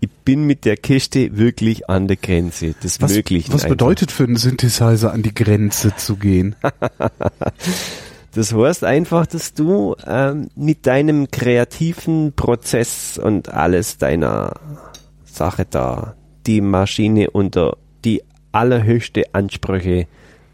Ich 0.00 0.08
bin 0.24 0.44
mit 0.44 0.64
der 0.64 0.76
Kiste 0.76 1.36
wirklich 1.36 1.88
an 1.90 2.06
der 2.06 2.16
Grenze 2.16 2.74
des 2.74 3.00
Was, 3.00 3.14
Möglichen. 3.14 3.52
was 3.52 3.64
einfach. 3.64 3.76
bedeutet 3.76 4.12
für 4.12 4.24
einen 4.24 4.36
Synthesizer 4.36 5.12
an 5.12 5.22
die 5.22 5.34
Grenze 5.34 5.94
zu 5.96 6.16
gehen? 6.16 6.56
Das 8.34 8.54
heißt 8.54 8.84
einfach, 8.84 9.26
dass 9.26 9.54
du 9.54 9.96
ähm, 10.06 10.48
mit 10.54 10.86
deinem 10.86 11.30
kreativen 11.30 12.34
Prozess 12.34 13.18
und 13.18 13.48
alles 13.48 13.98
deiner 13.98 14.52
Sache 15.24 15.66
da 15.68 16.14
die 16.46 16.60
Maschine 16.60 17.30
unter 17.30 17.76
die 18.04 18.22
allerhöchste 18.52 19.24
Ansprüche 19.32 20.06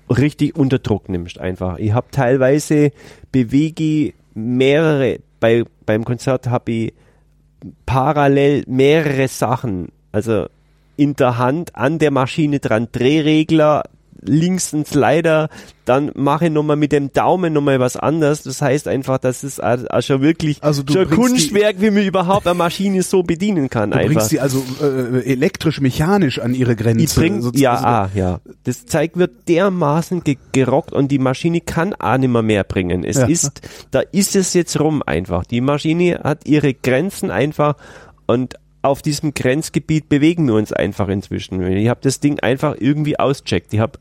richtig 0.09 0.57
unter 0.57 0.79
Druck 0.79 1.09
nimmst 1.09 1.39
einfach. 1.39 1.79
Ich 1.79 1.93
habe 1.93 2.07
teilweise 2.11 2.91
bewege 3.33 4.15
mehrere 4.35 5.19
bei 5.41 5.65
beim 5.85 6.05
Konzert 6.05 6.47
habe 6.47 6.73
ich 6.73 6.95
parallel 7.87 8.65
mehrere 8.67 9.29
Sachen, 9.29 9.89
also 10.12 10.47
in 10.97 11.15
der 11.15 11.39
Hand 11.39 11.75
an 11.77 11.99
der 11.99 12.11
Maschine 12.11 12.61
dran, 12.61 12.89
Drehregler, 12.93 13.85
links 14.25 14.72
ein 14.72 14.85
Slider, 14.85 15.49
dann 15.85 16.11
mache 16.14 16.47
ich 16.47 16.51
nochmal 16.51 16.77
mit 16.77 16.93
dem 16.93 17.12
Daumen 17.12 17.53
nochmal 17.53 17.79
was 17.79 17.97
anderes. 17.97 18.43
Das 18.43 18.62
heißt 18.62 18.89
einfach, 18.89 19.18
das 19.18 19.45
ist 19.45 19.62
auch 19.62 20.03
schon 20.03 20.22
wirklich 20.22 20.62
Also 20.62 20.83
schon 20.91 21.03
ein 21.03 21.11
Kunstwerk, 21.11 21.77
wie 21.81 21.91
man 21.91 22.03
überhaupt 22.03 22.47
eine 22.47 22.55
Maschine 22.55 23.03
so 23.03 23.22
bedienen 23.22 23.68
kann. 23.70 23.91
Du 23.91 23.99
einfach. 23.99 24.09
bringst 24.14 24.31
sie 24.31 24.41
also 24.41 24.64
äh, 24.83 25.20
elektrisch-mechanisch 25.31 26.39
an 26.41 26.55
ihre 26.55 26.75
Grenze. 26.77 27.05
Ich 27.05 27.14
bring, 27.14 27.43
sozusagen. 27.43 27.62
ja, 27.85 28.05
ah, 28.05 28.11
ja. 28.14 28.41
Das 28.64 28.87
Zeug 28.87 29.12
wird 29.14 29.49
dermaßen 29.49 30.25
ge 30.25 30.37
gerockt 30.53 30.93
und 30.93 31.09
die 31.09 31.18
Maschine 31.18 31.61
kann 31.61 31.95
auch 31.95 32.16
nicht 32.16 32.31
mehr 32.31 32.43
mehr 32.43 32.64
bringen. 32.64 33.05
Es 33.05 33.18
Ja. 33.18 33.27
ist, 33.27 33.61
da 33.91 34.01
ist 34.01 34.37
es 34.37 34.55
jetzt 34.55 34.79
rum 34.81 35.03
einfach. 35.05 35.45
Die 35.45 35.61
Maschine 35.61 36.20
hat 36.25 36.47
ihre 36.47 36.75
Grenzen 36.75 37.31
einfach 37.31 37.77
und 38.27 38.55
auf 38.85 39.01
diesem 39.01 39.32
Grenzgebiet 39.32 40.11
bewegen 40.11 40.47
wir 40.47 40.55
uns 40.55 40.70
einfach 40.70 41.09
inzwischen. 41.09 41.62
Ich 41.62 41.89
habe 41.89 42.01
das 42.03 42.20
Ding 42.20 42.41
einfach 42.41 42.76
irgendwie 42.78 43.18
auscheckt. 43.18 43.72
Ich 43.72 43.80
hab, 43.80 43.99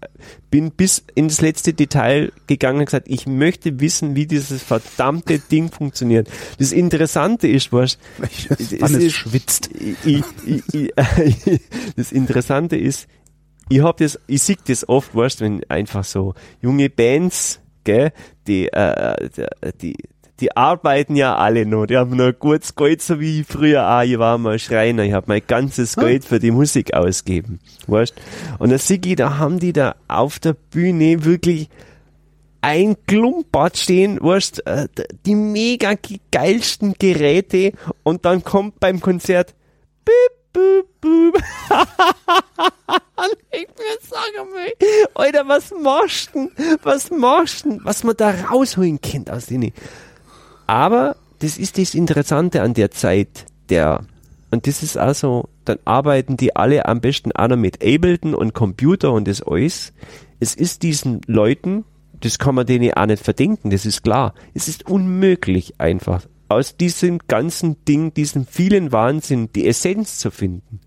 bin 0.52 0.72
bis 0.72 1.06
ins 1.16 1.40
letzte 1.40 1.74
Detail 1.74 2.34
gegangen 2.48 2.80
und 2.80 2.86
gesagt, 2.86 3.08
ich 3.08 3.26
möchte 3.26 3.80
wissen, 3.80 4.16
wie 4.16 4.28
dieses 4.28 4.62
verdammte 4.62 5.40
Ding 5.40 5.72
funktioniert. 5.72 6.30
Das 6.60 6.74
Interessante 6.74 7.48
ist, 7.48 7.72
was 7.72 7.98
Wann 8.80 8.96
es 8.96 9.14
schwitzt. 9.14 9.70
ich, 10.06 10.24
ich, 10.46 10.64
ich, 10.74 11.62
das 11.96 12.12
Interessante 12.12 12.76
ist, 12.76 13.08
ich 13.70 13.82
hab 13.82 13.96
das, 13.98 14.20
ich 14.28 14.44
sehe 14.44 14.58
das 14.68 14.90
oft, 14.90 15.16
weißt 15.16 15.40
wenn 15.40 15.64
einfach 15.70 16.04
so 16.04 16.34
junge 16.62 16.90
Bands, 16.90 17.62
gell, 17.86 18.12
die, 18.48 18.68
äh, 18.68 19.30
die, 19.82 19.96
die 20.44 20.58
arbeiten 20.58 21.16
ja 21.16 21.38
alle 21.38 21.66
noch, 21.66 21.86
die 21.86 21.96
haben 21.96 22.18
noch 22.18 22.34
gutes 22.38 22.76
Geld, 22.76 23.02
so 23.02 23.22
wie 23.22 23.40
ich 23.40 23.48
früher 23.48 23.90
auch, 23.90 24.02
ich 24.02 24.20
war 24.20 24.38
mal 24.38 24.60
Schreiner, 24.60 25.04
ich 25.04 25.14
habe 25.14 25.28
mein 25.30 25.42
ganzes 25.48 25.96
Geld 25.96 26.26
für 26.26 26.40
die 26.40 26.52
Musik 26.52 26.94
ausgegeben, 26.94 27.62
weißt 27.88 28.14
Und 28.60 28.70
da 28.70 28.78
sehe 28.78 29.00
ich, 29.06 29.16
da 29.16 29.38
haben 29.38 29.60
die 29.60 29.72
da 29.72 29.96
auf 30.10 30.40
der 30.40 30.52
Bühne 30.52 31.24
wirklich 31.24 31.70
ein 32.60 32.98
Klumpert 33.08 33.78
stehen, 33.78 34.20
weißt, 34.22 34.68
äh, 34.68 34.90
die 35.26 35.36
mega 35.36 35.94
geilsten 36.30 36.96
Geräte 37.00 37.72
und 38.04 38.26
dann 38.26 38.44
kommt 38.44 38.82
beim 38.82 39.00
Konzert 39.00 39.56
Bip, 40.04 40.52
bip, 40.52 40.88
bip. 41.00 41.44
Und 43.16 43.38
ich 43.52 43.68
mir 43.68 43.98
sage 44.02 44.50
mal, 44.52 44.74
Alter, 45.14 45.48
was 45.48 45.72
machst 45.72 46.32
du 46.34 46.50
denn? 46.58 46.78
Was 46.84 47.12
machst 47.12 47.66
du 47.66 47.70
denn? 47.70 47.82
Was 47.84 48.04
man 48.04 48.18
da 48.18 48.32
rausholen 48.32 49.00
kann 49.00 49.28
aus 49.30 49.46
denen. 49.46 49.72
Aber 50.68 51.16
das 51.40 51.58
ist 51.58 51.78
das 51.78 51.94
Interessante 51.94 52.62
an 52.62 52.74
der 52.74 52.92
Zeit 52.92 53.46
der, 53.70 54.06
und 54.52 54.68
das 54.68 54.84
ist 54.84 54.98
also, 54.98 55.50
dann 55.66 55.80
arbeiten 55.86 56.38
die 56.38 56.56
alle 56.56 56.86
am 56.86 57.02
besten 57.02 57.32
noch 57.38 57.58
mit 57.58 57.84
Ableton 57.84 58.34
und 58.34 58.54
Computer 58.54 59.12
und 59.12 59.28
das 59.28 59.42
alles. 59.42 59.94
Es 60.40 60.56
ist 60.56 60.84
diesen 60.84 61.22
Leuten, 61.28 61.86
das 62.14 62.40
kann 62.40 62.56
man 62.56 62.66
denen 62.66 62.94
auch 62.94 63.06
nicht 63.06 63.24
verdenken, 63.24 63.70
das 63.70 63.86
ist 63.86 64.04
klar. 64.04 64.34
Es 64.54 64.68
ist 64.68 64.90
unmöglich 64.90 65.80
einfach, 65.80 66.24
aus 66.48 66.78
diesem 66.78 67.20
ganzen 67.28 67.84
Ding, 67.86 68.14
diesem 68.14 68.46
vielen 68.46 68.92
Wahnsinn, 68.92 69.50
die 69.54 69.68
Essenz 69.68 70.18
zu 70.18 70.32
finden. 70.32 70.80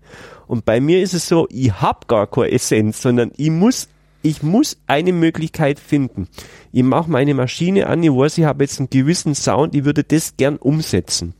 Und 0.47 0.65
bei 0.65 0.79
mir 0.79 1.01
ist 1.01 1.13
es 1.13 1.27
so, 1.27 1.47
ich 1.51 1.73
hab 1.73 2.07
gar 2.07 2.27
keine 2.27 2.51
Essenz, 2.51 3.01
sondern 3.01 3.31
ich 3.37 3.51
muss, 3.51 3.89
ich 4.21 4.43
muss 4.43 4.77
eine 4.87 5.13
Möglichkeit 5.13 5.79
finden. 5.79 6.27
Ich 6.71 6.83
mache 6.83 7.09
meine 7.09 7.33
Maschine 7.33 7.87
an, 7.87 8.03
ich 8.03 8.11
weiß, 8.11 8.37
ich 8.37 8.45
habe 8.45 8.63
jetzt 8.63 8.79
einen 8.79 8.89
gewissen 8.89 9.35
Sound, 9.35 9.75
ich 9.75 9.85
würde 9.85 10.03
das 10.03 10.35
gern 10.37 10.57
umsetzen. 10.57 11.33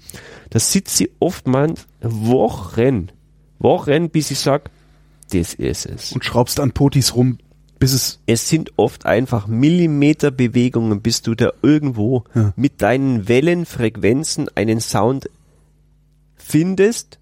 Da 0.49 0.59
sitze 0.59 1.05
ich 1.05 1.11
oftmals 1.19 1.87
Wochen, 2.01 3.11
Wochen, 3.59 4.09
bis 4.09 4.31
ich 4.31 4.39
sag, 4.39 4.69
das 5.31 5.53
ist 5.53 5.85
es. 5.85 6.11
Und 6.13 6.23
schraubst 6.23 6.59
an 6.59 6.71
Potis 6.71 7.15
rum, 7.15 7.39
bis 7.79 7.93
es 7.93 8.19
Es 8.25 8.49
sind 8.49 8.71
oft 8.77 9.05
einfach 9.05 9.47
Millimeterbewegungen, 9.47 11.01
bis 11.01 11.21
du 11.21 11.35
da 11.35 11.51
irgendwo 11.61 12.23
mit 12.55 12.81
deinen 12.81 13.27
Wellenfrequenzen 13.27 14.49
einen 14.55 14.79
Sound 14.79 15.29
findest 16.35 17.19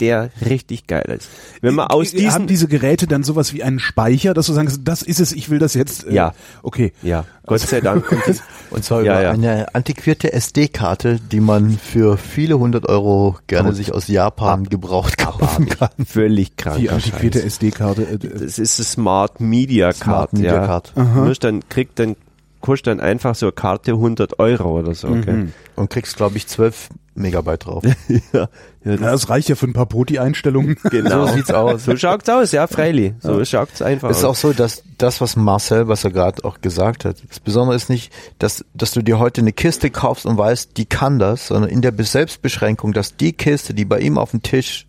der 0.00 0.30
richtig 0.44 0.86
geil 0.86 1.04
ist. 1.16 1.28
Wenn 1.60 1.74
man 1.74 1.88
aus 1.88 2.12
Äh, 2.14 2.18
haben 2.18 2.24
diesen, 2.24 2.46
diese 2.46 2.68
Geräte 2.68 3.06
dann 3.06 3.22
sowas 3.22 3.52
wie 3.52 3.62
einen 3.62 3.78
Speicher, 3.78 4.34
dass 4.34 4.46
du 4.46 4.52
sagst, 4.52 4.80
das 4.84 5.02
ist 5.02 5.20
es, 5.20 5.32
ich 5.32 5.50
will 5.50 5.58
das 5.58 5.74
jetzt. 5.74 6.06
Äh, 6.06 6.14
Ja. 6.14 6.34
Okay. 6.62 6.92
ja, 7.02 7.24
Gott 7.46 7.60
sei 7.60 7.80
Dank. 7.80 8.10
Und 8.12 8.20
das, 8.26 8.42
Und 8.70 8.84
zwar 8.84 9.02
Ja, 9.02 9.14
über 9.14 9.22
ja. 9.22 9.30
eine 9.30 9.74
antiquierte 9.74 10.32
SD-Karte, 10.32 11.18
die 11.32 11.40
man 11.40 11.78
für 11.78 12.18
viele 12.18 12.58
hundert 12.58 12.88
Euro 12.88 13.36
gerne 13.46 13.72
sich 13.72 13.92
aus 13.92 14.08
Japan 14.08 14.64
gebraucht 14.64 15.16
kaufen 15.18 15.66
kann. 15.68 15.88
völlig 16.06 16.56
krank. 16.56 16.76
Die 16.78 16.90
antiquierte 16.90 17.42
SD-Karte. 17.42 18.02
Äh, 18.02 18.18
Das 18.18 18.58
ist 18.58 18.78
eine 18.78 18.84
Smart 18.86 19.40
Media 19.40 19.92
Card. 19.92 19.96
Smart 20.30 20.32
Media 20.34 20.54
ja. 20.54 20.66
Card. 20.66 20.92
Du 20.94 21.02
musst 21.02 21.44
dann, 21.44 21.66
kriegt 21.68 21.98
dann, 21.98 22.16
kostet 22.60 22.88
dann 22.88 23.00
einfach 23.00 23.34
so 23.34 23.46
eine 23.46 23.52
Karte 23.52 23.92
100 23.92 24.38
Euro 24.38 24.78
oder 24.80 24.94
so. 24.94 25.08
Okay? 25.08 25.32
Mhm. 25.32 25.52
Und 25.76 25.88
kriegst, 25.90 26.16
glaube 26.16 26.36
ich, 26.36 26.46
12 26.46 26.88
Megabyte 27.18 27.66
drauf. 27.66 27.84
ja, 28.08 28.18
ja, 28.32 28.48
das, 28.84 29.00
das 29.00 29.28
reicht 29.28 29.48
ja 29.48 29.54
für 29.54 29.66
ein 29.66 29.72
paar 29.72 29.86
Poti-Einstellungen. 29.86 30.76
genau. 30.90 31.26
So 31.26 31.34
sieht's 31.34 31.50
aus. 31.50 31.84
So 31.84 31.96
schaut's 31.96 32.28
aus, 32.28 32.52
ja, 32.52 32.66
freilich. 32.66 33.12
So 33.20 33.44
schaut's 33.44 33.82
einfach 33.82 34.10
Es 34.10 34.18
ist 34.18 34.24
aus. 34.24 34.38
auch 34.38 34.40
so, 34.50 34.52
dass 34.52 34.82
das, 34.98 35.20
was 35.20 35.36
Marcel, 35.36 35.88
was 35.88 36.04
er 36.04 36.10
gerade 36.10 36.44
auch 36.44 36.60
gesagt 36.60 37.04
hat, 37.04 37.16
das 37.28 37.40
Besondere 37.40 37.76
ist 37.76 37.88
nicht, 37.90 38.12
dass, 38.38 38.64
dass 38.74 38.92
du 38.92 39.02
dir 39.02 39.18
heute 39.18 39.40
eine 39.40 39.52
Kiste 39.52 39.90
kaufst 39.90 40.26
und 40.26 40.38
weißt, 40.38 40.76
die 40.76 40.86
kann 40.86 41.18
das, 41.18 41.48
sondern 41.48 41.70
in 41.70 41.82
der 41.82 41.90
Be- 41.90 42.04
Selbstbeschränkung, 42.04 42.92
dass 42.92 43.16
die 43.16 43.32
Kiste, 43.32 43.74
die 43.74 43.84
bei 43.84 44.00
ihm 44.00 44.16
auf 44.18 44.30
dem 44.30 44.42
Tisch 44.42 44.86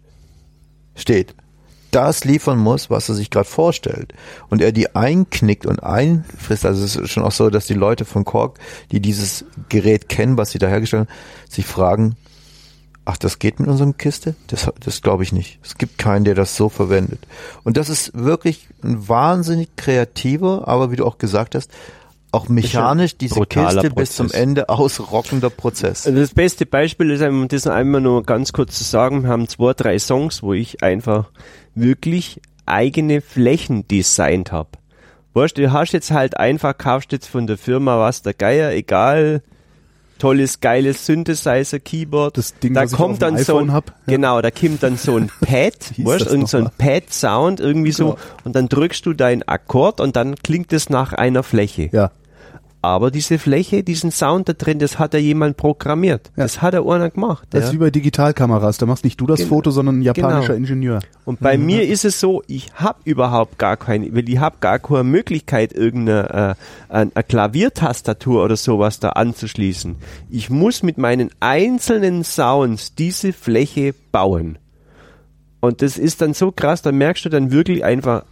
steht, 0.95 1.35
das 1.91 2.25
liefern 2.25 2.57
muss, 2.57 2.89
was 2.89 3.09
er 3.09 3.15
sich 3.15 3.29
gerade 3.29 3.47
vorstellt. 3.47 4.13
Und 4.49 4.61
er 4.61 4.71
die 4.71 4.95
einknickt 4.95 5.65
und 5.65 5.81
einfrisst. 5.81 6.65
Also 6.65 6.83
es 6.83 6.95
ist 6.95 7.09
schon 7.09 7.23
auch 7.23 7.31
so, 7.31 7.49
dass 7.49 7.67
die 7.67 7.73
Leute 7.73 8.05
von 8.05 8.25
Korg, 8.25 8.59
die 8.91 8.99
dieses 8.99 9.45
Gerät 9.69 10.09
kennen, 10.09 10.37
was 10.37 10.51
sie 10.51 10.59
da 10.59 10.67
hergestellt 10.67 11.07
haben, 11.07 11.15
sich 11.49 11.65
fragen, 11.65 12.15
ach, 13.05 13.17
das 13.17 13.39
geht 13.39 13.59
mit 13.59 13.67
unserem 13.67 13.97
Kiste? 13.97 14.35
Das, 14.47 14.71
das 14.79 15.01
glaube 15.01 15.23
ich 15.23 15.31
nicht. 15.31 15.59
Es 15.63 15.77
gibt 15.77 15.97
keinen, 15.97 16.25
der 16.25 16.35
das 16.35 16.55
so 16.55 16.69
verwendet. 16.69 17.19
Und 17.63 17.77
das 17.77 17.89
ist 17.89 18.11
wirklich 18.13 18.67
ein 18.83 19.07
wahnsinnig 19.07 19.75
kreativer, 19.75 20.67
aber 20.67 20.91
wie 20.91 20.95
du 20.95 21.05
auch 21.05 21.17
gesagt 21.17 21.55
hast, 21.55 21.71
auch 22.31 22.47
mechanisch 22.47 23.17
diese 23.17 23.43
Kiste 23.45 23.89
bis 23.89 24.15
zum 24.15 24.27
Prozess. 24.27 24.41
Ende 24.41 24.69
ausrockender 24.69 25.49
Prozess. 25.49 26.05
Also 26.05 26.19
das 26.19 26.33
beste 26.33 26.65
Beispiel 26.65 27.09
ist, 27.09 27.23
um 27.23 27.47
das 27.47 27.65
einmal 27.65 28.01
nur 28.01 28.23
ganz 28.23 28.53
kurz 28.53 28.77
zu 28.77 28.83
sagen, 28.83 29.23
wir 29.23 29.29
haben 29.29 29.47
zwei, 29.47 29.73
drei 29.73 29.97
Songs, 29.97 30.43
wo 30.43 30.53
ich 30.53 30.83
einfach 30.83 31.31
wirklich 31.75 32.41
eigene 32.65 33.21
Flächen 33.21 33.87
designt 33.87 34.51
habe. 34.51 34.69
Weißt 35.33 35.57
du, 35.57 35.61
du 35.63 35.71
hast 35.71 35.93
jetzt 35.93 36.11
halt 36.11 36.37
einfach, 36.37 36.77
kaufst 36.77 37.11
jetzt 37.11 37.27
von 37.27 37.47
der 37.47 37.57
Firma 37.57 37.99
was 37.99 38.21
der 38.21 38.33
Geier, 38.33 38.71
egal, 38.71 39.41
tolles, 40.17 40.59
geiles 40.59 41.05
Synthesizer-Keyboard. 41.05 42.37
Das 42.37 42.57
Ding, 42.59 42.73
da 42.73 42.83
was 42.83 42.91
ich 42.91 42.97
kommt 42.97 43.21
dem 43.21 43.35
dann 43.35 43.37
so 43.37 43.57
ein, 43.57 43.71
hab, 43.71 43.93
genau, 44.05 44.41
da 44.41 44.51
kommt 44.51 44.83
dann 44.83 44.97
so 44.97 45.15
ein 45.15 45.31
Pad, 45.41 45.93
weißt, 45.97 46.27
irgend 46.27 46.49
so 46.49 46.57
ein 46.57 46.69
Pad-Sound 46.77 47.59
irgendwie 47.59 47.91
so, 47.91 48.05
Genau. 48.11 48.17
und 48.43 48.55
dann 48.55 48.67
drückst 48.69 49.05
du 49.05 49.13
deinen 49.13 49.43
Akkord 49.43 50.01
und 50.01 50.15
dann 50.15 50.35
klingt 50.35 50.73
es 50.73 50.89
nach 50.89 51.13
einer 51.13 51.43
Fläche. 51.43 51.89
Ja. 51.91 52.11
Aber 52.81 53.11
diese 53.11 53.39
Fläche, 53.39 53.83
diesen 53.83 54.09
Sound 54.09 54.47
da 54.47 54.53
drin, 54.53 54.79
das 54.79 54.99
hat 54.99 55.13
ja 55.13 55.19
jemand 55.19 55.57
programmiert. 55.57 56.31
Ja. 56.37 56.43
Das 56.43 56.61
hat 56.61 56.73
er 56.73 56.85
einer 56.87 57.09
gemacht. 57.09 57.45
Das 57.49 57.61
ja. 57.61 57.67
ist 57.67 57.73
wie 57.73 57.77
bei 57.77 57.89
Digitalkameras. 57.89 58.77
Da 58.77 58.85
machst 58.85 59.03
nicht 59.03 59.19
du 59.19 59.27
das 59.27 59.39
Genau. 59.39 59.49
Foto, 59.49 59.71
sondern 59.71 59.99
ein 59.99 60.01
japanischer 60.01 60.53
Genau. 60.53 60.59
Ingenieur. 60.59 60.99
Und 61.25 61.41
bei 61.41 61.57
mir 61.57 61.83
ist 61.85 62.05
es 62.05 62.21
so, 62.21 62.41
ich 62.47 62.67
habe 62.75 62.99
überhaupt 63.03 63.57
gar 63.57 63.75
keine, 63.75 64.15
weil 64.15 64.29
ich 64.29 64.39
habe 64.39 64.57
gar 64.61 64.79
keine 64.79 65.03
Möglichkeit, 65.03 65.73
irgendeine 65.73 66.55
äh, 66.87 66.95
eine 66.95 67.11
Klaviertastatur 67.27 68.45
oder 68.45 68.55
sowas 68.55 68.99
da 69.01 69.09
anzuschließen. 69.09 69.97
Ich 70.29 70.49
muss 70.49 70.81
mit 70.81 70.97
meinen 70.97 71.31
einzelnen 71.41 72.23
Sounds 72.23 72.95
diese 72.95 73.33
Fläche 73.33 73.93
bauen. 74.13 74.57
Und 75.59 75.81
das 75.81 75.97
ist 75.97 76.21
dann 76.21 76.33
so 76.33 76.53
krass, 76.53 76.81
da 76.81 76.93
merkst 76.93 77.25
du 77.25 77.29
dann 77.29 77.51
wirklich 77.51 77.83
einfach, 77.83 78.23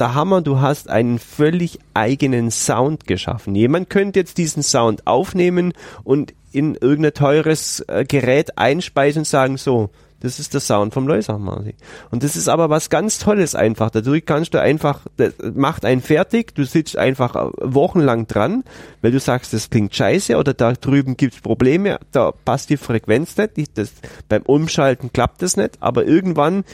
der 0.00 0.14
Hammer, 0.14 0.42
du 0.42 0.60
hast 0.60 0.88
einen 0.88 1.18
völlig 1.18 1.78
eigenen 1.94 2.50
Sound 2.50 3.06
geschaffen. 3.06 3.54
Jemand 3.54 3.90
könnte 3.90 4.20
jetzt 4.20 4.38
diesen 4.38 4.62
Sound 4.62 5.06
aufnehmen 5.06 5.72
und 6.04 6.34
in 6.52 6.74
irgendein 6.74 7.14
teures 7.14 7.80
äh, 7.88 8.04
Gerät 8.06 8.56
einspeisen 8.56 9.20
und 9.20 9.24
sagen, 9.26 9.56
so, 9.56 9.90
das 10.20 10.40
ist 10.40 10.52
der 10.52 10.60
Sound 10.60 10.94
vom 10.94 11.04
Marzi. 11.04 11.74
Und 12.10 12.24
das 12.24 12.34
ist 12.34 12.48
aber 12.48 12.70
was 12.70 12.90
ganz 12.90 13.18
Tolles 13.18 13.54
einfach. 13.54 13.90
Dadurch 13.90 14.24
kannst 14.26 14.52
du 14.54 14.60
einfach, 14.60 15.06
das 15.16 15.34
macht 15.54 15.84
einen 15.84 16.00
fertig, 16.00 16.54
du 16.54 16.64
sitzt 16.64 16.98
einfach 16.98 17.36
äh, 17.36 17.50
wochenlang 17.60 18.26
dran, 18.26 18.64
weil 19.00 19.12
du 19.12 19.20
sagst, 19.20 19.52
das 19.52 19.70
klingt 19.70 19.94
scheiße 19.94 20.36
oder 20.36 20.54
da 20.54 20.72
drüben 20.72 21.16
gibt's 21.16 21.40
Probleme, 21.40 21.98
da 22.10 22.32
passt 22.32 22.70
die 22.70 22.76
Frequenz 22.76 23.36
nicht, 23.36 23.58
ich, 23.58 23.72
das, 23.72 23.92
beim 24.28 24.42
Umschalten 24.42 25.12
klappt 25.12 25.42
das 25.42 25.56
nicht, 25.56 25.76
aber 25.80 26.04
irgendwann 26.04 26.64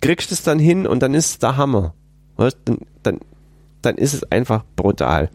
kriegst 0.00 0.30
du 0.30 0.34
es 0.34 0.42
dann 0.42 0.58
hin 0.58 0.86
und 0.86 1.02
dann 1.02 1.14
ist 1.14 1.42
der 1.42 1.56
Hammer. 1.56 1.94
Weißt, 2.38 2.56
dann, 2.64 2.78
dann, 3.02 3.18
dann 3.82 3.96
ist 3.98 4.14
es 4.14 4.22
einfach 4.32 4.64
brutal. 4.76 5.28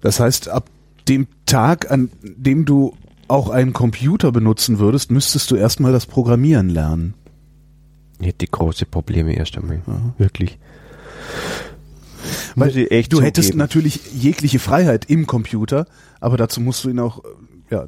Das 0.00 0.18
heißt, 0.18 0.48
ab 0.48 0.70
dem 1.08 1.26
Tag, 1.44 1.90
an 1.90 2.10
dem 2.22 2.64
du 2.64 2.94
auch 3.28 3.50
einen 3.50 3.72
Computer 3.72 4.32
benutzen 4.32 4.78
würdest, 4.78 5.10
müsstest 5.10 5.50
du 5.50 5.56
erstmal 5.56 5.92
das 5.92 6.06
Programmieren 6.06 6.68
lernen. 6.70 7.14
Ich 8.18 8.28
hätte 8.28 8.46
große 8.46 8.86
Probleme 8.86 9.34
erst 9.34 9.56
einmal. 9.56 9.82
Wirklich. 10.18 10.58
Weil 12.54 12.70
du 12.72 13.20
hättest 13.22 13.48
zugeben. 13.48 13.58
natürlich 13.58 14.00
jegliche 14.12 14.58
Freiheit 14.58 15.06
im 15.08 15.26
Computer, 15.26 15.86
aber 16.20 16.36
dazu 16.36 16.60
musst 16.60 16.84
du 16.84 16.90
ihn 16.90 16.98
auch, 16.98 17.24
äh, 17.24 17.74
ja, 17.74 17.86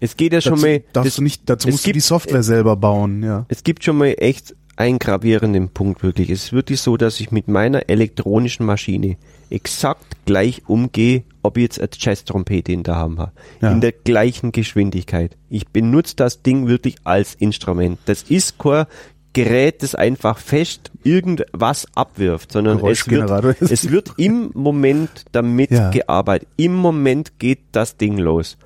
Es 0.00 0.16
geht 0.16 0.32
ja 0.32 0.40
schon 0.40 0.54
dazu, 0.54 0.66
mal, 0.66 0.82
darfst 0.92 1.06
das, 1.08 1.16
du 1.16 1.22
nicht, 1.22 1.42
dazu 1.46 1.68
musst 1.68 1.84
du 1.84 1.88
die 1.88 1.92
gibt- 1.94 2.04
Software 2.04 2.42
selber 2.42 2.76
bauen, 2.76 3.22
ja. 3.22 3.46
es 3.48 3.64
gibt 3.64 3.82
schon 3.84 3.96
mal 3.98 4.14
echt 4.18 4.54
einen 4.76 4.98
gravierenden 4.98 5.68
Punkt 5.68 6.02
wirklich. 6.02 6.30
Es 6.30 6.44
ist 6.44 6.52
wirklich 6.52 6.80
so, 6.80 6.96
dass 6.96 7.20
ich 7.20 7.30
mit 7.30 7.48
meiner 7.48 7.88
elektronischen 7.88 8.66
Maschine 8.66 9.16
exakt 9.50 10.04
gleich 10.24 10.62
umgehe, 10.66 11.22
ob 11.42 11.56
ich 11.58 11.62
jetzt 11.64 11.78
eine 11.80 11.88
Jazz-Trompete 11.96 12.72
in 12.72 12.82
der 12.82 12.96
Hand 12.96 13.18
habe. 13.18 13.32
Ja. 13.60 13.70
In 13.70 13.80
der 13.80 13.92
gleichen 13.92 14.52
Geschwindigkeit. 14.52 15.36
Ich 15.48 15.68
benutze 15.68 16.16
das 16.16 16.42
Ding 16.42 16.66
wirklich 16.66 16.96
als 17.04 17.34
Instrument. 17.34 17.98
Das 18.06 18.22
ist 18.24 18.58
kein 18.58 18.86
Gerät, 19.32 19.82
das 19.82 19.96
einfach 19.96 20.38
fest 20.38 20.92
irgendwas 21.02 21.88
abwirft, 21.96 22.52
sondern 22.52 22.78
es 22.86 23.08
wird, 23.10 23.60
es 23.60 23.90
wird 23.90 24.12
im 24.16 24.52
Moment 24.54 25.24
damit 25.32 25.72
Ja. 25.72 25.90
gearbeitet. 25.90 26.48
Im 26.56 26.74
Moment 26.76 27.38
geht 27.40 27.58
das 27.72 27.96
Ding 27.96 28.16
los. 28.16 28.56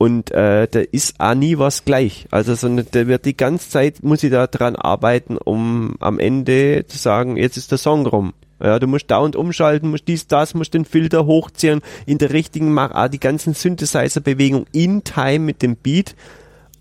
Und 0.00 0.30
äh, 0.30 0.66
da 0.66 0.80
ist 0.80 1.20
auch 1.20 1.34
nie 1.34 1.58
was 1.58 1.84
gleich. 1.84 2.26
Also 2.30 2.54
sondern 2.54 2.86
da 2.90 3.06
wird 3.06 3.26
die 3.26 3.36
ganze 3.36 3.68
Zeit, 3.68 4.02
muss 4.02 4.22
ich 4.22 4.30
da 4.30 4.46
dran 4.46 4.74
arbeiten, 4.74 5.36
um 5.36 5.96
am 6.00 6.18
Ende 6.18 6.86
zu 6.86 6.96
sagen, 6.96 7.36
jetzt 7.36 7.58
ist 7.58 7.70
der 7.70 7.76
Song 7.76 8.06
rum. 8.06 8.32
Ja, 8.62 8.78
du 8.78 8.86
musst 8.86 9.10
dauernd 9.10 9.36
umschalten, 9.36 9.90
musst 9.90 10.08
dies, 10.08 10.26
das, 10.26 10.54
musst 10.54 10.72
den 10.72 10.86
Filter 10.86 11.26
hochziehen, 11.26 11.82
in 12.06 12.16
der 12.16 12.32
richtigen, 12.32 12.72
mach 12.72 12.92
auch 12.92 13.08
die 13.08 13.20
ganzen 13.20 13.52
Synthesizer-Bewegungen 13.52 14.64
in 14.72 15.04
Time 15.04 15.40
mit 15.40 15.60
dem 15.60 15.76
Beat. 15.76 16.16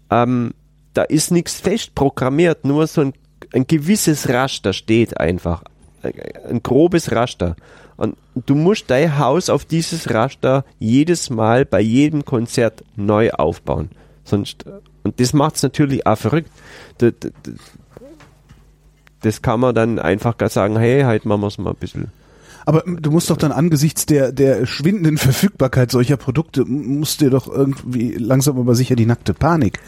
Ähm, 0.09 0.53
da 0.93 1.03
ist 1.03 1.29
nichts 1.29 1.59
fest 1.59 1.95
programmiert, 1.95 2.63
nur 2.63 2.87
so 2.87 3.01
ein, 3.01 3.13
ein 3.51 3.67
gewisses 3.67 4.29
Raster 4.29 4.71
steht 4.71 5.19
einfach. 5.19 5.65
Ein, 6.03 6.13
ein 6.51 6.63
grobes 6.63 7.11
Raster. 7.11 7.57
Und 7.99 8.15
du 8.45 8.55
musst 8.55 8.89
dein 8.89 9.19
Haus 9.19 9.49
auf 9.49 9.65
dieses 9.65 10.09
Raster 10.09 10.63
jedes 10.79 11.29
Mal 11.29 11.65
bei 11.65 11.81
jedem 11.81 12.23
Konzert 12.23 12.85
neu 12.95 13.31
aufbauen. 13.31 13.89
Sonst, 14.23 14.63
und 15.03 15.19
das 15.19 15.33
macht's 15.33 15.63
natürlich 15.63 16.07
auch 16.07 16.17
verrückt. 16.17 16.49
Das, 16.99 17.11
das, 17.19 17.31
das 19.21 19.41
kann 19.41 19.59
man 19.59 19.75
dann 19.75 19.99
einfach 19.99 20.37
gar 20.37 20.47
sagen, 20.47 20.77
hey, 20.77 21.03
heute 21.03 21.27
machen 21.27 21.41
wir's 21.41 21.57
mal 21.57 21.71
ein 21.71 21.75
bisschen. 21.75 22.07
Aber 22.65 22.83
du 22.85 23.11
musst 23.11 23.29
doch 23.29 23.37
dann 23.37 23.51
angesichts 23.51 24.05
der, 24.05 24.31
der 24.31 24.65
schwindenden 24.65 25.17
Verfügbarkeit 25.17 25.91
solcher 25.91 26.15
Produkte, 26.15 26.63
musst 26.63 27.19
dir 27.19 27.29
doch 27.29 27.49
irgendwie 27.49 28.13
langsam 28.13 28.57
aber 28.57 28.75
sicher 28.75 28.95
die 28.95 29.07
nackte 29.07 29.33
Panik 29.33 29.79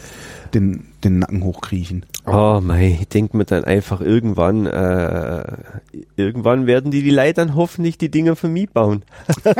den, 0.52 0.88
den 1.02 1.18
Nacken 1.20 1.44
hochkriechen. 1.44 2.04
Oh 2.24 2.60
mei, 2.62 2.98
ich 3.00 3.08
denke 3.08 3.36
mir 3.36 3.44
dann 3.44 3.64
einfach 3.64 4.00
irgendwann, 4.00 4.66
äh, 4.66 5.42
irgendwann 6.14 6.68
werden 6.68 6.92
die 6.92 7.02
die 7.02 7.10
Leute 7.10 7.34
dann 7.34 7.56
hoffentlich 7.56 7.98
die 7.98 8.10
Dinger 8.10 8.36
für 8.36 8.46
mich 8.46 8.70
bauen. 8.70 9.02
da 9.44 9.56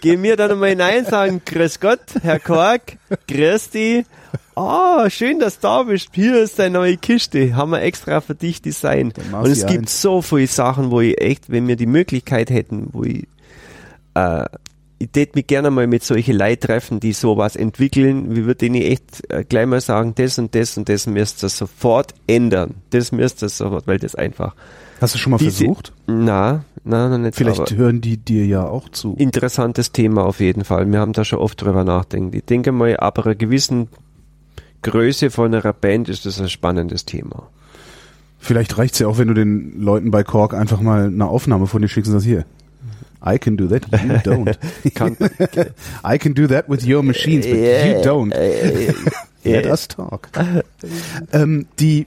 gehen 0.00 0.22
wir 0.22 0.36
dann 0.36 0.60
mal 0.60 0.70
hinein 0.70 1.06
sagen, 1.06 1.42
grüß 1.44 1.80
Gott, 1.80 1.98
Herr 2.22 2.38
Kork, 2.38 2.98
grüß 3.26 3.70
dich. 3.70 4.04
Ah, 4.54 5.10
schön, 5.10 5.40
dass 5.40 5.58
du 5.58 5.62
da 5.62 5.82
bist. 5.84 6.10
Hier 6.12 6.42
ist 6.42 6.58
deine 6.58 6.78
neue 6.78 6.98
Kiste. 6.98 7.56
Haben 7.56 7.70
wir 7.70 7.80
extra 7.80 8.20
für 8.20 8.34
dich 8.34 8.60
designt. 8.62 9.14
Und 9.32 9.46
es 9.46 9.66
gibt 9.66 9.80
1. 9.80 10.02
so 10.02 10.22
viele 10.22 10.46
Sachen, 10.46 10.90
wo 10.90 11.00
ich 11.00 11.20
echt, 11.20 11.50
wenn 11.50 11.66
wir 11.66 11.76
die 11.76 11.86
Möglichkeit 11.86 12.50
hätten, 12.50 12.90
wo 12.92 13.02
ich, 13.02 13.26
äh, 14.14 14.44
ich 15.04 15.10
tät 15.10 15.34
mich 15.34 15.46
gerne 15.46 15.70
mal 15.70 15.86
mit 15.86 16.02
solchen 16.04 16.36
Leuten 16.36 16.60
treffen, 16.60 17.00
die 17.00 17.12
sowas 17.12 17.56
entwickeln. 17.56 18.34
Wir 18.34 18.44
würden 18.46 18.58
denen 18.58 18.82
echt 18.82 19.22
äh, 19.30 19.44
gleich 19.44 19.66
mal 19.66 19.80
sagen, 19.80 20.14
das 20.14 20.38
und 20.38 20.54
das 20.54 20.76
und 20.78 20.88
das 20.88 21.06
müsst 21.06 21.42
ihr 21.42 21.48
sofort 21.48 22.14
ändern. 22.26 22.74
Das 22.90 23.12
müsst 23.12 23.42
ihr 23.42 23.48
sofort, 23.48 23.86
weil 23.86 23.98
das 23.98 24.14
einfach. 24.14 24.54
Hast 25.00 25.14
du 25.14 25.18
schon 25.18 25.32
mal 25.32 25.38
Diese- 25.38 25.64
versucht? 25.64 25.92
Na, 26.06 26.64
na, 26.84 27.08
noch 27.08 27.18
nicht. 27.18 27.34
Vielleicht 27.36 27.74
hören 27.74 28.00
die 28.00 28.16
dir 28.16 28.46
ja 28.46 28.64
auch 28.66 28.88
zu. 28.88 29.14
interessantes 29.18 29.92
Thema 29.92 30.24
auf 30.24 30.40
jeden 30.40 30.64
Fall. 30.64 30.90
Wir 30.90 31.00
haben 31.00 31.12
da 31.12 31.24
schon 31.24 31.38
oft 31.40 31.60
drüber 31.60 31.84
nachdenkt. 31.84 32.34
Ich 32.34 32.44
denke 32.44 32.70
mal, 32.72 32.96
ab 32.96 33.18
einer 33.18 33.34
gewissen 33.34 33.88
Größe 34.82 35.30
von 35.30 35.54
einer 35.54 35.72
Band 35.72 36.08
ist 36.08 36.26
das 36.26 36.40
ein 36.40 36.48
spannendes 36.48 37.04
Thema. 37.04 37.48
Vielleicht 38.38 38.76
reicht's 38.78 38.98
ja 38.98 39.06
auch, 39.06 39.18
wenn 39.18 39.28
du 39.28 39.34
den 39.34 39.80
Leuten 39.80 40.10
bei 40.10 40.24
Kork 40.24 40.54
einfach 40.54 40.80
mal 40.80 41.06
eine 41.06 41.26
Aufnahme 41.26 41.68
von 41.68 41.80
dir 41.82 41.88
schickst 41.88 42.08
und 42.08 42.14
sagst, 42.18 42.26
hier, 42.26 42.44
I 43.24 43.38
can 43.38 43.56
do 43.56 43.68
that, 43.68 43.86
you 44.02 44.18
don't. 44.24 44.58
I 46.04 46.18
can 46.18 46.34
do 46.34 46.46
that 46.48 46.68
with 46.68 46.84
your 46.84 47.02
machines, 47.02 47.46
but 47.46 47.56
you 47.56 48.02
don't. 48.02 48.34
Let 49.44 49.66
us 49.66 49.88
talk. 49.88 50.28
ähm, 51.32 51.66
die, 51.78 52.06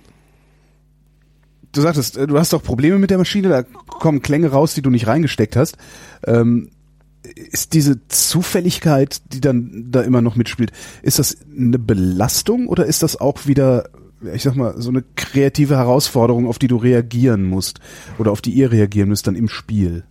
du 1.72 1.82
sagtest, 1.82 2.18
äh, 2.18 2.28
du 2.28 2.38
hast 2.38 2.54
doch 2.54 2.64
Probleme 2.64 2.98
mit 2.98 3.12
der 3.12 3.18
Maschine, 3.18 3.50
da 3.50 3.64
kommen 3.64 4.22
Klänge 4.22 4.52
raus, 4.52 4.74
die 4.74 4.82
du 4.82 4.90
nicht 4.90 5.08
reingesteckt 5.08 5.56
hast. 5.56 5.78
Ähm, 6.26 6.70
ist 7.36 7.74
diese 7.74 8.08
Zufälligkeit, 8.08 9.22
die 9.34 9.42
dann 9.42 9.88
da 9.90 10.02
immer 10.02 10.22
noch 10.22 10.36
mitspielt, 10.36 10.72
ist 11.02 11.20
das 11.20 11.38
eine 11.58 11.80
Belastung 11.80 12.68
oder 12.68 12.86
ist 12.86 13.04
das 13.04 13.20
auch 13.20 13.48
wieder, 13.48 13.90
ich 14.34 14.44
sag 14.44 14.56
mal, 14.56 14.80
so 14.80 14.90
eine 14.90 15.04
kreative 15.16 15.76
Herausforderung, 15.78 16.48
auf 16.48 16.60
die 16.60 16.68
du 16.68 16.78
reagieren 16.78 17.44
musst 17.44 17.80
oder 18.20 18.32
auf 18.32 18.42
die 18.42 18.52
ihr 18.52 18.72
reagieren 18.72 19.10
müsst 19.10 19.28
dann 19.28 19.36
im 19.36 19.50
Spiel? 19.50 20.04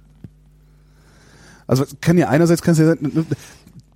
Also 1.66 1.84
kann 2.00 2.18
ja 2.18 2.28
einerseits 2.28 2.62
kannst 2.62 2.80
du 2.80 2.84
ja 2.84 2.88
sagen, 2.90 3.26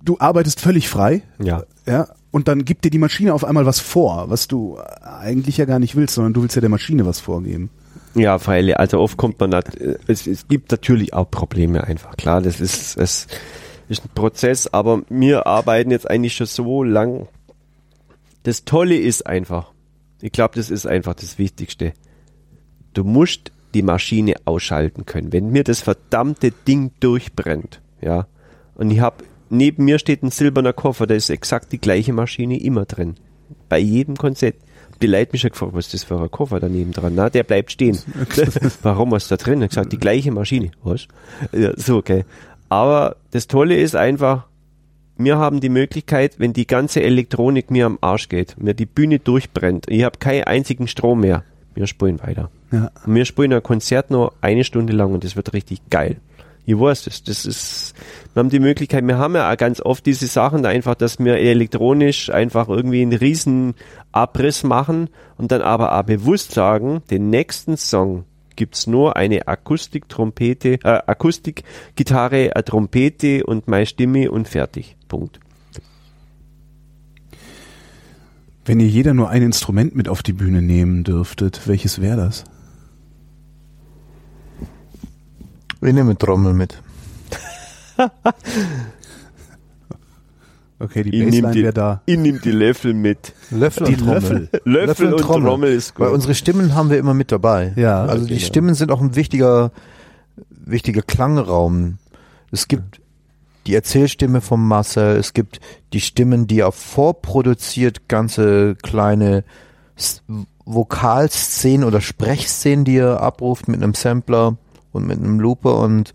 du 0.03 0.17
arbeitest 0.19 0.59
völlig 0.59 0.89
frei, 0.89 1.21
ja. 1.39 1.63
ja, 1.85 2.07
und 2.31 2.47
dann 2.47 2.65
gibt 2.65 2.85
dir 2.85 2.91
die 2.91 2.99
Maschine 2.99 3.33
auf 3.33 3.43
einmal 3.43 3.65
was 3.65 3.79
vor, 3.79 4.29
was 4.29 4.47
du 4.47 4.79
eigentlich 5.01 5.57
ja 5.57 5.65
gar 5.65 5.79
nicht 5.79 5.95
willst, 5.95 6.15
sondern 6.15 6.33
du 6.33 6.41
willst 6.41 6.55
ja 6.55 6.61
der 6.61 6.69
Maschine 6.69 7.05
was 7.05 7.19
vorgeben. 7.19 7.69
Ja, 8.15 8.37
Pfeile. 8.39 8.79
Also 8.79 8.99
oft 8.99 9.17
kommt 9.17 9.39
man, 9.39 9.53
es, 10.07 10.27
es 10.27 10.47
gibt 10.47 10.71
natürlich 10.71 11.13
auch 11.13 11.29
Probleme 11.29 11.83
einfach. 11.83 12.17
Klar, 12.17 12.41
das 12.41 12.59
ist, 12.59 12.97
es 12.97 13.27
ist 13.87 14.05
ein 14.05 14.09
Prozess, 14.13 14.67
aber 14.67 15.01
wir 15.09 15.47
arbeiten 15.47 15.91
jetzt 15.91 16.09
eigentlich 16.09 16.35
schon 16.35 16.47
so 16.47 16.83
lang. 16.83 17.27
Das 18.43 18.65
Tolle 18.65 18.95
ist 18.95 19.25
einfach, 19.25 19.71
ich 20.21 20.31
glaube, 20.31 20.55
das 20.55 20.69
ist 20.69 20.85
einfach 20.85 21.13
das 21.15 21.37
Wichtigste. 21.37 21.93
Du 22.93 23.03
musst 23.03 23.51
die 23.73 23.83
Maschine 23.83 24.35
ausschalten 24.45 25.05
können. 25.05 25.33
Wenn 25.33 25.51
mir 25.51 25.63
das 25.63 25.81
verdammte 25.81 26.51
Ding 26.51 26.91
durchbrennt, 26.99 27.81
ja, 28.01 28.27
und 28.75 28.91
ich 28.91 28.99
habe 28.99 29.23
neben 29.49 29.85
mir 29.85 29.99
steht 29.99 30.23
ein 30.23 30.31
silberner 30.31 30.73
Koffer, 30.73 31.07
da 31.07 31.15
ist 31.15 31.29
exakt 31.29 31.71
die 31.71 31.79
gleiche 31.79 32.13
Maschine 32.13 32.59
immer 32.61 32.85
drin. 32.85 33.15
Bei 33.67 33.79
jedem 33.79 34.15
Konzert. 34.15 34.55
Die 35.01 35.07
Leute 35.07 35.31
mich 35.31 35.41
schon 35.41 35.51
gefragt, 35.51 35.73
was 35.73 35.85
ist 35.85 35.93
das 35.93 36.03
für 36.03 36.19
ein 36.19 36.29
Koffer 36.29 36.59
daneben 36.59 36.91
dran? 36.91 37.13
Na, 37.15 37.29
der 37.29 37.43
bleibt 37.43 37.71
stehen. 37.71 37.97
Warum 38.81 39.11
was 39.11 39.29
da 39.29 39.37
drin? 39.37 39.61
Ich 39.61 39.69
gesagt, 39.69 39.93
die 39.93 39.97
gleiche 39.97 40.31
Maschine. 40.31 40.71
Was? 40.83 41.07
Ja, 41.53 41.71
so, 41.77 41.97
okay. 41.97 42.25
Aber 42.67 43.15
das 43.31 43.47
Tolle 43.47 43.77
ist 43.77 43.95
einfach, 43.95 44.47
wir 45.17 45.37
haben 45.37 45.61
die 45.61 45.69
Möglichkeit, 45.69 46.39
wenn 46.39 46.53
die 46.53 46.67
ganze 46.67 47.01
Elektronik 47.01 47.71
mir 47.71 47.85
am 47.85 47.97
Arsch 48.01 48.29
geht, 48.29 48.57
mir 48.57 48.73
die 48.73 48.85
Bühne 48.85 49.19
durchbrennt, 49.19 49.85
ich 49.89 50.03
habe 50.03 50.19
keinen 50.19 50.43
einzigen 50.43 50.87
Strom 50.87 51.21
mehr, 51.21 51.43
wir 51.73 51.87
spielen 51.87 52.21
weiter. 52.21 52.49
Ja. 52.71 52.91
Und 53.05 53.15
wir 53.15 53.25
spielen 53.25 53.53
ein 53.53 53.63
Konzert 53.63 54.11
nur 54.11 54.33
eine 54.41 54.63
Stunde 54.63 54.93
lang 54.93 55.13
und 55.13 55.23
das 55.23 55.35
wird 55.35 55.53
richtig 55.53 55.89
geil. 55.89 56.17
Ich 56.65 56.79
weiß 56.79 57.05
das. 57.05 57.23
Das 57.23 57.47
ist, 57.47 57.95
wir 58.33 58.41
haben 58.41 58.49
die 58.49 58.59
Möglichkeit, 58.59 59.05
wir 59.07 59.17
haben 59.17 59.33
ja 59.33 59.51
auch 59.51 59.57
ganz 59.57 59.81
oft 59.81 60.05
diese 60.05 60.27
Sachen 60.27 60.61
da 60.61 60.69
einfach, 60.69 60.93
dass 60.93 61.17
wir 61.17 61.37
elektronisch 61.37 62.29
einfach 62.29 62.69
irgendwie 62.69 63.01
einen 63.01 63.13
riesen 63.13 63.73
Abriss 64.11 64.63
machen 64.63 65.09
und 65.37 65.51
dann 65.51 65.61
aber 65.61 65.97
auch 65.97 66.03
bewusst 66.03 66.51
sagen, 66.51 67.01
den 67.09 67.31
nächsten 67.31 67.75
Song 67.75 68.25
gibt's 68.55 68.85
nur 68.85 69.15
eine 69.15 69.47
Akustik-Trompete, 69.47 70.73
äh, 70.83 71.01
Akustik-Gitarre, 71.07 72.55
eine 72.55 72.65
Trompete 72.65 73.45
und 73.45 73.67
meine 73.67 73.87
Stimme 73.87 74.29
und 74.29 74.47
fertig. 74.47 74.95
Punkt. 75.07 75.39
Wenn 78.65 78.79
ihr 78.79 78.87
jeder 78.87 79.15
nur 79.15 79.29
ein 79.29 79.41
Instrument 79.41 79.95
mit 79.95 80.07
auf 80.07 80.21
die 80.21 80.33
Bühne 80.33 80.61
nehmen 80.61 81.03
dürftet, 81.03 81.61
welches 81.67 81.99
wäre 81.99 82.17
das? 82.17 82.43
Wir 85.81 85.93
nehmen 85.93 86.17
Trommel 86.17 86.53
mit. 86.53 86.81
Okay, 90.81 91.03
die 91.03 91.23
Bassline 91.25 91.51
die- 91.51 91.63
wäre 91.63 91.73
da. 91.73 92.01
Ich 92.05 92.17
nehm 92.17 92.39
die 92.41 92.51
Löffel 92.51 92.93
mit. 92.93 93.33
Löffel 93.51 93.87
Die 93.87 93.93
und 93.95 93.99
Trommel. 93.99 94.21
Löffel. 94.21 94.61
Löffel, 94.63 95.13
und 95.13 95.19
Trommel, 95.21 95.73
ist 95.73 95.93
gut. 95.93 96.05
Weil 96.05 96.13
unsere 96.13 96.33
Stimmen 96.35 96.73
haben 96.73 96.89
wir 96.89 96.97
immer 96.97 97.13
mit 97.13 97.33
dabei. 97.33 97.73
Ja. 97.75 98.05
Also 98.05 98.23
die 98.25 98.35
Genau. 98.35 98.45
Stimmen 98.45 98.75
sind 98.75 98.89
auch 98.89 99.01
ein 99.01 99.13
wichtiger, 99.15 99.71
wichtiger 100.49 101.01
Klangraum. 101.01 101.97
Es 102.51 102.69
gibt 102.69 103.01
die 103.67 103.75
Erzählstimme 103.75 104.39
von 104.39 104.65
Marcel, 104.65 105.17
es 105.17 105.33
gibt 105.33 105.59
die 105.91 105.99
Stimmen, 105.99 106.47
die 106.47 106.61
er 106.61 106.71
vorproduziert, 106.71 108.07
ganze 108.07 108.75
kleine 108.81 109.43
Vokalszenen 110.63 111.83
oder 111.85 111.99
Sprechszenen, 111.99 112.85
die 112.85 112.95
er 112.97 113.19
abruft 113.21 113.67
mit 113.67 113.83
einem 113.83 113.95
Sampler 113.95 114.55
und 114.91 115.07
mit 115.07 115.19
einem 115.19 115.39
Looper 115.39 115.79
und 115.79 116.13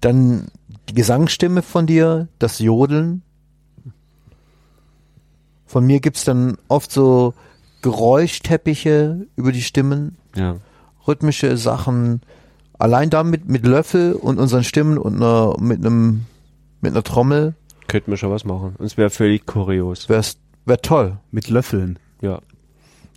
dann 0.00 0.48
die 0.88 0.94
Gesangsstimme 0.94 1.62
von 1.62 1.86
dir, 1.86 2.28
das 2.38 2.58
Jodeln. 2.58 3.22
Von 5.66 5.86
mir 5.86 6.00
gibt's 6.00 6.24
dann 6.24 6.56
oft 6.68 6.90
so 6.90 7.34
Geräuschteppiche 7.82 9.26
über 9.36 9.52
die 9.52 9.62
Stimmen, 9.62 10.16
ja. 10.34 10.56
rhythmische 11.06 11.56
Sachen. 11.56 12.22
Allein 12.78 13.10
damit 13.10 13.48
mit 13.48 13.66
Löffel 13.66 14.14
und 14.14 14.38
unseren 14.38 14.64
Stimmen 14.64 14.98
und 14.98 15.16
einer, 15.16 15.54
mit 15.60 15.84
einem 15.84 16.26
mit 16.80 16.92
einer 16.92 17.02
Trommel 17.02 17.54
Könnten 17.90 18.12
wir 18.12 18.16
schon 18.16 18.30
was 18.30 18.44
machen. 18.44 18.76
Und 18.78 18.86
es 18.86 18.96
wäre 18.96 19.10
völlig 19.10 19.46
kurios. 19.46 20.08
wär's 20.08 20.38
wär 20.64 20.80
toll. 20.80 21.18
Mit 21.32 21.48
Löffeln. 21.48 21.98
Ja. 22.20 22.40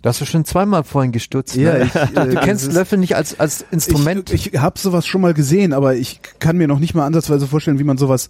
Da 0.04 0.10
hast 0.10 0.20
du 0.20 0.26
schon 0.26 0.44
zweimal 0.44 0.84
vorhin 0.84 1.12
gestutzt. 1.12 1.56
Ja, 1.56 1.78
ne? 1.78 1.84
ich, 1.86 1.94
äh, 2.16 2.26
du 2.26 2.34
kennst 2.40 2.70
Löffel 2.70 2.98
nicht 2.98 3.16
als 3.16 3.40
als 3.40 3.64
Instrument. 3.70 4.30
Ich, 4.34 4.52
ich 4.52 4.60
habe 4.60 4.78
sowas 4.78 5.06
schon 5.06 5.22
mal 5.22 5.32
gesehen, 5.32 5.72
aber 5.72 5.94
ich 5.94 6.20
kann 6.40 6.58
mir 6.58 6.68
noch 6.68 6.78
nicht 6.78 6.94
mal 6.94 7.06
ansatzweise 7.06 7.46
vorstellen, 7.46 7.78
wie 7.78 7.84
man 7.84 7.96
sowas 7.96 8.28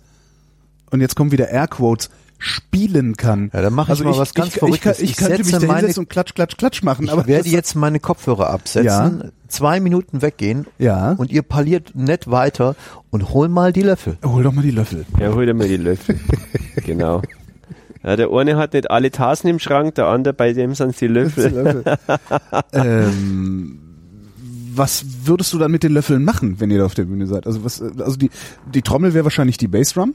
und 0.92 1.00
jetzt 1.00 1.16
kommen 1.16 1.32
wieder 1.32 1.48
Airquotes 1.48 2.10
spielen 2.38 3.16
kann. 3.16 3.50
Ja, 3.52 3.60
dann 3.60 3.72
mach 3.72 3.88
ich 3.88 4.04
mal 4.04 4.16
was 4.16 4.34
ganz 4.34 4.50
ich, 4.50 4.54
ich, 4.54 4.58
Verrücktes. 4.60 5.00
ich, 5.00 5.10
Ich 5.10 5.16
könnte 5.16 5.38
mich 5.42 5.50
da 5.50 5.66
meine- 5.66 5.92
und 5.96 6.08
klatsch, 6.08 6.34
klatsch, 6.34 6.56
klatsch 6.56 6.84
machen. 6.84 7.08
aber 7.08 7.22
ich 7.22 7.26
werde 7.26 7.42
das- 7.42 7.52
jetzt 7.52 7.74
meine 7.74 7.98
Kopfhörer 7.98 8.50
absetzen, 8.50 8.84
Ja. 8.86 9.30
zwei 9.48 9.80
Minuten 9.80 10.22
weggehen 10.22 10.66
Ja. 10.78 11.10
und 11.18 11.32
ihr 11.32 11.42
parliert 11.42 11.90
nett 11.96 12.30
weiter 12.30 12.76
und 13.10 13.30
hol 13.30 13.48
mal 13.48 13.72
die 13.72 13.82
Löffel. 13.82 14.16
Hol 14.24 14.44
doch 14.44 14.52
mal 14.52 14.62
die 14.62 14.70
Löffel. 14.70 15.06
Ja, 15.18 15.32
hol 15.34 15.44
dir 15.44 15.54
mal 15.54 15.66
die 15.66 15.76
Löffel. 15.76 16.20
genau. 16.86 17.20
Ja, 18.04 18.16
der 18.16 18.30
eine 18.30 18.56
hat 18.56 18.74
nicht 18.74 18.90
alle 18.90 19.10
Tassen 19.10 19.48
im 19.48 19.58
Schrank, 19.58 19.94
der 19.94 20.06
andere, 20.08 20.34
bei 20.34 20.52
dem 20.52 20.74
sind 20.74 21.00
die 21.00 21.06
Löffel. 21.08 21.82
ähm, 22.72 23.78
was 24.74 25.04
würdest 25.24 25.52
du 25.52 25.58
dann 25.58 25.70
mit 25.70 25.82
den 25.82 25.92
Löffeln 25.92 26.24
machen, 26.24 26.60
wenn 26.60 26.70
ihr 26.70 26.78
da 26.78 26.84
auf 26.86 26.94
der 26.94 27.04
Bühne 27.04 27.26
seid? 27.26 27.46
Also 27.46 27.64
was, 27.64 27.80
also 27.80 28.16
die, 28.16 28.30
die 28.72 28.82
Trommel 28.82 29.14
wäre 29.14 29.24
wahrscheinlich 29.24 29.56
die 29.56 29.68
Bassdrum. 29.68 30.14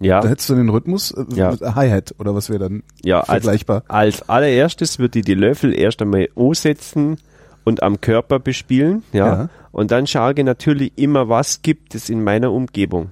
Ja, 0.00 0.20
Da 0.20 0.28
hättest 0.28 0.50
du 0.50 0.56
den 0.56 0.68
Rhythmus, 0.68 1.12
äh, 1.12 1.24
Ja. 1.34 1.56
Hi-Hat 1.76 2.14
oder 2.18 2.34
was 2.34 2.50
wäre 2.50 2.58
dann 2.58 2.82
ja 3.04 3.20
als, 3.20 3.44
vergleichbar? 3.44 3.84
als 3.86 4.28
allererstes 4.28 4.98
würde 4.98 5.20
ich 5.20 5.24
die 5.24 5.34
Löffel 5.34 5.72
erst 5.78 6.02
einmal 6.02 6.28
ansetzen 6.34 7.18
und 7.64 7.84
am 7.84 8.00
Körper 8.00 8.40
bespielen. 8.40 9.04
Ja. 9.12 9.26
Ja. 9.26 9.48
Und 9.70 9.92
dann 9.92 10.08
schaue 10.08 10.34
ich 10.36 10.44
natürlich 10.44 10.92
immer, 10.96 11.28
was 11.28 11.62
gibt 11.62 11.94
es 11.94 12.10
in 12.10 12.24
meiner 12.24 12.50
Umgebung. 12.50 13.10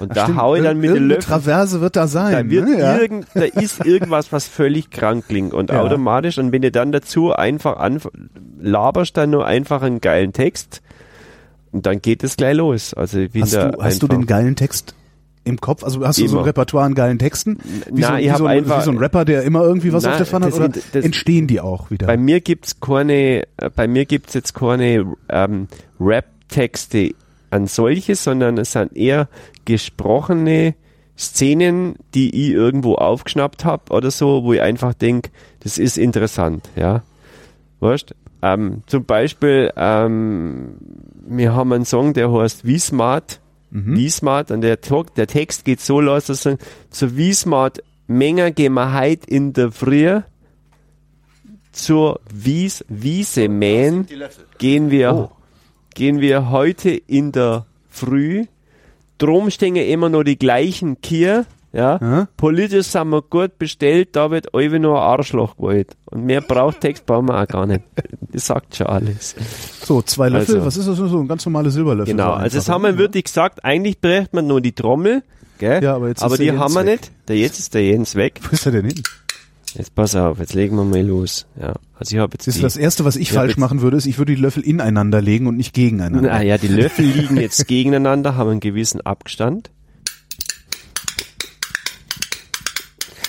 Und 0.00 0.16
da 0.16 0.24
Stimmt, 0.24 0.38
haue 0.40 0.58
ich 0.58 0.64
dann 0.64 0.78
mit 0.80 0.90
den 0.94 1.08
Löffeln. 1.08 1.20
Traverse 1.24 1.80
wird 1.80 1.94
da 1.96 2.06
sein. 2.08 2.32
Da, 2.32 2.50
wird 2.50 2.68
ne? 2.68 2.78
ja. 2.80 2.98
irgend, 2.98 3.26
da 3.34 3.42
ist 3.42 3.84
irgendwas, 3.84 4.32
was 4.32 4.46
völlig 4.48 4.90
krank 4.90 5.26
klingt 5.28 5.52
und 5.54 5.70
Ja. 5.70 5.80
automatisch. 5.82 6.38
Und 6.38 6.52
wenn 6.52 6.62
du 6.62 6.70
dann 6.70 6.90
dazu 6.92 7.32
einfach 7.32 7.76
an, 7.78 8.00
laberst 8.60 9.16
dann 9.16 9.30
nur 9.30 9.46
einfach 9.46 9.82
einen 9.82 10.00
geilen 10.00 10.32
Text, 10.32 10.80
und 11.72 11.86
dann 11.86 12.02
geht 12.02 12.24
es 12.24 12.36
gleich 12.36 12.56
los. 12.56 12.94
Also 12.94 13.20
ich 13.20 13.30
Hast, 13.40 13.54
du, 13.54 13.72
hast 13.80 14.02
du 14.02 14.08
den 14.08 14.26
geilen 14.26 14.56
Text 14.56 14.94
im 15.44 15.60
Kopf? 15.60 15.84
Also 15.84 16.04
hast 16.04 16.18
du 16.18 16.26
so 16.26 16.34
ein 16.34 16.38
Immer. 16.40 16.46
Repertoire 16.48 16.84
an 16.84 16.94
geilen 16.94 17.18
Texten? 17.20 17.58
Wie, 17.92 18.00
Na, 18.00 18.08
so, 18.08 18.16
wie, 18.18 18.28
so 18.38 18.46
ein, 18.46 18.58
einfach- 18.58 18.80
wie 18.80 18.84
so 18.86 18.90
ein 18.90 18.98
Rapper, 18.98 19.24
der 19.24 19.42
immer 19.44 19.62
irgendwie 19.62 19.92
was 19.92 20.02
Na, 20.02 20.10
auf 20.10 20.16
der 20.16 20.26
Pfanne 20.26 20.46
hat? 20.46 20.54
Oder 20.54 20.68
das- 20.68 21.04
entstehen 21.04 21.46
die 21.46 21.60
auch 21.60 21.88
wieder? 21.92 22.08
Bei 22.08 22.16
mir 22.16 22.40
gibt's 22.40 22.80
keine, 22.80 23.42
äh, 23.58 23.70
bei 23.74 23.86
mir 23.86 24.04
gibt's 24.04 24.34
jetzt 24.34 24.52
keine 24.52 25.14
ähm, 25.28 25.68
Rap-Texte 26.00 27.14
an 27.50 27.66
solche, 27.66 28.14
sondern 28.14 28.58
es 28.58 28.72
sind 28.72 28.96
eher 28.96 29.28
gesprochene 29.64 30.74
Szenen, 31.16 31.96
die 32.14 32.30
ich 32.30 32.52
irgendwo 32.52 32.94
aufgeschnappt 32.94 33.64
habe 33.64 33.92
oder 33.92 34.10
so, 34.10 34.44
wo 34.44 34.52
ich 34.54 34.62
einfach 34.62 34.94
denk, 34.94 35.30
das 35.60 35.76
ist 35.76 35.98
interessant, 35.98 36.70
ja. 36.76 37.02
Weißt? 37.80 38.14
Ähm, 38.42 38.82
zum 38.86 39.04
Beispiel, 39.04 39.70
ähm, 39.76 40.76
wir 41.28 41.54
haben 41.54 41.72
einen 41.72 41.84
Song, 41.84 42.14
der 42.14 42.32
heißt 42.32 42.64
Wiesmart. 42.64 43.40
Mhm. 43.70 43.96
Wiesmart 43.96 44.50
und 44.50 44.62
der, 44.62 44.80
Talk, 44.80 45.14
der 45.14 45.26
Text 45.26 45.64
geht 45.64 45.80
so 45.80 46.00
los, 46.00 46.26
dass 46.26 46.46
er 46.46 46.52
sagt, 46.52 46.64
zu 46.90 47.16
Wiesmart 47.16 47.82
Menge 48.06 48.50
gehen 48.50 48.72
wir 48.72 48.98
heute 48.98 49.28
in 49.28 49.52
der 49.52 49.70
Früh 49.70 50.20
zur 51.70 52.20
Wies, 52.32 52.84
Wiese 52.88 53.48
mähen, 53.48 54.06
gehen 54.58 54.90
wir, 54.90 55.14
Oh. 55.14 55.30
Gehen 55.94 56.20
wir 56.20 56.50
heute 56.50 56.90
in 56.90 57.32
der 57.32 57.66
Früh. 57.88 58.46
Drum 59.18 59.50
stehen 59.50 59.76
immer 59.76 60.08
nur 60.08 60.24
die 60.24 60.38
gleichen 60.38 61.00
Kier 61.00 61.44
Ja? 61.72 61.98
Ja? 62.00 62.28
Politisch 62.36 62.86
sind 62.86 63.10
wir 63.10 63.22
gut 63.22 63.58
bestellt, 63.58 64.10
da 64.12 64.30
wird 64.30 64.54
Euwe 64.54 64.80
nur 64.80 64.96
ein 65.00 65.02
Arschloch 65.18 65.56
gewollt. 65.56 65.96
Und 66.06 66.24
mehr 66.24 66.40
braucht 66.40 66.80
Text 66.80 67.06
brauchen 67.06 67.26
wir 67.28 67.40
auch 67.40 67.46
gar 67.46 67.66
nicht. 67.66 67.82
Das 68.32 68.46
sagt 68.46 68.76
schon 68.76 68.86
alles. 68.86 69.34
So, 69.82 70.02
zwei 70.02 70.28
Löffel, 70.28 70.54
Also. 70.54 70.66
was 70.66 70.76
ist 70.76 70.86
das? 70.86 70.96
So 70.98 71.18
ein 71.18 71.26
ganz 71.26 71.44
normale 71.46 71.68
Silberlöffel. 71.72 72.12
Genau, 72.14 72.28
so 72.28 72.32
also 72.34 72.56
das 72.56 72.68
einfach. 72.68 72.74
haben 72.74 72.82
wir 72.84 72.96
wirklich 72.96 73.24
gesagt, 73.24 73.64
eigentlich 73.64 74.00
braucht 74.00 74.32
man 74.32 74.46
nur 74.46 74.60
die 74.60 74.70
Trommel, 74.70 75.24
gell? 75.58 75.82
Ja, 75.82 75.96
aber 75.96 76.06
jetzt 76.08 76.18
ist 76.18 76.22
aber 76.22 76.36
der 76.36 76.52
die 76.52 76.58
haben 76.58 76.72
wir 76.72 76.84
nicht. 76.84 77.10
Der 77.26 77.36
jetzt 77.36 77.58
ist 77.58 77.74
der 77.74 77.84
Jens 77.84 78.14
weg. 78.14 78.40
Wo 78.44 78.50
ist 78.52 78.66
er 78.66 78.70
denn 78.70 78.84
hin? 78.86 79.02
Jetzt 79.74 79.96
pass 79.96 80.14
auf, 80.14 80.38
jetzt 80.38 80.54
legen 80.54 80.76
wir 80.76 80.84
mal 80.84 81.04
los. 81.04 81.44
Ja, 81.60 81.74
also 82.00 82.16
ich 82.16 82.20
habe 82.22 82.32
jetzt 82.32 82.46
du, 82.46 82.50
die, 82.50 82.62
das 82.62 82.78
Erste, 82.78 83.04
was 83.04 83.16
ich 83.16 83.30
falsch 83.30 83.58
machen 83.58 83.82
würde, 83.82 83.98
ist, 83.98 84.06
ich 84.06 84.16
würde 84.16 84.34
die 84.34 84.40
Löffel 84.40 84.62
ineinander 84.62 85.20
legen 85.20 85.46
und 85.46 85.58
nicht 85.58 85.74
gegeneinander. 85.74 86.32
Ah 86.32 86.40
ja, 86.40 86.56
die 86.56 86.68
Löffel 86.68 87.04
liegen 87.04 87.36
jetzt 87.36 87.68
gegeneinander, 87.68 88.36
haben 88.36 88.48
einen 88.48 88.60
gewissen 88.60 89.02
Abstand. 89.02 89.70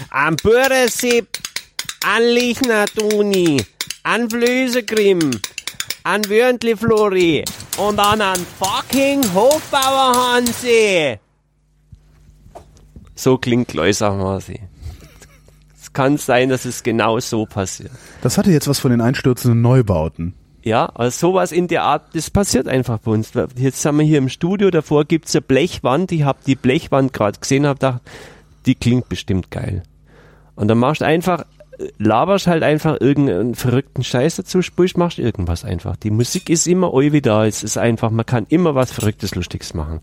Am 0.10 0.38
Börresip, 0.38 1.28
an 2.06 2.24
Lichner-Tuni, 2.24 3.62
an 4.04 4.30
Flösegrimm, 4.30 5.32
an 6.04 6.22
Wörntli-Flori 6.30 7.44
und 7.78 8.00
an 8.00 8.22
einen 8.22 8.46
fucking 8.58 9.22
Hofbauer-Hansi. 9.34 11.20
So 13.16 13.38
klingt 13.38 13.74
Leusach-Hansi. 13.74 14.62
Es 15.92 15.94
kann 15.94 16.16
sein, 16.16 16.48
dass 16.48 16.64
es 16.64 16.84
genau 16.84 17.20
so 17.20 17.46
passiert. 17.46 17.92
Das 18.22 18.38
hatte 18.38 18.50
jetzt 18.50 18.70
was 18.70 18.80
von 18.80 18.92
den 18.92 19.02
einstürzenden 19.02 19.62
Neubauten. 19.62 20.34
Ja, 20.64 20.86
also 20.86 21.28
sowas 21.28 21.52
in 21.52 21.68
der 21.68 21.84
Art, 21.84 22.16
das 22.16 22.30
passiert 22.30 22.70
einfach 22.70 23.00
bei 23.00 23.12
uns. 23.12 23.32
Jetzt 23.58 23.82
sind 23.82 23.98
wir 23.98 24.06
hier 24.06 24.20
im 24.20 24.30
Studio, 24.30 24.70
davor 24.70 25.04
gibt's 25.04 25.36
eine 25.36 25.42
Blechwand. 25.42 26.12
Ich 26.14 26.24
habe 26.24 26.40
die 26.46 26.56
Blechwand 26.56 27.12
gerade 27.12 27.40
gesehen, 27.40 27.66
habe 27.66 27.80
gedacht, 27.80 28.02
die 28.66 28.76
klingt 28.76 29.10
bestimmt 29.10 29.52
geil. 29.52 29.84
Und 30.56 30.70
dann 30.70 30.78
machst 30.78 31.02
du 31.02 31.06
einfach, 31.06 31.46
äh, 31.78 31.88
laberst 31.98 32.48
halt 32.48 32.64
einfach 32.64 33.02
irgendeinen 33.02 33.56
verrückten 33.56 34.04
Scheiß 34.04 34.38
dazu, 34.38 34.62
spielst, 34.62 34.98
machst 34.98 35.20
irgendwas 35.20 35.66
einfach. 35.66 35.98
Die 35.98 36.12
Musik 36.12 36.50
ist 36.50 36.68
immer 36.68 36.94
irgendwie 36.94 37.22
da, 37.22 37.46
es 37.46 37.64
ist 37.64 37.78
einfach, 37.78 38.12
man 38.12 38.26
kann 38.26 38.46
immer 38.48 38.76
was 38.76 38.92
Verrücktes, 38.92 39.36
Lustiges 39.36 39.74
machen. 39.74 40.00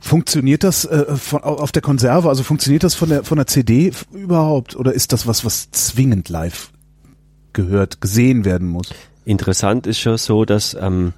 Funktioniert 0.00 0.64
das 0.64 0.84
äh, 0.86 1.14
von, 1.16 1.42
au- 1.44 1.56
auf 1.56 1.72
der 1.72 1.82
Konserve, 1.82 2.28
also 2.28 2.42
funktioniert 2.42 2.82
das 2.84 2.94
von 2.94 3.10
der, 3.10 3.22
von 3.24 3.36
der 3.36 3.46
CD 3.46 3.92
überhaupt? 4.12 4.74
Oder 4.76 4.92
ist 4.94 5.12
das 5.12 5.26
was, 5.26 5.44
was 5.44 5.70
zwingend 5.70 6.28
live 6.30 6.70
gehört, 7.52 8.00
gesehen 8.00 8.44
werden 8.44 8.66
muss? 8.68 8.88
Interessant 9.24 9.86
ist 9.86 9.98
schon 10.00 10.16
so, 10.16 10.44
dass 10.46 10.74
ähm, 10.80 11.12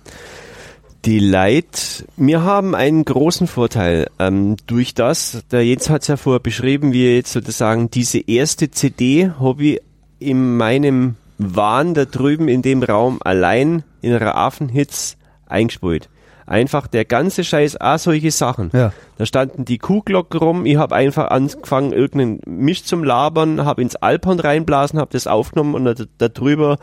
die 1.05 1.21
Leid, 1.21 2.05
wir 2.17 2.43
haben 2.43 2.75
einen 2.75 3.05
großen 3.05 3.47
Vorteil 3.47 4.09
ähm, 4.19 4.57
durch 4.67 4.95
das, 4.95 5.43
der 5.51 5.65
Jens 5.65 5.89
hat 5.89 6.03
es 6.03 6.09
ja 6.09 6.17
vorher 6.17 6.41
beschrieben, 6.41 6.93
wie 6.93 7.15
jetzt 7.15 7.33
sozusagen 7.33 7.91
diese 7.91 8.19
erste 8.19 8.71
CD 8.71 9.31
habe 9.39 9.65
ich 9.65 9.81
in 10.19 10.57
meinem 10.57 11.15
Wahn 11.39 11.95
da 11.95 12.05
drüben 12.05 12.49
in 12.49 12.63
dem 12.63 12.83
Raum 12.83 13.19
allein 13.23 13.83
in 14.01 14.13
einer 14.13 14.37
Affenhitz 14.37 15.17
eingespielt. 15.47 16.09
Einfach 16.53 16.87
der 16.87 17.07
ganze 17.07 17.45
Scheiß, 17.45 17.81
auch 17.81 17.99
solche 17.99 18.31
Sachen. 18.31 18.69
Ja. 18.75 18.93
Da 19.17 19.25
standen 19.25 19.65
die 19.65 19.79
Kuhglocken 19.79 20.39
rum, 20.39 20.67
ich 20.67 20.77
habe 20.77 20.95
einfach 20.95 21.31
angefangen, 21.31 21.93
irgendeinen 21.93 22.41
Misch 22.45 22.85
zum 22.85 23.05
Labern, 23.05 23.65
habe 23.65 23.81
ins 23.81 23.97
Alphorn 23.97 24.39
reinblasen, 24.39 24.99
habe 24.99 25.13
das 25.13 25.27
aufgenommen 25.27 25.75
und 25.75 25.87
da, 25.87 25.95
da 26.19 26.29
drüber 26.29 26.77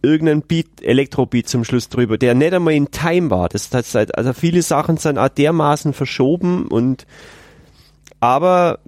irgendein 0.00 0.40
Beat, 0.40 0.68
Elektrobeat 0.80 1.48
zum 1.48 1.64
Schluss 1.64 1.90
drüber, 1.90 2.16
der 2.16 2.34
nicht 2.34 2.54
einmal 2.54 2.72
in 2.72 2.90
Time 2.92 3.30
war. 3.30 3.50
Das, 3.50 3.68
das 3.68 3.94
halt, 3.94 4.16
also 4.16 4.32
viele 4.32 4.62
Sachen 4.62 4.96
sind 4.96 5.18
auch 5.18 5.28
dermaßen 5.28 5.92
verschoben 5.92 6.68
und 6.68 7.06
aber 8.20 8.78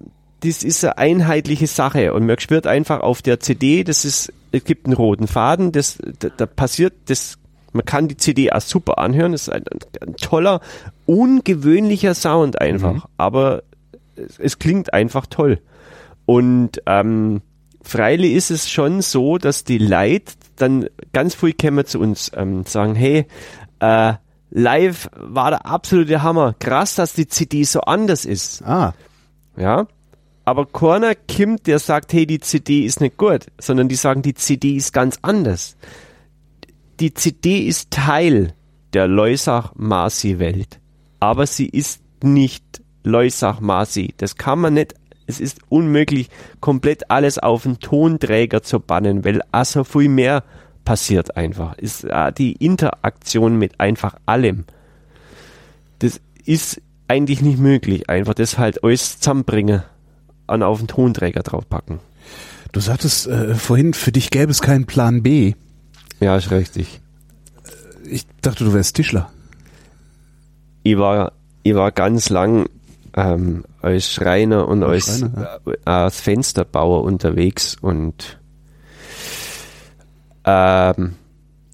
das 0.41 0.63
ist 0.63 0.83
eine 0.83 0.97
einheitliche 0.97 1.67
Sache 1.67 2.15
und 2.15 2.25
man 2.25 2.41
spürt 2.41 2.67
einfach 2.67 3.01
auf 3.01 3.21
der 3.21 3.39
CD, 3.41 3.85
das 3.85 4.07
ist, 4.07 4.33
es 4.51 4.65
gibt 4.65 4.87
einen 4.87 4.95
roten 4.95 5.27
Faden, 5.27 5.73
das, 5.73 5.99
da, 6.21 6.31
da 6.35 6.47
passiert, 6.47 6.95
das, 7.05 7.37
man 7.73 7.85
kann 7.85 8.09
die 8.09 8.17
CD 8.17 8.53
auch 8.53 8.61
super 8.61 8.99
anhören, 8.99 9.33
das 9.33 9.43
ist 9.43 9.55
ein, 9.55 9.65
ein 10.01 10.17
toller, 10.17 10.61
ungewöhnlicher 11.07 12.15
Sound 12.15 12.61
einfach, 12.61 13.07
aber 13.17 13.63
es, 14.17 14.39
es 14.39 14.59
klingt 14.59 14.93
einfach 14.95 15.27
toll. 15.27 15.61
Und 16.27 16.83
ähm, 16.87 17.43
freilich 17.83 18.33
ist 18.35 18.51
es 18.51 18.71
schon 18.71 19.03
so, 19.03 19.39
dass 19.39 19.65
die 19.65 19.79
Leute 19.79 20.33
dann 20.57 20.87
ganz 21.13 21.35
früh 21.35 21.53
kommen 21.53 21.85
zu 21.87 21.99
uns 21.99 22.31
ähm, 22.37 22.65
sagen, 22.65 22.95
hey, 22.95 23.27
äh, 23.81 24.15
live 24.51 25.09
war 25.17 25.51
der 25.51 25.67
absolute 25.67 26.23
Hammer. 26.23 26.55
Krass, 26.59 26.95
dass 26.95 27.15
die 27.15 27.27
CD 27.27 27.65
so 27.65 27.81
anders 27.81 28.25
ist. 28.25 28.63
Ah, 28.65 28.95
Ja. 29.57 29.87
Aber 30.45 30.67
keiner 30.67 31.15
kommt, 31.15 31.69
der 31.69 31.79
sagt, 31.79 32.13
hey, 32.13 32.27
die 32.27 32.41
CD 32.41 32.85
ist 32.85 33.01
nicht 33.01 33.17
gut, 33.17 33.47
sondern 33.61 33.89
die 33.89 33.95
sagen, 33.95 34.23
die 34.23 34.35
CD 34.35 34.75
ist 34.75 34.93
ganz 34.93 35.19
anders. 35.23 35.77
Die 37.03 37.15
CD 37.15 37.67
ist 37.67 37.91
Teil 37.91 38.55
der 38.93 39.09
Leusach-Masi-Welt. 39.09 40.79
Aber 41.19 41.49
sie 41.49 41.67
ist 41.67 42.01
nicht 42.23 42.81
Leusach-Masi. 43.03 44.15
Das 44.19 44.37
kann 44.37 44.61
man 44.61 44.75
nicht, 44.75 44.95
es 45.27 45.41
ist 45.41 45.59
unmöglich, 45.69 46.31
komplett 46.61 47.11
alles 47.11 47.41
auf 47.41 47.65
den 47.65 47.81
Tonträger 47.81 48.63
zu 48.63 48.79
bannen, 48.79 49.25
weil 49.25 49.43
auch 49.51 49.65
so 49.65 49.83
viel 49.83 50.09
mehr 50.09 50.45
passiert 50.85 51.37
einfach. 51.37 51.77
Ist 51.77 52.05
äh, 52.05 52.33
die 52.33 52.53
Interaktion 52.53 53.59
mit 53.59 53.81
einfach 53.81 54.15
allem. 54.27 54.65
Das 55.99 56.21
ist 56.45 56.81
eigentlich 57.09 57.43
nicht 57.43 57.59
möglich, 57.59 58.09
einfach 58.09 58.35
das 58.35 58.59
halt 58.59 58.85
alles 58.85 59.19
zusammenbringen 59.19 59.83
und 60.47 60.63
auf 60.63 60.79
den 60.79 60.87
Tonträger 60.87 61.43
draufpacken. 61.43 61.99
du 62.71 62.79
sagtest 62.79 63.27
äh, 63.27 63.57
vorhin, 63.57 63.93
für 63.93 64.13
dich 64.13 64.31
gäbe 64.31 64.53
es 64.53 64.63
keinen 64.63 64.87
Plan 64.87 65.25
B. 65.25 65.55
Ja, 66.23 66.37
ist 66.37 66.53
richtig. 66.53 67.01
Ich 68.05 68.27
dachte, 68.43 68.63
du 68.65 68.73
wärst 68.73 68.95
Tischler. 68.95 69.33
Ich 70.85 70.97
war, 70.97 71.33
ich 71.65 71.75
war 71.75 71.91
ganz 71.91 72.31
lang 72.31 72.69
ähm, 73.15 73.65
als 73.81 74.09
Schreiner 74.09 74.69
und 74.69 74.85
als, 74.85 75.19
Schreiner, 75.19 75.61
äh, 75.67 75.77
als 75.85 76.21
Fensterbauer 76.21 77.03
unterwegs 77.03 77.77
und 77.81 78.39
ähm, 80.45 81.15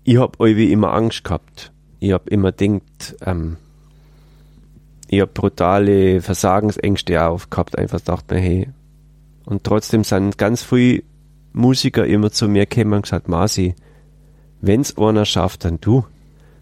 ich 0.04 0.16
habe 0.16 0.32
irgendwie 0.38 0.72
immer 0.72 0.94
Angst 0.94 1.24
gehabt. 1.24 1.70
Ich 2.00 2.12
habe 2.12 2.30
immer 2.30 2.52
gedacht, 2.52 3.16
ähm, 3.26 3.58
ich 5.08 5.20
habe 5.20 5.30
brutale 5.32 6.22
Versagensängste 6.22 7.22
auch 7.22 7.50
gehabt, 7.50 7.76
einfach 7.76 8.00
dachte 8.00 8.34
mir, 8.34 8.40
hey, 8.40 8.68
und 9.44 9.64
trotzdem 9.64 10.04
sind 10.04 10.38
ganz 10.38 10.62
viele 10.62 11.02
Musiker 11.52 12.06
immer 12.06 12.30
zu 12.30 12.48
mir 12.48 12.64
gekommen 12.64 12.94
und 12.94 13.02
gesagt, 13.02 13.28
Masi, 13.28 13.74
wenn's 14.60 14.96
einer 14.98 15.24
schafft, 15.24 15.64
dann 15.64 15.80
du. 15.80 16.04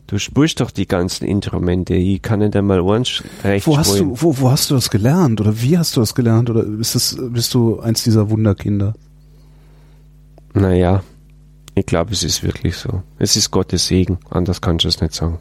Du 0.07 0.19
spielst 0.19 0.61
doch 0.61 0.71
die 0.71 0.87
ganzen 0.87 1.25
Instrumente. 1.27 1.95
Ich 1.95 2.23
kann 2.23 2.39
nicht 2.39 2.55
einmal 2.55 2.81
eins 2.89 3.25
recht 3.43 3.67
Wo 3.67 3.77
hast 3.77 3.99
du, 3.99 4.13
wo, 4.21 4.39
wo 4.39 4.51
hast 4.51 4.71
du 4.71 4.75
das 4.75 4.89
gelernt? 4.89 5.41
Oder 5.41 5.61
wie 5.61 5.77
hast 5.77 5.97
du 5.97 6.01
das 6.01 6.15
gelernt? 6.15 6.49
Oder 6.49 6.63
bist, 6.63 6.95
das, 6.95 7.17
bist 7.21 7.53
du 7.55 7.81
eins 7.81 8.05
dieser 8.05 8.31
Wunderkinder? 8.31 8.95
Naja, 10.55 11.03
ich 11.75 11.87
glaube, 11.87 12.13
es 12.13 12.23
ist 12.23 12.43
wirklich 12.45 12.77
so. 12.77 13.03
Es 13.19 13.37
ist 13.37 13.51
Gottes 13.51 13.89
Segen. 13.89 14.19
Anders 14.31 14.61
kannst 14.61 14.85
du 14.85 14.89
es 14.89 15.01
nicht 15.01 15.13
sagen. 15.13 15.39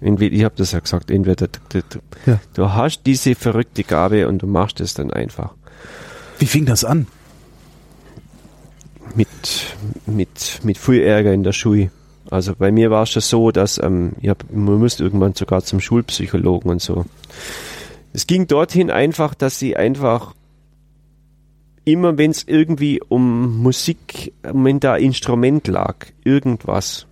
Entweder, 0.00 0.34
ich 0.34 0.44
habe 0.44 0.54
das 0.56 0.72
ja 0.72 0.80
gesagt, 0.80 1.10
entweder 1.10 1.46
du, 1.46 1.82
du, 1.82 1.98
Ja. 2.26 2.40
du 2.54 2.72
hast 2.72 3.02
diese 3.04 3.34
verrückte 3.34 3.84
Gabe 3.84 4.26
und 4.26 4.38
du 4.38 4.46
machst 4.46 4.80
es 4.80 4.94
dann 4.94 5.10
einfach. 5.12 5.52
Wie 6.38 6.46
fing 6.46 6.64
das 6.64 6.84
an? 6.84 7.06
Mit, 9.16 9.76
mit, 10.06 10.60
mit 10.62 10.78
viel 10.78 11.02
Ärger 11.02 11.32
in 11.32 11.42
der 11.42 11.52
Schule. 11.52 11.90
Also 12.30 12.54
bei 12.56 12.72
mir 12.72 12.90
war 12.90 13.02
es 13.02 13.10
schon 13.10 13.22
so, 13.22 13.50
dass 13.50 13.78
ähm, 13.78 14.12
ich 14.20 14.28
hab, 14.28 14.50
man 14.50 14.78
musste 14.78 15.04
irgendwann 15.04 15.34
sogar 15.34 15.62
zum 15.62 15.80
Schulpsychologen 15.80 16.70
und 16.70 16.80
so. 16.80 17.04
Es 18.12 18.26
ging 18.26 18.46
dorthin 18.46 18.90
einfach, 18.90 19.34
dass 19.34 19.58
sie 19.58 19.76
einfach 19.76 20.34
immer, 21.84 22.16
wenn 22.16 22.30
es 22.30 22.44
irgendwie 22.44 23.00
um 23.00 23.62
Musik, 23.62 24.32
wenn 24.42 24.80
da 24.80 24.96
Instrument 24.96 25.66
lag, 25.66 26.06
irgendwas, 26.24 27.06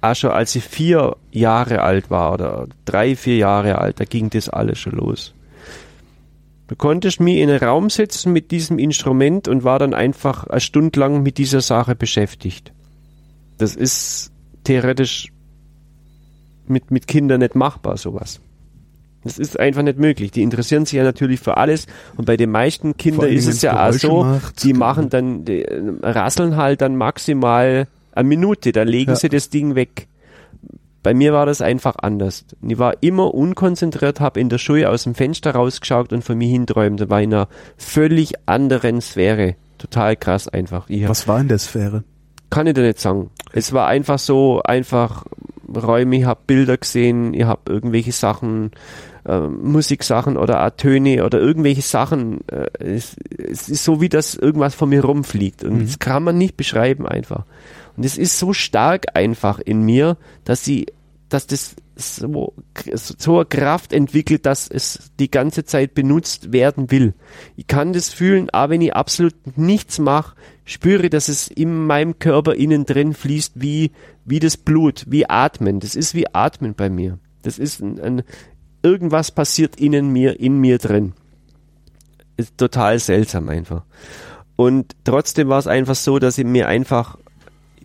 auch 0.00 0.14
schon 0.14 0.30
als 0.30 0.56
ich 0.56 0.64
vier 0.64 1.16
Jahre 1.30 1.82
alt 1.82 2.10
war 2.10 2.32
oder 2.32 2.66
drei, 2.84 3.14
vier 3.16 3.36
Jahre 3.36 3.78
alt, 3.78 4.00
da 4.00 4.04
ging 4.04 4.30
das 4.30 4.48
alles 4.48 4.78
schon 4.78 4.94
los. 4.94 5.34
Du 6.72 6.76
konntest 6.76 7.20
mich 7.20 7.36
in 7.36 7.50
einen 7.50 7.58
Raum 7.58 7.90
setzen 7.90 8.32
mit 8.32 8.50
diesem 8.50 8.78
Instrument 8.78 9.46
und 9.46 9.62
war 9.62 9.78
dann 9.78 9.92
einfach 9.92 10.44
eine 10.46 10.58
Stunde 10.58 10.98
lang 11.00 11.22
mit 11.22 11.36
dieser 11.36 11.60
Sache 11.60 11.94
beschäftigt. 11.94 12.72
Das 13.58 13.76
ist 13.76 14.32
theoretisch 14.64 15.28
mit, 16.66 16.90
mit 16.90 17.06
Kindern 17.06 17.40
nicht 17.40 17.54
machbar, 17.56 17.98
sowas. 17.98 18.40
Das 19.22 19.38
ist 19.38 19.60
einfach 19.60 19.82
nicht 19.82 19.98
möglich. 19.98 20.30
Die 20.30 20.40
interessieren 20.40 20.86
sich 20.86 20.94
ja 20.96 21.04
natürlich 21.04 21.40
für 21.40 21.58
alles 21.58 21.86
und 22.16 22.24
bei 22.24 22.38
den 22.38 22.50
meisten 22.50 22.96
Kindern 22.96 23.28
ist 23.28 23.48
es 23.48 23.60
ja 23.60 23.86
auch 23.86 23.92
so, 23.92 24.24
macht. 24.24 24.64
die 24.64 24.72
machen 24.72 25.10
dann, 25.10 25.44
die 25.44 25.66
äh, 25.66 25.82
rasseln 26.00 26.56
halt 26.56 26.80
dann 26.80 26.96
maximal 26.96 27.86
eine 28.12 28.28
Minute, 28.28 28.72
dann 28.72 28.88
legen 28.88 29.10
Ja. 29.10 29.16
sie 29.16 29.28
das 29.28 29.50
Ding 29.50 29.74
weg. 29.74 30.08
Bei 31.02 31.14
mir 31.14 31.32
war 31.32 31.46
das 31.46 31.60
einfach 31.60 31.96
anders. 32.00 32.44
Ich 32.66 32.78
war 32.78 33.02
immer 33.02 33.34
unkonzentriert, 33.34 34.20
habe 34.20 34.40
in 34.40 34.48
der 34.48 34.58
Schule 34.58 34.88
aus 34.88 35.04
dem 35.04 35.14
Fenster 35.14 35.52
rausgeschaut 35.52 36.12
und 36.12 36.22
von 36.22 36.38
mir 36.38 36.48
hinträumt. 36.48 37.00
Da 37.00 37.10
war 37.10 37.20
in 37.20 37.34
einer 37.34 37.48
völlig 37.76 38.34
anderen 38.46 39.00
Sphäre. 39.00 39.56
Total 39.78 40.16
krass 40.16 40.48
einfach. 40.48 40.88
Ich 40.88 41.08
Was 41.08 41.26
war 41.26 41.40
in 41.40 41.48
der 41.48 41.58
Sphäre? 41.58 42.04
Kann 42.50 42.66
ich 42.66 42.74
dir 42.74 42.82
nicht 42.82 43.00
sagen. 43.00 43.30
Es 43.52 43.72
war 43.72 43.88
einfach 43.88 44.18
so, 44.18 44.62
einfach 44.62 45.24
Räume, 45.74 46.16
ich 46.16 46.24
habe 46.24 46.40
Bilder 46.46 46.76
gesehen, 46.76 47.34
ich 47.34 47.44
habe 47.44 47.72
irgendwelche 47.72 48.12
Sachen, 48.12 48.72
äh, 49.24 49.40
Musiksachen 49.40 50.36
oder 50.36 50.64
auch 50.64 50.70
Töne 50.70 51.24
oder 51.24 51.40
irgendwelche 51.40 51.82
Sachen. 51.82 52.46
Äh, 52.48 52.68
es, 52.78 53.16
es, 53.38 53.68
ist 53.68 53.84
so, 53.84 54.00
wie 54.00 54.08
das 54.08 54.34
irgendwas 54.34 54.74
von 54.74 54.90
mir 54.90 55.04
rumfliegt. 55.04 55.64
Und 55.64 55.78
mhm. 55.78 55.86
das 55.86 55.98
kann 55.98 56.22
man 56.22 56.38
nicht 56.38 56.56
beschreiben 56.56 57.06
einfach. 57.06 57.44
Und 57.96 58.04
es 58.04 58.18
ist 58.18 58.38
so 58.38 58.52
stark 58.52 59.14
einfach 59.14 59.58
in 59.58 59.82
mir, 59.82 60.16
dass 60.44 60.64
sie, 60.64 60.86
dass 61.28 61.46
das 61.46 61.76
so, 61.96 62.54
so 62.94 63.36
eine 63.36 63.44
Kraft 63.46 63.92
entwickelt, 63.92 64.46
dass 64.46 64.68
es 64.68 65.10
die 65.18 65.30
ganze 65.30 65.64
Zeit 65.64 65.94
benutzt 65.94 66.52
werden 66.52 66.90
will. 66.90 67.14
Ich 67.56 67.66
kann 67.66 67.92
das 67.92 68.08
fühlen, 68.08 68.50
aber 68.50 68.72
wenn 68.72 68.80
ich 68.80 68.94
absolut 68.94 69.34
nichts 69.56 69.98
mache, 69.98 70.36
spüre, 70.64 71.10
dass 71.10 71.28
es 71.28 71.48
in 71.48 71.86
meinem 71.86 72.18
Körper 72.18 72.54
innen 72.54 72.86
drin 72.86 73.14
fließt 73.14 73.52
wie, 73.56 73.92
wie 74.24 74.38
das 74.38 74.56
Blut, 74.56 75.04
wie 75.08 75.28
Atmen. 75.28 75.80
Das 75.80 75.94
ist 75.94 76.14
wie 76.14 76.32
Atmen 76.34 76.74
bei 76.74 76.88
mir. 76.88 77.18
Das 77.42 77.58
ist 77.58 77.80
ein, 77.80 78.00
ein 78.00 78.22
irgendwas 78.82 79.30
passiert 79.30 79.76
innen 79.76 80.10
mir, 80.10 80.40
in 80.40 80.58
mir 80.58 80.78
drin. 80.78 81.12
Ist 82.36 82.56
total 82.56 82.98
seltsam 82.98 83.48
einfach. 83.48 83.84
Und 84.56 84.94
trotzdem 85.04 85.48
war 85.48 85.58
es 85.58 85.66
einfach 85.66 85.94
so, 85.94 86.18
dass 86.18 86.38
ich 86.38 86.46
mir 86.46 86.68
einfach 86.68 87.18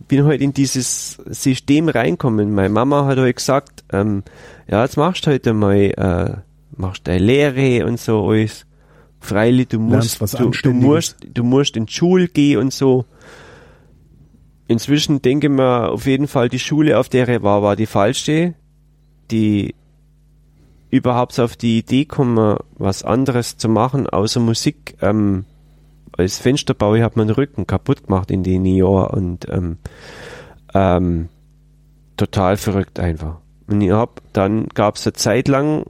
bin 0.06 0.24
heute 0.24 0.44
in 0.44 0.52
dieses 0.52 1.18
System 1.26 1.88
reinkommen. 1.88 2.54
Meine 2.54 2.68
Mama 2.68 3.06
hat 3.06 3.18
heute 3.18 3.34
gesagt, 3.34 3.84
ähm, 3.92 4.22
ja, 4.68 4.82
jetzt 4.82 4.96
machst 4.96 5.26
du 5.26 5.30
heute 5.30 5.52
mal, 5.52 5.76
äh, 5.76 6.36
machst 6.76 7.06
deine 7.08 7.24
Lehre 7.24 7.86
und 7.86 7.98
so 7.98 8.28
alles. 8.28 8.64
Freilich, 9.20 9.68
du 9.68 9.80
musst, 9.80 10.20
du, 10.38 10.50
du, 10.50 10.72
musst, 10.72 11.16
du 11.34 11.42
musst 11.42 11.76
in 11.76 11.86
die 11.86 11.92
Schule 11.92 12.28
gehen 12.28 12.60
und 12.60 12.72
so. 12.72 13.04
Inzwischen 14.68 15.22
denke 15.22 15.48
ich 15.48 15.52
mir 15.52 15.88
auf 15.88 16.06
jeden 16.06 16.28
Fall, 16.28 16.48
die 16.48 16.60
Schule, 16.60 16.98
auf 16.98 17.08
der 17.08 17.26
er 17.28 17.42
war, 17.42 17.62
war 17.62 17.74
die 17.74 17.86
falsche. 17.86 18.54
Die 19.30 19.74
überhaupt 20.90 21.38
auf 21.40 21.56
die 21.56 21.78
Idee 21.78 22.04
kommen, 22.04 22.56
was 22.76 23.02
anderes 23.02 23.56
zu 23.56 23.68
machen, 23.68 24.08
außer 24.08 24.40
Musik, 24.40 24.96
ähm, 25.00 25.44
als 26.18 26.38
Fensterbauer 26.38 27.00
hat 27.00 27.16
man 27.16 27.28
den 27.28 27.36
Rücken 27.36 27.66
kaputt 27.66 28.06
gemacht 28.06 28.30
in 28.30 28.42
den 28.42 28.66
Jahren 28.66 29.16
und 29.16 29.48
ähm, 29.48 29.78
ähm, 30.74 31.28
total 32.16 32.56
verrückt 32.56 32.98
einfach. 32.98 33.38
Und 33.68 33.80
ich 33.80 33.92
hab, 33.92 34.20
dann 34.32 34.68
gab 34.68 34.96
es 34.96 35.06
eine 35.06 35.12
Zeit 35.12 35.46
lang, 35.46 35.84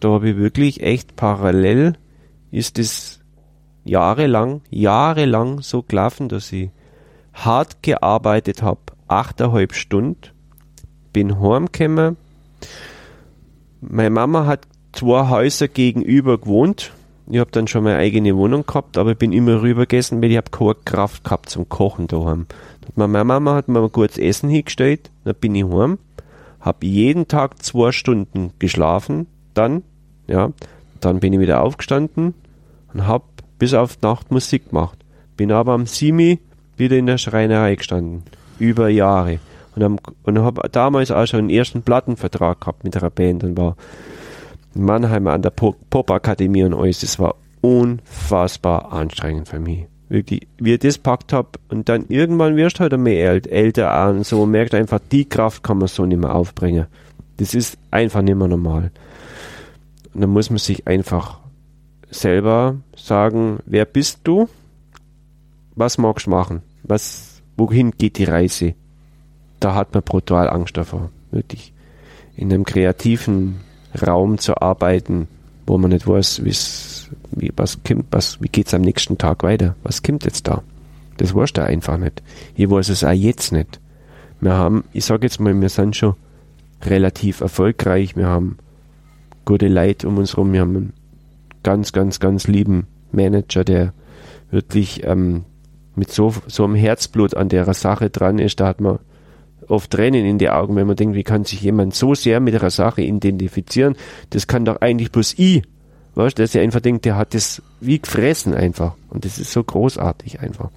da 0.00 0.10
habe 0.10 0.30
ich 0.30 0.36
wirklich 0.36 0.82
echt 0.82 1.16
parallel, 1.16 1.94
ist 2.52 2.78
es 2.78 3.20
jahrelang, 3.84 4.60
jahrelang 4.70 5.60
so 5.60 5.82
gelaufen, 5.82 6.28
dass 6.28 6.52
ich 6.52 6.70
hart 7.34 7.82
gearbeitet 7.82 8.62
habe, 8.62 8.80
achteinhalb 9.08 9.74
Stunden, 9.74 10.20
bin 11.12 11.40
heimgekommen. 11.40 12.16
Meine 13.80 14.10
Mama 14.10 14.46
hat 14.46 14.68
zwei 14.92 15.28
Häuser 15.28 15.66
gegenüber 15.66 16.38
gewohnt 16.38 16.92
ich 17.30 17.38
habe 17.38 17.50
dann 17.50 17.66
schon 17.66 17.84
meine 17.84 17.98
eigene 17.98 18.36
Wohnung 18.36 18.64
gehabt, 18.66 18.96
aber 18.96 19.12
ich 19.12 19.18
bin 19.18 19.32
immer 19.32 19.62
rüber 19.62 19.82
gegessen, 19.82 20.22
weil 20.22 20.30
ich 20.30 20.36
habe 20.36 20.50
keine 20.50 20.74
Kraft 20.84 21.24
gehabt 21.24 21.50
zum 21.50 21.68
Kochen 21.68 22.06
daheim. 22.06 22.46
Meine 22.94 23.24
Mama 23.24 23.54
hat 23.54 23.68
mir 23.68 23.88
kurz 23.90 24.18
Essen 24.18 24.48
hingestellt, 24.48 25.10
dann 25.24 25.34
bin 25.34 25.54
ich 25.54 25.64
heim, 25.64 25.98
habe 26.60 26.86
jeden 26.86 27.28
Tag 27.28 27.62
zwei 27.62 27.92
Stunden 27.92 28.52
geschlafen, 28.58 29.26
dann, 29.54 29.82
ja, 30.26 30.52
dann 31.00 31.20
bin 31.20 31.32
ich 31.32 31.38
wieder 31.38 31.62
aufgestanden 31.62 32.34
und 32.92 33.06
habe 33.06 33.24
bis 33.58 33.74
auf 33.74 34.00
Nacht 34.00 34.30
Musik 34.30 34.70
gemacht. 34.70 34.98
Bin 35.36 35.52
aber 35.52 35.72
am 35.72 35.86
Simi 35.86 36.40
wieder 36.76 36.96
in 36.96 37.06
der 37.06 37.18
Schreinerei 37.18 37.76
gestanden, 37.76 38.22
über 38.58 38.88
Jahre. 38.88 39.38
Und, 39.76 40.00
und 40.22 40.38
habe 40.38 40.68
damals 40.70 41.10
auch 41.10 41.26
schon 41.26 41.40
einen 41.40 41.50
ersten 41.50 41.82
Plattenvertrag 41.82 42.60
gehabt 42.60 42.84
mit 42.84 42.96
einer 42.96 43.10
Band 43.10 43.44
und 43.44 43.56
war 43.56 43.76
Mannheim 44.74 45.26
an 45.26 45.42
der 45.42 45.50
Pop-Akademie 45.50 46.64
und 46.64 46.74
alles, 46.74 47.00
das 47.00 47.18
war 47.18 47.34
unfassbar 47.60 48.92
anstrengend 48.92 49.48
für 49.48 49.60
mich. 49.60 49.86
Wirklich, 50.08 50.46
wie 50.58 50.74
ich 50.74 50.78
das 50.78 50.96
packt 50.98 51.32
habe 51.32 51.50
und 51.68 51.88
dann 51.88 52.06
irgendwann 52.08 52.56
wirst 52.56 52.78
du 52.78 52.80
halt 52.80 52.94
einmal 52.94 53.12
älter 53.12 53.92
an, 53.92 54.24
so 54.24 54.46
merkt 54.46 54.74
einfach, 54.74 55.00
die 55.10 55.28
Kraft 55.28 55.62
kann 55.62 55.78
man 55.78 55.88
so 55.88 56.06
nicht 56.06 56.20
mehr 56.20 56.34
aufbringen. 56.34 56.86
Das 57.36 57.54
ist 57.54 57.76
einfach 57.90 58.22
nicht 58.22 58.36
mehr 58.36 58.48
normal. 58.48 58.90
Und 60.14 60.22
dann 60.22 60.30
muss 60.30 60.50
man 60.50 60.58
sich 60.58 60.86
einfach 60.86 61.40
selber 62.10 62.76
sagen, 62.96 63.58
wer 63.66 63.84
bist 63.84 64.20
du? 64.24 64.48
Was 65.76 65.98
magst 65.98 66.26
du 66.26 66.30
machen? 66.30 66.62
Was, 66.82 67.42
wohin 67.56 67.92
geht 67.92 68.18
die 68.18 68.24
Reise? 68.24 68.74
Da 69.60 69.74
hat 69.74 69.92
man 69.92 70.02
brutal 70.02 70.48
Angst 70.48 70.76
davor. 70.76 71.10
Wirklich. 71.30 71.72
In 72.34 72.52
einem 72.52 72.64
kreativen 72.64 73.60
Raum 74.06 74.38
zu 74.38 74.60
arbeiten, 74.60 75.28
wo 75.66 75.78
man 75.78 75.90
nicht 75.90 76.06
weiß, 76.06 76.42
wie, 77.30 77.52
was 77.56 77.78
kommt, 77.86 78.06
was, 78.10 78.40
wie 78.40 78.48
geht's 78.48 78.74
am 78.74 78.82
nächsten 78.82 79.18
Tag 79.18 79.42
weiter? 79.42 79.74
Was 79.82 80.02
kommt 80.02 80.24
jetzt 80.24 80.48
da? 80.48 80.62
Das 81.18 81.34
weißt 81.34 81.56
du 81.56 81.64
einfach 81.64 81.98
nicht. 81.98 82.22
Ich 82.54 82.70
weiß 82.70 82.88
es 82.88 83.04
auch 83.04 83.12
jetzt 83.12 83.52
nicht. 83.52 83.80
Wir 84.40 84.54
haben, 84.54 84.84
ich 84.92 85.04
sage 85.04 85.26
jetzt 85.26 85.40
mal, 85.40 85.58
wir 85.60 85.68
sind 85.68 85.96
schon 85.96 86.14
relativ 86.82 87.40
erfolgreich. 87.40 88.16
Wir 88.16 88.26
haben 88.26 88.58
gute 89.44 89.68
Leute 89.68 90.06
um 90.06 90.18
uns 90.18 90.32
herum. 90.32 90.52
Wir 90.52 90.60
haben 90.60 90.76
einen 90.76 90.92
ganz, 91.62 91.92
ganz, 91.92 92.20
ganz 92.20 92.46
lieben 92.46 92.86
Manager, 93.10 93.64
der 93.64 93.92
wirklich 94.50 95.04
ähm, 95.04 95.44
mit 95.96 96.12
so, 96.12 96.32
so 96.46 96.64
einem 96.64 96.76
Herzblut 96.76 97.36
an 97.36 97.48
der 97.48 97.72
Sache 97.74 98.10
dran 98.10 98.38
ist. 98.38 98.60
Da 98.60 98.68
hat 98.68 98.80
man 98.80 99.00
oft 99.70 99.90
Tränen 99.90 100.24
in 100.24 100.38
die 100.38 100.50
Augen, 100.50 100.76
wenn 100.76 100.86
man 100.86 100.96
denkt, 100.96 101.14
wie 101.14 101.24
kann 101.24 101.44
sich 101.44 101.60
jemand 101.62 101.94
so 101.94 102.14
sehr 102.14 102.40
mit 102.40 102.54
einer 102.54 102.70
Sache 102.70 103.02
identifizieren? 103.02 103.96
Das 104.30 104.46
kann 104.46 104.64
doch 104.64 104.80
eigentlich 104.80 105.12
bloß 105.12 105.34
ich. 105.38 105.62
Weißt 106.14 106.38
du, 106.38 106.42
dass 106.42 106.54
er 106.54 106.62
einfach 106.62 106.80
denkt, 106.80 107.04
der 107.04 107.16
hat 107.16 107.34
das 107.34 107.62
wie 107.80 108.00
gefressen 108.00 108.54
einfach. 108.54 108.94
Und 109.08 109.24
das 109.24 109.38
ist 109.38 109.52
so 109.52 109.62
großartig 109.62 110.40
einfach. 110.40 110.70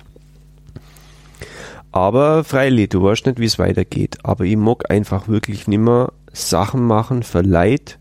Aber 1.91 2.43
freilich, 2.43 2.89
du 2.89 3.03
weißt 3.03 3.25
nicht, 3.25 3.39
wie 3.39 3.45
es 3.45 3.59
weitergeht. 3.59 4.19
Aber 4.23 4.45
ich 4.45 4.55
mag 4.55 4.89
einfach 4.91 5.27
wirklich 5.27 5.67
nimmer 5.67 6.13
Sachen 6.31 6.85
machen 6.85 7.23
für 7.23 7.41
Leid. 7.41 7.99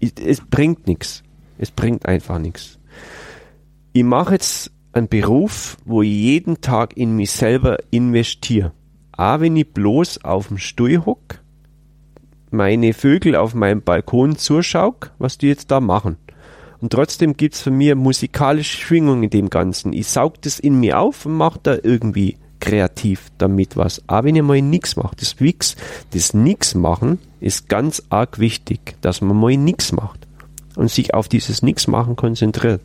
Es 0.00 0.40
bringt 0.40 0.86
nichts. 0.86 1.22
Es 1.58 1.70
bringt 1.70 2.06
einfach 2.06 2.38
nichts. 2.38 2.78
Ich 3.92 4.04
mache 4.04 4.34
jetzt 4.34 4.70
einen 4.92 5.08
Beruf, 5.08 5.76
wo 5.84 6.02
ich 6.02 6.10
jeden 6.10 6.60
Tag 6.60 6.96
in 6.96 7.16
mich 7.16 7.30
selber 7.30 7.78
investiere. 7.90 8.72
Auch 9.16 9.40
wenn 9.40 9.56
ich 9.56 9.72
bloß 9.72 10.24
auf 10.24 10.48
dem 10.48 10.58
Stuhl 10.58 11.04
hock, 11.04 11.40
meine 12.50 12.92
Vögel 12.92 13.36
auf 13.36 13.54
meinem 13.54 13.82
Balkon 13.82 14.36
zuschau, 14.36 14.94
was 15.18 15.38
die 15.38 15.48
jetzt 15.48 15.70
da 15.70 15.80
machen. 15.80 16.16
Und 16.80 16.92
trotzdem 16.92 17.36
gibt's 17.36 17.62
für 17.62 17.70
mir 17.70 17.96
musikalische 17.96 18.76
Schwingung 18.76 19.22
in 19.22 19.30
dem 19.30 19.48
Ganzen. 19.48 19.92
Ich 19.92 20.08
saug 20.08 20.42
das 20.42 20.58
in 20.58 20.78
mir 20.78 21.00
auf 21.00 21.24
und 21.24 21.34
mach 21.34 21.56
da 21.56 21.76
irgendwie 21.82 22.36
kreativ 22.60 23.30
damit 23.38 23.76
was. 23.76 24.02
Aber 24.06 24.26
wenn 24.26 24.36
ich 24.36 24.42
mal 24.42 24.60
nichts 24.60 24.96
mache, 24.96 25.16
das 25.16 25.40
Wix, 25.40 25.76
das 26.12 26.34
Nix 26.34 26.74
machen 26.74 27.18
ist 27.40 27.68
ganz 27.68 28.02
arg 28.10 28.38
wichtig, 28.38 28.96
dass 29.00 29.20
man 29.20 29.36
mal 29.36 29.56
nichts 29.56 29.92
macht 29.92 30.26
und 30.74 30.90
sich 30.90 31.14
auf 31.14 31.28
dieses 31.28 31.62
Nix 31.62 31.86
machen 31.86 32.16
konzentriert. 32.16 32.80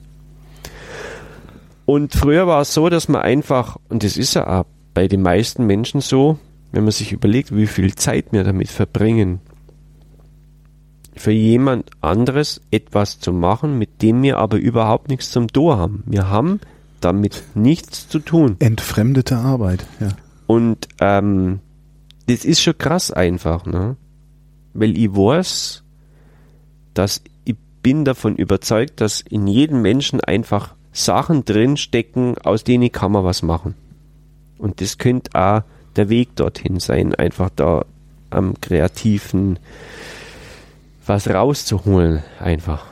Und 1.86 2.14
früher 2.14 2.48
war 2.48 2.62
es 2.62 2.74
so, 2.74 2.90
dass 2.90 3.10
man 3.10 3.22
einfach, 3.22 3.78
und 3.90 4.04
das 4.04 4.16
ist 4.18 4.34
ja 4.36 4.48
auch 4.48 4.66
bei 4.94 5.08
den 5.08 5.22
meisten 5.22 5.66
Menschen 5.66 6.02
so, 6.02 6.38
wenn 6.72 6.84
man 6.84 6.92
sich 6.92 7.12
überlegt, 7.12 7.56
wie 7.56 7.68
viel 7.68 7.96
Zeit 7.96 8.28
wir 8.32 8.44
damit 8.44 8.70
verbringen, 8.70 9.40
für 11.16 11.32
jemand 11.32 11.92
anderes 12.02 12.62
etwas 12.72 13.20
zu 13.20 13.34
machen, 13.34 13.78
mit 13.78 14.02
dem 14.02 14.22
wir 14.24 14.38
aber 14.38 14.58
überhaupt 14.58 15.10
nichts 15.10 15.32
zum 15.32 15.48
Tor 15.48 15.78
haben. 15.78 16.04
Wir 16.06 16.30
haben 16.30 16.60
damit 17.02 17.44
nichts 17.54 18.08
zu 18.08 18.20
tun. 18.20 18.56
Entfremdete 18.60 19.38
Arbeit, 19.38 19.86
ja. 20.00 20.10
Und 20.48 20.88
ähm, 21.00 21.60
das 22.28 22.46
ist 22.46 22.62
schon 22.62 22.78
krass 22.78 23.12
einfach, 23.12 23.66
ne? 23.66 23.98
Weil 24.74 24.98
ich 24.98 25.14
weiß, 25.14 25.84
dass 26.94 27.22
ich 27.44 27.56
bin 27.82 28.06
davon 28.06 28.36
überzeugt, 28.36 29.02
dass 29.02 29.22
in 29.22 29.48
jedem 29.48 29.82
Menschen 29.82 30.22
einfach 30.22 30.76
Sachen 30.94 31.46
drinstecken, 31.46 32.38
aus 32.38 32.64
denen 32.64 32.92
kann 32.92 33.12
man 33.12 33.24
was 33.24 33.42
machen. 33.42 33.76
Und 34.62 34.80
das 34.80 34.98
könnte 34.98 35.32
auch 35.34 35.64
der 35.96 36.10
Weg 36.10 36.36
dorthin 36.36 36.80
sein, 36.80 37.16
einfach 37.16 37.50
da 37.56 37.86
am 38.30 38.60
kreativen 38.62 39.60
was 41.06 41.28
rauszuholen, 41.28 42.24
einfach. 42.40 42.86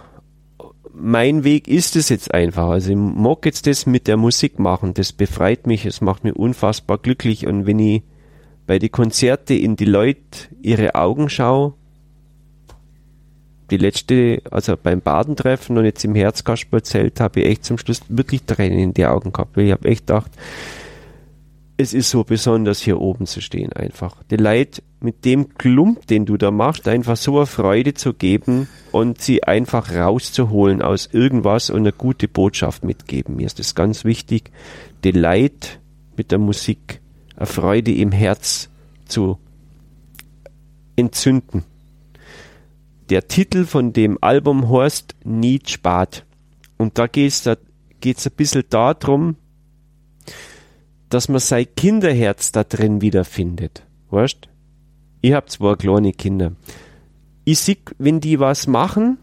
Mein 0.94 1.46
Weg 1.46 1.68
ist 1.68 1.96
es 1.96 2.10
jetzt 2.10 2.34
einfach. 2.34 2.70
Also 2.70 2.90
ich 2.90 2.98
mag 2.98 3.46
jetzt 3.46 3.68
das 3.68 3.86
mit 3.86 4.08
der 4.08 4.18
Musik 4.18 4.60
machen. 4.60 4.94
Das 4.94 5.14
befreit 5.14 5.68
mich, 5.68 5.86
es 5.86 6.02
macht 6.02 6.26
mich 6.26 6.36
unfassbar 6.36 6.98
glücklich. 6.98 7.48
Und 7.48 7.66
wenn 7.66 7.80
ich 7.80 8.02
bei 8.68 8.80
den 8.80 8.92
Konzerten 8.92 9.58
in 9.58 9.78
die 9.78 9.86
Leute 9.86 10.20
ihre 10.62 10.96
Augen 10.96 11.30
schaue, 11.30 11.74
die 13.70 13.78
letzte, 13.78 14.42
also 14.52 14.76
beim 14.76 15.00
Badentreffen 15.00 15.78
und 15.78 15.86
jetzt 15.86 16.04
im 16.04 16.16
Herzkasperlzelt 16.16 17.20
habe 17.22 17.42
ich 17.42 17.48
echt 17.48 17.66
zum 17.66 17.78
Schluss 17.78 18.02
wirklich 18.10 18.44
Tränen 18.44 18.80
in 18.80 18.94
die 18.94 19.06
Augen 19.06 19.32
gehabt, 19.32 19.58
ich 19.58 19.72
habe 19.72 19.88
echt 19.88 20.08
gedacht, 20.08 20.32
es 21.80 21.94
ist 21.94 22.10
so 22.10 22.26
besonders 22.26 22.82
hier 22.82 23.00
oben 23.00 23.26
zu 23.26 23.40
stehen 23.40 23.72
einfach. 23.72 24.22
Die 24.24 24.36
Leute 24.36 24.84
mit 25.00 25.24
dem 25.24 25.56
Klump, 25.58 26.08
den 26.08 26.26
du 26.26 26.36
da 26.36 26.52
machst, 26.52 26.90
einfach 26.90 27.16
so 27.16 27.38
eine 27.38 27.46
Freude 27.46 27.94
zu 27.94 28.14
geben 28.14 28.68
und 28.92 29.22
sie 29.22 29.46
einfach 29.46 29.96
rauszuholen 29.96 30.82
aus 30.82 31.08
irgendwas 31.14 31.70
und 31.70 31.80
eine 31.80 31.94
gute 31.94 32.28
Botschaft 32.28 32.84
mitgeben. 32.84 33.38
Mir 33.38 33.46
ist 33.46 33.60
das 33.60 33.76
ganz 33.76 34.04
wichtig, 34.04 34.52
die 35.06 35.12
Leute 35.12 35.70
mit 36.18 36.32
der 36.32 36.40
Musik 36.40 37.00
eine 37.38 37.46
Freude 37.46 37.94
im 37.94 38.12
Herz 38.12 38.70
zu 39.06 39.40
entzünden. 40.98 41.64
Der 43.10 43.30
Titel 43.30 43.64
von 43.64 43.94
dem 43.94 44.18
Album 44.20 44.70
heißt 44.70 45.16
Niet 45.24 45.70
Spat. 45.70 46.26
Und 46.76 46.98
da 46.98 47.08
geht 47.08 47.30
es 47.30 47.44
da 47.44 47.56
geht's 48.02 48.28
ein 48.28 48.34
bisschen 48.36 48.64
darum, 48.70 49.36
dass 51.10 51.30
man 51.30 51.40
sein 51.40 51.66
Kinderherz 51.76 52.52
da 52.52 52.64
drin 52.64 53.02
wiederfindet. 53.02 53.84
Weißt? 54.12 54.48
Ich 55.22 55.34
hab 55.34 55.50
zwei 55.50 55.76
kleine 55.76 56.14
Kinder. 56.14 56.54
Ich 57.46 57.60
sehe, 57.60 57.78
wenn 57.98 58.20
die 58.20 58.40
was 58.40 58.68
machen, 58.68 59.18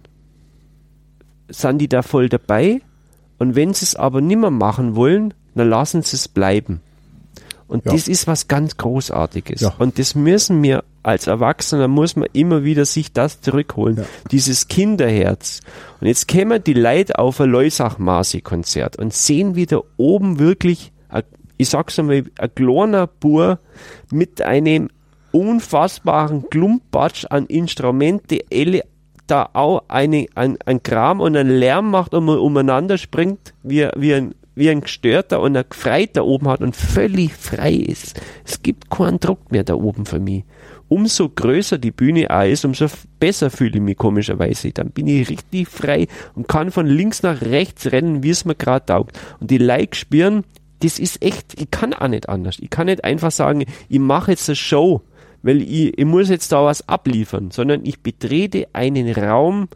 sind 1.48 1.78
die 1.78 1.88
da 1.88 2.02
voll 2.02 2.28
dabei. 2.28 2.80
Und 3.38 3.54
wenn 3.54 3.74
sie 3.74 3.84
es 3.84 3.94
aber 3.94 4.20
nimmer 4.20 4.50
machen 4.50 4.96
wollen, 4.96 5.34
dann 5.54 5.68
lassen 5.68 6.02
sie 6.02 6.16
es 6.16 6.28
bleiben. 6.28 6.80
Und 7.68 7.84
Ja. 7.84 7.92
das 7.92 8.08
ist 8.08 8.26
was 8.26 8.48
ganz 8.48 8.76
Großartiges. 8.76 9.60
Ja. 9.60 9.74
Und 9.78 9.98
das 9.98 10.14
müssen 10.14 10.62
wir 10.62 10.84
als 11.02 11.26
Erwachsener 11.28 11.86
muss 11.88 12.16
man 12.16 12.28
immer 12.32 12.64
wieder 12.64 12.84
sich 12.84 13.12
das 13.12 13.40
zurückholen. 13.40 13.98
Ja. 13.98 14.04
Dieses 14.32 14.66
Kinderherz. 14.68 15.60
Und 16.00 16.08
jetzt 16.08 16.26
kämen 16.26 16.62
die 16.64 16.74
Leute 16.74 17.18
auf 17.18 17.40
ein 17.40 17.50
Leusach-Masi-Konzert 17.50 18.96
und 18.96 19.12
sehen 19.12 19.54
wieder 19.54 19.82
oben 19.96 20.38
wirklich, 20.40 20.92
a- 21.08 21.22
ich 21.56 21.68
sag's 21.68 21.98
einmal, 21.98 22.24
ein 22.38 22.54
kleiner 22.54 23.06
Bur 23.06 23.58
mit 24.10 24.42
einem 24.42 24.88
unfassbaren 25.32 26.48
Klumpatsch 26.48 27.26
an 27.28 27.46
Instrumente, 27.46 28.40
alle 28.52 28.82
da 29.26 29.50
auch 29.52 29.82
eine, 29.88 30.26
ein, 30.34 30.56
ein 30.64 30.82
Kram 30.82 31.20
und 31.20 31.36
ein 31.36 31.48
Lärm 31.48 31.90
macht 31.90 32.14
und 32.14 32.24
man 32.24 32.38
umeinander 32.38 32.96
springt, 32.96 33.54
wie, 33.62 33.88
wie, 33.96 34.14
ein, 34.14 34.34
wie 34.54 34.70
ein 34.70 34.82
Gestörter 34.82 35.40
und 35.40 35.56
ein 35.56 35.64
Gefreit 35.68 36.16
da 36.16 36.22
oben 36.22 36.48
hat 36.48 36.60
und 36.60 36.76
völlig 36.76 37.32
frei 37.34 37.72
ist. 37.72 38.20
Es 38.44 38.62
gibt 38.62 38.88
keinen 38.88 39.20
Druck 39.20 39.50
mehr 39.50 39.64
da 39.64 39.74
oben 39.74 40.06
für 40.06 40.20
mich. 40.20 40.44
Umso 40.88 41.28
größer 41.28 41.78
die 41.78 41.90
Bühne 41.90 42.30
auch 42.30 42.44
ist, 42.44 42.64
umso 42.64 42.86
besser 43.18 43.50
fühle 43.50 43.74
ich 43.74 43.80
mich 43.80 43.96
komischerweise. 43.96 44.70
Dann 44.70 44.90
bin 44.90 45.08
ich 45.08 45.28
richtig 45.28 45.68
frei 45.68 46.06
und 46.34 46.46
kann 46.46 46.70
von 46.70 46.86
links 46.86 47.24
nach 47.24 47.42
rechts 47.42 47.90
rennen, 47.90 48.22
wie 48.22 48.30
es 48.30 48.44
mir 48.44 48.54
gerade 48.54 48.86
taugt. 48.86 49.18
Und 49.40 49.50
die 49.50 49.58
Like 49.58 49.96
spüren, 49.96 50.44
das 50.80 50.98
ist 50.98 51.22
echt, 51.22 51.60
ich 51.60 51.70
kann 51.70 51.94
auch 51.94 52.08
nicht 52.08 52.28
anders. 52.28 52.56
Ich 52.60 52.70
kann 52.70 52.86
nicht 52.86 53.04
einfach 53.04 53.30
sagen, 53.30 53.64
ich 53.88 53.98
mache 53.98 54.32
jetzt 54.32 54.48
eine 54.48 54.56
Show, 54.56 55.02
weil 55.42 55.62
ich, 55.62 55.96
ich 55.98 56.04
muss 56.04 56.28
jetzt 56.28 56.52
da 56.52 56.64
was 56.64 56.88
abliefern, 56.88 57.50
sondern 57.50 57.84
ich 57.84 58.00
betrete 58.00 58.68
einen 58.72 59.10
Raum, 59.12 59.68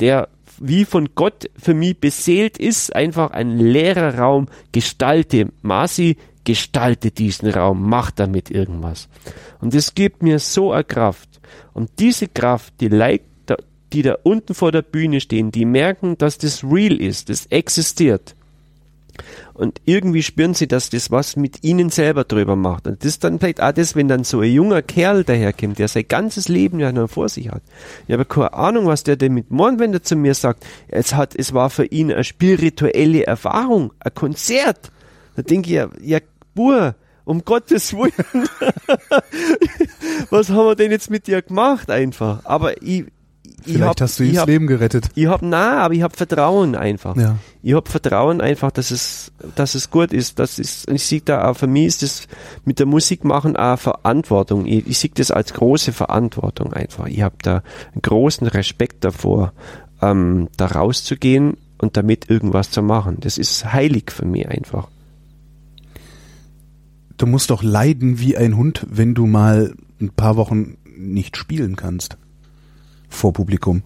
der 0.00 0.28
wie 0.60 0.84
von 0.84 1.08
Gott 1.16 1.50
für 1.56 1.74
mich 1.74 1.98
beseelt 1.98 2.58
ist, 2.58 2.94
einfach 2.94 3.32
ein 3.32 3.58
leerer 3.58 4.16
Raum, 4.18 4.46
gestalte 4.70 5.48
Masi, 5.62 6.16
gestalte 6.44 7.10
diesen 7.10 7.48
Raum, 7.50 7.88
mach 7.88 8.10
damit 8.12 8.50
irgendwas. 8.50 9.08
Und 9.60 9.74
das 9.74 9.94
gibt 9.94 10.22
mir 10.22 10.38
so 10.38 10.70
eine 10.72 10.84
Kraft. 10.84 11.40
Und 11.72 11.90
diese 11.98 12.28
Kraft, 12.28 12.74
die 12.80 12.88
Leute, 12.88 13.24
da- 13.46 13.56
die 13.92 14.02
da 14.02 14.16
unten 14.22 14.54
vor 14.54 14.70
der 14.70 14.82
Bühne 14.82 15.20
stehen, 15.20 15.50
die 15.50 15.64
merken, 15.64 16.16
dass 16.18 16.38
das 16.38 16.62
real 16.62 17.00
ist, 17.00 17.28
das 17.30 17.46
existiert. 17.46 18.36
Und 19.52 19.80
irgendwie 19.84 20.22
spüren 20.22 20.54
sie, 20.54 20.66
dass 20.66 20.90
das 20.90 21.10
was 21.10 21.36
mit 21.36 21.62
ihnen 21.62 21.90
selber 21.90 22.24
drüber 22.24 22.56
macht. 22.56 22.86
Und 22.86 23.02
das 23.02 23.12
ist 23.12 23.24
dann 23.24 23.38
vielleicht 23.38 23.62
auch 23.62 23.72
das, 23.72 23.94
wenn 23.94 24.08
dann 24.08 24.24
so 24.24 24.40
ein 24.40 24.52
junger 24.52 24.82
Kerl 24.82 25.24
daherkommt, 25.24 25.78
der 25.78 25.88
sein 25.88 26.06
ganzes 26.08 26.48
Leben 26.48 26.80
ja 26.80 26.92
noch 26.92 27.08
vor 27.08 27.28
sich 27.28 27.50
hat. 27.50 27.62
Ich 28.06 28.12
habe 28.12 28.24
keine 28.24 28.52
Ahnung, 28.52 28.86
was 28.86 29.04
der 29.04 29.16
damit 29.16 29.50
meint, 29.50 29.78
wenn 29.78 29.92
er 29.92 30.02
zu 30.02 30.16
mir 30.16 30.34
sagt, 30.34 30.64
es 30.88 31.14
hat, 31.14 31.34
es 31.36 31.54
war 31.54 31.70
für 31.70 31.86
ihn 31.86 32.12
eine 32.12 32.24
spirituelle 32.24 33.26
Erfahrung, 33.26 33.92
ein 34.00 34.14
Konzert. 34.14 34.90
Da 35.36 35.42
denke 35.42 35.68
ich, 35.68 35.74
ja, 35.74 35.88
ja, 36.00 36.18
Bur, 36.54 36.94
um 37.24 37.44
Gottes 37.44 37.94
Willen. 37.94 38.12
was 40.30 40.50
haben 40.50 40.66
wir 40.66 40.76
denn 40.76 40.90
jetzt 40.90 41.10
mit 41.10 41.26
dir 41.26 41.42
gemacht 41.42 41.90
einfach? 41.90 42.44
Aber 42.44 42.82
ich 42.82 43.06
Vielleicht 43.64 43.82
hab, 43.82 44.00
hast 44.00 44.18
du 44.18 44.24
ihm 44.24 44.32
das 44.32 44.42
hab, 44.42 44.48
Leben 44.48 44.66
gerettet. 44.66 45.08
ich 45.14 45.26
hab, 45.26 45.40
na, 45.42 45.78
aber 45.78 45.94
ich 45.94 46.02
hab 46.02 46.16
Vertrauen 46.16 46.74
einfach. 46.74 47.16
Ja. 47.16 47.38
Ich 47.62 47.74
hab 47.74 47.88
Vertrauen 47.88 48.40
einfach, 48.40 48.70
dass 48.70 48.90
es, 48.90 49.32
dass 49.54 49.74
es 49.74 49.90
gut 49.90 50.12
ist. 50.12 50.38
Das 50.38 50.58
ist, 50.58 50.90
ich 50.90 51.04
sehe 51.04 51.22
da 51.22 51.48
auch, 51.48 51.56
für 51.56 51.66
mich 51.66 51.86
ist 51.86 52.02
das 52.02 52.28
mit 52.64 52.78
der 52.78 52.86
Musik 52.86 53.24
machen 53.24 53.56
auch 53.56 53.78
Verantwortung. 53.78 54.66
Ich, 54.66 54.86
ich 54.86 54.98
sehe 54.98 55.10
das 55.14 55.30
als 55.30 55.54
große 55.54 55.92
Verantwortung 55.92 56.72
einfach. 56.74 57.06
Ich 57.06 57.22
habe 57.22 57.36
da 57.42 57.62
einen 57.92 58.02
großen 58.02 58.46
Respekt 58.48 59.02
davor, 59.04 59.52
ähm, 60.02 60.48
da 60.56 60.66
rauszugehen 60.66 61.56
und 61.78 61.96
damit 61.96 62.28
irgendwas 62.28 62.70
zu 62.70 62.82
machen. 62.82 63.16
Das 63.20 63.38
ist 63.38 63.72
heilig 63.72 64.10
für 64.10 64.26
mich 64.26 64.46
einfach. 64.46 64.88
Du 67.16 67.26
musst 67.26 67.50
doch 67.50 67.62
leiden 67.62 68.18
wie 68.18 68.36
ein 68.36 68.56
Hund, 68.56 68.86
wenn 68.90 69.14
du 69.14 69.26
mal 69.26 69.74
ein 70.00 70.10
paar 70.10 70.36
Wochen 70.36 70.76
nicht 70.96 71.36
spielen 71.36 71.76
kannst. 71.76 72.18
Vor 73.14 73.32
Publikum. 73.32 73.82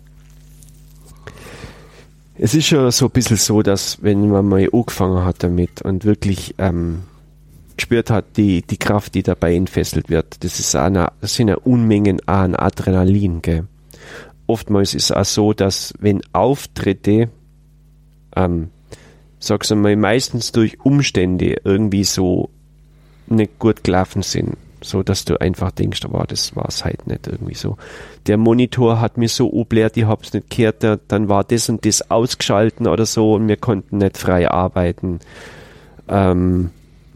Es 2.40 2.54
ist 2.54 2.66
schon 2.66 2.90
so 2.92 3.06
ein 3.06 3.10
bisschen 3.10 3.36
so, 3.36 3.62
dass 3.62 4.02
wenn 4.02 4.28
man 4.28 4.46
mal 4.46 4.68
angefangen 4.72 5.24
hat 5.24 5.42
damit 5.42 5.82
und 5.82 6.04
wirklich 6.04 6.54
ähm, 6.58 7.02
gespürt 7.76 8.10
hat, 8.10 8.36
die, 8.36 8.62
die 8.62 8.76
Kraft, 8.76 9.14
die 9.14 9.22
dabei 9.22 9.54
entfesselt 9.54 10.08
wird, 10.08 10.44
das 10.44 10.60
ist 10.60 10.74
eine, 10.76 11.12
das 11.20 11.34
sind 11.34 11.48
ja 11.48 11.56
Unmengen 11.56 12.20
an 12.26 12.54
Adrenalin, 12.54 13.42
gell. 13.42 13.66
Oftmals 14.46 14.94
ist 14.94 15.10
es 15.10 15.12
auch 15.12 15.24
so, 15.24 15.52
dass 15.52 15.92
wenn 15.98 16.22
Auftritte, 16.32 17.28
ähm, 18.34 18.70
sag's 19.40 19.70
einmal, 19.72 19.96
meistens 19.96 20.52
durch 20.52 20.80
Umstände 20.80 21.56
irgendwie 21.64 22.04
so 22.04 22.50
nicht 23.26 23.58
gut 23.58 23.84
gelaufen 23.84 24.22
sind, 24.22 24.56
so 24.80 25.02
dass 25.02 25.24
du 25.24 25.40
einfach 25.40 25.70
denkst, 25.70 26.04
aber 26.04 26.24
das 26.26 26.54
war's 26.56 26.84
halt 26.84 27.06
nicht 27.06 27.26
irgendwie 27.26 27.54
so. 27.54 27.76
Der 28.26 28.36
Monitor 28.36 29.00
hat 29.00 29.16
mir 29.18 29.28
so 29.28 29.52
oblärt, 29.52 29.96
ich 29.96 30.04
hab's 30.04 30.32
nicht 30.32 30.50
gehört, 30.50 30.84
dann 31.08 31.28
war 31.28 31.44
das 31.44 31.68
und 31.68 31.84
das 31.84 32.10
ausgeschalten 32.10 32.86
oder 32.86 33.06
so 33.06 33.34
und 33.34 33.48
wir 33.48 33.56
konnten 33.56 33.98
nicht 33.98 34.18
frei 34.18 34.50
arbeiten. 34.50 35.20
Ähm, 36.08 36.70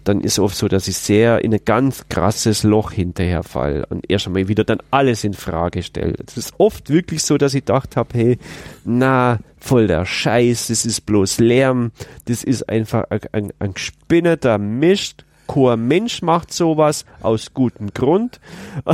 dann 0.05 0.21
ist 0.21 0.39
oft 0.39 0.57
so, 0.57 0.69
dass 0.69 0.89
ich 0.89 0.97
sehr 0.97 1.45
in 1.45 1.55
ein 1.55 1.61
ganz 1.65 2.09
krasses 2.09 2.63
Loch 2.65 2.93
hinterher 2.93 3.43
fall 3.43 3.87
und 3.89 4.11
erst 4.11 4.27
einmal 4.27 4.49
wieder 4.49 4.65
dann 4.65 4.79
alles 4.91 5.25
in 5.25 5.35
Frage 5.35 5.83
stelle. 5.83 6.15
Es 6.27 6.37
ist 6.37 6.55
oft 6.59 6.91
wirklich 6.91 7.23
so, 7.23 7.39
dass 7.39 7.55
ich 7.55 7.65
gedacht 7.65 7.97
habe, 7.97 8.09
hey, 8.15 8.39
na, 8.85 9.39
voll 9.59 9.87
der 9.87 10.05
Scheiß, 10.05 10.69
das 10.69 10.85
ist 10.85 11.03
bloß 11.03 11.39
Lärm, 11.39 11.93
das 12.25 12.43
ist 12.43 12.69
einfach 12.69 13.05
ein, 13.11 13.21
ein, 13.33 13.53
ein 13.59 13.75
gespinnerter 13.75 14.59
Mist. 14.59 15.25
Kein 15.53 15.87
Mensch 15.87 16.23
macht 16.23 16.53
sowas 16.53 17.05
aus 17.21 17.53
gutem 17.53 17.93
Grund. 17.93 18.41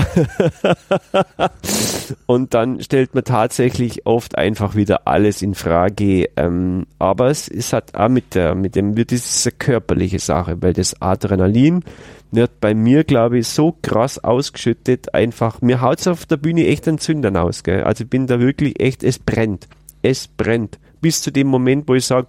Und 2.27 2.55
dann 2.55 2.83
stellt 2.83 3.15
man 3.15 3.25
tatsächlich 3.25 4.07
oft 4.07 4.37
einfach 4.37 4.75
wieder 4.75 5.07
alles 5.07 5.43
in 5.43 5.55
Frage. 5.55 6.31
Ähm, 6.37 6.87
aber 6.99 7.29
es, 7.29 7.49
es 7.49 7.73
hat 7.73 7.95
auch 7.95 8.09
mit 8.09 8.35
der, 8.35 8.55
mit 8.55 8.77
dem, 8.77 8.97
ist 8.97 9.47
eine 9.47 9.57
körperliche 9.59 10.19
Sache, 10.19 10.57
weil 10.61 10.73
das 10.73 11.01
Adrenalin 11.01 11.85
wird 12.31 12.61
bei 12.61 12.75
mir, 12.75 13.05
glaube 13.05 13.39
ich, 13.39 13.49
so 13.49 13.77
krass 13.83 14.23
ausgeschüttet, 14.23 15.15
einfach, 15.15 15.63
mir 15.63 15.81
haut's 15.81 16.07
auf 16.07 16.27
der 16.27 16.37
Bühne 16.37 16.67
echt 16.67 16.87
ein 16.89 16.99
Zündern 16.99 17.37
aus, 17.37 17.63
gell. 17.63 17.85
Also 17.85 18.05
ich 18.05 18.11
bin 18.11 18.27
da 18.27 18.41
wirklich 18.41 18.81
echt, 18.81 19.03
es 19.03 19.19
brennt. 19.19 19.69
Es 20.03 20.29
brennt. 20.29 20.79
Bis 21.01 21.23
zu 21.23 21.31
dem 21.31 21.47
Moment, 21.47 21.89
wo 21.89 21.95
ich 21.95 22.05
sage, 22.05 22.29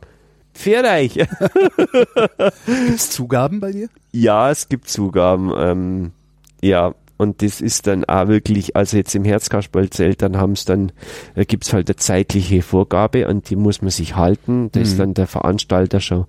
Pferd 0.59 0.85
euch. 0.85 1.13
Gibt's 2.65 3.11
Zugaben 3.11 3.61
bei 3.61 3.71
dir? 3.71 3.87
Ja, 4.11 4.51
es 4.51 4.67
gibt 4.67 4.89
Zugaben. 4.89 5.53
Ähm, 5.57 6.11
ja, 6.61 6.93
und 7.15 7.41
das 7.41 7.61
ist 7.61 7.87
dann 7.87 8.03
auch 8.03 8.27
wirklich, 8.27 8.75
also 8.75 8.97
jetzt 8.97 9.15
im 9.15 9.23
Herzkasperlzelt, 9.23 10.21
dann 10.21 10.35
haben 10.35 10.51
es 10.51 10.65
dann, 10.65 10.91
da 11.35 11.45
gibt's 11.45 11.71
halt 11.71 11.87
eine 11.87 11.95
zeitliche 11.95 12.61
Vorgabe 12.61 13.29
und 13.29 13.49
die 13.49 13.55
muss 13.55 13.81
man 13.81 13.91
sich 13.91 14.17
halten. 14.17 14.69
Da 14.73 14.81
ist 14.81 14.99
dann 14.99 15.13
der 15.13 15.27
Veranstalter 15.27 16.01
schon 16.01 16.25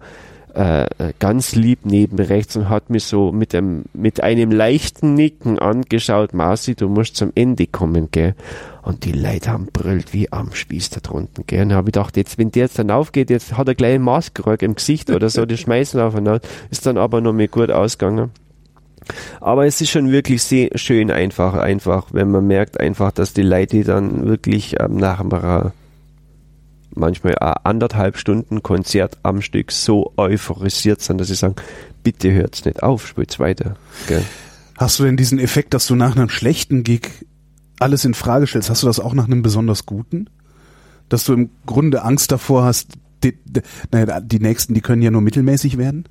äh, 0.55 0.82
äh, 0.82 1.12
ganz 1.19 1.55
lieb 1.55 1.81
neben 1.85 2.19
rechts 2.19 2.57
und 2.57 2.69
hat 2.69 2.89
mir 2.89 3.01
so 3.01 3.32
mit 3.32 3.55
einem, 3.55 3.85
mit 3.93 4.20
einem 4.23 4.51
leichten 4.51 5.15
Nicken 5.15 5.59
angeschaut, 5.59 6.35
Marci, 6.35 6.74
du 6.74 6.89
musst 6.89 7.16
zum 7.16 7.32
Ende 7.35 7.66
kommen, 7.66 8.09
gell. 8.11 8.35
Und 8.82 9.05
die 9.05 9.12
Leute 9.12 9.51
haben 9.51 9.66
brüllt 9.73 10.12
wie 10.12 10.32
am 10.32 10.52
Spieß 10.52 10.90
da 10.90 11.01
drunten, 11.01 11.44
gell. 11.47 11.62
Und 11.62 11.73
habe 11.73 11.90
ich 11.90 11.93
gedacht, 11.93 12.16
jetzt, 12.16 12.39
wenn 12.39 12.51
der 12.51 12.65
jetzt 12.65 12.78
dann 12.78 12.90
aufgeht, 12.90 13.31
jetzt 13.31 13.57
hat 13.57 13.69
er 13.69 13.74
gleich 13.74 13.94
ein 13.94 14.02
Maßkrug 14.02 14.62
im 14.62 14.74
Gesicht 14.74 15.11
oder 15.11 15.28
so, 15.28 15.44
die 15.47 15.57
schmeißen 15.59 16.01
aufeinander. 16.01 16.40
Ist 16.70 16.86
dann 16.86 16.97
aber 16.97 17.20
noch 17.20 17.32
mal 17.32 17.48
gut 17.48 17.70
ausgegangen. 17.70 18.31
Aber 19.40 19.66
es 19.66 19.81
ist 19.81 19.90
schon 19.90 20.12
wirklich 20.12 20.43
sehr 20.43 20.70
schön 20.77 21.11
einfach, 21.11 21.55
einfach, 21.55 22.09
wenn 22.12 22.31
man 22.31 22.47
merkt 22.47 22.78
einfach, 22.78 23.12
dass 23.12 23.32
die 23.32 23.43
Leute 23.43 23.82
dann 23.85 24.27
wirklich 24.27 24.78
ähm, 24.81 24.97
nach 24.97 25.20
einer 25.20 25.73
manchmal 26.94 27.36
anderthalb 27.39 28.16
Stunden 28.16 28.62
Konzert 28.62 29.19
am 29.23 29.43
Stück 29.43 29.73
so 29.73 30.12
euphorisiert 30.16 31.01
sind, 31.01 31.19
dass 31.19 31.28
sie 31.28 31.35
sagen, 31.35 31.55
bitte 32.02 32.32
hört's 32.32 32.65
nicht 32.65 32.82
auf, 32.82 33.07
spielt's 33.07 33.39
weiter. 33.39 33.77
Gell? 34.07 34.24
Hast 34.77 34.98
du 34.98 35.05
denn 35.05 35.16
diesen 35.16 35.39
Effekt, 35.39 35.74
dass 35.74 35.86
du 35.86 35.94
nach 35.94 36.16
einem 36.16 36.28
schlechten 36.28 36.82
Gig 36.82 37.09
alles 37.81 38.05
in 38.05 38.15
Frage 38.15 38.47
stellst? 38.47 38.70
Hast 38.70 38.82
du 38.82 38.86
das 38.86 39.01
auch 39.01 39.15
nach 39.15 39.27
einem 39.27 39.43
besonders 39.43 39.86
guten? 39.86 40.28
Dass 41.09 41.24
du 41.24 41.32
im 41.32 41.51
Grunde 41.66 42.02
Angst 42.02 42.31
davor 42.32 42.65
hast, 42.65 42.93
die, 43.24 43.39
die, 43.44 43.62
naja, 43.90 44.20
die 44.20 44.39
nächsten, 44.39 44.74
die 44.74 44.81
können 44.81 45.02
ja 45.02 45.11
nur 45.11 45.20
mittelmäßig 45.20 45.78
werden? 45.78 46.05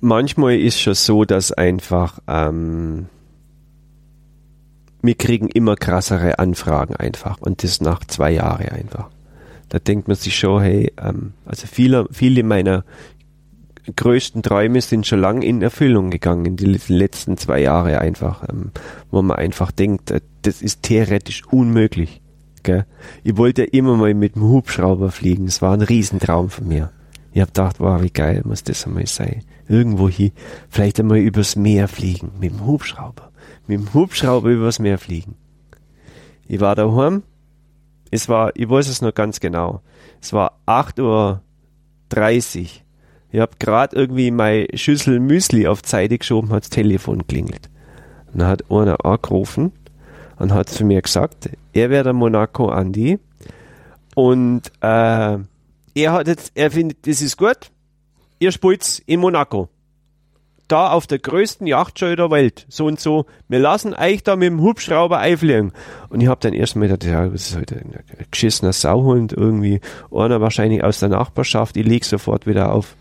Manchmal 0.00 0.58
ist 0.58 0.80
schon 0.80 0.94
so, 0.94 1.24
dass 1.24 1.52
einfach 1.52 2.20
ähm, 2.26 3.06
wir 5.02 5.14
kriegen 5.14 5.48
immer 5.48 5.76
krassere 5.76 6.38
Anfragen 6.38 6.96
einfach 6.96 7.38
und 7.40 7.62
das 7.62 7.80
nach 7.80 8.04
zwei 8.04 8.32
Jahren 8.32 8.68
einfach. 8.68 9.08
Da 9.68 9.78
denkt 9.78 10.08
man 10.08 10.16
sich 10.16 10.36
schon, 10.36 10.62
hey, 10.62 10.92
ähm, 11.00 11.32
also 11.46 11.66
viele, 11.66 12.06
viele 12.10 12.42
meiner 12.42 12.84
größten 13.96 14.42
Träume 14.42 14.80
sind 14.80 15.06
schon 15.06 15.20
lange 15.20 15.44
in 15.44 15.62
Erfüllung 15.62 16.10
gegangen, 16.10 16.56
die 16.56 16.78
letzten 16.88 17.36
zwei 17.36 17.60
Jahre 17.60 18.00
einfach, 18.00 18.48
ähm, 18.48 18.72
wo 19.10 19.22
man 19.22 19.36
einfach 19.36 19.70
denkt, 19.70 20.10
äh, 20.10 20.20
das 20.42 20.62
ist 20.62 20.82
theoretisch 20.82 21.44
unmöglich. 21.46 22.20
Gell? 22.62 22.86
Ich 23.22 23.36
wollte 23.36 23.62
ja 23.62 23.68
immer 23.72 23.96
mal 23.96 24.14
mit 24.14 24.34
dem 24.34 24.42
Hubschrauber 24.42 25.10
fliegen, 25.10 25.46
es 25.46 25.62
war 25.62 25.74
ein 25.74 25.82
Riesentraum 25.82 26.50
von 26.50 26.68
mir. 26.68 26.90
Ich 27.32 27.40
hab 27.40 27.48
gedacht, 27.48 27.78
wow, 27.78 28.02
wie 28.02 28.10
geil 28.10 28.42
muss 28.44 28.64
das 28.64 28.86
einmal 28.86 29.06
sein. 29.06 29.44
Irgendwo 29.68 30.08
hier, 30.08 30.32
vielleicht 30.68 30.98
einmal 30.98 31.18
übers 31.18 31.54
Meer 31.54 31.86
fliegen, 31.86 32.32
mit 32.40 32.50
dem 32.50 32.66
Hubschrauber. 32.66 33.30
Mit 33.66 33.78
dem 33.78 33.94
Hubschrauber 33.94 34.48
übers 34.48 34.80
Meer 34.80 34.98
fliegen. 34.98 35.36
Ich 36.48 36.60
war 36.60 36.74
daheim, 36.74 37.22
es 38.10 38.28
war, 38.28 38.50
ich 38.56 38.68
weiß 38.68 38.88
es 38.88 39.00
noch 39.00 39.14
ganz 39.14 39.38
genau, 39.38 39.82
es 40.20 40.32
war 40.32 40.58
8.30 40.66 41.00
Uhr. 42.60 42.68
Ich 43.32 43.40
hab 43.40 43.60
grad 43.60 43.94
irgendwie 43.94 44.30
meine 44.30 44.66
Schüssel 44.74 45.20
Müsli 45.20 45.66
auf 45.66 45.80
Seite 45.84 46.18
geschoben, 46.18 46.50
hat 46.50 46.64
das 46.64 46.70
Telefon 46.70 47.26
klingelt. 47.26 47.68
Und 48.32 48.40
dann 48.40 48.48
hat 48.48 48.70
einer 48.70 49.04
angerufen 49.04 49.72
und 50.38 50.52
hat 50.52 50.68
zu 50.68 50.84
mir 50.84 51.00
gesagt, 51.02 51.50
er 51.72 51.90
wäre 51.90 52.04
der 52.04 52.12
Monaco 52.12 52.68
Andi 52.68 53.18
und 54.14 54.62
äh, 54.80 55.38
er 55.94 56.12
hat 56.12 56.28
jetzt, 56.28 56.52
er 56.54 56.70
findet, 56.70 57.06
das 57.06 57.22
ist 57.22 57.36
gut, 57.36 57.70
ihr 58.38 58.52
spielt's 58.52 59.00
in 59.06 59.20
Monaco. 59.20 59.68
Da 60.66 60.90
auf 60.90 61.08
der 61.08 61.18
größten 61.18 61.66
Yachtshow 61.66 62.14
der 62.14 62.30
Welt, 62.30 62.64
so 62.68 62.86
und 62.86 63.00
so, 63.00 63.26
wir 63.48 63.58
lassen 63.58 63.92
euch 63.92 64.22
da 64.22 64.36
mit 64.36 64.48
dem 64.48 64.60
Hubschrauber 64.60 65.18
einfliegen. 65.18 65.72
Und 66.10 66.20
ich 66.20 66.28
hab 66.28 66.40
dann 66.40 66.52
erstmal 66.52 66.88
gedacht, 66.88 67.10
ja, 67.10 67.26
das 67.28 67.50
ist 67.50 67.56
halt 67.56 67.72
ein 67.72 67.92
geschissener 68.30 68.72
Sauhund 68.72 69.32
irgendwie, 69.32 69.80
einer 70.14 70.40
wahrscheinlich 70.40 70.84
aus 70.84 71.00
der 71.00 71.08
Nachbarschaft, 71.08 71.76
ich 71.76 71.86
leg 71.86 72.04
sofort 72.04 72.46
wieder 72.46 72.72
auf. 72.72 72.94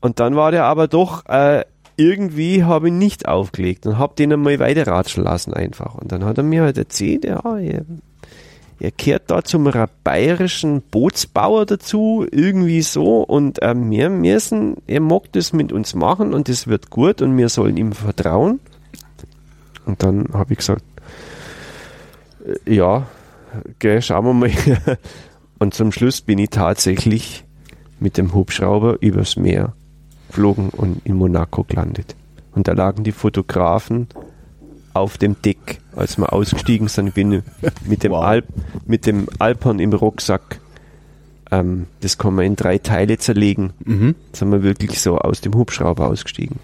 Und 0.00 0.20
dann 0.20 0.36
war 0.36 0.50
der 0.50 0.64
aber 0.64 0.86
doch, 0.86 1.26
äh, 1.26 1.64
irgendwie 1.96 2.64
habe 2.64 2.88
ich 2.88 2.94
nicht 2.94 3.28
aufgelegt 3.28 3.86
und 3.86 3.98
hab 3.98 4.16
den 4.16 4.32
einmal 4.32 4.58
weiterratschen 4.58 5.24
lassen 5.24 5.54
einfach. 5.54 5.94
Und 5.94 6.12
dann 6.12 6.24
hat 6.24 6.38
er 6.38 6.44
mir 6.44 6.62
halt 6.62 6.76
erzählt, 6.76 7.24
ja, 7.24 7.40
er, 7.58 7.84
er 8.80 8.90
kehrt 8.90 9.30
da 9.30 9.42
zum 9.42 9.70
bayerischen 10.02 10.82
Bootsbauer 10.82 11.66
dazu, 11.66 12.26
irgendwie 12.30 12.82
so. 12.82 13.22
Und 13.22 13.62
äh, 13.62 13.74
wir 13.76 14.10
müssen, 14.10 14.76
er 14.86 15.00
mag 15.00 15.32
das 15.32 15.52
mit 15.52 15.72
uns 15.72 15.94
machen 15.94 16.34
und 16.34 16.48
das 16.48 16.66
wird 16.66 16.90
gut 16.90 17.22
und 17.22 17.36
wir 17.38 17.48
sollen 17.48 17.76
ihm 17.76 17.92
vertrauen. 17.92 18.60
Und 19.86 20.02
dann 20.02 20.28
habe 20.32 20.52
ich 20.52 20.58
gesagt, 20.58 20.84
äh, 22.44 22.74
ja, 22.74 23.06
gell, 23.78 24.02
schauen 24.02 24.24
wir 24.26 24.34
mal. 24.34 24.50
Und 25.60 25.72
zum 25.72 25.92
Schluss 25.92 26.20
bin 26.20 26.38
ich 26.38 26.50
tatsächlich 26.50 27.44
mit 28.00 28.16
dem 28.16 28.34
Hubschrauber 28.34 28.98
übers 29.00 29.36
Meer 29.36 29.74
geflogen 30.28 30.70
und 30.70 31.04
in 31.04 31.14
Monaco 31.14 31.64
gelandet. 31.64 32.16
Und 32.52 32.68
da 32.68 32.72
lagen 32.72 33.04
die 33.04 33.12
Fotografen 33.12 34.08
auf 34.92 35.18
dem 35.18 35.40
Deck, 35.42 35.80
als 35.96 36.18
wir 36.18 36.32
ausgestiegen 36.32 36.88
sind, 36.88 37.14
bin 37.14 37.42
mit 37.84 38.04
dem, 38.04 38.12
Wow. 38.12 38.24
Alp, 38.24 38.46
mit 38.86 39.06
dem 39.06 39.26
Alpern 39.38 39.80
im 39.80 39.92
Rucksack. 39.92 40.60
Ähm, 41.50 41.86
das 42.00 42.16
kann 42.16 42.34
man 42.34 42.46
in 42.46 42.56
drei 42.56 42.78
Teile 42.78 43.18
zerlegen. 43.18 43.72
Mhm. 43.84 44.14
Sind 44.32 44.50
wir 44.52 44.62
wirklich 44.62 45.00
so 45.00 45.18
aus 45.18 45.40
dem 45.40 45.54
Hubschrauber 45.54 46.06
ausgestiegen. 46.06 46.58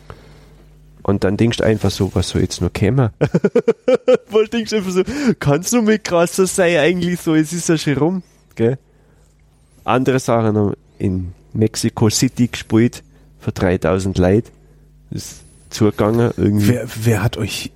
Und 1.03 1.25
dann 1.25 1.37
denkst 1.37 1.59
du 1.59 1.65
einfach 1.65 1.91
so, 1.91 2.15
was 2.15 2.29
soll 2.31 2.43
jetzt 2.43 2.61
noch 2.61 2.73
kommen? 2.73 3.11
Weil 4.31 4.47
denkst 4.49 4.71
du 4.71 4.77
einfach 4.77 4.93
so, 4.93 5.03
kannst 5.39 5.73
du 5.73 5.83
mit 5.83 6.05
krasser 6.05 6.47
sein 6.47 6.77
eigentlich 6.77 7.21
so, 7.21 7.35
es 7.35 7.53
ist 7.53 7.69
ja 7.69 7.79
schon 7.79 7.97
rum, 7.97 8.23
gell? 8.55 8.79
Andere 9.85 10.19
Sachen 10.21 10.55
noch 10.55 10.75
in 11.01 11.33
Mexico 11.53 12.11
City 12.11 12.49
gespielt 12.49 13.03
für 13.39 13.53
3000 13.53 14.19
Leute. 14.19 14.51
Ist 15.11 15.43
zugegangen 15.71 16.31
irgendwie. 16.37 16.69
Wer, 16.69 16.87
wer 17.03 17.23
hat 17.23 17.37
euch 17.37 17.73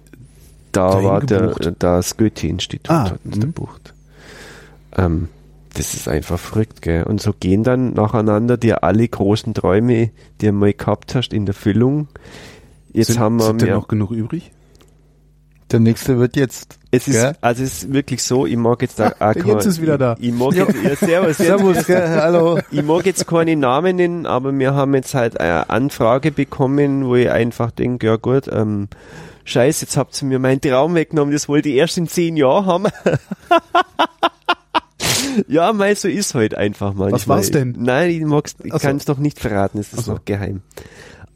da 0.72 1.02
war 1.02 1.20
der, 1.20 1.48
gebucht? 1.48 1.72
das 1.78 2.16
Goethe-Institut 2.16 2.90
Ah, 2.90 3.10
hat 3.10 3.20
uns 3.24 3.36
mhm. 3.36 3.52
bucht. 3.52 3.94
Ähm, 4.96 5.28
das 5.74 5.94
ist 5.94 6.08
einfach 6.08 6.38
verrückt, 6.38 6.82
gell? 6.82 7.02
Und 7.04 7.20
so 7.20 7.32
gehen 7.32 7.64
dann 7.64 7.94
nacheinander 7.94 8.56
dir 8.56 8.84
alle 8.84 9.06
großen 9.06 9.54
Träume, 9.54 10.10
die 10.40 10.46
du 10.46 10.52
mal 10.52 10.72
gehabt 10.72 11.14
hast, 11.14 11.32
in 11.32 11.46
der 11.46 11.54
Füllung. 11.54 12.08
Jetzt 12.92 13.08
sind, 13.08 13.18
haben 13.18 13.36
wir 13.36 13.46
sind 13.46 13.60
denn 13.60 13.68
mehr, 13.68 13.76
noch 13.76 13.88
genug 13.88 14.12
übrig? 14.12 14.52
Der 15.70 15.80
nächste 15.80 16.18
wird 16.18 16.36
jetzt. 16.36 16.78
es 16.90 17.08
ist, 17.08 17.14
Gell? 17.14 17.36
also 17.40 17.62
es 17.62 17.84
ist 17.84 17.92
wirklich 17.92 18.22
so, 18.22 18.46
ich 18.46 18.56
mag 18.56 18.82
jetzt 18.82 18.98
da 18.98 19.14
auch 19.18 19.32
der 19.32 19.44
Jens 19.44 19.66
ist 19.66 19.80
wieder 19.80 19.96
da. 19.96 20.14
Ich, 20.18 20.28
ich 20.28 20.34
mag 20.34 20.54
jetzt, 20.54 20.82
ja, 20.82 20.94
servus. 20.94 21.36
Servus, 21.38 21.86
gell? 21.86 22.08
hallo. 22.08 22.58
Ich 22.70 22.82
mag 22.82 23.06
jetzt 23.06 23.26
keine 23.26 23.56
Namen 23.56 23.96
nennen, 23.96 24.26
aber 24.26 24.56
wir 24.56 24.74
haben 24.74 24.94
jetzt 24.94 25.14
halt 25.14 25.40
eine 25.40 25.70
Anfrage 25.70 26.32
bekommen, 26.32 27.06
wo 27.06 27.16
ich 27.16 27.30
einfach 27.30 27.70
denke, 27.70 28.06
ja 28.06 28.16
gut, 28.16 28.46
ähm, 28.52 28.88
scheiße, 29.44 29.86
jetzt 29.86 29.96
habt 29.96 30.20
ihr 30.22 30.28
mir 30.28 30.38
meinen 30.38 30.60
Traum 30.60 30.94
weggenommen, 30.94 31.32
das 31.32 31.48
wollte 31.48 31.70
ich 31.70 31.76
erst 31.76 31.96
in 31.96 32.08
zehn 32.08 32.36
Jahren 32.36 32.66
haben. 32.66 32.86
ja, 35.48 35.72
mei, 35.72 35.94
so 35.94 36.08
ist 36.08 36.34
halt 36.34 36.54
einfach 36.54 36.92
manchmal. 36.92 37.12
Was 37.12 37.28
war's 37.28 37.50
denn? 37.50 37.74
Nein, 37.78 38.10
ich 38.10 38.24
mag's, 38.24 38.54
ich 38.62 38.72
so. 38.72 38.78
kann 38.78 38.96
es 38.96 39.06
noch 39.06 39.18
nicht 39.18 39.40
verraten, 39.40 39.78
es 39.78 39.92
ist 39.92 40.04
so. 40.04 40.12
noch 40.12 40.24
geheim. 40.24 40.62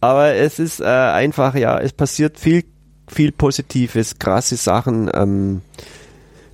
Aber 0.01 0.35
es 0.35 0.59
ist 0.59 0.81
äh, 0.81 0.85
einfach, 0.85 1.55
ja, 1.55 1.79
es 1.81 1.93
passiert 1.93 2.39
viel, 2.39 2.65
viel 3.09 3.33
Positives, 3.33 4.19
krasse 4.19 4.57
Sachen. 4.57 5.11
Ähm, 5.13 5.63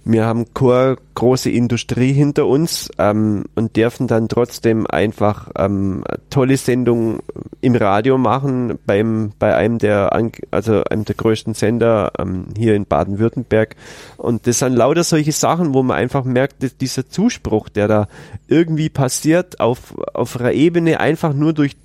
wir 0.06 0.26
haben 0.26 0.52
keine 0.52 0.98
große 1.14 1.50
Industrie 1.50 2.12
hinter 2.12 2.46
uns 2.46 2.90
ähm, 2.98 3.44
und 3.54 3.74
dürfen 3.76 4.06
dann 4.06 4.28
trotzdem 4.28 4.86
einfach 4.86 5.48
ähm, 5.56 6.04
tolle 6.28 6.58
Sendungen 6.58 7.20
im 7.62 7.74
Radio 7.74 8.18
machen 8.18 8.78
beim 8.84 9.32
bei 9.38 9.56
einem 9.56 9.78
der 9.78 10.12
also 10.50 10.84
einem 10.84 11.06
der 11.06 11.14
größten 11.14 11.54
Sender 11.54 12.12
ähm, 12.18 12.48
hier 12.54 12.74
in 12.74 12.84
Baden-Württemberg 12.84 13.76
und 14.18 14.46
das 14.46 14.58
sind 14.58 14.74
lauter 14.74 15.04
solche 15.04 15.32
Sachen, 15.32 15.72
wo 15.72 15.82
man 15.82 15.96
einfach 15.96 16.24
merkt, 16.24 16.62
dass 16.62 16.76
dieser 16.76 17.08
Zuspruch, 17.08 17.70
der 17.70 17.88
da 17.88 18.08
irgendwie 18.46 18.90
passiert 18.90 19.58
auf 19.58 19.94
auf 20.12 20.38
einer 20.38 20.52
Ebene 20.52 21.00
einfach 21.00 21.32
nur 21.32 21.54
durch 21.54 21.76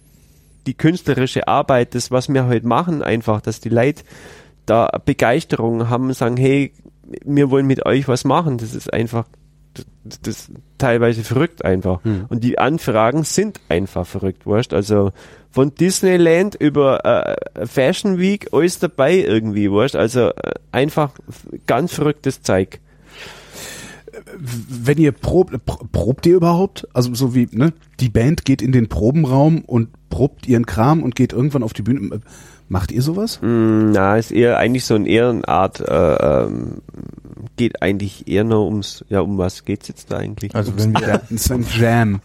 die 0.68 0.74
künstlerische 0.74 1.48
Arbeit, 1.48 1.96
das 1.96 2.12
was 2.12 2.28
wir 2.28 2.48
heute 2.48 2.68
machen, 2.68 3.02
einfach, 3.02 3.40
dass 3.40 3.62
die 3.62 3.70
Leute 3.70 4.04
da 4.70 4.88
Begeisterung 5.04 5.90
haben 5.90 6.14
sagen, 6.14 6.38
hey, 6.38 6.72
wir 7.26 7.50
wollen 7.50 7.68
mit 7.68 7.86
euch 7.86 8.08
was 8.08 8.24
machen. 8.24 8.58
Das 8.58 8.76
ist 8.76 8.94
einfach, 8.94 9.26
das, 9.74 10.22
das 10.22 10.28
ist 10.28 10.52
teilweise 10.78 11.24
verrückt 11.24 11.66
einfach. 11.66 12.04
Hm. 12.04 12.26
Und 12.30 12.44
die 12.44 12.60
Anfragen 12.60 13.24
sind 13.24 13.60
einfach 13.68 14.06
verrückt, 14.06 14.46
wurscht. 14.46 14.74
Also 14.74 15.12
von 15.52 15.74
Disneyland 15.74 16.56
über 16.56 17.04
äh, 17.06 17.66
Fashion 17.66 18.20
Week, 18.20 18.50
alles 18.52 18.80
dabei 18.80 19.18
irgendwie, 19.18 19.72
wurscht. 19.72 19.96
Also 19.96 20.30
äh, 20.30 20.54
einfach 20.72 21.14
ganz 21.66 21.94
verrücktes 21.94 22.44
Zeug. 22.44 22.80
Wenn 24.38 24.98
ihr 24.98 25.12
probt, 25.12 25.54
pr- 25.56 25.88
probt 25.92 26.26
ihr 26.26 26.36
überhaupt? 26.36 26.88
Also 26.94 27.14
so 27.16 27.34
wie, 27.34 27.48
ne? 27.52 27.74
Die 28.00 28.10
Band 28.10 28.46
geht 28.46 28.62
in 28.62 28.72
den 28.72 28.88
Probenraum 28.90 29.62
und 29.66 29.90
probt 30.10 30.48
ihren 30.48 30.66
Kram 30.66 31.04
und 31.04 31.16
geht 31.16 31.34
irgendwann 31.34 31.64
auf 31.64 31.74
die 31.74 31.82
Bühne. 31.82 32.20
Macht 32.70 32.92
ihr 32.92 33.02
sowas? 33.02 33.40
Mm, 33.42 33.92
na, 33.92 34.16
ist 34.18 34.32
eher 34.32 34.58
eigentlich 34.58 34.86
so 34.86 34.94
eine 34.94 35.10
Ehrenart, 35.10 35.80
äh, 35.82 36.44
ähm, 36.44 36.82
geht 37.58 37.82
eigentlich 37.82 38.28
eher 38.28 38.44
nur 38.44 38.66
ums, 38.66 39.04
ja, 39.10 39.22
um 39.22 39.40
was 39.40 39.66
geht's 39.66 39.88
jetzt 39.88 40.12
da 40.12 40.18
eigentlich? 40.18 40.54
Also 40.56 40.78
wenn 40.78 40.94
wir 40.94 41.02
Das 41.30 41.32
ist 41.32 41.52
ein 41.52 41.66
Jam. 41.76 42.22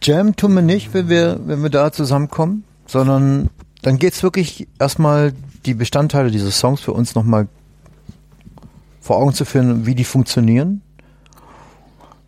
Jam 0.00 0.36
tun 0.36 0.54
wir 0.54 0.62
nicht, 0.62 0.94
wenn 0.94 1.08
wir, 1.08 1.40
wenn 1.44 1.62
wir 1.62 1.70
da 1.70 1.92
zusammenkommen, 1.92 2.64
sondern 2.86 3.50
dann 3.82 3.98
geht's 3.98 4.22
wirklich 4.22 4.68
erstmal 4.78 5.32
die 5.66 5.74
Bestandteile 5.74 6.30
dieses 6.30 6.58
Songs 6.58 6.80
für 6.80 6.92
uns 6.92 7.16
nochmal 7.16 7.48
vor 9.00 9.16
Augen 9.16 9.32
zu 9.32 9.44
führen, 9.44 9.86
wie 9.86 9.94
die 9.96 10.04
funktionieren. 10.04 10.82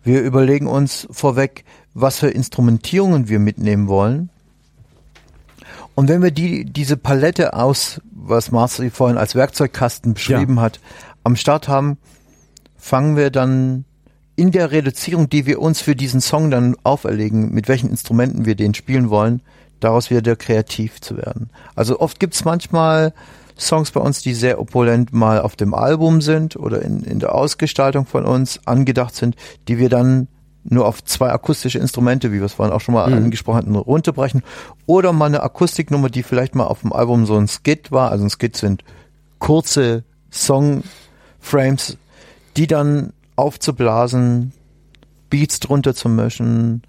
Wir 0.03 0.21
überlegen 0.21 0.67
uns 0.67 1.07
vorweg, 1.11 1.63
was 1.93 2.19
für 2.19 2.27
Instrumentierungen 2.29 3.29
wir 3.29 3.39
mitnehmen 3.39 3.87
wollen. 3.87 4.29
Und 5.95 6.07
wenn 6.09 6.21
wir 6.21 6.31
die, 6.31 6.65
diese 6.65 6.97
Palette 6.97 7.53
aus, 7.53 8.01
was 8.11 8.51
Marcel 8.51 8.89
vorhin 8.89 9.17
als 9.17 9.35
Werkzeugkasten 9.35 10.13
beschrieben 10.13 10.55
Ja. 10.55 10.61
hat, 10.63 10.79
am 11.23 11.35
Start 11.35 11.67
haben, 11.67 11.97
fangen 12.77 13.15
wir 13.15 13.29
dann 13.29 13.85
in 14.35 14.51
der 14.51 14.71
Reduzierung, 14.71 15.29
die 15.29 15.45
wir 15.45 15.61
uns 15.61 15.81
für 15.81 15.95
diesen 15.95 16.21
Song 16.21 16.49
dann 16.49 16.75
auferlegen, 16.83 17.53
mit 17.53 17.67
welchen 17.67 17.89
Instrumenten 17.89 18.45
wir 18.45 18.55
den 18.55 18.73
spielen 18.73 19.09
wollen, 19.09 19.41
daraus 19.79 20.09
wieder 20.09 20.35
kreativ 20.35 21.01
zu 21.01 21.17
werden. 21.17 21.49
Also 21.75 21.99
oft 21.99 22.19
gibt's 22.19 22.45
manchmal 22.45 23.13
Songs 23.59 23.91
bei 23.91 23.99
uns, 23.99 24.21
die 24.21 24.33
sehr 24.33 24.59
opulent 24.59 25.13
mal 25.13 25.41
auf 25.41 25.55
dem 25.55 25.73
Album 25.73 26.21
sind 26.21 26.55
oder 26.55 26.81
in, 26.81 27.03
in 27.03 27.19
der 27.19 27.35
Ausgestaltung 27.35 28.05
von 28.05 28.25
uns 28.25 28.59
angedacht 28.65 29.15
sind, 29.15 29.35
die 29.67 29.77
wir 29.77 29.89
dann 29.89 30.27
nur 30.63 30.85
auf 30.87 31.03
zwei 31.03 31.31
akustische 31.31 31.79
Instrumente, 31.79 32.31
wie 32.31 32.37
wir 32.37 32.45
es 32.45 32.53
vorhin 32.53 32.73
auch 32.73 32.81
schon 32.81 32.93
mal 32.93 33.11
angesprochen 33.11 33.57
hatten, 33.57 33.75
runterbrechen. 33.75 34.43
Oder 34.85 35.11
mal 35.11 35.25
eine 35.25 35.43
Akustiknummer, 35.43 36.09
die 36.09 36.23
vielleicht 36.23 36.55
mal 36.55 36.65
auf 36.65 36.81
dem 36.81 36.93
Album 36.93 37.25
so 37.25 37.35
ein 37.37 37.47
Skit 37.47 37.91
war. 37.91 38.11
Also 38.11 38.25
ein 38.25 38.29
Skit 38.29 38.55
sind 38.57 38.83
kurze 39.39 40.03
Songframes, 40.31 41.97
die 42.57 42.67
dann 42.67 43.13
aufzublasen, 43.35 44.53
Beats 45.29 45.59
drunter 45.59 45.95
zu 45.95 46.09
mischen, 46.09 46.83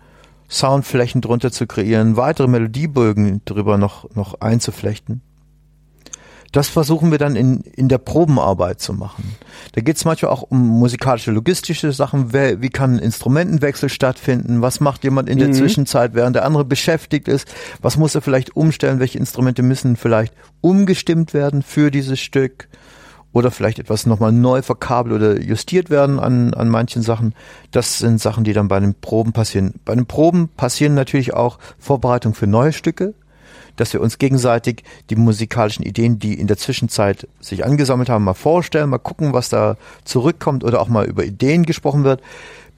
Soundflächen 0.50 1.22
drunter 1.22 1.50
zu 1.50 1.66
kreieren, 1.66 2.16
weitere 2.16 2.48
Melodiebögen 2.48 3.40
drüber 3.46 3.78
noch, 3.78 4.14
noch 4.14 4.40
einzuflechten. 4.40 5.22
Das 6.52 6.68
versuchen 6.68 7.10
wir 7.10 7.16
dann 7.16 7.34
in, 7.34 7.60
in 7.62 7.88
der 7.88 7.96
Probenarbeit 7.96 8.78
zu 8.78 8.92
machen. 8.92 9.36
Da 9.72 9.80
geht 9.80 9.96
es 9.96 10.04
manchmal 10.04 10.30
auch 10.30 10.42
um 10.42 10.60
musikalische, 10.60 11.30
logistische 11.30 11.92
Sachen. 11.92 12.34
Wer, 12.34 12.60
wie 12.60 12.68
kann 12.68 12.96
ein 12.96 12.98
Instrumentenwechsel 12.98 13.88
stattfinden? 13.88 14.60
Was 14.60 14.78
macht 14.78 15.02
jemand 15.02 15.30
in 15.30 15.38
der 15.38 15.52
Zwischenzeit, 15.52 16.12
während 16.12 16.36
der 16.36 16.44
andere 16.44 16.66
beschäftigt 16.66 17.26
ist? 17.26 17.48
Was 17.80 17.96
muss 17.96 18.14
er 18.14 18.20
vielleicht 18.20 18.54
umstellen? 18.54 19.00
Welche 19.00 19.18
Instrumente 19.18 19.62
müssen 19.62 19.96
vielleicht 19.96 20.34
umgestimmt 20.60 21.32
werden 21.32 21.62
für 21.62 21.90
dieses 21.90 22.20
Stück? 22.20 22.68
Oder 23.32 23.50
vielleicht 23.50 23.78
etwas 23.78 24.04
nochmal 24.04 24.30
neu 24.30 24.60
verkabelt 24.60 25.14
oder 25.14 25.40
justiert 25.40 25.88
werden 25.88 26.20
an, 26.20 26.52
an 26.52 26.68
manchen 26.68 27.00
Sachen. 27.00 27.34
Das 27.70 27.98
sind 27.98 28.20
Sachen, 28.20 28.44
die 28.44 28.52
dann 28.52 28.68
bei 28.68 28.78
den 28.78 28.94
Proben 28.94 29.32
passieren. 29.32 29.72
Bei 29.86 29.94
den 29.94 30.04
Proben 30.04 30.48
passieren 30.48 30.92
natürlich 30.92 31.32
auch 31.32 31.58
Vorbereitungen 31.78 32.34
für 32.34 32.46
neue 32.46 32.74
Stücke 32.74 33.14
dass 33.76 33.92
wir 33.92 34.00
uns 34.00 34.18
gegenseitig 34.18 34.84
die 35.10 35.16
musikalischen 35.16 35.84
Ideen, 35.84 36.18
die 36.18 36.34
in 36.34 36.46
der 36.46 36.56
Zwischenzeit 36.58 37.28
sich 37.40 37.64
angesammelt 37.64 38.08
haben, 38.08 38.24
mal 38.24 38.34
vorstellen, 38.34 38.90
mal 38.90 38.98
gucken, 38.98 39.32
was 39.32 39.48
da 39.48 39.76
zurückkommt 40.04 40.64
oder 40.64 40.80
auch 40.80 40.88
mal 40.88 41.06
über 41.06 41.24
Ideen 41.24 41.64
gesprochen 41.64 42.04
wird, 42.04 42.22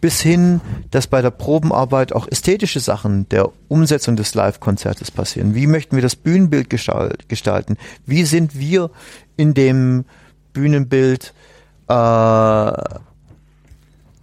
bis 0.01 0.21
hin, 0.21 0.61
dass 0.91 1.07
bei 1.07 1.23
der 1.23 1.31
Probenarbeit 1.31 2.13
auch 2.13 2.29
ästhetische 2.29 2.81
Sachen 2.81 3.29
der 3.31 3.51
Umsetzung 3.69 4.17
des 4.17 4.35
Live-Konzertes 4.35 5.11
passieren. 5.11 5.55
Wie 5.55 5.67
möchten 5.67 5.97
wir 5.97 6.03
das 6.03 6.17
Bühnenbild 6.17 6.69
gestalt- 6.69 7.29
gestalten? 7.29 7.77
Wie 8.05 8.25
sind 8.25 8.59
wir 8.59 8.91
in 9.37 9.55
dem 9.55 10.05
Bühnenbild 10.53 11.33
äh, 11.89 12.73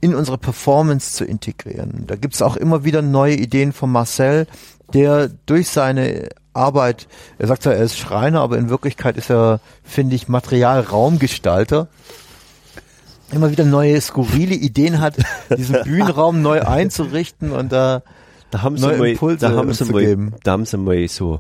in 0.02 0.16
unsere 0.16 0.38
Performance 0.40 1.14
zu 1.14 1.26
integrieren. 1.26 2.06
Da 2.08 2.16
gibt's 2.16 2.42
auch 2.42 2.58
immer 2.58 2.84
wieder 2.84 3.02
neue 3.04 3.36
Ideen 3.36 3.72
von 3.72 3.92
Marcel, 3.92 4.48
der 4.94 5.30
durch 5.46 5.70
seine 5.70 6.30
Arbeit, 6.54 7.08
er 7.38 7.48
sagt 7.48 7.64
zwar, 7.64 7.74
er 7.74 7.84
ist 7.84 7.98
Schreiner, 7.98 8.42
aber 8.42 8.58
in 8.58 8.70
Wirklichkeit 8.70 9.18
ist 9.18 9.30
er, 9.30 9.60
finde 9.84 10.16
ich, 10.16 10.28
Materialraumgestalter. 10.28 11.88
Immer 13.32 13.52
wieder 13.52 13.64
neue 13.64 14.00
skurrile 14.02 14.56
Ideen 14.56 15.00
hat, 15.00 15.16
diesen 15.58 15.82
Bühnenraum 15.84 16.42
neu 16.42 16.62
einzurichten 16.62 17.52
und 17.52 17.72
da 17.72 18.04
Da 18.52 18.62
haben 18.62 18.76
sie 18.78 18.86
neue 18.86 18.98
mal, 18.98 19.10
Impulse 19.10 19.38
da 19.48 19.56
haben 19.56 19.72
sie 19.72 19.86
zu 19.86 19.92
mal, 19.94 20.06
geben. 20.06 20.34
da 20.44 20.52
haben 20.52 20.66
sie 20.66 20.78
mal 20.78 21.08
so 21.08 21.40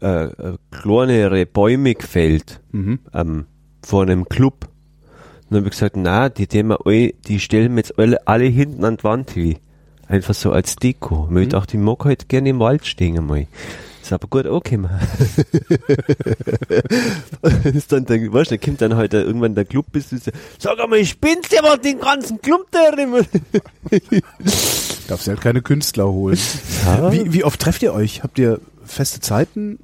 äh, 0.00 0.24
äh, 0.26 0.56
kleinere 0.70 1.46
Bäume 1.46 1.94
gefällt 1.94 2.60
ähm, 3.12 3.46
vor 3.82 4.02
einem 4.02 4.28
Club. 4.28 4.68
Und 5.44 5.50
dann 5.50 5.58
habe 5.58 5.66
ich 5.66 5.72
gesagt, 5.72 5.96
na, 5.96 6.28
die, 6.28 6.46
alle, 6.62 7.12
die 7.26 7.40
stellen 7.40 7.72
wir 7.72 7.78
jetzt 7.78 7.98
alle, 7.98 8.26
alle 8.26 8.44
hinten 8.44 8.84
an 8.84 8.96
die 8.96 9.04
Wand 9.04 9.30
hin. 9.32 9.56
Einfach 10.06 10.34
so 10.34 10.52
als 10.52 10.76
Deko. 10.76 11.26
Und 11.28 11.36
ich 11.38 11.48
dachte, 11.48 11.76
ich 11.76 11.82
mag 11.82 12.04
halt 12.04 12.28
gerne 12.28 12.50
im 12.50 12.60
Wald 12.60 12.86
stehen 12.86 13.18
einmal. 13.18 13.46
Ist 14.04 14.12
aber 14.12 14.28
gut 14.28 14.44
angekommen. 14.46 14.90
ist 17.64 17.90
dann, 17.90 18.04
der, 18.04 18.30
weißt 18.30 18.50
du, 18.50 18.58
da 18.58 18.62
kommt 18.62 18.82
dann 18.82 18.96
halt 18.96 19.14
irgendwann 19.14 19.54
der 19.54 19.64
Club 19.64 19.86
bis 19.92 20.10
sag 20.58 20.78
einmal, 20.78 20.98
ich 20.98 21.18
bin's 21.18 21.50
ja 21.50 21.64
aber 21.64 21.78
den 21.78 22.00
ganzen 22.00 22.38
Club 22.42 22.66
da 22.70 22.90
drin. 22.90 23.14
Darfst 25.08 25.26
du 25.26 25.30
halt 25.30 25.40
keine 25.40 25.62
Künstler 25.62 26.06
holen. 26.06 26.38
Wie, 27.12 27.32
wie 27.32 27.44
oft 27.44 27.58
trefft 27.58 27.82
ihr 27.82 27.94
euch? 27.94 28.22
Habt 28.22 28.38
ihr 28.38 28.60
feste 28.84 29.20
Zeiten? 29.20 29.78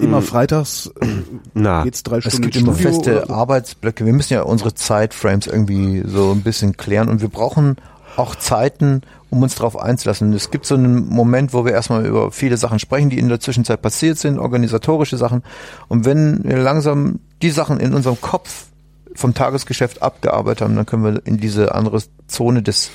Immer 0.00 0.22
freitags 0.22 0.92
äh, 1.00 1.06
Na, 1.54 1.82
geht's 1.82 2.04
drei 2.04 2.18
Es 2.18 2.26
Stunden 2.26 2.42
gibt 2.42 2.54
ins 2.54 2.64
immer 2.64 2.74
Studio 2.74 2.92
feste 2.92 3.16
oder 3.16 3.26
so? 3.26 3.32
Arbeitsblöcke. 3.32 4.06
Wir 4.06 4.12
müssen 4.12 4.32
ja 4.32 4.42
unsere 4.42 4.74
Zeitframes 4.74 5.48
irgendwie 5.48 6.04
so 6.06 6.30
ein 6.30 6.42
bisschen 6.42 6.76
klären 6.76 7.08
und 7.08 7.20
wir 7.20 7.28
brauchen 7.30 7.78
auch 8.16 8.34
Zeiten, 8.34 9.02
um 9.30 9.42
uns 9.42 9.56
darauf 9.56 9.78
einzulassen. 9.78 10.32
Es 10.32 10.50
gibt 10.50 10.66
so 10.66 10.74
einen 10.74 11.08
Moment, 11.08 11.52
wo 11.52 11.64
wir 11.64 11.72
erstmal 11.72 12.06
über 12.06 12.30
viele 12.30 12.56
Sachen 12.56 12.78
sprechen, 12.78 13.10
die 13.10 13.18
in 13.18 13.28
der 13.28 13.40
Zwischenzeit 13.40 13.82
passiert 13.82 14.18
sind, 14.18 14.38
organisatorische 14.38 15.16
Sachen. 15.16 15.42
Und 15.88 16.04
wenn 16.04 16.42
wir 16.44 16.58
langsam 16.58 17.20
die 17.42 17.50
Sachen 17.50 17.80
in 17.80 17.94
unserem 17.94 18.20
Kopf 18.20 18.66
vom 19.14 19.34
Tagesgeschäft 19.34 20.02
abgearbeitet 20.02 20.62
haben, 20.62 20.76
dann 20.76 20.86
können 20.86 21.04
wir 21.04 21.26
in 21.26 21.38
diese 21.38 21.74
andere 21.74 22.02
Zone 22.26 22.62
des, 22.62 22.90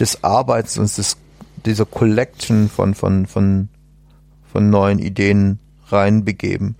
des 0.00 0.24
Arbeits 0.24 0.78
und 0.78 0.96
des, 0.96 1.16
dieser 1.64 1.84
Collection 1.84 2.68
von, 2.68 2.94
von, 2.94 3.26
von, 3.26 3.68
von 4.50 4.70
neuen 4.70 4.98
Ideen 4.98 5.58
reinbegeben. 5.88 6.76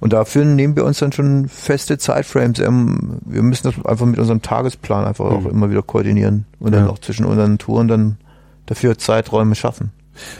Und 0.00 0.12
dafür 0.12 0.44
nehmen 0.44 0.76
wir 0.76 0.84
uns 0.84 0.98
dann 0.98 1.12
schon 1.12 1.48
feste 1.48 1.96
Zeitframes. 1.98 2.58
Ähm, 2.58 3.18
Wir 3.24 3.42
müssen 3.42 3.64
das 3.72 3.86
einfach 3.86 4.04
mit 4.06 4.18
unserem 4.18 4.42
Tagesplan 4.42 5.04
einfach 5.06 5.24
auch 5.24 5.46
immer 5.46 5.70
wieder 5.70 5.82
koordinieren 5.82 6.46
und 6.58 6.72
dann 6.72 6.86
Ja. 6.86 6.90
auch 6.90 6.98
zwischen 6.98 7.24
unseren 7.24 7.58
Touren 7.58 7.88
dann 7.88 8.18
dafür 8.66 8.98
Zeiträume 8.98 9.54
schaffen. 9.54 9.92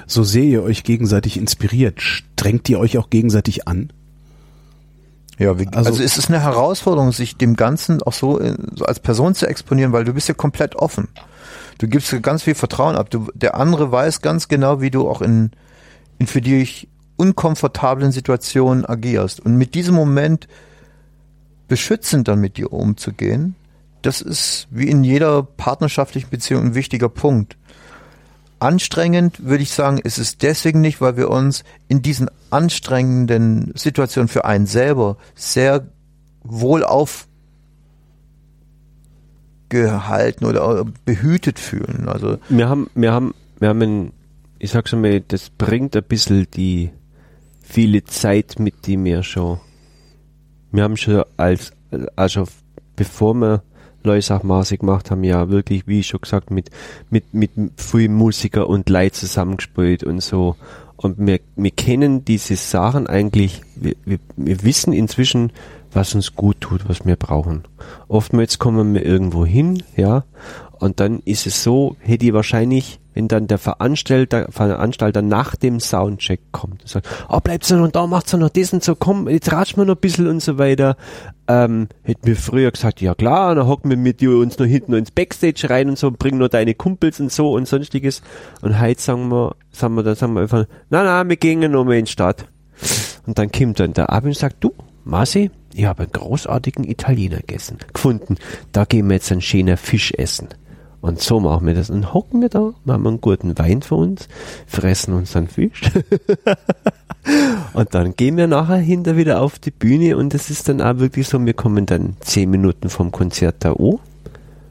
So 0.06 0.22
sehr 0.22 0.44
ihr 0.44 0.62
euch 0.62 0.84
gegenseitig 0.84 1.36
inspiriert, 1.36 2.00
strengt 2.02 2.68
ihr 2.68 2.78
euch 2.78 2.98
auch 2.98 3.10
gegenseitig 3.10 3.66
an? 3.66 3.90
Ja, 5.38 5.58
wie, 5.58 5.66
Also- 5.68 5.90
also, 5.90 6.02
es 6.02 6.16
ist 6.16 6.28
eine 6.28 6.40
Herausforderung, 6.40 7.10
sich 7.12 7.36
dem 7.36 7.56
Ganzen 7.56 8.02
auch 8.02 8.12
so, 8.12 8.38
äh, 8.40 8.54
so 8.74 8.84
als 8.84 9.00
Person 9.00 9.34
zu 9.34 9.46
exponieren, 9.48 9.92
weil 9.92 10.04
du 10.04 10.12
bist 10.14 10.28
ja 10.28 10.34
komplett 10.34 10.76
offen. 10.76 11.08
Du 11.78 11.88
gibst 11.88 12.22
ganz 12.22 12.44
viel 12.44 12.54
Vertrauen 12.54 12.94
ab. 12.94 13.10
Du, 13.10 13.26
der 13.34 13.56
andere 13.56 13.90
weiß 13.90 14.20
ganz 14.20 14.46
genau, 14.46 14.80
wie 14.80 14.90
du 14.90 15.08
auch 15.08 15.22
in, 15.22 15.50
in 16.18 16.28
für 16.28 16.40
dich 16.40 16.88
unkomfortablen 17.16 18.12
Situationen 18.12 18.84
agierst. 18.84 19.40
Und 19.40 19.56
mit 19.56 19.74
diesem 19.74 19.94
Moment 19.94 20.48
beschützend 21.68 22.28
dann 22.28 22.40
mit 22.40 22.56
dir 22.56 22.72
umzugehen, 22.72 23.54
das 24.02 24.20
ist 24.20 24.68
wie 24.70 24.88
in 24.88 25.02
jeder 25.02 25.42
partnerschaftlichen 25.42 26.28
Beziehung 26.28 26.64
ein 26.66 26.74
wichtiger 26.74 27.08
Punkt. 27.08 27.56
Anstrengend 28.58 29.44
würde 29.44 29.62
ich 29.62 29.72
sagen, 29.72 29.98
ist 29.98 30.18
es 30.18 30.38
deswegen 30.38 30.80
nicht, 30.80 31.00
weil 31.00 31.16
wir 31.16 31.30
uns 31.30 31.64
in 31.88 32.02
diesen 32.02 32.30
anstrengenden 32.50 33.72
Situationen 33.74 34.28
für 34.28 34.44
einen 34.44 34.66
selber 34.66 35.16
sehr 35.34 35.86
wohl 36.42 36.84
aufgehalten 39.70 40.44
oder 40.44 40.84
behütet 41.04 41.58
fühlen. 41.58 42.08
Also 42.08 42.38
wir 42.48 42.68
haben, 42.68 42.90
wir 42.94 43.12
haben, 43.12 43.34
wir 43.58 43.68
haben 43.68 43.82
ein, 43.82 44.12
ich 44.58 44.70
sag's 44.70 44.92
mal, 44.92 45.20
das 45.20 45.50
bringt 45.50 45.96
ein 45.96 46.04
bisschen 46.04 46.46
die 46.54 46.90
viele 47.64 48.04
Zeit 48.04 48.58
mit, 48.58 48.86
die 48.86 49.02
wir 49.02 49.22
schon, 49.22 49.58
wir 50.70 50.84
haben 50.84 50.96
schon 50.96 51.24
als, 51.36 51.72
also 52.14 52.44
bevor 52.94 53.34
wir 53.34 53.62
Leusachmaße 54.04 54.76
gemacht 54.78 55.10
haben, 55.10 55.24
ja 55.24 55.48
wirklich, 55.48 55.86
wie 55.86 56.02
schon 56.02 56.20
gesagt, 56.20 56.50
mit, 56.50 56.70
mit, 57.10 57.32
mit 57.32 57.50
viel 57.76 58.10
Musiker 58.10 58.68
und 58.68 58.88
Leid 58.88 59.14
zusammengespielt 59.14 60.04
und 60.04 60.22
so. 60.22 60.56
Und 60.96 61.18
wir, 61.18 61.40
wir 61.56 61.70
kennen 61.70 62.24
diese 62.24 62.56
Sachen 62.56 63.06
eigentlich, 63.06 63.62
wir, 63.74 63.96
wir, 64.04 64.18
wir 64.36 64.62
wissen 64.62 64.92
inzwischen, 64.92 65.52
was 65.92 66.14
uns 66.14 66.34
gut 66.34 66.60
tut, 66.60 66.88
was 66.88 67.06
wir 67.06 67.16
brauchen. 67.16 67.64
Oftmals 68.08 68.58
kommen 68.58 68.94
wir 68.94 69.04
irgendwo 69.04 69.46
hin, 69.46 69.82
ja, 69.96 70.24
und 70.78 71.00
dann 71.00 71.20
ist 71.24 71.46
es 71.46 71.62
so, 71.62 71.96
hätte 72.00 72.26
ich 72.26 72.32
wahrscheinlich, 72.32 73.00
wenn 73.14 73.28
dann 73.28 73.46
der 73.46 73.58
Veranstalter, 73.58 74.48
Veranstalter 74.50 75.22
nach 75.22 75.56
dem 75.56 75.80
Soundcheck 75.80 76.40
kommt 76.52 76.82
und 76.82 76.88
sagt, 76.88 77.08
oh, 77.28 77.40
bleibst 77.40 77.70
du 77.70 77.76
noch 77.76 77.90
da, 77.90 78.06
machst 78.06 78.32
du 78.32 78.36
noch 78.36 78.50
das 78.50 78.72
und 78.72 78.84
so, 78.84 78.94
komm, 78.94 79.28
jetzt 79.28 79.52
ratsch 79.52 79.76
mal 79.76 79.86
noch 79.86 79.94
ein 79.94 80.00
bisschen 80.00 80.26
und 80.26 80.42
so 80.42 80.58
weiter, 80.58 80.96
ähm, 81.46 81.88
hätten 82.02 82.26
wir 82.26 82.36
früher 82.36 82.70
gesagt, 82.70 83.00
ja 83.00 83.14
klar, 83.14 83.54
dann 83.54 83.66
hocken 83.66 83.90
wir 83.90 83.96
mit 83.96 84.20
dir 84.20 84.36
uns 84.36 84.58
noch 84.58 84.66
hinten 84.66 84.92
noch 84.92 84.98
ins 84.98 85.10
Backstage 85.10 85.68
rein 85.70 85.88
und 85.88 85.98
so, 85.98 86.10
bringen 86.10 86.38
noch 86.38 86.48
deine 86.48 86.74
Kumpels 86.74 87.20
und 87.20 87.30
so 87.30 87.52
und 87.52 87.68
sonstiges. 87.68 88.22
Und 88.62 88.80
heute 88.80 89.00
sagen 89.00 89.28
wir, 89.28 89.54
sagen 89.70 89.94
wir, 89.94 90.02
dann 90.02 90.14
sagen 90.14 90.34
wir 90.34 90.42
einfach, 90.42 90.66
na, 90.90 91.04
na, 91.04 91.28
wir 91.28 91.36
gehen 91.36 91.70
noch 91.70 91.84
mal 91.84 91.96
in 91.96 92.06
die 92.06 92.10
Stadt. 92.10 92.46
Und 93.26 93.38
dann 93.38 93.52
kommt 93.52 93.80
dann 93.80 93.92
der 93.92 94.10
Abend 94.10 94.28
und 94.28 94.38
sagt, 94.38 94.56
du, 94.60 94.72
Marci, 95.04 95.50
ich 95.74 95.84
habe 95.84 96.04
einen 96.04 96.12
großartigen 96.12 96.84
Italiener 96.84 97.38
gegessen, 97.38 97.78
gefunden. 97.92 98.36
Da 98.72 98.84
gehen 98.84 99.08
wir 99.08 99.14
jetzt 99.14 99.30
einen 99.32 99.42
schönen 99.42 99.76
Fisch 99.76 100.12
essen. 100.12 100.48
Und 101.04 101.20
so 101.20 101.38
machen 101.38 101.66
wir 101.66 101.74
das. 101.74 101.90
Und 101.90 102.14
hocken 102.14 102.40
wir 102.40 102.48
da, 102.48 102.72
machen 102.86 103.06
einen 103.06 103.20
guten 103.20 103.58
Wein 103.58 103.82
für 103.82 103.96
uns, 103.96 104.26
fressen 104.66 105.12
unseren 105.12 105.48
Fisch. 105.48 105.82
und 107.74 107.94
dann 107.94 108.16
gehen 108.16 108.38
wir 108.38 108.46
nachher 108.46 108.78
hinter 108.78 109.14
wieder 109.14 109.42
auf 109.42 109.58
die 109.58 109.70
Bühne 109.70 110.16
und 110.16 110.32
es 110.32 110.48
ist 110.48 110.66
dann 110.66 110.80
auch 110.80 111.00
wirklich 111.00 111.28
so, 111.28 111.44
wir 111.44 111.52
kommen 111.52 111.84
dann 111.84 112.16
zehn 112.20 112.48
Minuten 112.48 112.88
vom 112.88 113.12
Konzert 113.12 113.56
da 113.58 113.74
an 113.74 113.98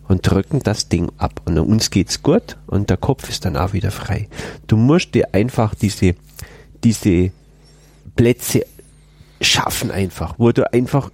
und 0.07 0.27
drücken 0.27 0.61
das 0.63 0.89
Ding 0.89 1.11
ab. 1.19 1.39
Und 1.45 1.59
uns 1.59 1.91
geht's 1.91 2.23
gut 2.23 2.57
und 2.65 2.89
der 2.89 2.97
Kopf 2.97 3.29
ist 3.29 3.45
dann 3.45 3.55
auch 3.55 3.73
wieder 3.73 3.91
frei. 3.91 4.27
Du 4.65 4.75
musst 4.75 5.13
dir 5.13 5.35
einfach 5.35 5.75
diese, 5.75 6.15
diese 6.83 7.29
Plätze 8.15 8.65
schaffen 9.39 9.91
einfach, 9.91 10.33
wo 10.39 10.51
du 10.51 10.73
einfach, 10.73 11.11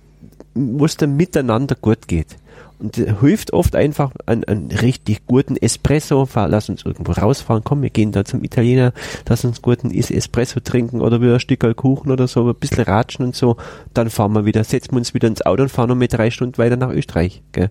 wo 0.53 0.85
es 0.85 0.95
dann 0.95 1.17
miteinander 1.17 1.75
gut 1.75 2.07
geht. 2.07 2.37
Und 2.79 2.95
hilft 2.95 3.51
oft 3.51 3.75
einfach 3.75 4.11
einen, 4.25 4.45
einen 4.45 4.71
richtig 4.71 5.25
guten 5.27 5.57
Espresso. 5.57 6.27
Lass 6.33 6.69
uns 6.69 6.85
irgendwo 6.85 7.11
rausfahren, 7.11 7.63
komm, 7.63 7.81
wir 7.81 7.89
gehen 7.89 8.11
da 8.13 8.23
zum 8.23 8.43
Italiener, 8.43 8.93
lass 9.27 9.43
uns 9.43 9.61
guten 9.61 9.91
Espresso 9.91 10.61
trinken 10.61 11.01
oder 11.01 11.21
wieder 11.21 11.33
ein 11.33 11.39
Stück 11.39 11.59
Kuchen 11.75 12.11
oder 12.11 12.27
so, 12.27 12.47
ein 12.47 12.55
bisschen 12.55 12.85
ratschen 12.85 13.25
und 13.25 13.35
so. 13.35 13.57
Dann 13.93 14.09
fahren 14.09 14.33
wir 14.33 14.45
wieder, 14.45 14.63
setzen 14.63 14.91
wir 14.91 14.97
uns 14.97 15.13
wieder 15.13 15.27
ins 15.27 15.45
Auto 15.45 15.63
und 15.63 15.69
fahren 15.69 15.89
noch 15.89 15.95
mit 15.95 16.13
drei 16.13 16.31
Stunden 16.31 16.57
weiter 16.57 16.77
nach 16.77 16.91
Österreich. 16.91 17.41
Gell. 17.51 17.69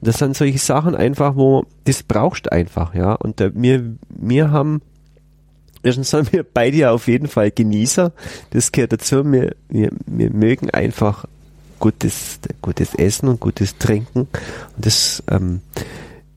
Das 0.00 0.18
sind 0.18 0.36
solche 0.36 0.58
Sachen 0.58 0.94
einfach, 0.94 1.36
wo 1.36 1.64
das 1.84 2.02
brauchst 2.02 2.52
einfach, 2.52 2.94
ja. 2.94 3.14
Und 3.14 3.40
äh, 3.40 3.50
wir, 3.54 3.96
wir 4.08 4.50
haben 4.50 4.82
Erstens 5.82 6.10
sind 6.10 6.32
wir 6.32 6.42
beide 6.42 6.76
ja 6.76 6.90
auf 6.92 7.08
jeden 7.08 7.26
Fall 7.26 7.50
Genießer. 7.50 8.12
Das 8.50 8.70
gehört 8.72 8.92
dazu. 8.92 9.24
Wir, 9.32 9.54
wir, 9.68 9.90
wir 10.06 10.30
mögen 10.30 10.70
einfach 10.70 11.24
gutes, 11.80 12.38
gutes 12.62 12.94
Essen 12.94 13.28
und 13.28 13.40
gutes 13.40 13.78
Trinken. 13.78 14.20
Und 14.20 14.30
das, 14.76 15.22
ähm, 15.28 15.62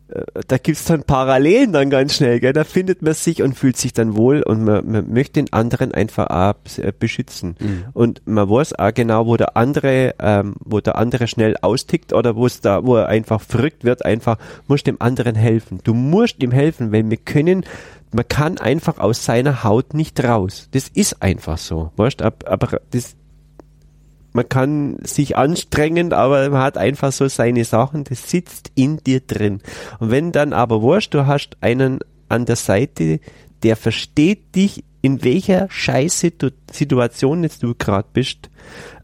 äh, 0.07 0.24
da 0.48 0.57
gibt's 0.57 0.86
dann 0.86 1.03
Parallelen 1.03 1.74
dann 1.74 1.90
ganz 1.90 2.15
schnell, 2.15 2.40
gell? 2.40 2.53
da 2.53 2.64
findet 2.64 3.02
man 3.02 3.14
sich 3.14 3.44
und 3.44 3.53
fühlt 3.53 3.78
sich 3.78 3.94
dann 3.94 4.15
wohl 4.15 4.41
und 4.41 4.64
man, 4.64 4.90
man 4.90 5.14
möchte 5.14 5.34
den 5.34 5.53
anderen 5.53 5.91
einfach 5.94 6.28
auch 6.28 6.56
äh, 6.78 6.91
beschützen. 6.98 7.56
Mhm. 7.60 7.84
Und 7.94 8.22
man 8.26 8.49
weiß 8.49 8.80
auch 8.80 8.94
genau, 8.94 9.28
wo 9.28 9.38
der 9.38 9.56
andere, 9.56 10.15
ähm, 10.20 10.56
wo 10.60 10.80
der 10.80 10.98
andere 10.98 11.28
schnell 11.28 11.56
austickt 11.61 12.14
oder 12.14 12.36
wo 12.36 12.45
es 12.48 12.61
da, 12.61 12.86
wo 12.86 12.95
er 12.95 13.07
einfach 13.07 13.41
verrückt 13.41 13.84
wird, 13.84 14.06
einfach 14.06 14.38
muss 14.68 14.84
dem 14.84 14.99
anderen 14.99 15.36
helfen. 15.36 15.80
Du 15.84 15.94
musst 15.94 16.41
ihm 16.41 16.52
helfen, 16.52 16.91
weil 16.91 17.10
wir 17.10 17.18
können 17.18 17.65
man 18.15 18.28
kann 18.28 18.60
einfach 18.60 18.99
aus 18.99 19.26
seiner 19.26 19.64
Haut 19.64 19.95
nicht 19.95 20.24
raus. 20.24 20.70
Das 20.72 20.88
ist 20.88 21.24
einfach 21.24 21.57
so. 21.57 21.91
Weißt, 21.95 22.22
aber 22.22 22.80
das, 22.91 23.15
man 24.34 24.49
kann 24.49 24.97
sich 25.03 25.38
anstrengen, 25.38 26.11
aber 26.11 26.49
man 26.49 26.61
hat 26.61 26.77
einfach 26.77 27.11
so 27.11 27.27
seine 27.27 27.64
Sachen, 27.64 28.03
das 28.03 28.30
sitzt 28.30 28.72
in 28.76 28.97
dir 28.97 29.22
drin. 29.22 29.61
Und 29.99 30.11
wenn 30.11 30.31
dann 30.31 30.53
aber 30.53 30.81
wurscht, 30.81 31.14
du 31.14 31.27
hast 31.27 31.57
einen 31.61 31.99
an 32.30 32.45
der 32.45 32.55
Seite, 32.55 33.19
der 33.61 33.76
versteht 33.76 34.55
dich, 34.55 34.84
in 35.01 35.23
welcher 35.23 35.68
scheiß 35.69 36.26
Situation 36.72 37.43
jetzt 37.43 37.61
du 37.61 37.76
gerade 37.76 38.07
bist, 38.14 38.49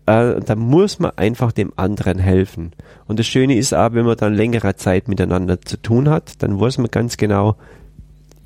äh, 0.05 0.39
da 0.39 0.55
muss 0.55 0.97
man 0.99 1.11
einfach 1.17 1.51
dem 1.51 1.73
anderen 1.75 2.17
helfen. 2.17 2.71
Und 3.05 3.19
das 3.19 3.27
Schöne 3.27 3.55
ist 3.55 3.73
auch, 3.73 3.93
wenn 3.93 4.05
man 4.05 4.17
dann 4.17 4.33
längere 4.33 4.75
Zeit 4.75 5.07
miteinander 5.07 5.61
zu 5.61 5.77
tun 5.77 6.09
hat, 6.09 6.41
dann 6.41 6.59
weiß 6.59 6.79
man 6.79 6.89
ganz 6.89 7.17
genau, 7.17 7.57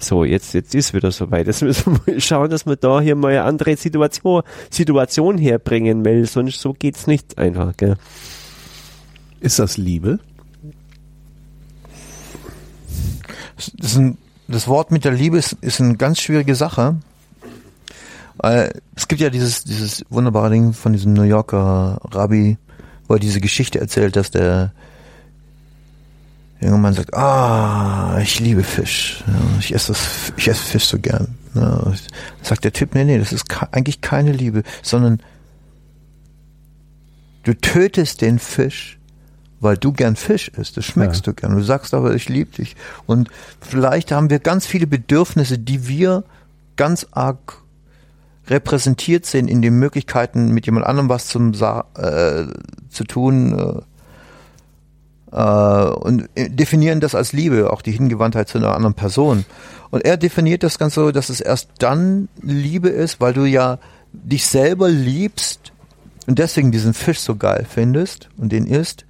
so, 0.07 0.23
jetzt, 0.23 0.53
jetzt 0.53 0.75
ist 0.75 0.93
wieder 0.93 1.11
soweit. 1.11 1.47
Jetzt 1.47 1.61
müssen 1.61 1.99
wir 2.05 2.19
schauen, 2.19 2.49
dass 2.49 2.65
wir 2.65 2.75
da 2.75 3.01
hier 3.01 3.15
mal 3.15 3.30
eine 3.30 3.43
andere 3.43 3.75
Situation, 3.75 4.43
Situation 4.69 5.38
herbringen, 5.38 6.05
weil 6.05 6.25
sonst 6.25 6.59
so 6.61 6.73
geht's 6.73 7.07
nicht 7.07 7.38
einfach, 7.38 7.75
gell? 7.77 7.95
Ist 9.39 9.59
das 9.59 9.77
Liebe? 9.77 10.19
Das, 13.77 13.95
ein, 13.95 14.17
das 14.47 14.67
Wort 14.67 14.91
mit 14.91 15.05
der 15.05 15.11
Liebe 15.11 15.38
ist, 15.38 15.53
ist 15.61 15.81
eine 15.81 15.95
ganz 15.95 16.19
schwierige 16.19 16.55
Sache. 16.55 16.97
Äh, 18.41 18.69
es 18.95 19.07
gibt 19.07 19.21
ja 19.21 19.30
dieses, 19.30 19.63
dieses 19.63 20.05
wunderbare 20.09 20.49
Ding 20.49 20.73
von 20.73 20.93
diesem 20.93 21.13
New 21.13 21.23
Yorker 21.23 21.99
Rabbi, 22.11 22.57
wo 23.07 23.15
er 23.15 23.19
diese 23.19 23.41
Geschichte 23.41 23.80
erzählt, 23.80 24.15
dass 24.15 24.31
der 24.31 24.73
Mann 26.72 26.94
sagt, 26.94 27.14
ah, 27.14 28.19
ich 28.22 28.40
liebe 28.40 28.64
Fisch. 28.64 29.23
Ich 29.60 29.73
esse 29.73 29.94
das, 29.94 30.34
ich 30.38 30.48
esse 30.48 30.64
Fisch 30.64 30.85
so 30.85 30.99
gern. 30.99 31.35
Sagt 32.41 32.64
der 32.64 32.73
Typ, 32.73 32.95
nee, 32.95 33.03
nee, 33.03 33.18
das 33.18 33.31
ist 33.31 33.45
eigentlich 33.72 34.02
keine 34.02 34.31
Liebe, 34.31 34.64
sondern 34.81 35.22
du 37.44 37.53
tötest 37.53 38.22
den 38.22 38.40
Fisch, 38.40 38.98
weil 39.60 39.77
du 39.77 39.91
gern 39.91 40.15
Fisch 40.15 40.49
isst. 40.49 40.77
Das 40.77 40.85
schmeckst 40.85 41.26
ja. 41.26 41.31
du 41.31 41.35
gern. 41.35 41.56
Du 41.56 41.64
sagst 41.64 41.94
aber, 41.94 42.14
ich 42.15 42.30
liebe 42.30 42.52
dich. 42.52 42.76
Und 43.06 43.30
vielleicht 43.61 44.11
haben 44.11 44.30
wir 44.30 44.40
ganz 44.40 44.65
viele 44.65 44.88
Bedürfnisse, 44.88 45.60
die 45.60 45.88
wir 45.88 46.23
ganz 46.76 47.07
arg 47.11 47.61
repräsentiert 48.48 49.26
sehen 49.26 49.48
in 49.48 49.61
den 49.61 49.80
Möglichkeiten, 49.80 50.49
mit 50.49 50.65
jemand 50.65 50.85
anderem 50.85 51.10
was 51.10 51.27
zum 51.27 51.53
Sa 51.53 51.85
äh, 51.95 52.45
zu 52.90 53.03
tun, 53.06 53.57
äh, 53.57 53.81
und 55.34 56.30
definieren 56.35 56.99
das 56.99 57.15
als 57.15 57.34
Liebe, 57.34 57.72
auch 57.72 57.81
die 57.81 57.91
Hingewandtheit 57.91 58.47
zu 58.47 58.60
einer 58.60 58.76
anderen 58.76 58.93
Person. 58.93 59.45
Und 59.89 60.05
er 60.05 60.18
definiert 60.18 60.64
das 60.64 60.77
Ganze 60.77 61.01
so, 61.01 61.11
dass 61.11 61.30
es 61.30 61.41
erst 61.41 61.69
dann 61.80 62.30
Liebe 62.41 62.89
ist, 62.89 63.19
weil 63.19 63.34
du 63.34 63.45
ja 63.45 63.80
dich 64.11 64.45
selber 64.45 64.89
liebst 64.89 65.72
und 66.27 66.39
deswegen 66.39 66.72
diesen 66.72 66.93
Fisch 66.93 67.19
so 67.19 67.35
geil 67.35 67.65
findest 67.68 68.30
und 68.38 68.51
den 68.51 68.68
isst. 68.68 69.05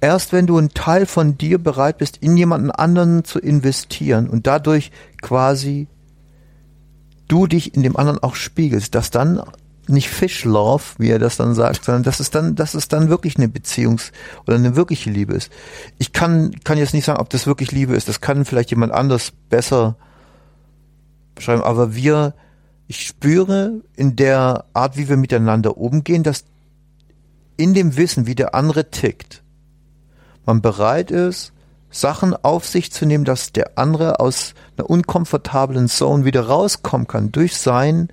Erst 0.00 0.32
wenn 0.32 0.46
du 0.46 0.58
einen 0.58 0.70
Teil 0.70 1.06
von 1.06 1.38
dir 1.38 1.58
bereit 1.58 1.98
bist, 1.98 2.18
in 2.18 2.36
jemanden 2.36 2.70
anderen 2.70 3.24
zu 3.24 3.38
investieren 3.38 4.28
und 4.28 4.46
dadurch 4.46 4.92
quasi 5.22 5.88
du 7.26 7.46
dich 7.46 7.74
in 7.74 7.82
dem 7.82 7.96
anderen 7.96 8.22
auch 8.22 8.34
spiegelst, 8.34 8.94
dass 8.94 9.10
dann 9.10 9.40
nicht 9.88 10.08
Fish 10.08 10.44
Love, 10.44 10.82
wie 10.98 11.10
er 11.10 11.18
das 11.18 11.36
dann 11.36 11.54
sagt, 11.54 11.84
sondern 11.84 12.02
dass 12.02 12.20
es 12.20 12.30
dann, 12.30 12.54
dass 12.54 12.74
es 12.74 12.88
dann 12.88 13.08
wirklich 13.08 13.36
eine 13.36 13.46
Beziehungs- 13.46 14.12
oder 14.46 14.56
eine 14.56 14.76
wirkliche 14.76 15.10
Liebe 15.10 15.34
ist. 15.34 15.50
Ich 15.98 16.12
kann, 16.12 16.54
kann 16.64 16.78
jetzt 16.78 16.94
nicht 16.94 17.04
sagen, 17.04 17.20
ob 17.20 17.30
das 17.30 17.46
wirklich 17.46 17.72
Liebe 17.72 17.94
ist. 17.94 18.08
Das 18.08 18.20
kann 18.20 18.44
vielleicht 18.44 18.70
jemand 18.70 18.92
anders 18.92 19.32
besser 19.50 19.96
beschreiben. 21.34 21.62
Aber 21.62 21.94
wir, 21.94 22.34
ich 22.86 23.06
spüre 23.06 23.82
in 23.96 24.16
der 24.16 24.64
Art, 24.72 24.96
wie 24.96 25.08
wir 25.08 25.16
miteinander 25.16 25.76
umgehen, 25.76 26.22
dass 26.22 26.44
in 27.56 27.74
dem 27.74 27.96
Wissen, 27.96 28.26
wie 28.26 28.34
der 28.34 28.54
andere 28.54 28.90
tickt, 28.90 29.42
man 30.46 30.60
bereit 30.60 31.10
ist, 31.10 31.52
Sachen 31.90 32.34
auf 32.34 32.66
sich 32.66 32.90
zu 32.90 33.06
nehmen, 33.06 33.24
dass 33.24 33.52
der 33.52 33.78
andere 33.78 34.18
aus 34.18 34.54
einer 34.76 34.90
unkomfortablen 34.90 35.88
Zone 35.88 36.24
wieder 36.24 36.46
rauskommen 36.46 37.06
kann 37.06 37.30
durch 37.30 37.56
sein 37.56 38.08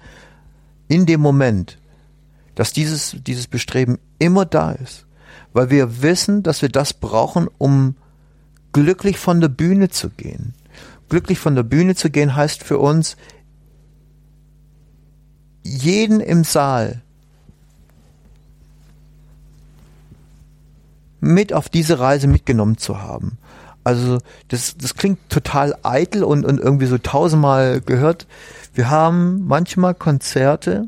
in 0.91 1.05
dem 1.05 1.21
Moment, 1.21 1.77
dass 2.55 2.73
dieses, 2.73 3.15
dieses 3.25 3.47
Bestreben 3.47 3.97
immer 4.19 4.45
da 4.45 4.73
ist, 4.73 5.05
weil 5.53 5.69
wir 5.69 6.01
wissen, 6.01 6.43
dass 6.43 6.61
wir 6.61 6.67
das 6.67 6.91
brauchen, 6.93 7.47
um 7.57 7.95
glücklich 8.73 9.17
von 9.17 9.39
der 9.39 9.47
Bühne 9.47 9.87
zu 9.87 10.09
gehen. 10.09 10.53
Glücklich 11.07 11.39
von 11.39 11.55
der 11.55 11.63
Bühne 11.63 11.95
zu 11.95 12.09
gehen 12.09 12.35
heißt 12.35 12.61
für 12.61 12.77
uns, 12.77 13.15
jeden 15.63 16.19
im 16.19 16.43
Saal 16.43 17.01
mit 21.21 21.53
auf 21.53 21.69
diese 21.69 21.99
Reise 21.99 22.27
mitgenommen 22.27 22.77
zu 22.77 23.01
haben. 23.01 23.37
Also 23.85 24.17
das, 24.49 24.75
das 24.77 24.95
klingt 24.95 25.19
total 25.29 25.73
eitel 25.83 26.25
und, 26.25 26.45
und 26.45 26.59
irgendwie 26.59 26.87
so 26.87 26.97
tausendmal 26.97 27.79
gehört. 27.79 28.27
Wir 28.73 28.89
haben 28.89 29.45
manchmal 29.47 29.93
Konzerte, 29.93 30.87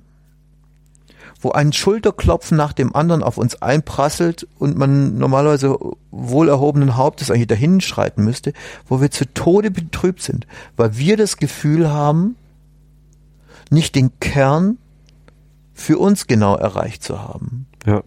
wo 1.41 1.51
ein 1.51 1.73
Schulterklopfen 1.73 2.55
nach 2.55 2.73
dem 2.73 2.95
anderen 2.95 3.21
auf 3.21 3.37
uns 3.37 3.61
einprasselt 3.61 4.47
und 4.59 4.77
man 4.77 5.17
normalerweise 5.17 5.77
wohl 6.09 6.47
erhobenen 6.47 6.95
Hauptes 6.95 7.29
eigentlich 7.29 7.47
dahin 7.47 7.81
schreiten 7.81 8.23
müsste, 8.23 8.53
wo 8.87 9.01
wir 9.01 9.11
zu 9.11 9.25
Tode 9.33 9.69
betrübt 9.69 10.21
sind, 10.21 10.47
weil 10.77 10.97
wir 10.97 11.17
das 11.17 11.37
Gefühl 11.37 11.89
haben, 11.89 12.35
nicht 13.69 13.95
den 13.95 14.17
Kern 14.19 14.77
für 15.73 15.97
uns 15.97 16.27
genau 16.27 16.55
erreicht 16.55 17.03
zu 17.03 17.21
haben. 17.21 17.67
Ja. 17.85 18.03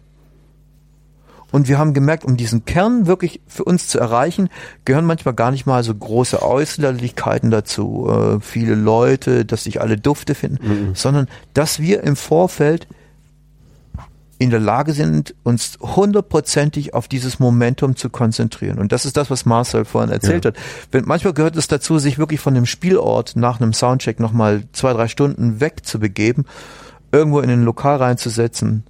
Und 1.51 1.67
wir 1.67 1.77
haben 1.77 1.93
gemerkt, 1.93 2.25
um 2.25 2.35
diesen 2.35 2.65
Kern 2.65 3.07
wirklich 3.07 3.41
für 3.47 3.63
uns 3.63 3.87
zu 3.87 3.99
erreichen, 3.99 4.49
gehören 4.85 5.05
manchmal 5.05 5.33
gar 5.33 5.51
nicht 5.51 5.65
mal 5.65 5.83
so 5.83 5.95
große 5.95 6.41
Äußerlichkeiten 6.41 7.51
dazu, 7.51 8.09
äh, 8.09 8.41
viele 8.41 8.75
Leute, 8.75 9.45
dass 9.45 9.63
sich 9.63 9.79
alle 9.81 9.97
Dufte 9.97 10.35
finden, 10.35 10.67
mhm. 10.67 10.95
sondern 10.95 11.27
dass 11.53 11.79
wir 11.79 12.03
im 12.03 12.15
Vorfeld 12.15 12.87
in 14.39 14.49
der 14.51 14.59
Lage 14.59 14.93
sind, 14.93 15.33
uns 15.43 15.79
hundertprozentig 15.81 16.93
auf 16.93 17.07
dieses 17.07 17.39
Momentum 17.39 17.95
zu 17.95 18.09
konzentrieren. 18.09 18.77
Und 18.77 18.91
das 18.91 19.05
ist 19.05 19.17
das, 19.17 19.31
was 19.31 19.45
Marcel 19.45 19.83
vorhin 19.83 20.11
erzählt 20.11 20.45
ja. 20.45 20.51
hat. 20.51 20.57
Wenn, 20.91 21.05
manchmal 21.05 21.33
gehört 21.33 21.55
es 21.55 21.67
dazu, 21.67 21.97
sich 21.97 22.19
wirklich 22.19 22.39
von 22.39 22.53
dem 22.53 22.67
Spielort 22.67 23.35
nach 23.35 23.59
einem 23.59 23.73
Soundcheck 23.73 24.19
nochmal 24.19 24.63
zwei, 24.73 24.93
drei 24.93 25.07
Stunden 25.07 25.59
wegzubegeben, 25.59 26.45
irgendwo 27.11 27.39
in 27.39 27.49
ein 27.49 27.63
Lokal 27.63 27.97
reinzusetzen 27.97 28.83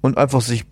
und 0.00 0.16
einfach 0.16 0.42
sich 0.42 0.64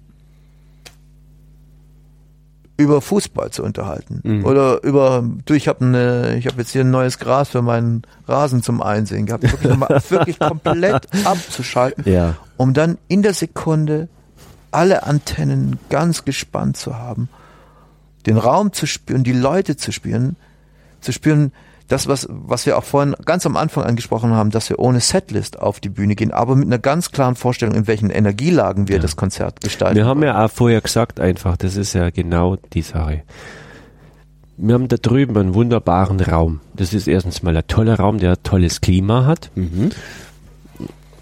über 2.80 3.00
Fußball 3.02 3.50
zu 3.50 3.62
unterhalten 3.62 4.20
Mhm. 4.24 4.44
oder 4.46 4.82
über 4.82 5.22
du 5.44 5.52
ich 5.54 5.68
habe 5.68 5.84
eine 5.84 6.36
ich 6.38 6.46
habe 6.46 6.56
jetzt 6.58 6.70
hier 6.70 6.80
ein 6.80 6.90
neues 6.90 7.18
Gras 7.18 7.50
für 7.50 7.60
meinen 7.60 8.02
Rasen 8.26 8.62
zum 8.62 8.80
Einsehen 8.82 9.26
gehabt 9.26 9.42
wirklich, 9.44 9.76
mal, 9.76 10.00
wirklich 10.08 10.38
komplett 10.38 11.06
abzuschalten 11.24 12.04
Ja. 12.10 12.36
um 12.56 12.72
dann 12.72 12.96
in 13.08 13.20
der 13.22 13.34
Sekunde 13.34 14.08
alle 14.70 15.02
Antennen 15.02 15.78
ganz 15.90 16.24
gespannt 16.24 16.76
zu 16.78 16.96
haben 16.98 17.28
den 18.26 18.38
Raum 18.38 18.72
zu 18.72 18.86
spüren 18.86 19.24
die 19.24 19.32
Leute 19.32 19.76
zu 19.76 19.92
spüren 19.92 20.36
zu 21.02 21.12
spüren 21.12 21.52
das 21.90 22.08
was 22.08 22.26
was 22.30 22.64
wir 22.64 22.78
auch 22.78 22.84
vorhin 22.84 23.14
ganz 23.24 23.44
am 23.44 23.56
Anfang 23.56 23.84
angesprochen 23.84 24.32
haben 24.32 24.50
dass 24.50 24.70
wir 24.70 24.78
ohne 24.78 25.00
Setlist 25.00 25.60
auf 25.60 25.80
die 25.80 25.90
Bühne 25.90 26.14
gehen 26.14 26.30
aber 26.32 26.56
mit 26.56 26.66
einer 26.66 26.78
ganz 26.78 27.10
klaren 27.10 27.34
Vorstellung 27.34 27.74
in 27.74 27.86
welchen 27.86 28.10
Energielagen 28.10 28.88
wir 28.88 28.98
das 28.98 29.16
Konzert 29.16 29.60
gestalten 29.60 29.96
Wir 29.96 30.06
haben 30.06 30.22
ja 30.22 30.44
auch 30.44 30.50
vorher 30.50 30.80
gesagt 30.80 31.20
einfach, 31.20 31.56
das 31.56 31.76
ist 31.76 31.92
ja 31.94 32.10
genau 32.10 32.56
die 32.72 32.82
Sache. 32.82 33.22
Wir 34.56 34.74
haben 34.74 34.88
da 34.88 34.96
drüben 34.96 35.36
einen 35.38 35.54
wunderbaren 35.54 36.20
Raum. 36.20 36.60
Das 36.74 36.92
ist 36.92 37.08
erstens 37.08 37.42
mal 37.42 37.56
ein 37.56 37.66
toller 37.66 37.96
Raum, 37.96 38.18
der 38.18 38.32
ein 38.32 38.42
tolles 38.42 38.80
Klima 38.80 39.24
hat. 39.24 39.50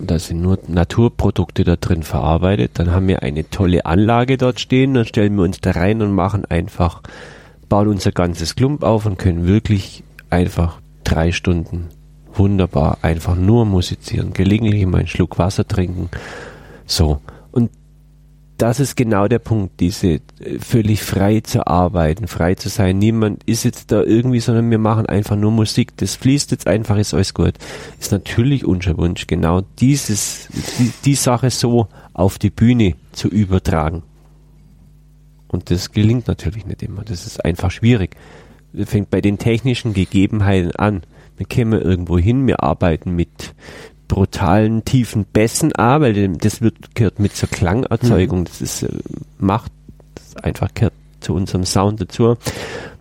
Da 0.01 0.19
sind 0.19 0.43
nur 0.43 0.59
Naturprodukte 0.67 1.65
da 1.65 1.77
drin 1.77 2.03
verarbeitet. 2.03 2.73
Dann 2.75 2.91
haben 2.91 3.07
wir 3.07 3.23
eine 3.23 3.49
tolle 3.49 3.87
Anlage 3.87 4.39
dort 4.39 4.61
stehen. 4.61 4.95
Dann 4.95 5.07
stellen 5.07 5.37
wir 5.37 5.45
uns 5.45 5.61
da 5.61 5.71
rein 5.71 6.03
und 6.03 6.13
machen 6.13 6.45
einfach, 6.47 7.03
bauen 7.69 7.89
unser 7.89 8.13
ganzes 8.13 8.57
Klump 8.57 8.83
auf 8.83 9.07
und 9.07 9.19
können 9.19 9.47
wirklich 9.47 10.03
einfach 10.31 10.81
drei 11.05 11.33
Stunden 11.33 11.89
wunderbar 12.35 12.99
einfach 13.03 13.37
nur 13.37 13.67
musizieren. 13.67 14.33
Gelegentlich 14.33 14.87
mal 14.87 14.99
einen 14.99 15.09
Schluck 15.09 15.39
Wasser 15.39 15.67
trinken. 15.67 16.09
So. 16.87 17.21
Und 17.51 17.71
das 18.59 18.81
ist 18.81 18.97
genau 18.97 19.29
der 19.29 19.39
Punkt, 19.39 19.79
diese 19.81 20.21
äh, 20.41 20.59
völlig 20.59 21.03
frei 21.03 21.41
zu 21.41 21.67
arbeiten, 21.67 22.27
frei 22.27 22.55
zu 22.55 22.69
sein. 22.69 22.99
Niemand 22.99 23.45
ist 23.45 23.65
jetzt 23.65 23.93
da 23.93 24.03
irgendwie, 24.03 24.41
sondern 24.41 24.71
wir 24.71 24.79
machen 24.79 25.07
einfach 25.07 25.37
nur 25.37 25.53
Musik. 25.53 25.97
Das 25.97 26.17
fließt 26.17 26.51
jetzt 26.51 26.67
einfach, 26.67 26.97
ist 26.97 27.15
alles 27.15 27.35
gut. 27.35 27.55
Ist 28.01 28.13
natürlich 28.13 28.65
unser 28.65 28.97
Wunsch, 28.99 29.27
genau 29.27 29.63
dieses, 29.79 30.49
die, 30.79 30.93
die 31.05 31.15
Sache 31.15 31.51
so 31.51 31.89
auf 32.13 32.39
die 32.39 32.51
Bühne 32.51 32.95
zu 33.13 33.29
übertragen. 33.29 34.03
Und 35.47 35.71
das 35.71 35.93
gelingt 35.93 36.29
natürlich 36.29 36.67
nicht 36.67 36.83
immer. 36.83 37.05
Das 37.05 37.27
ist 37.27 37.45
einfach 37.45 37.71
schwierig. 37.71 38.17
Fängt 38.87 39.11
bei 39.11 39.21
den 39.21 39.39
technischen 39.39 39.93
Gegebenheiten 39.95 40.73
an. 40.77 41.03
Wir 41.37 41.47
kommen 41.47 41.81
irgendwo 41.81 42.19
hin, 42.19 42.47
wir 42.47 42.63
arbeiten 42.63 43.15
mit 43.17 43.55
brutalen, 44.09 44.85
tiefen 44.85 45.25
Bässen 45.33 45.73
an, 45.75 46.01
weil 46.01 46.13
dem- 46.15 46.39
das 46.39 46.63
wird, 46.63 46.95
gehört 46.95 47.19
mit 47.21 47.37
zur 47.37 47.49
Klangerzeugung. 47.49 48.45
Das 48.45 48.61
ist, 48.61 48.83
äh, 48.83 48.89
macht, 49.39 49.71
das 50.15 50.37
einfach 50.43 50.73
gehört 50.75 50.95
zu 51.21 51.35
unserem 51.35 51.65
Sound 51.65 52.01
dazu. 52.01 52.29
Und 52.29 52.39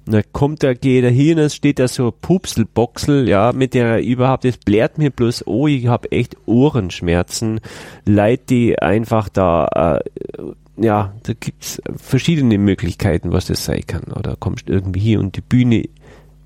da 0.06 0.22
kommt 0.32 0.64
der, 0.64 0.76
geht 0.76 1.04
er 1.04 1.12
hin, 1.12 1.38
es 1.38 1.54
steht 1.56 1.80
da 1.80 1.88
so 1.88 2.12
Pupselboxel, 2.12 3.28
ja, 3.28 3.52
mit 3.54 3.74
der 3.74 4.02
überhaupt, 4.04 4.46
das 4.46 4.58
blärt 4.58 4.98
mir 4.98 5.12
bloß, 5.12 5.46
oh, 5.48 5.68
ich 5.68 5.88
habe 5.88 6.12
echt 6.12 6.38
Ohrenschmerzen, 6.46 7.60
Leid, 8.06 8.50
die 8.50 8.80
einfach 8.80 9.30
da, 9.30 9.98
äh, 9.98 10.44
ja, 10.78 11.14
da 11.24 11.34
gibt's 11.34 11.82
verschiedene 11.96 12.58
Möglichkeiten, 12.58 13.32
was 13.32 13.48
das 13.48 13.66
sein 13.66 13.86
kann. 13.86 14.04
Oder 14.14 14.36
kommst 14.40 14.70
irgendwie 14.70 15.00
hier 15.00 15.20
und 15.20 15.36
die 15.36 15.42
Bühne 15.42 15.90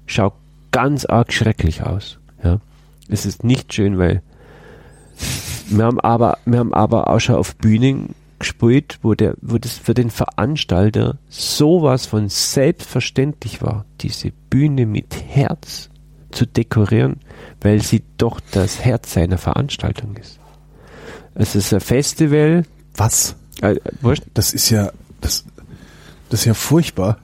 schaut 0.06 0.34
ganz 0.72 1.06
arg 1.06 1.34
schrecklich 1.34 1.84
aus, 1.84 2.20
ja. 2.44 2.60
Es 3.10 3.26
ist 3.26 3.44
nicht 3.44 3.74
schön, 3.74 3.98
weil 3.98 4.22
wir 5.68 5.84
haben 5.84 6.00
aber, 6.00 6.38
wir 6.46 6.60
haben 6.60 6.74
aber 6.74 7.10
auch 7.10 7.20
schon 7.20 7.36
auf 7.36 7.56
Bühnen 7.58 8.16
gespielt, 8.40 9.00
wo 9.02 9.14
der, 9.14 9.36
wo 9.42 9.58
das 9.58 9.78
für 9.78 9.94
den 9.94 10.10
Veranstalter 10.10 11.20
sowas 11.30 12.06
von 12.06 12.30
selbstverständlich 12.30 13.62
war, 13.62 13.86
diese 14.00 14.32
Bühne 14.50 14.86
mit 14.86 15.16
Herz 15.28 15.90
zu 16.32 16.46
dekorieren, 16.46 17.20
weil 17.60 17.82
sie 17.82 18.02
doch 18.18 18.40
das 18.52 18.84
Herz 18.84 19.14
seiner 19.14 19.38
Veranstaltung 19.38 20.16
ist. 20.18 20.40
Es 21.36 21.56
ist 21.56 21.74
ein 21.74 21.82
Festival, 21.82 22.64
Was? 22.96 23.36
Äh, 23.62 23.76
wurscht, 24.02 24.24
Das 24.34 24.54
ist 24.54 24.70
ja, 24.70 24.92
das, 25.22 25.46
das 26.30 26.42
ist 26.42 26.46
ja 26.46 26.54
furchtbar. 26.54 27.18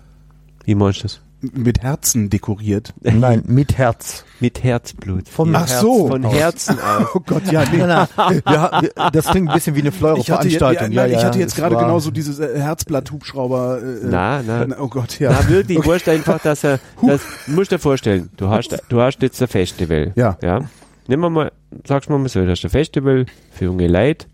wie 0.65 0.76
meinst 0.76 0.99
du 0.99 1.03
das? 1.03 1.22
Mit 1.39 1.84
Herzen 1.84 2.31
dekoriert. 2.31 2.95
Nein, 3.01 3.43
mit 3.45 3.77
Herz. 3.77 4.26
Mit 4.39 4.64
Herzblut. 4.64 5.30
Vom 5.30 5.49
Hier. 5.49 5.59
Ach 5.59 5.68
so. 5.68 6.07
Von 6.07 6.23
Herzen 6.23 6.80
aus. 6.81 7.05
Oh 7.14 7.19
Gott, 7.23 7.51
ja, 7.51 7.64
nee. 7.72 7.80
Ha- 8.18 8.81
wir, 8.81 8.91
das 9.11 9.27
klingt 9.27 9.47
ein 9.49 9.53
bisschen 9.53 9.76
wie 9.76 9.81
eine 9.81 9.89
Ich 9.89 9.95
hatte, 10.01 10.07
ja, 10.18 10.57
Fleuro-Veranstaltung. 10.57 10.95
nein, 10.95 11.11
ich 11.11 11.23
hatte 11.23 11.38
jetzt 11.38 11.55
gerade 11.55 11.76
genauso 11.76 12.09
dieses 12.09 12.39
äh, 12.39 12.59
Herzblatt-Hubschrauber. 12.59 13.80
Äh, 13.81 14.05
Na, 14.05 14.41
na. 14.41 14.65
Oh 14.80 14.88
Gott, 14.88 15.19
ja. 15.19 15.31
Na 15.31 15.47
wirklich, 15.47 15.84
wurscht 15.85 16.09
einfach, 16.09 16.39
dass 16.41 16.64
er, 16.64 16.80
das 17.05 17.22
musst 17.45 17.72
dir 17.72 17.80
vorstellen, 17.80 18.30
du 18.38 18.49
hast, 18.49 18.76
du 18.89 18.99
hast 19.01 19.22
jetzt 19.22 19.39
ein 19.41 19.47
Festival. 19.47 20.14
Ja. 20.15 20.38
Ja. 20.41 20.61
Nehmen 21.07 21.22
wir 21.22 21.30
mal, 21.30 21.51
sagst 21.88 22.09
mal 22.09 22.18
mal 22.18 22.30
so, 22.30 22.43
du 22.43 22.49
hast 22.49 22.64
ein 22.64 22.69
Festival 22.72 23.27
für 23.51 23.65
junge 23.65 23.88
Leute, 23.88 24.26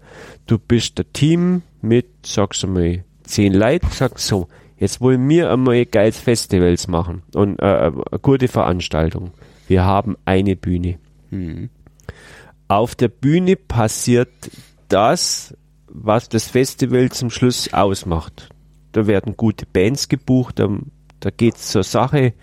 du 0.48 0.58
bist 0.58 1.00
ein 1.00 1.06
Team 1.14 1.62
mit, 1.84 2.08
sagst 2.26 2.64
du 2.64 2.68
mal, 2.68 3.04
zehn 3.24 3.54
Leuten, 3.54 3.88
sagst 3.92 4.28
so, 4.28 4.48
jetzt 4.78 5.02
wollen 5.02 5.28
wir 5.30 5.52
einmal 5.52 5.76
ein 5.76 5.92
geiles 5.92 6.18
Festivals 6.18 6.88
machen 6.88 7.24
und 7.34 7.60
äh, 7.60 7.66
eine 7.66 8.20
gute 8.22 8.48
Veranstaltung. 8.48 9.32
Wir 9.68 9.84
haben 9.84 10.18
eine 10.26 10.56
Bühne. 10.56 11.00
Auf 12.68 12.96
der 12.96 13.08
Bühne 13.08 13.56
passiert 13.56 14.30
das, 14.88 15.56
was 15.88 16.30
das 16.30 16.48
Festival 16.48 17.12
zum 17.12 17.30
Schluss 17.30 17.74
ausmacht. 17.74 18.50
Da 18.92 19.08
werden 19.08 19.36
gute 19.36 19.66
Bands 19.66 20.10
gebucht, 20.10 20.60
da, 20.60 20.70
da 21.20 21.30
geht's 21.32 21.72
zur 21.72 21.84
Sache. 21.84 22.34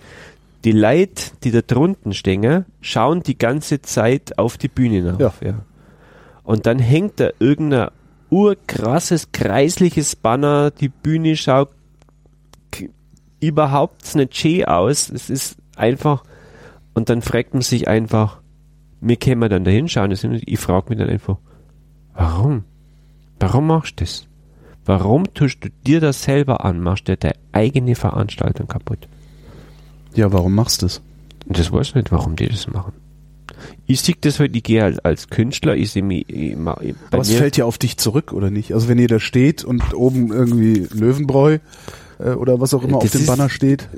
Die 0.64 0.72
Leute, 0.72 1.32
die 1.44 1.52
da 1.52 1.62
drunten 1.62 2.12
stehen, 2.12 2.66
schauen 2.80 3.22
die 3.22 3.38
ganze 3.38 3.80
Zeit 3.80 4.38
auf 4.38 4.58
die 4.58 4.68
Bühne 4.68 5.02
nach. 5.02 5.20
Ja. 5.20 5.32
Ja. 5.42 5.54
Und 6.42 6.66
dann 6.66 6.78
hängt 6.78 7.20
da 7.20 7.30
irgendein 7.38 7.90
urkrasses, 8.30 9.32
kreisliches 9.32 10.16
Banner, 10.16 10.70
die 10.70 10.88
Bühne 10.88 11.36
schaut 11.36 11.70
überhaupt 13.40 14.14
nicht 14.14 14.36
schön 14.36 14.64
aus. 14.66 15.08
Es 15.08 15.30
ist 15.30 15.56
einfach, 15.76 16.22
und 16.94 17.08
dann 17.08 17.22
fragt 17.22 17.54
man 17.54 17.62
sich 17.62 17.88
einfach, 17.88 18.40
mir 19.00 19.16
können 19.16 19.40
wir 19.40 19.48
dann 19.48 19.64
da 19.64 19.70
hinschauen, 19.70 20.12
ich 20.12 20.58
frage 20.60 20.90
mich 20.90 20.98
dann 20.98 21.08
einfach, 21.08 21.38
warum? 22.14 22.64
Warum 23.38 23.66
machst 23.66 24.00
du 24.00 24.04
das? 24.04 24.26
Warum 24.84 25.32
tust 25.34 25.64
du 25.64 25.70
dir 25.86 26.00
das 26.00 26.22
selber 26.22 26.64
an? 26.64 26.80
Machst 26.80 27.08
du 27.08 27.16
deine 27.16 27.34
eigene 27.52 27.94
Veranstaltung 27.94 28.66
kaputt? 28.66 29.08
Ja, 30.14 30.32
warum 30.32 30.54
machst 30.54 30.82
du 30.82 30.86
das? 30.86 31.00
Das 31.46 31.72
weiß 31.72 31.88
ich 31.88 31.94
nicht, 31.94 32.12
warum 32.12 32.36
die 32.36 32.48
das 32.48 32.66
machen. 32.66 32.92
Ich 33.86 34.00
sehe 34.00 34.14
das 34.20 34.38
halt, 34.38 34.54
ich 34.56 34.62
gehe 34.62 34.82
als, 34.84 34.98
als 35.00 35.28
Künstler, 35.28 35.76
ich 35.76 35.92
sehe 35.92 36.02
mich, 36.02 36.26
bei 36.26 36.76
Aber 37.10 37.22
es 37.22 37.32
fällt 37.32 37.56
ja 37.56 37.64
auf 37.64 37.78
dich 37.78 37.96
zurück, 37.96 38.32
oder 38.32 38.50
nicht? 38.50 38.72
Also 38.74 38.88
wenn 38.88 38.98
ihr 38.98 39.08
da 39.08 39.20
steht 39.20 39.64
und 39.64 39.94
oben 39.94 40.32
irgendwie 40.32 40.86
Löwenbräu 40.92 41.58
äh, 42.18 42.30
oder 42.30 42.60
was 42.60 42.74
auch 42.74 42.82
immer 42.82 42.98
Das 42.98 43.12
auf 43.14 43.20
dem 43.20 43.26
Banner 43.26 43.48
steht. 43.50 43.88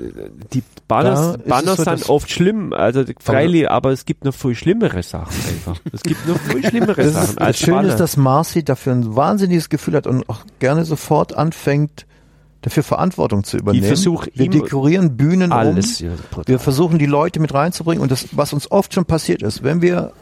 die 0.53 0.61
Da 0.61 0.65
Banners, 0.87 1.37
Banners 1.47 1.77
so, 1.77 1.83
sind 1.83 2.09
oft 2.09 2.29
schlimm, 2.29 2.73
also 2.73 3.03
freilich, 3.19 3.69
aber 3.69 3.91
es 3.91 4.05
gibt 4.05 4.25
noch 4.25 4.33
viel 4.33 4.55
schlimmere 4.55 5.01
Sachen 5.03 5.35
einfach. 5.47 5.79
Es 5.91 6.03
gibt 6.03 6.27
noch 6.27 6.39
viel 6.39 6.63
schlimmere 6.69 7.09
Sachen 7.09 7.29
ist, 7.31 7.41
als 7.41 7.57
das 7.57 7.59
Schöne 7.59 7.77
Banner. 7.77 7.89
ist, 7.89 7.99
dass 7.99 8.17
Marcy 8.17 8.63
dafür 8.63 8.93
ein 8.93 9.15
wahnsinniges 9.15 9.69
Gefühl 9.69 9.95
hat 9.95 10.07
und 10.07 10.27
auch 10.29 10.45
gerne 10.59 10.85
sofort 10.85 11.35
anfängt, 11.35 12.05
dafür 12.63 12.83
Verantwortung 12.83 13.43
zu 13.43 13.57
übernehmen. 13.57 13.85
versuch 13.85 14.25
wir 14.33 14.49
dekorieren 14.49 15.15
Bühnen 15.15 15.51
alles. 15.51 16.01
um. 16.01 16.07
Ja. 16.07 16.13
Wir 16.45 16.59
versuchen 16.59 16.97
die 16.97 17.05
Leute 17.05 17.39
mit 17.39 17.53
reinzubringen 17.53 18.01
und 18.01 18.09
das, 18.09 18.29
was 18.31 18.53
uns 18.53 18.71
oft 18.71 18.93
schon 18.93 19.05
passiert 19.05 19.43
ist, 19.43 19.63
wenn 19.63 19.81
wir 19.81 20.13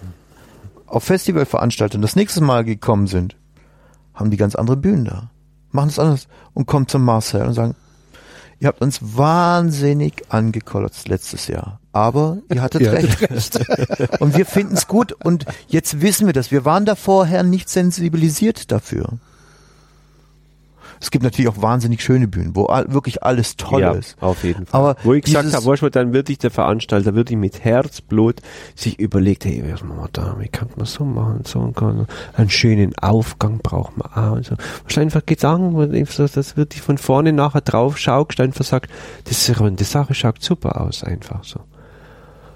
auf 0.87 1.03
Festivalveranstaltungen 1.05 2.01
das 2.01 2.15
nächste 2.15 2.41
Mal 2.41 2.65
gekommen 2.65 3.07
sind, 3.07 3.37
haben 4.13 4.31
die 4.31 4.37
ganz 4.37 4.55
andere 4.55 4.75
Bühnen 4.75 5.05
da. 5.05 5.31
Machen 5.69 5.89
es 5.89 5.99
anders 5.99 6.27
und 6.53 6.65
kommen 6.65 6.87
zum 6.87 7.05
Marcel 7.05 7.45
und 7.45 7.53
sagen, 7.53 7.75
ihr 8.59 8.67
habt 8.67 8.81
uns 8.81 8.99
wahnsinnig 9.01 10.23
angekotzt 10.29 11.07
letztes 11.07 11.47
Jahr. 11.47 11.79
Aber 11.93 12.39
ihr 12.51 12.61
hattet 12.61 12.81
Ihr 12.81 12.91
recht. 12.91 13.19
und 14.19 14.35
wir 14.35 14.47
finden 14.47 14.73
es 14.73 14.87
gut 14.87 15.11
und 15.11 15.45
jetzt 15.67 16.01
wissen 16.01 16.25
wir 16.25 16.33
das. 16.33 16.49
Wir 16.51 16.65
waren 16.65 16.85
da 16.85 16.95
vorher 16.95 17.43
nicht 17.43 17.69
sensibilisiert 17.69 18.71
dafür. 18.71 19.19
Es 21.01 21.09
gibt 21.09 21.23
natürlich 21.23 21.49
auch 21.49 21.59
wahnsinnig 21.59 22.03
schöne 22.03 22.27
Bühnen, 22.27 22.55
wo 22.55 22.65
all, 22.65 22.93
wirklich 22.93 23.23
alles 23.23 23.57
toll 23.57 23.81
ja, 23.81 23.91
ist. 23.91 24.15
auf 24.21 24.43
jeden 24.43 24.67
Fall. 24.67 24.79
Aber 24.79 24.95
Wo 25.03 25.13
ich 25.15 25.23
gesagt 25.23 25.51
habe, 25.51 25.75
du, 25.75 25.89
dann 25.89 26.13
wirklich 26.13 26.37
der 26.37 26.51
Veranstalter 26.51 27.15
wirklich 27.15 27.39
mit 27.39 27.63
Herzblut 27.63 28.39
sich 28.75 28.99
überlegt, 28.99 29.45
hey, 29.45 29.63
was 29.67 29.83
machen 29.83 29.99
wir 29.99 30.09
da, 30.13 30.35
wie 30.37 30.47
kann 30.47 30.69
man 30.75 30.85
so 30.85 31.03
machen, 31.03 31.41
so 31.43 31.59
und 31.59 31.75
kann, 31.75 32.05
einen 32.35 32.51
schönen 32.51 32.95
Aufgang 32.99 33.57
braucht 33.63 33.97
man 33.97 34.13
auch 34.13 34.33
und 34.33 34.45
so. 34.45 34.55
Was 34.87 34.97
einfach 34.99 35.25
Gedanken, 35.25 36.05
das 36.15 36.55
wird 36.55 36.73
von 36.75 36.99
vorne 36.99 37.33
nachher 37.33 37.61
drauf 37.61 37.97
schaust, 37.97 38.39
einfach 38.39 38.63
sagt, 38.63 38.91
das 39.23 39.49
ist 39.49 39.59
eine 39.59 39.75
Sache, 39.79 40.13
schaut 40.13 40.43
super 40.43 40.79
aus, 40.81 41.03
einfach 41.03 41.43
so. 41.43 41.61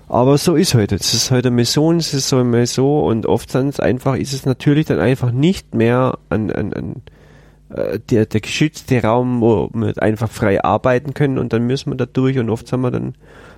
Aber 0.08 0.38
so 0.38 0.56
ist 0.56 0.76
heute. 0.76 0.96
Es 0.96 1.16
ist 1.16 1.32
heute 1.32 1.50
mal 1.50 1.66
so 1.66 1.88
und 1.88 1.98
es 1.98 2.14
ist 2.14 2.30
so 2.30 2.44
mal 2.44 2.68
so 2.68 3.06
und 3.06 3.26
oft 3.26 3.50
sind 3.50 3.70
es 3.70 3.80
einfach, 3.80 4.16
ist 4.16 4.34
es 4.34 4.46
natürlich 4.46 4.86
dann 4.86 5.00
einfach 5.00 5.32
nicht 5.32 5.74
mehr 5.74 6.20
an, 6.30 6.52
an, 6.52 6.74
an 6.74 7.02
äh, 7.76 8.00
der, 8.00 8.26
der 8.26 8.42
geschützte 8.42 9.02
Raum, 9.02 9.42
wo 9.42 9.70
wir 9.74 10.02
einfach 10.02 10.30
frei 10.30 10.64
arbeiten 10.64 11.14
können 11.14 11.38
und 11.38 11.52
dann 11.52 11.68
müssen 11.68 11.92
wir 11.92 11.98
da 11.98 12.06
durch 12.06 12.38
und 12.40 12.50
oft 12.50 12.68
sind 12.68 12.82
wir 12.82 12.92
dann 12.92 13.16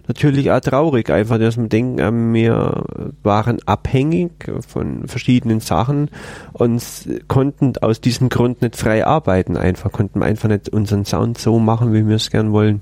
natürlich 0.07 0.49
auch 0.51 0.59
traurig, 0.59 1.09
einfach, 1.09 1.37
dass 1.37 1.57
wir 1.57 1.67
denken, 1.67 1.99
äh, 1.99 2.33
wir 2.33 2.83
waren 3.23 3.59
abhängig 3.65 4.31
von 4.67 5.07
verschiedenen 5.07 5.59
Sachen 5.59 6.09
und 6.53 6.81
konnten 7.27 7.73
aus 7.81 8.01
diesem 8.01 8.29
Grund 8.29 8.61
nicht 8.61 8.75
frei 8.75 9.05
arbeiten, 9.05 9.55
einfach, 9.55 9.91
konnten 9.91 10.23
einfach 10.23 10.49
nicht 10.49 10.69
unseren 10.69 11.05
Sound 11.05 11.37
so 11.37 11.59
machen, 11.59 11.93
wie 11.93 12.07
wir 12.07 12.15
es 12.15 12.31
gern 12.31 12.51
wollen. 12.53 12.81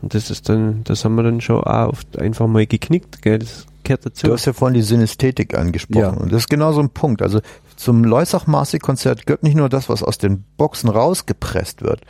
Und 0.00 0.14
das 0.14 0.30
ist 0.30 0.48
dann, 0.48 0.82
das 0.84 1.04
haben 1.04 1.14
wir 1.16 1.22
dann 1.22 1.40
schon 1.40 1.62
auch 1.62 1.88
oft 1.88 2.18
einfach 2.18 2.46
mal 2.46 2.66
geknickt, 2.66 3.22
gell, 3.22 3.38
das 3.40 3.66
gehört 3.92 4.06
dazu. 4.06 4.26
Du 4.26 4.32
hast 4.32 4.44
ja 4.46 4.52
vorhin 4.52 4.74
die 4.74 4.82
Synästhetik 4.82 5.56
angesprochen 5.56 6.00
Ja. 6.00 6.08
und 6.10 6.32
das 6.32 6.42
ist 6.42 6.48
genau 6.50 6.72
so 6.72 6.80
ein 6.80 6.90
Punkt. 6.90 7.22
Also 7.22 7.40
zum 7.76 8.04
Leusach-Marsi-Konzert 8.04 9.26
gehört 9.26 9.42
nicht 9.42 9.56
nur 9.56 9.68
das, 9.68 9.88
was 9.88 10.02
aus 10.02 10.18
den 10.18 10.44
Boxen 10.56 10.88
rausgepresst 10.88 11.82
wird, 11.82 12.02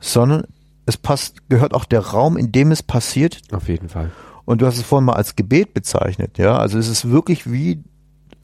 sondern 0.00 0.44
es 0.86 0.96
passt, 0.96 1.48
gehört 1.48 1.74
auch 1.74 1.84
der 1.84 2.00
Raum, 2.00 2.36
in 2.36 2.52
dem 2.52 2.72
es 2.72 2.82
passiert. 2.82 3.40
Auf 3.52 3.68
jeden 3.68 3.88
Fall. 3.88 4.10
Und 4.44 4.60
du 4.62 4.66
hast 4.66 4.76
es 4.76 4.82
vorhin 4.82 5.04
mal 5.06 5.12
als 5.14 5.36
Gebet 5.36 5.74
bezeichnet, 5.74 6.38
ja. 6.38 6.56
Also 6.58 6.78
es 6.78 6.88
ist 6.88 7.10
wirklich 7.10 7.50
wie 7.50 7.82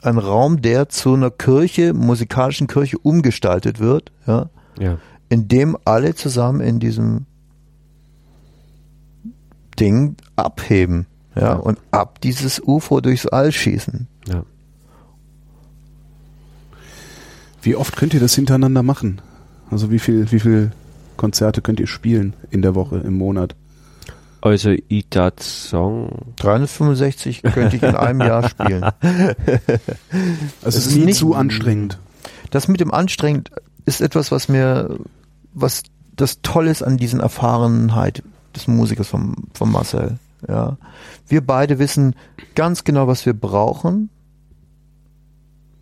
ein 0.03 0.19
Raum, 0.19 0.63
der 0.63 0.89
zu 0.89 1.15
einer 1.15 1.31
Kirche, 1.31 1.93
musikalischen 1.95 2.67
Kirche 2.69 2.99
umgestaltet 2.99 3.81
wird, 3.81 4.13
ja, 4.27 4.51
Ja. 4.79 4.99
in 5.29 5.49
dem 5.49 5.77
alle 5.85 6.15
zusammen 6.15 6.61
in 6.61 6.79
diesem 6.79 7.27
Ding 9.81 10.17
abheben, 10.37 11.07
ja, 11.39 11.55
und 11.55 11.79
ab 11.91 12.21
dieses 12.21 12.61
UFO 12.61 13.01
durchs 13.01 13.27
All 13.27 13.53
schießen. 13.53 14.09
Ja. 14.29 14.43
Wie 17.63 17.77
oft 17.77 17.97
könnt 17.97 18.15
ihr 18.15 18.21
das 18.21 18.35
hintereinander 18.35 18.83
machen? 18.83 19.21
Also 19.71 19.91
wie 19.91 19.99
viel, 19.99 20.31
wie 20.31 20.41
viel 20.41 20.71
Konzerte 21.17 21.63
könnt 21.63 21.81
ihr 21.81 21.87
spielen 21.87 22.35
in 22.51 22.63
der 22.63 22.75
Woche, 22.75 22.99
im 22.99 23.17
Monat? 23.19 23.55
Also, 24.43 24.71
ich 24.87 25.09
dat 25.09 25.43
Song, 25.43 26.11
365 26.37 27.43
könnte 27.43 27.77
ich 27.77 27.83
in 27.83 27.97
einem 27.97 28.21
Jahr 28.21 28.49
spielen. 28.49 28.83
Also 30.63 30.69
es 30.69 30.77
Es 30.77 30.77
ist 30.77 30.87
ist 30.89 30.97
nie 30.99 31.05
nicht- 31.07 31.19
zu 31.19 31.35
anstrengend. 31.35 31.99
Das 32.51 32.69
mit 32.69 32.79
dem 32.81 32.93
anstrengend 32.93 33.51
ist 33.87 34.01
etwas, 34.01 34.31
was 34.31 34.49
mir, 34.49 34.99
was 35.53 35.83
das 36.15 36.43
Tolle 36.43 36.71
ist 36.71 36.83
an 36.83 36.97
diesen 36.97 37.19
Erfahrenheit 37.19 38.23
des 38.55 38.69
Musikers 38.69 39.09
von, 39.09 39.35
von 39.53 39.71
Marcel. 39.73 40.19
Ja, 40.49 40.77
wir 41.27 41.45
beide 41.45 41.79
wissen 41.79 42.15
ganz 42.55 42.85
genau, 42.85 43.09
was 43.09 43.27
wir 43.27 43.33
brauchen, 43.35 44.11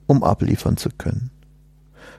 um 0.07 0.23
abliefern 0.23 0.77
zu 0.77 0.89
können. 0.97 1.31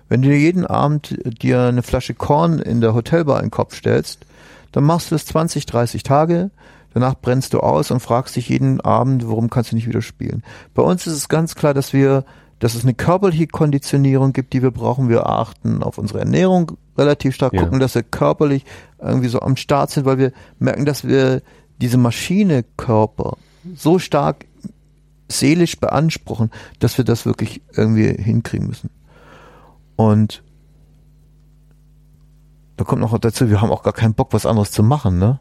Wenn 0.07 0.21
du 0.21 0.29
dir 0.29 0.37
jeden 0.39 0.65
Abend 0.65 1.17
dir 1.41 1.61
eine 1.63 1.81
Flasche 1.81 2.13
Korn 2.13 2.59
in 2.59 2.81
der 2.81 2.93
Hotelbar 2.93 3.37
in 3.39 3.45
den 3.45 3.51
Kopf 3.51 3.75
stellst, 3.75 4.25
dann 4.71 4.83
machst 4.83 5.09
du 5.09 5.15
das 5.15 5.25
20, 5.25 5.65
30 5.65 6.03
Tage, 6.03 6.51
danach 6.93 7.15
brennst 7.15 7.53
du 7.53 7.61
aus 7.61 7.89
und 7.89 7.99
fragst 8.01 8.35
dich 8.35 8.49
jeden 8.49 8.81
Abend, 8.81 9.27
warum 9.27 9.49
kannst 9.49 9.71
du 9.71 9.75
nicht 9.75 9.87
wieder 9.87 10.01
spielen. 10.03 10.43
Bei 10.75 10.83
uns 10.83 11.07
ist 11.07 11.13
es 11.13 11.29
ganz 11.29 11.55
klar, 11.55 11.73
dass 11.73 11.93
wir, 11.93 12.25
dass 12.59 12.75
es 12.75 12.83
eine 12.83 12.93
körperliche 12.93 13.47
Konditionierung 13.47 14.33
gibt, 14.33 14.53
die 14.53 14.61
wir 14.61 14.71
brauchen. 14.71 15.09
Wir 15.09 15.27
achten 15.27 15.81
auf 15.81 15.97
unsere 15.97 16.19
Ernährung 16.19 16.73
relativ 16.97 17.33
stark, 17.33 17.53
Ja. 17.53 17.63
gucken, 17.63 17.79
dass 17.79 17.95
wir 17.95 18.03
körperlich 18.03 18.65
irgendwie 18.99 19.29
so 19.29 19.39
am 19.39 19.55
Start 19.55 19.89
sind, 19.89 20.05
weil 20.05 20.19
wir 20.19 20.31
merken, 20.59 20.85
dass 20.85 21.07
wir 21.07 21.41
diese 21.81 21.97
Maschine 21.97 22.63
Körper 22.77 23.37
so 23.75 23.99
stark 23.99 24.45
seelisch 25.27 25.79
beanspruchen, 25.79 26.51
dass 26.79 26.97
wir 26.97 27.05
das 27.05 27.25
wirklich 27.25 27.61
irgendwie 27.73 28.13
hinkriegen 28.13 28.67
müssen. 28.67 28.89
Und 29.95 30.43
da 32.77 32.83
kommt 32.83 33.01
noch 33.01 33.17
dazu, 33.17 33.49
wir 33.49 33.61
haben 33.61 33.71
auch 33.71 33.83
gar 33.83 33.93
keinen 33.93 34.13
Bock, 34.13 34.33
was 34.33 34.45
anderes 34.45 34.71
zu 34.71 34.83
machen, 34.83 35.17
ne? 35.17 35.39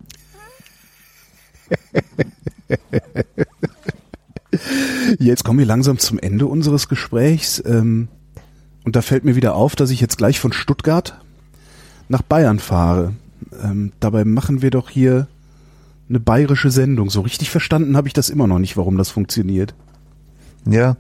Jetzt 5.18 5.44
kommen 5.44 5.58
wir 5.58 5.66
langsam 5.66 5.98
zum 5.98 6.18
Ende 6.18 6.46
unseres 6.46 6.88
Gesprächs. 6.88 7.62
Ähm, 7.66 8.08
und 8.84 8.96
da 8.96 9.02
fällt 9.02 9.24
mir 9.24 9.34
wieder 9.36 9.54
auf, 9.54 9.74
dass 9.76 9.90
ich 9.90 10.00
jetzt 10.00 10.18
gleich 10.18 10.38
von 10.38 10.52
Stuttgart 10.52 11.18
nach 12.08 12.22
Bayern 12.22 12.58
fahre. 12.58 13.14
Ähm, 13.62 13.92
dabei 13.98 14.24
machen 14.24 14.62
wir 14.62 14.70
doch 14.70 14.90
hier 14.90 15.26
eine 16.08 16.20
bayerische 16.20 16.70
Sendung. 16.70 17.10
So 17.10 17.22
richtig 17.22 17.50
verstanden 17.50 17.96
habe 17.96 18.08
ich 18.08 18.14
das 18.14 18.28
immer 18.28 18.46
noch 18.46 18.58
nicht, 18.58 18.76
warum 18.76 18.96
das 18.96 19.10
funktioniert. 19.10 19.74
Ja. 20.66 20.96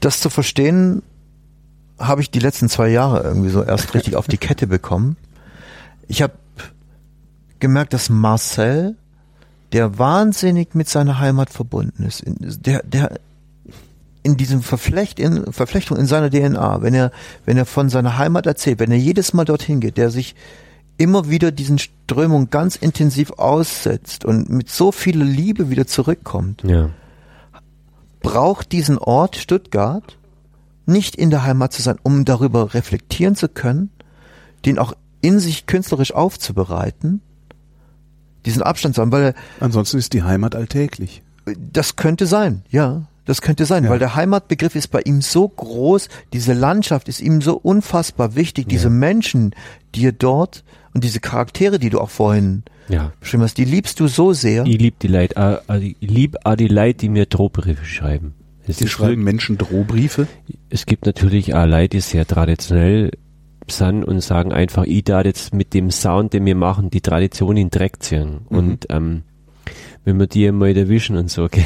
Das 0.00 0.20
zu 0.20 0.30
verstehen, 0.30 1.02
habe 1.98 2.20
ich 2.20 2.30
die 2.30 2.38
letzten 2.38 2.68
zwei 2.68 2.88
Jahre 2.88 3.22
irgendwie 3.22 3.50
so 3.50 3.62
erst 3.62 3.94
richtig 3.94 4.16
auf 4.16 4.26
die 4.26 4.38
Kette 4.38 4.66
bekommen. 4.66 5.16
Ich 6.08 6.22
habe 6.22 6.34
gemerkt, 7.60 7.92
dass 7.92 8.10
Marcel, 8.10 8.96
der 9.72 9.98
wahnsinnig 9.98 10.74
mit 10.74 10.88
seiner 10.88 11.18
Heimat 11.18 11.50
verbunden 11.50 12.04
ist, 12.04 12.24
der, 12.26 12.82
der 12.82 13.18
in 14.22 14.36
diesem 14.36 14.62
Verflecht, 14.62 15.18
in, 15.18 15.52
Verflechtung 15.52 15.96
in 15.96 16.06
seiner 16.06 16.30
DNA, 16.30 16.82
wenn 16.82 16.94
er, 16.94 17.10
wenn 17.44 17.56
er 17.56 17.66
von 17.66 17.88
seiner 17.88 18.18
Heimat 18.18 18.46
erzählt, 18.46 18.78
wenn 18.78 18.90
er 18.90 18.98
jedes 18.98 19.32
Mal 19.32 19.44
dorthin 19.44 19.80
geht, 19.80 19.96
der 19.96 20.10
sich 20.10 20.34
immer 20.98 21.28
wieder 21.30 21.50
diesen 21.50 21.78
Strömungen 21.78 22.50
ganz 22.50 22.76
intensiv 22.76 23.32
aussetzt 23.32 24.24
und 24.24 24.48
mit 24.50 24.70
so 24.70 24.92
viel 24.92 25.22
Liebe 25.22 25.70
wieder 25.70 25.86
zurückkommt, 25.86 26.62
ja. 26.64 26.90
braucht 28.20 28.72
diesen 28.72 28.98
Ort 28.98 29.36
Stuttgart 29.36 30.16
nicht 30.86 31.16
in 31.16 31.30
der 31.30 31.44
Heimat 31.44 31.72
zu 31.72 31.82
sein, 31.82 31.98
um 32.02 32.24
darüber 32.24 32.74
reflektieren 32.74 33.36
zu 33.36 33.48
können, 33.48 33.90
den 34.64 34.78
auch 34.78 34.94
in 35.20 35.38
sich 35.38 35.66
künstlerisch 35.66 36.12
aufzubereiten, 36.12 37.20
diesen 38.44 38.62
Abstand 38.62 38.94
zu 38.96 39.02
haben, 39.02 39.12
weil 39.12 39.34
Ansonsten 39.60 39.98
ist 39.98 40.12
die 40.12 40.22
Heimat 40.24 40.54
alltäglich. 40.54 41.22
das 41.56 41.96
könnte 41.96 42.26
sein, 42.26 42.62
ja, 42.70 43.02
das 43.24 43.40
könnte 43.40 43.66
sein, 43.66 43.84
Ja. 43.84 43.90
weil 43.90 44.00
der 44.00 44.16
Heimatbegriff 44.16 44.74
ist 44.74 44.88
bei 44.88 45.00
ihm 45.02 45.22
so 45.22 45.48
groß, 45.48 46.08
diese 46.32 46.52
Landschaft 46.52 47.08
ist 47.08 47.20
ihm 47.20 47.40
so 47.40 47.56
unfassbar 47.56 48.34
wichtig, 48.34 48.68
diese 48.68 48.90
Menschen, 48.90 49.54
die 49.94 50.06
er 50.06 50.12
dort 50.12 50.64
und 50.94 51.04
diese 51.04 51.20
Charaktere, 51.20 51.78
die 51.78 51.90
du 51.90 52.00
auch 52.00 52.10
vorhin 52.10 52.62
Ja. 52.88 53.12
beschrieben 53.20 53.42
hast, 53.44 53.56
die 53.58 53.64
liebst 53.64 53.98
du 54.00 54.08
so 54.08 54.32
sehr. 54.32 54.64
Ich 54.66 54.78
lieb 54.78 54.98
die 54.98 55.08
Leute, 55.08 55.60
äh, 55.68 55.76
äh, 55.76 55.94
ich 56.00 56.10
lieb 56.10 56.36
auch 56.44 56.54
die 56.56 56.68
Leute, 56.68 56.98
die 56.98 57.08
mir 57.08 57.26
Drohbriefe 57.26 57.84
schreiben. 57.84 58.34
Es 58.66 58.76
Die 58.76 58.88
schreiben 58.88 59.24
Menschen 59.24 59.58
Drohbriefe. 59.58 60.28
Es 60.70 60.86
gibt 60.86 61.06
natürlich 61.06 61.54
auch 61.54 61.66
Leute, 61.66 61.90
die 61.96 62.00
sehr 62.00 62.26
traditionell 62.26 63.10
sind 63.68 64.04
und 64.04 64.20
sagen 64.20 64.52
einfach, 64.52 64.84
ich 64.84 65.04
da 65.04 65.22
jetzt 65.22 65.54
mit 65.54 65.74
dem 65.74 65.90
Sound, 65.90 66.32
den 66.32 66.44
wir 66.46 66.54
machen, 66.54 66.90
die 66.90 67.00
Tradition 67.00 67.56
in 67.56 67.70
Dreck 67.70 68.02
ziehen. 68.02 68.40
Und 68.48 68.86
ähm, 68.90 69.22
wenn 70.04 70.18
wir 70.18 70.26
die 70.26 70.50
mal 70.52 70.76
erwischen 70.76 71.16
und 71.16 71.30
so. 71.30 71.44
Okay. 71.46 71.64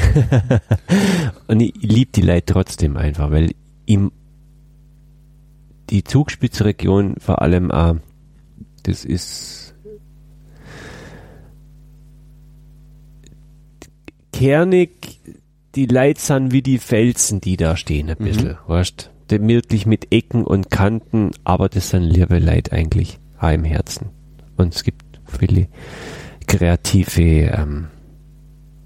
und 1.47 1.59
ich, 1.59 1.75
ich 1.83 1.91
liebe 1.91 2.11
die 2.13 2.21
Leute 2.21 2.53
trotzdem 2.53 2.97
einfach, 2.97 3.29
weil 3.31 3.51
ihm 3.85 4.11
die 5.89 6.03
Zugspitzregion 6.03 7.15
vor 7.19 7.41
allem 7.41 7.71
auch, 7.71 7.95
das 8.87 9.03
ist 9.03 9.75
kernig, 14.31 15.19
die 15.75 15.87
Leute 15.87 16.19
sind 16.19 16.51
wie 16.51 16.61
die 16.61 16.77
Felsen, 16.77 17.41
die 17.41 17.57
da 17.57 17.75
stehen, 17.75 18.09
ein 18.09 18.17
bisschen, 18.17 18.57
weißt 18.67 19.09
Die 19.29 19.45
Wirklich 19.45 19.85
mit 19.85 20.13
Ecken 20.13 20.45
und 20.45 20.71
Kanten, 20.71 21.31
aber 21.43 21.69
das 21.69 21.89
sind 21.89 22.03
liebe 22.03 22.39
Leute 22.39 22.71
eigentlich, 22.71 23.19
auch 23.39 23.51
im 23.51 23.65
Herzen. 23.65 24.09
Und 24.55 24.73
es 24.73 24.83
gibt 24.83 25.03
viele 25.25 25.67
kreative, 26.47 27.21
ähm, 27.21 27.87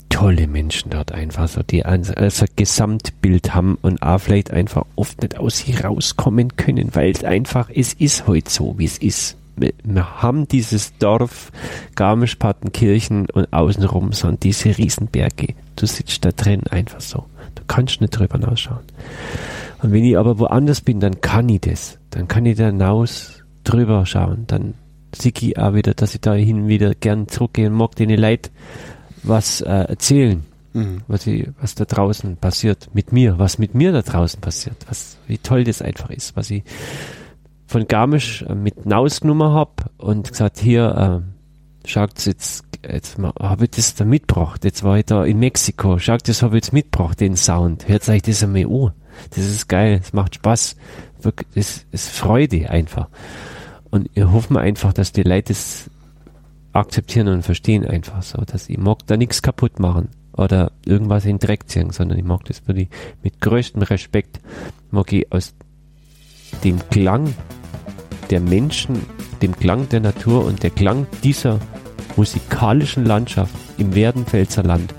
tolle 0.10 0.48
Menschen 0.48 0.90
dort 0.90 1.12
einfach, 1.12 1.48
so 1.48 1.62
die 1.62 1.86
ein, 1.86 2.06
also 2.16 2.46
Gesamtbild 2.56 3.54
haben 3.54 3.78
und 3.82 4.02
auch 4.02 4.20
vielleicht 4.20 4.52
einfach 4.52 4.86
oft 4.96 5.22
nicht 5.22 5.38
aus 5.38 5.60
sich 5.60 5.84
rauskommen 5.84 6.56
können, 6.56 6.90
weil 6.94 7.12
es 7.12 7.24
einfach, 7.24 7.70
es 7.74 7.94
ist 7.94 8.26
heute 8.28 8.50
so, 8.50 8.80
wie 8.80 8.86
es 8.86 8.98
ist. 8.98 9.38
Wir, 9.62 10.22
haben 10.22 10.48
dieses 10.48 10.98
Dorf 10.98 11.52
Garmisch-Partenkirchen 11.96 13.30
und 13.30 13.54
außenrum 13.54 14.12
sind 14.14 14.44
diese 14.44 14.78
Riesenberge. 14.78 15.54
Du 15.76 15.86
sitzt 15.86 16.26
da 16.26 16.32
drin 16.32 16.64
einfach 16.70 17.02
so. 17.02 17.26
Du 17.56 17.64
kannst 17.68 18.02
nicht 18.02 18.12
drüber 18.12 18.38
nachschauen. 18.38 18.82
Und 19.82 19.92
wenn 19.92 20.04
ich 20.04 20.18
aber 20.18 20.40
woanders 20.40 20.82
bin, 20.82 21.00
dann 21.00 21.22
kann 21.22 21.48
ich 21.50 21.62
das. 21.62 21.98
Dann 22.10 22.28
kann 22.28 22.46
ich 22.46 22.58
da 22.58 22.66
hinaus 22.66 23.44
drüber 23.64 24.06
schauen. 24.06 24.46
Dann 24.48 24.74
sehe 25.14 25.32
ich 25.40 25.58
auch 25.58 25.74
wieder, 25.74 25.94
dass 25.94 26.16
ich 26.16 26.22
da 26.22 26.34
hin 26.34 26.68
wieder 26.68 26.94
gern 26.96 27.28
zurückgehe 27.28 27.68
und 27.68 27.74
mag 27.74 27.96
den 27.96 28.10
Leuten 28.10 28.50
was 29.24 29.62
äh, 29.62 29.70
erzählen, 29.70 30.44
Mhm. 30.74 31.02
was, 31.08 31.28
ich, 31.28 31.48
was 31.60 31.76
da 31.76 31.86
draußen 31.86 32.38
passiert 32.38 32.90
mit 32.94 33.12
mir, 33.12 33.38
was 33.38 33.58
mit 33.58 33.76
mir 33.76 33.92
da 33.92 34.02
draußen 34.02 34.40
passiert, 34.40 34.78
was, 34.88 35.18
wie 35.28 35.38
toll 35.38 35.66
das 35.66 35.82
einfach 35.82 36.10
ist, 36.10 36.36
was 36.38 36.50
ich 36.50 36.64
von 37.72 37.88
Garmisch 37.88 38.44
äh, 38.44 38.54
mit 38.54 38.86
Nausnummer 38.86 39.54
hab 39.54 39.90
und 39.98 40.30
gesagt, 40.30 40.60
hier, 40.60 41.24
äh, 41.24 41.88
schaut 41.88 42.26
jetzt, 42.26 42.66
jetzt 42.88 43.18
habe 43.18 43.64
ich 43.64 43.72
das 43.72 43.96
da 43.96 44.04
mitgebracht, 44.04 44.66
jetzt 44.66 44.84
war 44.84 44.98
ich 44.98 45.06
da 45.06 45.24
in 45.24 45.40
Mexiko, 45.40 45.98
schaut, 45.98 46.28
das 46.28 46.44
habe 46.44 46.58
ich 46.58 46.66
jetzt 46.66 46.74
mitgebracht, 46.74 47.20
den 47.20 47.38
Sound, 47.38 47.88
hört 47.88 48.08
euch 48.10 48.22
das 48.22 48.44
einmal 48.44 48.66
an. 48.66 48.92
Das 49.30 49.46
ist 49.46 49.68
geil, 49.68 50.00
es 50.02 50.14
macht 50.14 50.36
Spaß. 50.36 50.76
Wirklich, 51.22 51.48
es 51.56 51.86
ist 51.92 52.10
Freude 52.10 52.70
einfach. 52.70 53.10
Und 53.90 54.10
wir 54.16 54.32
hoffen 54.32 54.58
einfach, 54.58 54.94
dass 54.94 55.12
die 55.12 55.24
Leute 55.24 55.54
es 55.54 55.90
akzeptieren 56.74 57.28
und 57.28 57.44
verstehen 57.44 57.86
einfach 57.86 58.22
so, 58.24 58.42
dass 58.42 58.70
ich 58.70 58.78
mag 58.78 59.00
da 59.08 59.18
nichts 59.18 59.42
kaputt 59.42 59.80
machen 59.80 60.10
oder 60.34 60.72
irgendwas 60.86 61.26
in 61.26 61.40
Dreck 61.40 61.70
ziehen, 61.70 61.92
sondern 61.92 62.18
ich 62.18 62.24
mag 62.24 62.46
das 62.46 62.66
wirklich 62.68 62.90
mit 63.22 63.42
größtem 63.42 63.82
Respekt, 63.82 64.40
mag 64.90 65.12
ich 65.12 65.32
aus 65.32 65.54
dem 66.64 66.80
Klang 66.90 67.34
der 68.32 68.40
Menschen, 68.40 69.06
dem 69.42 69.56
Klang 69.56 69.90
der 69.90 70.00
Natur 70.00 70.46
und 70.46 70.64
der 70.64 70.70
Klang 70.70 71.06
dieser 71.24 71.60
musikalischen 72.16 73.06
Landschaft 73.06 73.54
im 73.78 73.94
Werdenfelser 73.94 74.64
Land 74.64 74.94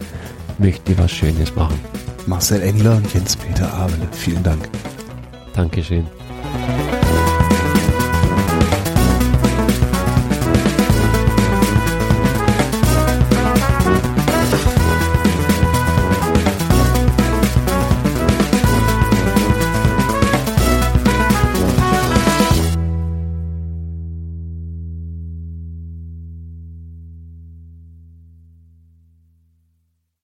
möchte 0.58 0.92
ich 0.92 0.98
was 0.98 1.10
Schönes 1.10 1.54
machen. 1.56 1.78
Marcel 2.26 2.62
Engler 2.62 2.96
und 2.96 3.12
Jens-Peter 3.12 3.72
Abele, 3.72 4.06
vielen 4.12 4.42
Dank. 4.42 4.68
Dankeschön. 5.54 6.06